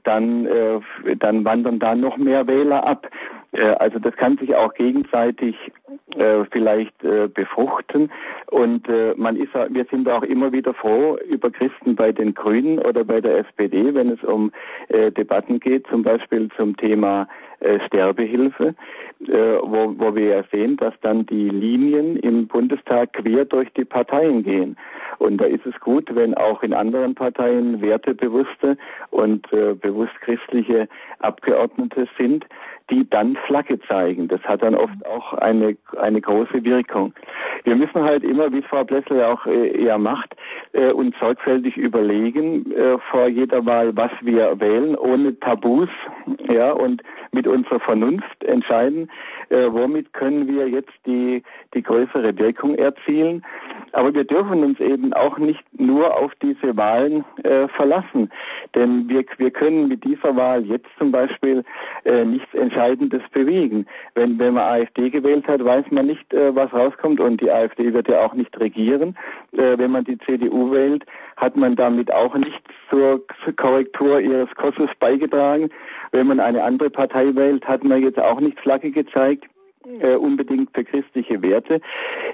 dann, 0.04 0.46
äh, 0.46 0.80
dann 1.18 1.44
wandern 1.44 1.78
da 1.78 1.94
noch 1.94 2.16
mehr 2.16 2.46
Wähler 2.46 2.86
ab. 2.86 3.08
Äh, 3.52 3.74
also 3.74 3.98
das 3.98 4.14
kann 4.16 4.36
sich 4.38 4.54
auch 4.54 4.74
gegenseitig 4.74 5.56
äh, 6.16 6.44
vielleicht 6.50 7.04
äh, 7.04 7.28
befruchten 7.28 8.10
und 8.50 8.88
äh, 8.88 9.14
man 9.16 9.36
ist 9.36 9.52
wir 9.54 9.84
sind 9.90 10.08
auch 10.08 10.22
immer 10.22 10.52
wieder 10.52 10.74
froh 10.74 11.18
über 11.28 11.50
Christen 11.50 11.94
bei 11.94 12.12
den 12.12 12.34
Grünen 12.34 12.78
oder 12.78 13.04
bei 13.04 13.20
der 13.20 13.38
SPD, 13.38 13.94
wenn 13.94 14.10
es 14.10 14.22
um 14.24 14.52
äh, 14.88 15.10
Debatten 15.10 15.60
geht, 15.60 15.86
zum 15.88 16.02
Beispiel 16.02 16.48
zum 16.56 16.76
Thema 16.76 17.28
äh, 17.62 17.78
Sterbehilfe, 17.86 18.74
äh, 19.20 19.58
wo, 19.62 19.94
wo 19.98 20.14
wir 20.14 20.26
ja 20.26 20.44
sehen, 20.50 20.76
dass 20.76 20.94
dann 21.00 21.26
die 21.26 21.48
Linien 21.48 22.16
im 22.16 22.46
Bundestag 22.46 23.12
quer 23.12 23.44
durch 23.44 23.72
die 23.74 23.84
Parteien 23.84 24.42
gehen. 24.42 24.76
Und 25.18 25.38
da 25.38 25.44
ist 25.44 25.64
es 25.66 25.78
gut, 25.80 26.14
wenn 26.14 26.34
auch 26.34 26.62
in 26.62 26.72
anderen 26.72 27.14
Parteien 27.14 27.80
wertebewusste 27.80 28.76
und 29.10 29.52
äh, 29.52 29.74
bewusst 29.74 30.14
christliche 30.20 30.88
Abgeordnete 31.20 32.08
sind, 32.18 32.46
die 32.90 33.08
dann 33.08 33.36
Flagge 33.46 33.80
zeigen. 33.80 34.28
Das 34.28 34.40
hat 34.42 34.62
dann 34.62 34.74
oft 34.74 35.06
auch 35.06 35.34
eine, 35.34 35.76
eine 35.98 36.20
große 36.20 36.64
Wirkung. 36.64 37.12
Wir 37.64 37.76
müssen 37.76 38.02
halt 38.02 38.24
immer, 38.24 38.52
wie 38.52 38.62
Frau 38.62 38.84
Blessel 38.84 39.22
auch 39.22 39.46
äh, 39.46 39.68
eher 39.68 39.98
macht, 39.98 40.34
äh, 40.72 40.90
uns 40.90 41.14
sorgfältig 41.20 41.76
überlegen 41.76 42.72
äh, 42.72 42.98
vor 43.10 43.28
jeder 43.28 43.64
Wahl, 43.66 43.96
was 43.96 44.10
wir 44.22 44.58
wählen, 44.60 44.96
ohne 44.96 45.38
Tabus, 45.38 45.88
ja, 46.48 46.72
und 46.72 47.02
mit 47.32 47.46
unserer 47.46 47.80
Vernunft 47.80 48.44
entscheiden, 48.44 49.10
äh, 49.48 49.66
womit 49.70 50.12
können 50.12 50.48
wir 50.48 50.68
jetzt 50.68 50.92
die, 51.06 51.42
die 51.74 51.82
größere 51.82 52.36
Wirkung 52.38 52.74
erzielen. 52.74 53.44
Aber 53.92 54.14
wir 54.14 54.24
dürfen 54.24 54.62
uns 54.64 54.80
eben 54.80 55.12
auch 55.12 55.38
nicht 55.38 55.62
nur 55.78 56.16
auf 56.16 56.32
diese 56.42 56.76
Wahlen 56.76 57.24
äh, 57.42 57.68
verlassen. 57.68 58.30
Denn 58.74 59.08
wir, 59.08 59.24
wir 59.36 59.50
können 59.50 59.88
mit 59.88 60.04
dieser 60.04 60.34
Wahl 60.36 60.64
jetzt 60.64 60.88
zum 60.98 61.12
Beispiel 61.12 61.64
äh, 62.04 62.24
nichts 62.24 62.52
Entscheidendes 62.72 63.22
bewegen. 63.32 63.86
Wenn, 64.14 64.38
wenn 64.38 64.54
man 64.54 64.80
AfD 64.80 65.10
gewählt 65.10 65.46
hat, 65.46 65.62
weiß 65.62 65.84
man 65.90 66.06
nicht, 66.06 66.32
äh, 66.32 66.54
was 66.54 66.72
rauskommt 66.72 67.20
und 67.20 67.40
die 67.40 67.50
AfD 67.50 67.92
wird 67.92 68.08
ja 68.08 68.24
auch 68.24 68.34
nicht 68.34 68.58
regieren. 68.58 69.16
Äh, 69.52 69.76
wenn 69.76 69.90
man 69.90 70.04
die 70.04 70.18
CDU 70.18 70.72
wählt, 70.72 71.04
hat 71.36 71.56
man 71.56 71.76
damit 71.76 72.10
auch 72.12 72.34
nichts 72.34 72.70
zur, 72.88 73.22
zur 73.44 73.54
Korrektur 73.54 74.20
ihres 74.20 74.50
Kurses 74.54 74.88
beigetragen. 74.98 75.68
Wenn 76.12 76.26
man 76.26 76.40
eine 76.40 76.62
andere 76.64 76.88
Partei 76.88 77.34
wählt, 77.34 77.66
hat 77.68 77.84
man 77.84 78.02
jetzt 78.02 78.18
auch 78.18 78.40
nicht 78.40 78.58
Flagge 78.60 78.90
gezeigt 78.90 79.44
äh, 80.00 80.14
unbedingt 80.14 80.70
für 80.74 80.84
christliche 80.84 81.42
Werte. 81.42 81.80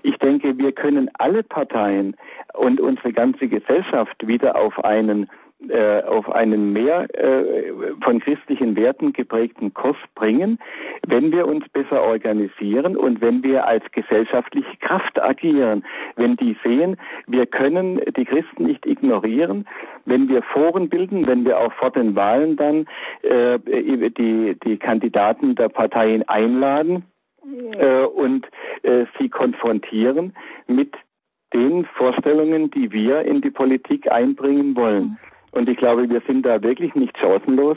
Ich 0.03 0.17
denke, 0.19 0.57
wir 0.57 0.73
können 0.73 1.11
alle 1.15 1.43
Parteien 1.43 2.17
und 2.55 2.81
unsere 2.81 3.13
ganze 3.13 3.49
Gesellschaft 3.49 4.27
wieder 4.27 4.57
auf 4.57 4.85
einen 4.85 5.29
äh, 5.69 6.03
auf 6.03 6.31
einen 6.31 6.73
mehr 6.73 7.09
äh, 7.15 7.73
von 8.03 8.21
christlichen 8.21 8.77
Werten 8.77 9.13
geprägten 9.13 9.75
Kurs 9.75 9.97
bringen, 10.15 10.59
wenn 11.07 11.33
wir 11.33 11.47
uns 11.49 11.69
besser 11.71 12.03
organisieren 12.03 12.97
und 12.97 13.21
wenn 13.21 13.43
wir 13.43 13.67
als 13.67 13.85
gesellschaftliche 13.93 14.77
Kraft 14.81 15.21
agieren. 15.21 15.85
Wenn 16.17 16.37
die 16.37 16.57
sehen, 16.63 16.97
wir 17.27 17.47
können 17.47 18.01
die 18.17 18.25
Christen 18.25 18.65
nicht 18.65 18.87
ignorieren, 18.87 19.67
wenn 20.05 20.29
wir 20.29 20.43
Foren 20.43 20.89
bilden, 20.89 21.27
wenn 21.27 21.45
wir 21.45 21.59
auch 21.59 21.73
vor 21.73 21.91
den 21.91 22.15
Wahlen 22.15 22.57
dann 22.57 22.87
äh, 23.23 23.59
die, 23.59 24.57
die 24.65 24.77
Kandidaten 24.77 25.55
der 25.55 25.69
Parteien 25.69 26.29
einladen, 26.29 27.05
äh, 27.79 28.05
und 28.05 28.47
äh, 28.83 29.07
sie 29.19 29.29
konfrontieren 29.29 30.35
mit 30.67 30.95
den 31.55 31.87
Vorstellungen, 31.97 32.71
die 32.71 32.93
wir 32.93 33.23
in 33.23 33.41
die 33.41 33.51
Politik 33.51 34.11
einbringen 34.11 34.77
wollen. 34.77 35.19
Und 35.53 35.69
ich 35.69 35.77
glaube, 35.77 36.09
wir 36.09 36.23
sind 36.27 36.45
da 36.45 36.63
wirklich 36.63 36.95
nicht 36.95 37.17
chancenlos, 37.19 37.77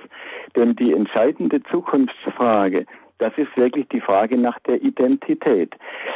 denn 0.55 0.75
die 0.75 0.93
entscheidende 0.93 1.61
Zukunftsfrage, 1.63 2.85
das 3.21 3.33
ist 3.37 3.55
wirklich 3.55 3.87
die 3.89 4.01
Frage 4.01 4.37
nach 4.37 4.59
der 4.61 4.81
Identität. 4.81 5.75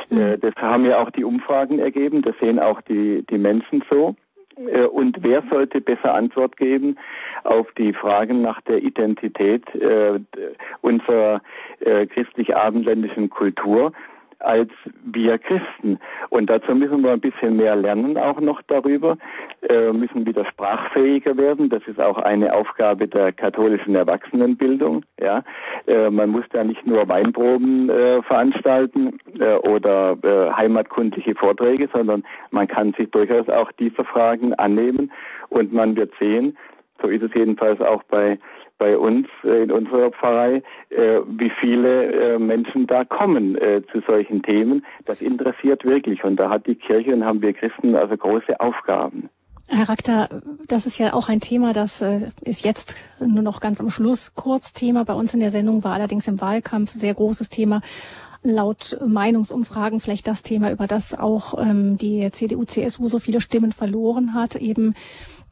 Mhm. 0.09 0.17
Äh, 0.17 0.37
das 0.39 0.55
haben 0.55 0.85
ja 0.85 0.99
auch 0.99 1.11
die 1.11 1.23
Umfragen 1.23 1.79
ergeben, 1.79 2.21
das 2.21 2.35
sehen 2.39 2.59
auch 2.59 2.81
die, 2.81 3.23
die 3.29 3.37
Menschen 3.37 3.83
so. 3.89 4.15
Äh, 4.57 4.85
und 4.85 5.17
wer 5.21 5.43
sollte 5.49 5.81
besser 5.81 6.13
Antwort 6.13 6.57
geben 6.57 6.97
auf 7.43 7.71
die 7.77 7.93
Fragen 7.93 8.41
nach 8.41 8.59
der 8.61 8.81
Identität 8.81 9.63
äh, 9.75 10.19
unserer 10.81 11.41
christlich-abendländischen 11.79 13.29
Kultur 13.29 13.91
als 14.39 14.69
wir 15.03 15.37
Christen. 15.37 15.99
Und 16.29 16.49
dazu 16.49 16.73
müssen 16.75 17.03
wir 17.03 17.11
ein 17.11 17.21
bisschen 17.21 17.57
mehr 17.57 17.75
lernen 17.75 18.17
auch 18.17 18.39
noch 18.39 18.61
darüber, 18.63 19.17
äh, 19.67 19.91
müssen 19.91 20.25
wieder 20.25 20.45
sprachfähiger 20.45 21.37
werden. 21.37 21.69
Das 21.69 21.83
ist 21.87 21.99
auch 21.99 22.17
eine 22.17 22.53
Aufgabe 22.53 23.07
der 23.07 23.31
katholischen 23.31 23.95
Erwachsenenbildung. 23.95 25.03
Ja, 25.19 25.43
äh, 25.87 26.09
man 26.09 26.29
muss 26.29 26.45
da 26.51 26.63
nicht 26.63 26.85
nur 26.85 27.07
Weinproben 27.07 27.89
äh, 27.89 28.21
veranstalten 28.23 29.19
äh, 29.39 29.55
oder 29.55 30.17
äh, 30.23 30.51
heimatkundliche 30.53 31.35
Vorträge, 31.35 31.89
sondern 31.91 32.23
man 32.51 32.67
kann 32.67 32.93
sich 32.93 33.09
durchaus 33.11 33.49
auch 33.49 33.71
dieser 33.73 34.05
Fragen 34.05 34.53
annehmen 34.53 35.11
und 35.49 35.73
man 35.73 35.95
wird 35.95 36.13
sehen, 36.19 36.57
so 37.01 37.07
ist 37.09 37.23
es 37.23 37.33
jedenfalls 37.33 37.81
auch 37.81 38.03
bei 38.03 38.39
bei 38.77 38.97
uns 38.97 39.27
äh, 39.43 39.63
in 39.63 39.71
unserer 39.71 40.11
Pfarrei, 40.11 40.61
äh, 40.89 41.19
wie 41.27 41.51
viele 41.59 42.35
äh, 42.35 42.39
Menschen 42.39 42.87
da 42.87 43.03
kommen 43.03 43.57
zu 43.91 44.01
solchen 44.07 44.43
Themen. 44.43 44.85
Das 45.05 45.21
interessiert 45.21 45.85
wirklich 45.85 46.23
und 46.23 46.37
da 46.37 46.49
hat 46.49 46.67
die 46.67 46.75
Kirche 46.75 47.13
und 47.13 47.23
haben 47.23 47.41
wir 47.41 47.53
Christen 47.53 47.95
also 47.95 48.15
große 48.17 48.59
Aufgaben. 48.59 49.29
Herr 49.67 49.89
Rakter, 49.89 50.41
das 50.67 50.85
ist 50.85 50.97
ja 50.97 51.13
auch 51.13 51.29
ein 51.29 51.39
Thema, 51.39 51.73
das 51.73 52.03
ist 52.41 52.65
jetzt 52.65 53.03
nur 53.19 53.41
noch 53.41 53.59
ganz 53.59 53.79
am 53.79 53.89
Schluss 53.89 54.35
kurz 54.35 54.73
Thema. 54.73 55.05
Bei 55.05 55.13
uns 55.13 55.33
in 55.33 55.39
der 55.39 55.51
Sendung 55.51 55.83
war 55.83 55.93
allerdings 55.93 56.27
im 56.27 56.39
Wahlkampf 56.39 56.91
sehr 56.91 57.13
großes 57.13 57.49
Thema. 57.49 57.81
Laut 58.43 58.97
Meinungsumfragen 59.05 59.99
vielleicht 59.99 60.27
das 60.27 60.43
Thema, 60.43 60.71
über 60.71 60.87
das 60.87 61.17
auch 61.17 61.59
ähm, 61.59 61.97
die 61.97 62.29
CDU-CSU 62.29 63.07
so 63.07 63.17
viele 63.19 63.41
Stimmen 63.41 63.71
verloren 63.71 64.33
hat. 64.33 64.55
Eben 64.55 64.93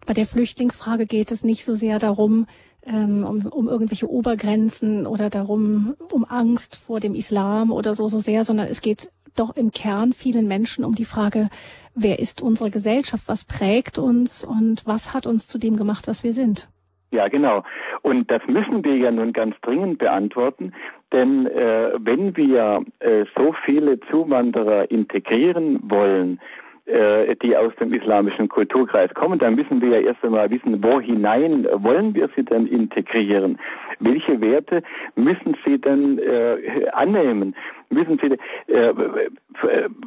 bei 0.05 0.13
der 0.13 0.25
Flüchtlingsfrage 0.25 1.05
geht 1.05 1.31
es 1.31 1.43
nicht 1.43 1.65
so 1.65 1.73
sehr 1.73 1.97
darum, 1.97 2.45
ähm, 2.85 3.23
um, 3.23 3.45
um 3.45 3.67
irgendwelche 3.67 4.09
Obergrenzen 4.09 5.07
oder 5.07 5.29
darum, 5.29 5.95
um 6.11 6.25
Angst 6.27 6.75
vor 6.75 6.99
dem 6.99 7.15
Islam 7.15 7.71
oder 7.71 7.93
so, 7.93 8.07
so 8.07 8.19
sehr, 8.19 8.43
sondern 8.43 8.67
es 8.67 8.81
geht 8.81 9.09
doch 9.35 9.55
im 9.55 9.71
Kern 9.71 10.13
vielen 10.13 10.47
Menschen 10.47 10.85
um 10.85 10.95
die 10.95 11.05
Frage, 11.05 11.49
wer 11.95 12.19
ist 12.19 12.41
unsere 12.41 12.69
Gesellschaft, 12.69 13.27
was 13.27 13.45
prägt 13.45 13.97
uns 13.97 14.45
und 14.45 14.85
was 14.85 15.13
hat 15.13 15.25
uns 15.25 15.47
zu 15.47 15.57
dem 15.57 15.75
gemacht, 15.77 16.07
was 16.07 16.23
wir 16.23 16.33
sind. 16.33 16.69
Ja, 17.11 17.27
genau. 17.27 17.63
Und 18.01 18.31
das 18.31 18.41
müssen 18.47 18.83
wir 18.83 18.97
ja 18.97 19.11
nun 19.11 19.33
ganz 19.33 19.55
dringend 19.61 19.99
beantworten, 19.99 20.73
denn 21.11 21.45
äh, 21.45 21.91
wenn 21.99 22.35
wir 22.35 22.83
äh, 22.99 23.25
so 23.37 23.53
viele 23.65 23.99
Zuwanderer 24.09 24.89
integrieren 24.89 25.79
wollen, 25.83 26.39
äh, 26.85 27.35
die 27.37 27.55
aus 27.55 27.73
dem 27.79 27.93
islamischen 27.93 28.49
Kulturkreis 28.49 29.13
kommen, 29.13 29.39
dann 29.39 29.55
müssen 29.55 29.81
wir 29.81 29.89
ja 29.89 30.07
erst 30.07 30.23
einmal 30.23 30.49
wissen, 30.49 30.83
wo 30.83 30.99
hinein 30.99 31.65
wollen 31.75 32.13
wir 32.13 32.29
sie 32.35 32.43
denn 32.43 32.67
integrieren? 32.67 33.57
Welche 33.99 34.41
Werte 34.41 34.83
müssen 35.15 35.55
sie 35.65 35.79
denn 35.79 36.19
äh, 36.19 36.89
annehmen? 36.91 37.55
Müssen 37.93 38.19
Sie 38.21 38.71
äh, 38.73 38.93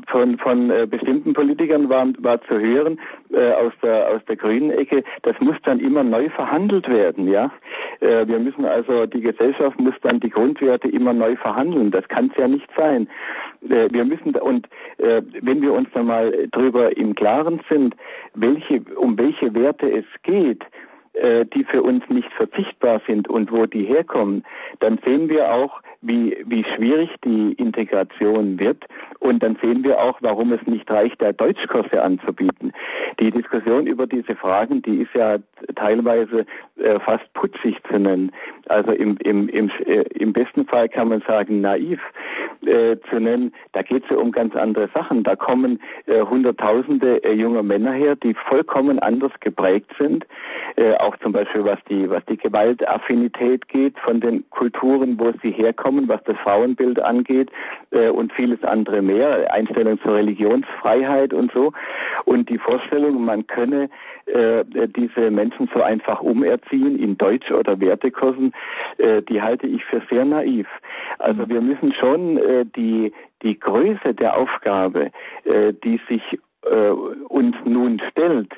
von 0.08 0.38
von 0.38 0.70
äh, 0.70 0.86
bestimmten 0.86 1.32
Politikern 1.32 1.88
war, 1.88 2.06
war 2.18 2.40
zu 2.42 2.58
hören 2.58 2.98
äh, 3.32 3.52
aus 3.52 3.72
der 3.82 4.08
aus 4.08 4.24
der 4.26 4.36
grünen 4.36 4.70
Ecke, 4.70 5.04
das 5.22 5.38
muss 5.40 5.56
dann 5.64 5.80
immer 5.80 6.02
neu 6.02 6.28
verhandelt 6.30 6.88
werden, 6.88 7.28
ja. 7.28 7.50
Äh, 8.00 8.26
wir 8.26 8.38
müssen 8.38 8.64
also 8.64 9.06
die 9.06 9.20
Gesellschaft 9.20 9.78
muss 9.80 9.94
dann 10.02 10.20
die 10.20 10.30
Grundwerte 10.30 10.88
immer 10.88 11.12
neu 11.12 11.36
verhandeln. 11.36 11.90
Das 11.90 12.06
kann 12.08 12.30
es 12.30 12.36
ja 12.36 12.48
nicht 12.48 12.68
sein. 12.76 13.08
Äh, 13.68 13.88
wir 13.90 14.04
müssen 14.04 14.34
und 14.36 14.66
äh, 14.98 15.22
wenn 15.40 15.62
wir 15.62 15.72
uns 15.72 15.88
dann 15.94 16.06
mal 16.06 16.48
drüber 16.52 16.96
im 16.96 17.14
Klaren 17.14 17.60
sind, 17.68 17.94
welche 18.34 18.82
um 18.96 19.18
welche 19.18 19.54
Werte 19.54 19.90
es 19.90 20.04
geht, 20.22 20.62
äh, 21.16 21.46
die 21.46 21.64
für 21.64 21.82
uns 21.82 22.04
nicht 22.08 22.30
verzichtbar 22.32 23.00
sind 23.06 23.28
und 23.28 23.50
wo 23.50 23.66
die 23.66 23.84
herkommen, 23.84 24.44
dann 24.80 24.98
sehen 25.04 25.28
wir 25.28 25.52
auch, 25.52 25.80
wie, 26.06 26.36
wie 26.46 26.64
schwierig 26.76 27.10
die 27.24 27.52
Integration 27.54 28.58
wird. 28.58 28.84
Und 29.20 29.42
dann 29.42 29.56
sehen 29.62 29.82
wir 29.84 30.00
auch, 30.00 30.18
warum 30.20 30.52
es 30.52 30.64
nicht 30.66 30.90
reicht, 30.90 31.20
da 31.20 31.32
Deutschkurse 31.32 32.02
anzubieten. 32.02 32.72
Die 33.20 33.30
Diskussion 33.30 33.86
über 33.86 34.06
diese 34.06 34.36
Fragen, 34.36 34.82
die 34.82 35.02
ist 35.02 35.14
ja 35.14 35.38
teilweise 35.74 36.46
äh, 36.76 36.98
fast 37.00 37.32
putzig 37.34 37.76
zu 37.90 37.98
nennen. 37.98 38.32
Also 38.68 38.92
im, 38.92 39.16
im, 39.18 39.48
im, 39.48 39.70
äh, 39.84 40.02
im 40.14 40.32
besten 40.32 40.66
Fall 40.66 40.88
kann 40.88 41.08
man 41.08 41.22
sagen, 41.22 41.60
naiv 41.60 42.00
äh, 42.64 42.96
zu 43.10 43.20
nennen. 43.20 43.52
Da 43.72 43.82
geht 43.82 44.04
es 44.04 44.10
ja 44.10 44.16
um 44.16 44.32
ganz 44.32 44.54
andere 44.56 44.88
Sachen. 44.94 45.22
Da 45.22 45.36
kommen 45.36 45.80
äh, 46.06 46.22
Hunderttausende 46.22 47.22
äh, 47.24 47.32
junger 47.32 47.62
Männer 47.62 47.92
her, 47.92 48.16
die 48.16 48.34
vollkommen 48.48 48.98
anders 48.98 49.32
geprägt 49.40 49.90
sind. 49.98 50.26
Äh, 50.76 50.94
auch 50.94 51.16
zum 51.18 51.32
Beispiel 51.32 51.64
was 51.64 51.78
die, 51.88 52.08
was 52.10 52.24
die 52.26 52.36
Gewaltaffinität 52.36 53.68
geht 53.68 53.98
von 54.00 54.20
den 54.20 54.48
Kulturen, 54.50 55.18
wo 55.18 55.32
sie 55.42 55.50
herkommen, 55.50 56.08
was 56.08 56.22
das 56.24 56.36
Frauenbild 56.38 57.00
angeht 57.00 57.50
äh, 57.90 58.08
und 58.08 58.32
vieles 58.32 58.62
andere 58.64 59.02
mehr. 59.02 59.52
Einstellung 59.52 60.00
zur 60.00 60.14
Religionsfreiheit 60.14 61.32
und 61.32 61.52
so. 61.52 61.72
Und 62.24 62.48
die 62.48 62.58
Vorstellung, 62.58 63.24
man 63.24 63.46
könne 63.46 63.88
äh, 64.26 64.64
diese 64.88 65.30
Menschen 65.30 65.68
so 65.72 65.82
einfach 65.82 66.20
umerziehen 66.20 66.98
in 66.98 67.16
Deutsch- 67.16 67.50
oder 67.50 67.78
Wertekursen, 67.80 68.52
äh, 68.98 69.22
die 69.22 69.42
halte 69.42 69.66
ich 69.66 69.84
für 69.84 70.02
sehr 70.10 70.24
naiv. 70.24 70.66
Also 71.18 71.42
mhm. 71.42 71.48
wir 71.48 71.60
müssen 71.60 71.92
schon 71.92 72.38
äh, 72.38 72.64
die, 72.64 73.12
die 73.42 73.58
Größe 73.58 74.14
der 74.14 74.36
Aufgabe, 74.36 75.10
äh, 75.44 75.72
die 75.84 76.00
sich 76.08 76.22
äh, 76.70 76.90
uns 76.90 77.56
nun 77.64 78.00
stellt, 78.10 78.52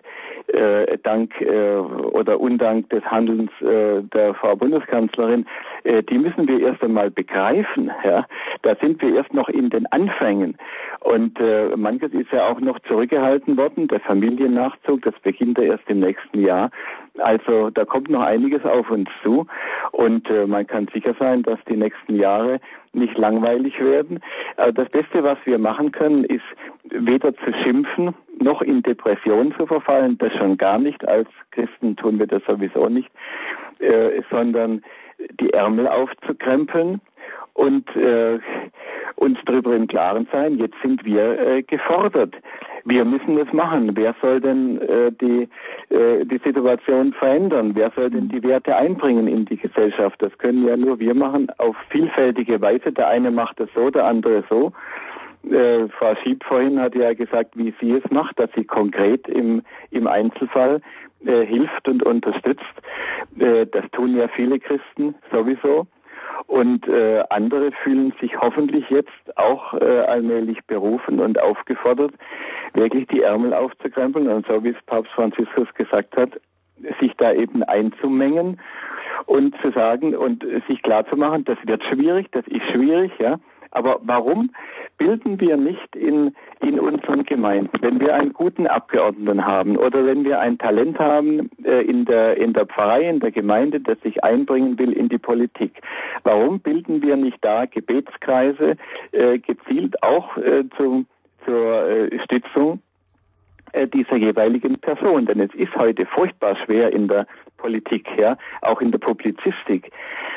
äh, 0.48 0.96
dank 1.02 1.40
äh, 1.40 1.76
oder 1.76 2.40
undank 2.40 2.88
des 2.90 3.04
Handelns 3.04 3.50
äh, 3.60 4.02
der 4.02 4.34
Frau 4.34 4.56
Bundeskanzlerin, 4.56 5.46
äh, 5.84 6.02
die 6.02 6.18
müssen 6.18 6.48
wir 6.48 6.60
erst 6.60 6.82
einmal 6.82 7.10
begreifen. 7.10 7.90
Ja? 8.04 8.26
Da 8.62 8.74
sind 8.76 9.00
wir 9.02 9.14
erst 9.14 9.34
noch 9.34 9.48
in 9.48 9.70
den 9.70 9.86
Anfängen. 9.86 10.56
Und 11.00 11.38
äh, 11.40 11.76
manches 11.76 12.12
ist 12.12 12.32
ja 12.32 12.48
auch 12.48 12.60
noch 12.60 12.78
zurückgehalten 12.80 13.56
worden. 13.56 13.88
Der 13.88 14.00
Familiennachzug, 14.00 15.02
das 15.02 15.14
beginnt 15.22 15.58
ja 15.58 15.64
erst 15.64 15.88
im 15.88 16.00
nächsten 16.00 16.40
Jahr. 16.40 16.70
Also 17.18 17.70
da 17.70 17.84
kommt 17.84 18.08
noch 18.08 18.22
einiges 18.22 18.64
auf 18.64 18.90
uns 18.90 19.08
zu. 19.22 19.46
Und 19.92 20.28
äh, 20.30 20.46
man 20.46 20.66
kann 20.66 20.88
sicher 20.92 21.14
sein, 21.18 21.42
dass 21.42 21.58
die 21.68 21.76
nächsten 21.76 22.16
Jahre 22.16 22.60
nicht 22.92 23.16
langweilig 23.16 23.78
werden. 23.80 24.20
Äh, 24.56 24.72
das 24.72 24.88
Beste, 24.88 25.22
was 25.22 25.38
wir 25.44 25.58
machen 25.58 25.92
können, 25.92 26.24
ist 26.24 26.44
weder 26.84 27.34
zu 27.34 27.52
schimpfen 27.62 28.14
noch 28.40 28.62
in 28.62 28.82
Depressionen 28.82 29.54
zu 29.56 29.66
verfallen. 29.66 30.16
Das 30.18 30.32
schon 30.34 30.56
gar 30.56 30.78
nicht. 30.78 31.06
Als 31.06 31.28
Christen 31.50 31.96
tun 31.96 32.18
wir 32.18 32.26
das 32.26 32.42
sowieso 32.44 32.88
nicht, 32.88 33.10
äh, 33.80 34.22
sondern 34.30 34.82
die 35.40 35.52
Ärmel 35.52 35.88
aufzukrempeln 35.88 37.00
und 37.54 37.88
äh, 37.96 38.38
uns 39.16 39.38
darüber 39.46 39.74
im 39.74 39.88
Klaren 39.88 40.28
sein, 40.30 40.58
jetzt 40.58 40.76
sind 40.80 41.04
wir 41.04 41.62
gefordert. 41.64 42.36
Wir 42.88 43.04
müssen 43.04 43.36
es 43.36 43.52
machen. 43.52 43.90
Wer 43.94 44.14
soll 44.22 44.40
denn 44.40 44.80
äh, 44.80 45.12
die, 45.12 45.48
äh, 45.94 46.24
die 46.24 46.38
Situation 46.38 47.12
verändern? 47.12 47.72
Wer 47.74 47.90
soll 47.94 48.08
denn 48.08 48.30
die 48.30 48.42
Werte 48.42 48.74
einbringen 48.74 49.28
in 49.28 49.44
die 49.44 49.58
Gesellschaft? 49.58 50.22
Das 50.22 50.36
können 50.38 50.66
ja 50.66 50.74
nur 50.76 50.98
wir 50.98 51.14
machen 51.14 51.50
auf 51.58 51.76
vielfältige 51.90 52.60
Weise. 52.62 52.90
Der 52.90 53.08
eine 53.08 53.30
macht 53.30 53.60
es 53.60 53.68
so, 53.74 53.90
der 53.90 54.06
andere 54.06 54.42
so. 54.48 54.72
Äh, 55.50 55.88
Frau 55.98 56.14
Schieb 56.22 56.42
vorhin 56.44 56.80
hat 56.80 56.94
ja 56.94 57.12
gesagt, 57.12 57.56
wie 57.56 57.74
sie 57.78 57.92
es 57.92 58.10
macht, 58.10 58.38
dass 58.38 58.50
sie 58.56 58.64
konkret 58.64 59.28
im, 59.28 59.62
im 59.90 60.06
Einzelfall 60.06 60.80
äh, 61.26 61.44
hilft 61.44 61.88
und 61.88 62.02
unterstützt. 62.02 62.64
Äh, 63.38 63.66
das 63.66 63.84
tun 63.92 64.16
ja 64.16 64.28
viele 64.28 64.58
Christen 64.58 65.14
sowieso. 65.30 65.86
Und 66.46 66.86
äh, 66.88 67.22
andere 67.30 67.72
fühlen 67.82 68.12
sich 68.20 68.40
hoffentlich 68.40 68.88
jetzt 68.90 69.36
auch 69.36 69.74
äh, 69.74 70.00
allmählich 70.00 70.64
berufen 70.66 71.20
und 71.20 71.38
aufgefordert, 71.40 72.12
wirklich 72.74 73.06
die 73.08 73.22
Ärmel 73.22 73.52
aufzukrempeln 73.54 74.28
und 74.28 74.46
so 74.46 74.62
wie 74.62 74.70
es 74.70 74.82
Papst 74.86 75.12
Franziskus 75.12 75.72
gesagt 75.74 76.16
hat, 76.16 76.40
sich 77.00 77.12
da 77.16 77.32
eben 77.32 77.62
einzumengen 77.64 78.60
und 79.26 79.54
zu 79.60 79.70
sagen 79.72 80.16
und 80.16 80.44
sich 80.68 80.82
klarzumachen, 80.82 81.44
das 81.44 81.58
wird 81.64 81.82
schwierig, 81.84 82.28
das 82.32 82.46
ist 82.46 82.64
schwierig, 82.72 83.12
ja, 83.18 83.38
aber 83.70 84.00
warum 84.02 84.50
bilden 84.98 85.40
wir 85.40 85.56
nicht 85.56 85.94
in, 85.94 86.34
in 86.60 86.80
unseren 86.80 87.24
Gemeinden, 87.24 87.70
wenn 87.80 88.00
wir 88.00 88.14
einen 88.14 88.32
guten 88.32 88.66
Abgeordneten 88.66 89.44
haben 89.44 89.76
oder 89.76 90.04
wenn 90.04 90.24
wir 90.24 90.40
ein 90.40 90.58
Talent 90.58 90.98
haben 90.98 91.50
äh, 91.64 91.82
in, 91.82 92.04
der, 92.04 92.36
in 92.36 92.52
der 92.52 92.66
Pfarrei, 92.66 93.08
in 93.08 93.20
der 93.20 93.30
Gemeinde, 93.30 93.80
das 93.80 94.00
sich 94.00 94.22
einbringen 94.24 94.78
will 94.78 94.92
in 94.92 95.08
die 95.08 95.18
Politik, 95.18 95.80
warum 96.24 96.60
bilden 96.60 97.02
wir 97.02 97.16
nicht 97.16 97.38
da 97.42 97.66
Gebetskreise 97.66 98.76
äh, 99.12 99.38
gezielt 99.38 100.02
auch 100.02 100.36
äh, 100.36 100.64
zum, 100.76 101.06
zur 101.44 101.88
äh, 101.88 102.18
Stützung 102.24 102.80
äh, 103.72 103.86
dieser 103.86 104.16
jeweiligen 104.16 104.78
Person. 104.78 105.26
Denn 105.26 105.40
es 105.40 105.54
ist 105.54 105.74
heute 105.76 106.06
furchtbar 106.06 106.56
schwer 106.64 106.92
in 106.92 107.08
der 107.08 107.26
Politik, 107.58 108.08
ja, 108.16 108.36
auch 108.62 108.80
in 108.80 108.90
der 108.90 108.98
Publizistik. 108.98 109.90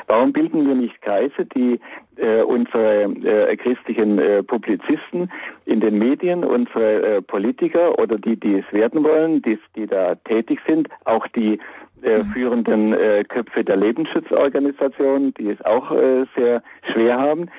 Warum 0.07 0.33
bilden 0.33 0.67
wir 0.67 0.75
nicht 0.75 1.01
Kreise, 1.01 1.45
die 1.55 1.79
äh, 2.17 2.41
unsere 2.41 3.03
äh, 3.03 3.55
christlichen 3.55 4.19
äh, 4.19 4.43
Publizisten 4.43 5.31
in 5.65 5.79
den 5.79 5.97
Medien, 5.97 6.43
unsere 6.43 7.17
äh, 7.17 7.21
Politiker 7.21 7.97
oder 7.97 8.17
die, 8.17 8.35
die 8.35 8.57
es 8.57 8.73
werden 8.73 9.03
wollen, 9.03 9.41
die, 9.41 9.57
die 9.75 9.87
da 9.87 10.15
tätig 10.15 10.59
sind, 10.67 10.89
auch 11.05 11.25
die 11.27 11.59
äh, 12.03 12.19
mhm. 12.19 12.31
führenden 12.33 12.93
äh, 12.93 13.23
Köpfe 13.23 13.63
der 13.63 13.77
Lebensschutzorganisationen, 13.77 15.33
die 15.35 15.49
es 15.49 15.63
auch 15.63 15.91
äh, 15.91 16.25
sehr 16.35 16.63
schwer 16.91 17.17
haben. 17.17 17.49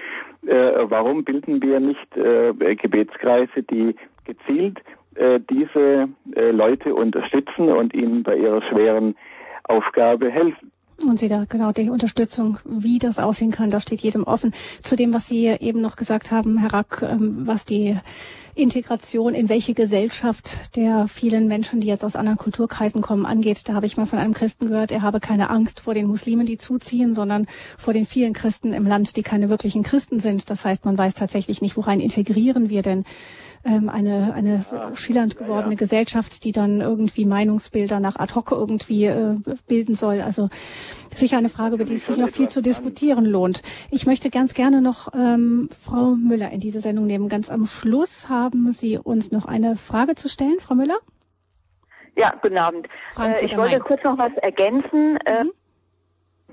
Äh, 0.47 0.91
warum 0.91 1.25
bilden 1.25 1.63
wir 1.63 1.79
nicht 1.79 2.17
äh, 2.17 2.75
Gebetskreise, 2.75 3.63
die 3.63 3.95
gezielt 4.25 4.81
äh, 5.15 5.41
diese 5.51 6.09
äh, 6.35 6.51
Leute 6.51 6.95
unterstützen 6.95 7.69
und 7.69 7.95
ihnen 7.95 8.23
bei 8.23 8.37
ihrer 8.37 8.63
schweren 8.63 9.15
Aufgabe 9.65 10.31
helfen. 10.31 10.73
Und 11.05 11.19
Sie 11.19 11.29
da 11.29 11.45
genau 11.49 11.73
die 11.73 11.91
Unterstützung, 11.91 12.59
wie 12.65 12.99
das 12.99 13.19
aussehen 13.19 13.51
kann, 13.51 13.71
das 13.71 13.83
steht 13.83 14.01
jedem 14.03 14.25
offen. 14.25 14.53
Zu 14.81 14.95
dem, 14.95 15.13
was 15.13 15.27
Sie 15.27 15.47
eben 15.47 15.81
noch 15.81 15.97
gesagt 15.97 16.31
haben, 16.31 16.59
Herr 16.59 16.73
Rack, 16.73 17.03
ähm, 17.03 17.47
was 17.47 17.67
die 17.67 17.99
Integration 18.55 19.35
in 19.35 19.49
welche 19.49 19.73
Gesellschaft 19.73 20.77
der 20.77 21.07
vielen 21.09 21.49
Menschen, 21.49 21.81
die 21.81 21.89
jetzt 21.89 22.05
aus 22.05 22.17
anderen 22.17 22.37
Kulturkreisen 22.37 23.01
kommen, 23.01 23.25
angeht. 23.25 23.69
Da 23.69 23.75
habe 23.75 23.87
ich 23.87 23.97
mal 23.97 24.05
von 24.05 24.19
einem 24.19 24.35
Christen 24.35 24.67
gehört, 24.67 24.93
er 24.93 25.03
habe 25.03 25.21
keine 25.21 25.49
Angst 25.49 25.81
vor 25.81 25.95
den 25.95 26.07
Muslimen, 26.07 26.45
die 26.45 26.59
zuziehen, 26.59 27.15
sondern 27.15 27.47
vor 27.79 27.95
den 27.95 28.05
vielen 28.05 28.35
Christen 28.35 28.75
im 28.75 28.87
Land, 28.87 29.17
die 29.17 29.23
keine 29.23 29.49
wirklichen 29.49 29.83
Christen 29.83 30.19
sind. 30.19 30.51
Das 30.51 30.65
heißt, 30.67 30.85
man 30.85 30.99
weiß 30.99 31.15
tatsächlich 31.15 31.63
nicht, 31.63 31.77
worein 31.79 32.01
integrieren 32.01 32.69
wir 32.69 32.83
denn 32.83 33.05
ähm, 33.65 33.89
eine, 33.89 34.35
eine 34.35 34.61
ja, 34.71 34.95
schillernd 34.95 35.37
gewordene 35.37 35.67
ja, 35.67 35.71
ja. 35.73 35.77
Gesellschaft, 35.77 36.45
die 36.45 36.53
dann 36.53 36.81
irgendwie 36.81 37.25
Meinungsbilder 37.25 38.01
nach 38.01 38.17
ad 38.17 38.35
hoc 38.35 38.51
irgendwie 38.51 39.07
äh, 39.07 39.37
bilden 39.67 39.95
soll. 39.95 40.21
Also 40.21 40.49
sicher 41.15 41.39
eine 41.39 41.49
Frage, 41.49 41.77
über 41.77 41.85
die 41.85 41.95
es 41.95 42.07
sich 42.07 42.17
noch 42.17 42.29
viel 42.29 42.49
zu 42.49 42.61
diskutieren 42.61 43.25
lohnt. 43.25 43.63
Ich 43.91 44.07
möchte 44.07 44.31
ganz 44.31 44.55
gerne 44.55 44.81
noch 44.81 45.09
ähm, 45.15 45.69
Frau 45.79 46.15
Müller 46.15 46.51
in 46.51 46.61
diese 46.61 46.81
Sendung 46.81 47.07
nehmen. 47.07 47.29
Ganz 47.29 47.51
am 47.51 47.67
Schluss 47.67 48.29
haben 48.29 48.73
Sie 48.73 48.99
uns 48.99 49.33
noch 49.33 49.47
eine 49.47 49.77
Frage 49.77 50.15
zu 50.15 50.29
stellen, 50.29 50.59
Frau 50.61 50.75
Müller? 50.75 50.99
Ja, 52.17 52.33
guten 52.43 52.59
Abend. 52.59 52.89
Äh, 53.19 53.45
ich 53.45 53.57
wollte 53.57 53.81
kurz 53.81 54.03
noch 54.05 54.19
was 54.19 54.33
ergänzen. 54.43 55.17
Äh, 55.25 55.45
mhm. 55.45 55.53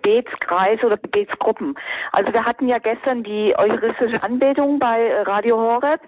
Gebetskreise 0.02 0.86
oder 0.86 0.98
Gebetsgruppen. 0.98 1.76
Also 2.12 2.32
wir 2.34 2.46
hatten 2.46 2.68
ja 2.68 2.78
gestern 2.78 3.24
die 3.24 3.54
eucharistische 3.58 4.22
Anbetung 4.24 4.80
bei 4.80 5.14
Radio 5.24 5.58
Horeb 5.58 6.02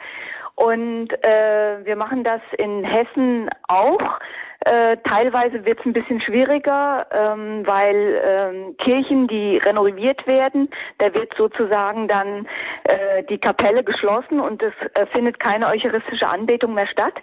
und 0.56 1.10
äh, 1.23 1.86
wir 1.86 1.95
machen 1.95 2.23
das 2.23 2.41
in 2.57 2.84
Hessen 2.84 3.49
auch. 3.68 4.19
Äh, 4.64 4.98
teilweise 5.06 5.65
wird 5.65 5.80
es 5.80 5.86
ein 5.88 5.94
bisschen 5.94 6.22
schwieriger, 6.22 7.07
ähm, 7.11 7.65
weil 7.65 8.22
ähm, 8.23 8.78
Kirchen, 8.78 9.28
die 9.28 9.57
renoviert 9.57 10.28
werden, 10.28 10.69
da 10.99 11.11
wird 11.15 11.34
sozusagen 11.36 12.07
dann 12.07 12.48
äh, 12.84 13.23
die 13.23 13.40
Kapelle 13.40 13.84
geschlossen 13.84 14.40
und 14.40 14.61
es 14.61 14.73
äh, 14.94 15.07
findet 15.07 15.40
keine 15.40 15.68
eucharistische 15.68 16.28
Anbetung 16.28 16.76
mehr 16.76 16.88
statt. 16.88 17.15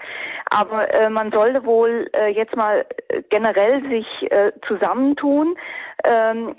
Aber 0.50 0.92
äh, 0.92 1.08
man 1.10 1.30
sollte 1.30 1.64
wohl 1.64 2.10
äh, 2.12 2.26
jetzt 2.30 2.56
mal 2.56 2.84
äh, 3.06 3.22
generell 3.30 3.88
sich 3.88 4.32
äh, 4.32 4.50
zusammentun. 4.66 5.56
Ähm, 6.02 6.56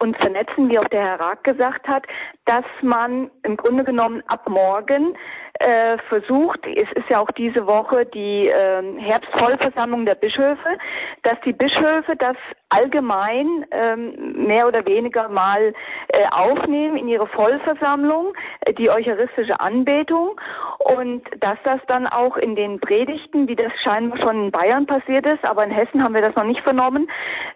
uns 0.00 0.16
vernetzen, 0.16 0.70
wie 0.70 0.78
auch 0.78 0.88
der 0.88 1.02
Herr 1.02 1.20
Raag 1.20 1.44
gesagt 1.44 1.86
hat, 1.86 2.04
dass 2.46 2.64
man 2.80 3.30
im 3.44 3.56
Grunde 3.56 3.84
genommen 3.84 4.22
ab 4.26 4.48
morgen 4.48 5.16
äh, 5.58 5.98
versucht, 6.08 6.66
es 6.66 6.90
ist 6.92 7.08
ja 7.08 7.20
auch 7.20 7.30
diese 7.32 7.66
Woche 7.66 8.06
die 8.06 8.48
äh, 8.48 8.82
Herbstvollversammlung 9.00 10.06
der 10.06 10.14
Bischöfe, 10.14 10.78
dass 11.22 11.40
die 11.44 11.52
Bischöfe 11.52 12.16
das 12.16 12.36
allgemein 12.68 13.66
ähm, 13.70 14.46
mehr 14.46 14.66
oder 14.66 14.84
weniger 14.86 15.28
mal 15.28 15.74
äh, 16.08 16.24
aufnehmen 16.30 16.96
in 16.96 17.08
ihre 17.08 17.26
Vollversammlung, 17.26 18.32
äh, 18.60 18.72
die 18.72 18.90
eucharistische 18.90 19.60
Anbetung 19.60 20.40
und 20.78 21.22
dass 21.40 21.58
das 21.64 21.80
dann 21.86 22.06
auch 22.06 22.36
in 22.36 22.56
den 22.56 22.80
Predigten, 22.80 23.46
wie 23.46 23.56
das 23.56 23.72
scheinbar 23.84 24.18
schon 24.18 24.44
in 24.44 24.50
Bayern 24.50 24.86
passiert 24.86 25.26
ist, 25.26 25.44
aber 25.44 25.64
in 25.64 25.70
Hessen 25.70 26.02
haben 26.02 26.14
wir 26.14 26.22
das 26.22 26.34
noch 26.34 26.44
nicht 26.44 26.62
vernommen, 26.62 27.10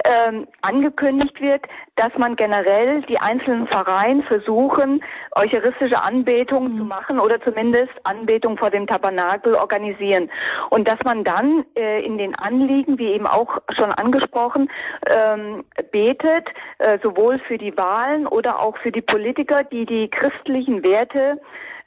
ähm, 0.04 0.46
angekündigt 0.60 1.40
wird, 1.40 1.64
dass 1.96 2.12
man 2.18 2.36
generell 2.36 3.00
die 3.02 3.18
einzelnen 3.18 3.66
Pfarreien 3.66 4.22
versuchen, 4.24 5.02
eucharistische 5.34 6.02
Anbetung 6.02 6.74
mhm. 6.74 6.78
zu 6.78 6.84
machen 6.84 7.18
oder 7.18 7.40
zumindest 7.40 7.85
Anbetung 8.04 8.56
vor 8.56 8.70
dem 8.70 8.86
Tabernakel 8.86 9.54
organisieren. 9.54 10.30
Und 10.70 10.88
dass 10.88 10.98
man 11.04 11.24
dann 11.24 11.64
äh, 11.76 12.04
in 12.04 12.18
den 12.18 12.34
Anliegen, 12.34 12.98
wie 12.98 13.12
eben 13.12 13.26
auch 13.26 13.58
schon 13.76 13.92
angesprochen, 13.92 14.70
ähm, 15.06 15.64
betet, 15.90 16.48
äh, 16.78 16.98
sowohl 17.02 17.38
für 17.40 17.58
die 17.58 17.76
Wahlen 17.76 18.26
oder 18.26 18.60
auch 18.60 18.76
für 18.78 18.92
die 18.92 19.02
Politiker, 19.02 19.64
die 19.64 19.86
die 19.86 20.08
christlichen 20.08 20.82
Werte 20.82 21.40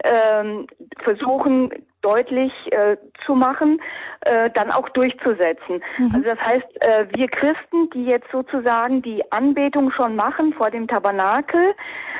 ähm, 0.03 0.67
versuchen 1.03 1.71
deutlich 2.01 2.51
äh, 2.71 2.97
zu 3.25 3.35
machen, 3.35 3.81
äh, 4.21 4.49
dann 4.51 4.71
auch 4.71 4.89
durchzusetzen. 4.89 5.81
Mhm. 5.97 6.11
Also 6.13 6.29
das 6.29 6.39
heißt, 6.39 6.81
äh, 6.81 7.07
wir 7.15 7.27
Christen, 7.27 7.89
die 7.93 8.05
jetzt 8.05 8.29
sozusagen 8.31 9.01
die 9.01 9.23
Anbetung 9.31 9.91
schon 9.91 10.15
machen 10.15 10.53
vor 10.53 10.71
dem 10.71 10.87
Tabernakel 10.87 11.73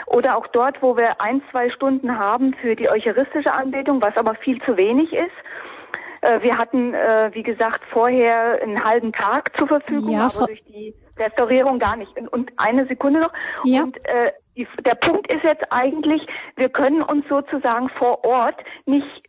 oder 0.07 0.37
auch 0.37 0.47
dort, 0.47 0.81
wo 0.81 0.97
wir 0.97 1.21
ein, 1.21 1.41
zwei 1.51 1.69
Stunden 1.69 2.17
haben 2.17 2.53
für 2.55 2.75
die 2.75 2.89
eucharistische 2.89 3.53
Anbetung, 3.53 4.01
was 4.01 4.15
aber 4.17 4.35
viel 4.35 4.61
zu 4.63 4.75
wenig 4.77 5.13
ist, 5.13 5.31
äh, 6.21 6.41
wir 6.41 6.57
hatten, 6.57 6.93
äh, 6.93 7.29
wie 7.33 7.43
gesagt, 7.43 7.81
vorher 7.91 8.61
einen 8.61 8.83
halben 8.83 9.13
Tag 9.13 9.55
zur 9.57 9.67
Verfügung, 9.67 10.13
ja, 10.13 10.25
aber 10.25 10.47
durch 10.47 10.63
die 10.65 10.93
Restaurierung 11.17 11.79
gar 11.79 11.95
nicht. 11.95 12.11
Und 12.31 12.51
eine 12.57 12.85
Sekunde 12.87 13.21
noch. 13.21 13.33
Ja. 13.63 13.83
Und 13.83 13.97
äh, 14.05 14.31
die, 14.57 14.67
der 14.85 14.95
Punkt 14.95 15.31
ist 15.31 15.43
jetzt 15.43 15.71
eigentlich, 15.71 16.25
wir 16.55 16.69
können 16.69 17.01
uns 17.01 17.25
sozusagen 17.29 17.89
vor 17.89 18.23
Ort 18.25 18.61
nicht 18.85 19.28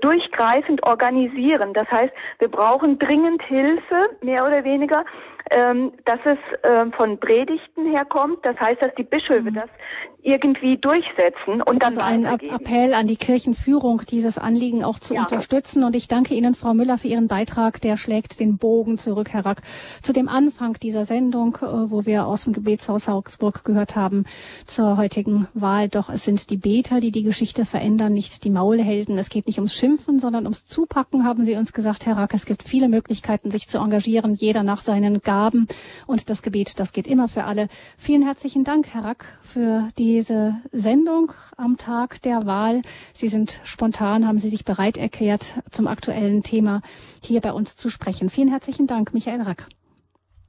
durchgreifend 0.00 0.82
organisieren. 0.82 1.72
Das 1.72 1.90
heißt, 1.90 2.12
wir 2.38 2.48
brauchen 2.48 2.98
dringend 2.98 3.42
Hilfe, 3.42 4.10
mehr 4.20 4.46
oder 4.46 4.64
weniger, 4.64 5.04
ähm, 5.50 5.92
dass 6.04 6.20
es 6.24 6.38
ähm, 6.62 6.92
von 6.92 7.18
Predigten 7.18 7.90
herkommt. 7.90 8.38
Das 8.44 8.58
heißt, 8.60 8.80
dass 8.82 8.94
die 8.94 9.02
Bischöfe 9.02 9.50
mhm. 9.50 9.54
das 9.54 9.70
irgendwie 10.22 10.76
durchsetzen 10.76 11.62
und 11.62 11.82
dann 11.82 11.98
also 11.98 12.00
ein 12.00 12.24
Appell 12.24 12.94
an 12.94 13.06
die 13.06 13.16
Kirchenführung, 13.16 14.02
dieses 14.08 14.38
Anliegen 14.38 14.84
auch 14.84 14.98
zu 14.98 15.14
ja. 15.14 15.22
unterstützen. 15.22 15.82
Und 15.82 15.96
ich 15.96 16.08
danke 16.08 16.34
Ihnen, 16.34 16.54
Frau 16.54 16.74
Müller, 16.74 16.98
für 16.98 17.08
Ihren 17.08 17.26
Beitrag. 17.26 17.80
Der 17.80 17.96
schlägt 17.96 18.38
den 18.38 18.58
Bogen 18.58 18.98
zurück, 18.98 19.30
Herr 19.32 19.46
Rack, 19.46 19.62
zu 20.02 20.12
dem 20.12 20.28
Anfang 20.28 20.74
dieser 20.74 21.04
Sendung, 21.04 21.56
äh, 21.62 21.90
wo 21.90 22.04
wir 22.04 22.26
aus 22.26 22.44
dem 22.44 22.52
Gebetshaus 22.52 23.08
Augsburg 23.08 23.64
gehört 23.64 23.96
haben 23.96 24.24
zur 24.66 24.96
heutigen 24.96 25.48
Wahl. 25.54 25.88
Doch 25.88 26.10
es 26.10 26.24
sind 26.24 26.50
die 26.50 26.58
Beter, 26.58 27.00
die 27.00 27.10
die 27.10 27.22
Geschichte 27.22 27.64
verändern, 27.64 28.12
nicht 28.12 28.44
die 28.44 28.50
Maulhelden. 28.50 29.16
Es 29.18 29.30
geht 29.30 29.46
nicht 29.46 29.58
ums 29.70 29.78
Schimpfen, 29.78 30.18
sondern 30.18 30.44
ums 30.44 30.66
Zupacken, 30.66 31.24
haben 31.24 31.44
Sie 31.44 31.54
uns 31.54 31.72
gesagt, 31.72 32.06
Herr 32.06 32.16
Rack. 32.16 32.34
Es 32.34 32.44
gibt 32.44 32.62
viele 32.62 32.88
Möglichkeiten, 32.88 33.50
sich 33.50 33.68
zu 33.68 33.78
engagieren, 33.78 34.34
jeder 34.34 34.62
nach 34.62 34.78
seinen 34.78 35.20
Gaben. 35.22 35.68
Und 36.06 36.28
das 36.28 36.42
Gebet, 36.42 36.80
das 36.80 36.92
geht 36.92 37.06
immer 37.06 37.28
für 37.28 37.44
alle. 37.44 37.68
Vielen 37.96 38.22
herzlichen 38.22 38.64
Dank, 38.64 38.88
Herr 38.92 39.04
Rack, 39.04 39.38
für 39.42 39.86
die 39.96 40.10
diese 40.10 40.54
Sendung 40.72 41.32
am 41.56 41.76
Tag 41.76 42.20
der 42.22 42.46
Wahl. 42.46 42.82
Sie 43.12 43.28
sind 43.28 43.60
spontan, 43.62 44.26
haben 44.26 44.38
Sie 44.38 44.48
sich 44.48 44.64
bereit 44.64 44.98
erklärt, 44.98 45.54
zum 45.70 45.86
aktuellen 45.86 46.42
Thema 46.42 46.82
hier 47.22 47.40
bei 47.40 47.52
uns 47.52 47.76
zu 47.76 47.90
sprechen. 47.90 48.28
Vielen 48.28 48.48
herzlichen 48.48 48.88
Dank, 48.88 49.14
Michael 49.14 49.42
Rack. 49.42 49.66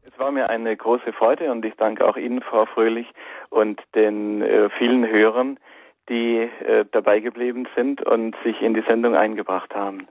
Es 0.03 0.17
war 0.17 0.31
mir 0.31 0.49
eine 0.49 0.75
große 0.75 1.13
Freude 1.13 1.51
und 1.51 1.63
ich 1.63 1.75
danke 1.75 2.07
auch 2.07 2.17
Ihnen, 2.17 2.41
Frau 2.41 2.65
Fröhlich, 2.65 3.07
und 3.49 3.79
den 3.93 4.41
äh, 4.41 4.69
vielen 4.79 5.05
Hörern, 5.07 5.59
die 6.11 6.49
äh, 6.65 6.85
dabei 6.91 7.21
geblieben 7.21 7.67
sind 7.73 8.05
und 8.05 8.35
sich 8.43 8.61
in 8.61 8.73
die 8.73 8.83
Sendung 8.85 9.15
eingebracht 9.15 9.73
haben. 9.73 10.07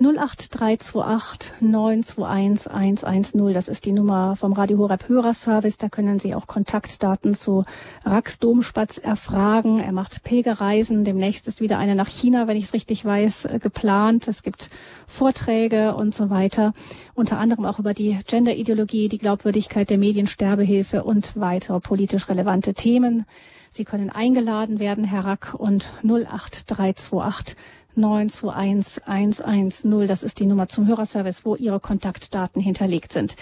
08328 0.00 1.54
921 1.60 3.06
110, 3.06 3.54
das 3.54 3.68
ist 3.68 3.86
die 3.86 3.92
Nummer 3.92 4.34
vom 4.36 4.52
Radio 4.52 4.78
Horeb 4.78 5.08
Hörerservice. 5.08 5.78
Da 5.78 5.88
können 5.88 6.18
Sie 6.18 6.34
auch 6.34 6.48
Kontaktdaten 6.48 7.32
zu 7.34 7.64
Rax 8.04 8.40
Domspatz 8.40 8.98
erfragen. 8.98 9.78
Er 9.78 9.92
macht 9.92 10.24
Pilgerreisen. 10.24 11.04
Demnächst 11.04 11.46
ist 11.46 11.60
wieder 11.60 11.78
eine 11.78 11.94
nach 11.94 12.08
China, 12.08 12.48
wenn 12.48 12.56
ich 12.56 12.64
es 12.64 12.74
richtig 12.74 13.04
weiß, 13.04 13.44
äh, 13.44 13.58
geplant. 13.60 14.26
Es 14.26 14.42
gibt 14.42 14.68
Vorträge 15.06 15.94
und 15.94 16.12
so 16.12 16.28
weiter. 16.28 16.74
Unter 17.14 17.38
anderem 17.38 17.66
auch 17.66 17.78
über 17.78 17.94
die 17.94 18.18
Genderideologie, 18.26 19.08
die 19.08 19.18
Glaubwürdigkeit 19.18 19.88
der 19.90 19.98
Mediensterbehilfe 19.98 21.04
und 21.04 21.38
weitere 21.38 21.78
politisch 21.78 22.28
relevante 22.28 22.74
Themen. 22.74 23.26
Sie 23.70 23.84
können 23.84 24.10
eingeladen 24.10 24.78
werden, 24.78 25.04
Herr 25.04 25.24
Rack, 25.24 25.54
und 25.56 25.92
08328 26.02 27.56
921 27.94 29.04
110. 29.04 30.06
Das 30.06 30.22
ist 30.22 30.38
die 30.40 30.46
Nummer 30.46 30.68
zum 30.68 30.86
Hörerservice, 30.86 31.44
wo 31.44 31.56
Ihre 31.56 31.80
Kontaktdaten 31.80 32.62
hinterlegt 32.62 33.12
sind. 33.12 33.36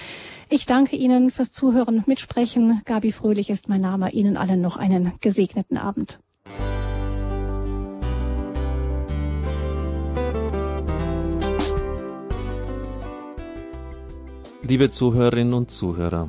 Ich 0.49 0.67
danke 0.67 0.97
Ihnen 0.97 1.31
fürs 1.31 1.53
Zuhören, 1.53 2.03
Mitsprechen. 2.07 2.81
Gabi 2.85 3.13
Fröhlich 3.13 3.51
ist 3.51 3.69
mein 3.69 3.83
Name. 3.83 4.13
Ihnen 4.13 4.37
allen 4.37 4.61
noch 4.61 4.77
einen 4.77 5.13
gesegneten 5.21 5.77
Abend. 5.77 6.19
Liebe 14.63 14.91
Zuhörerinnen 14.91 15.55
und 15.55 15.71
Zuhörer, 15.71 16.29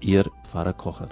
Ihr 0.00 0.24
Pfarrer 0.44 0.72
Kocher. 0.72 1.10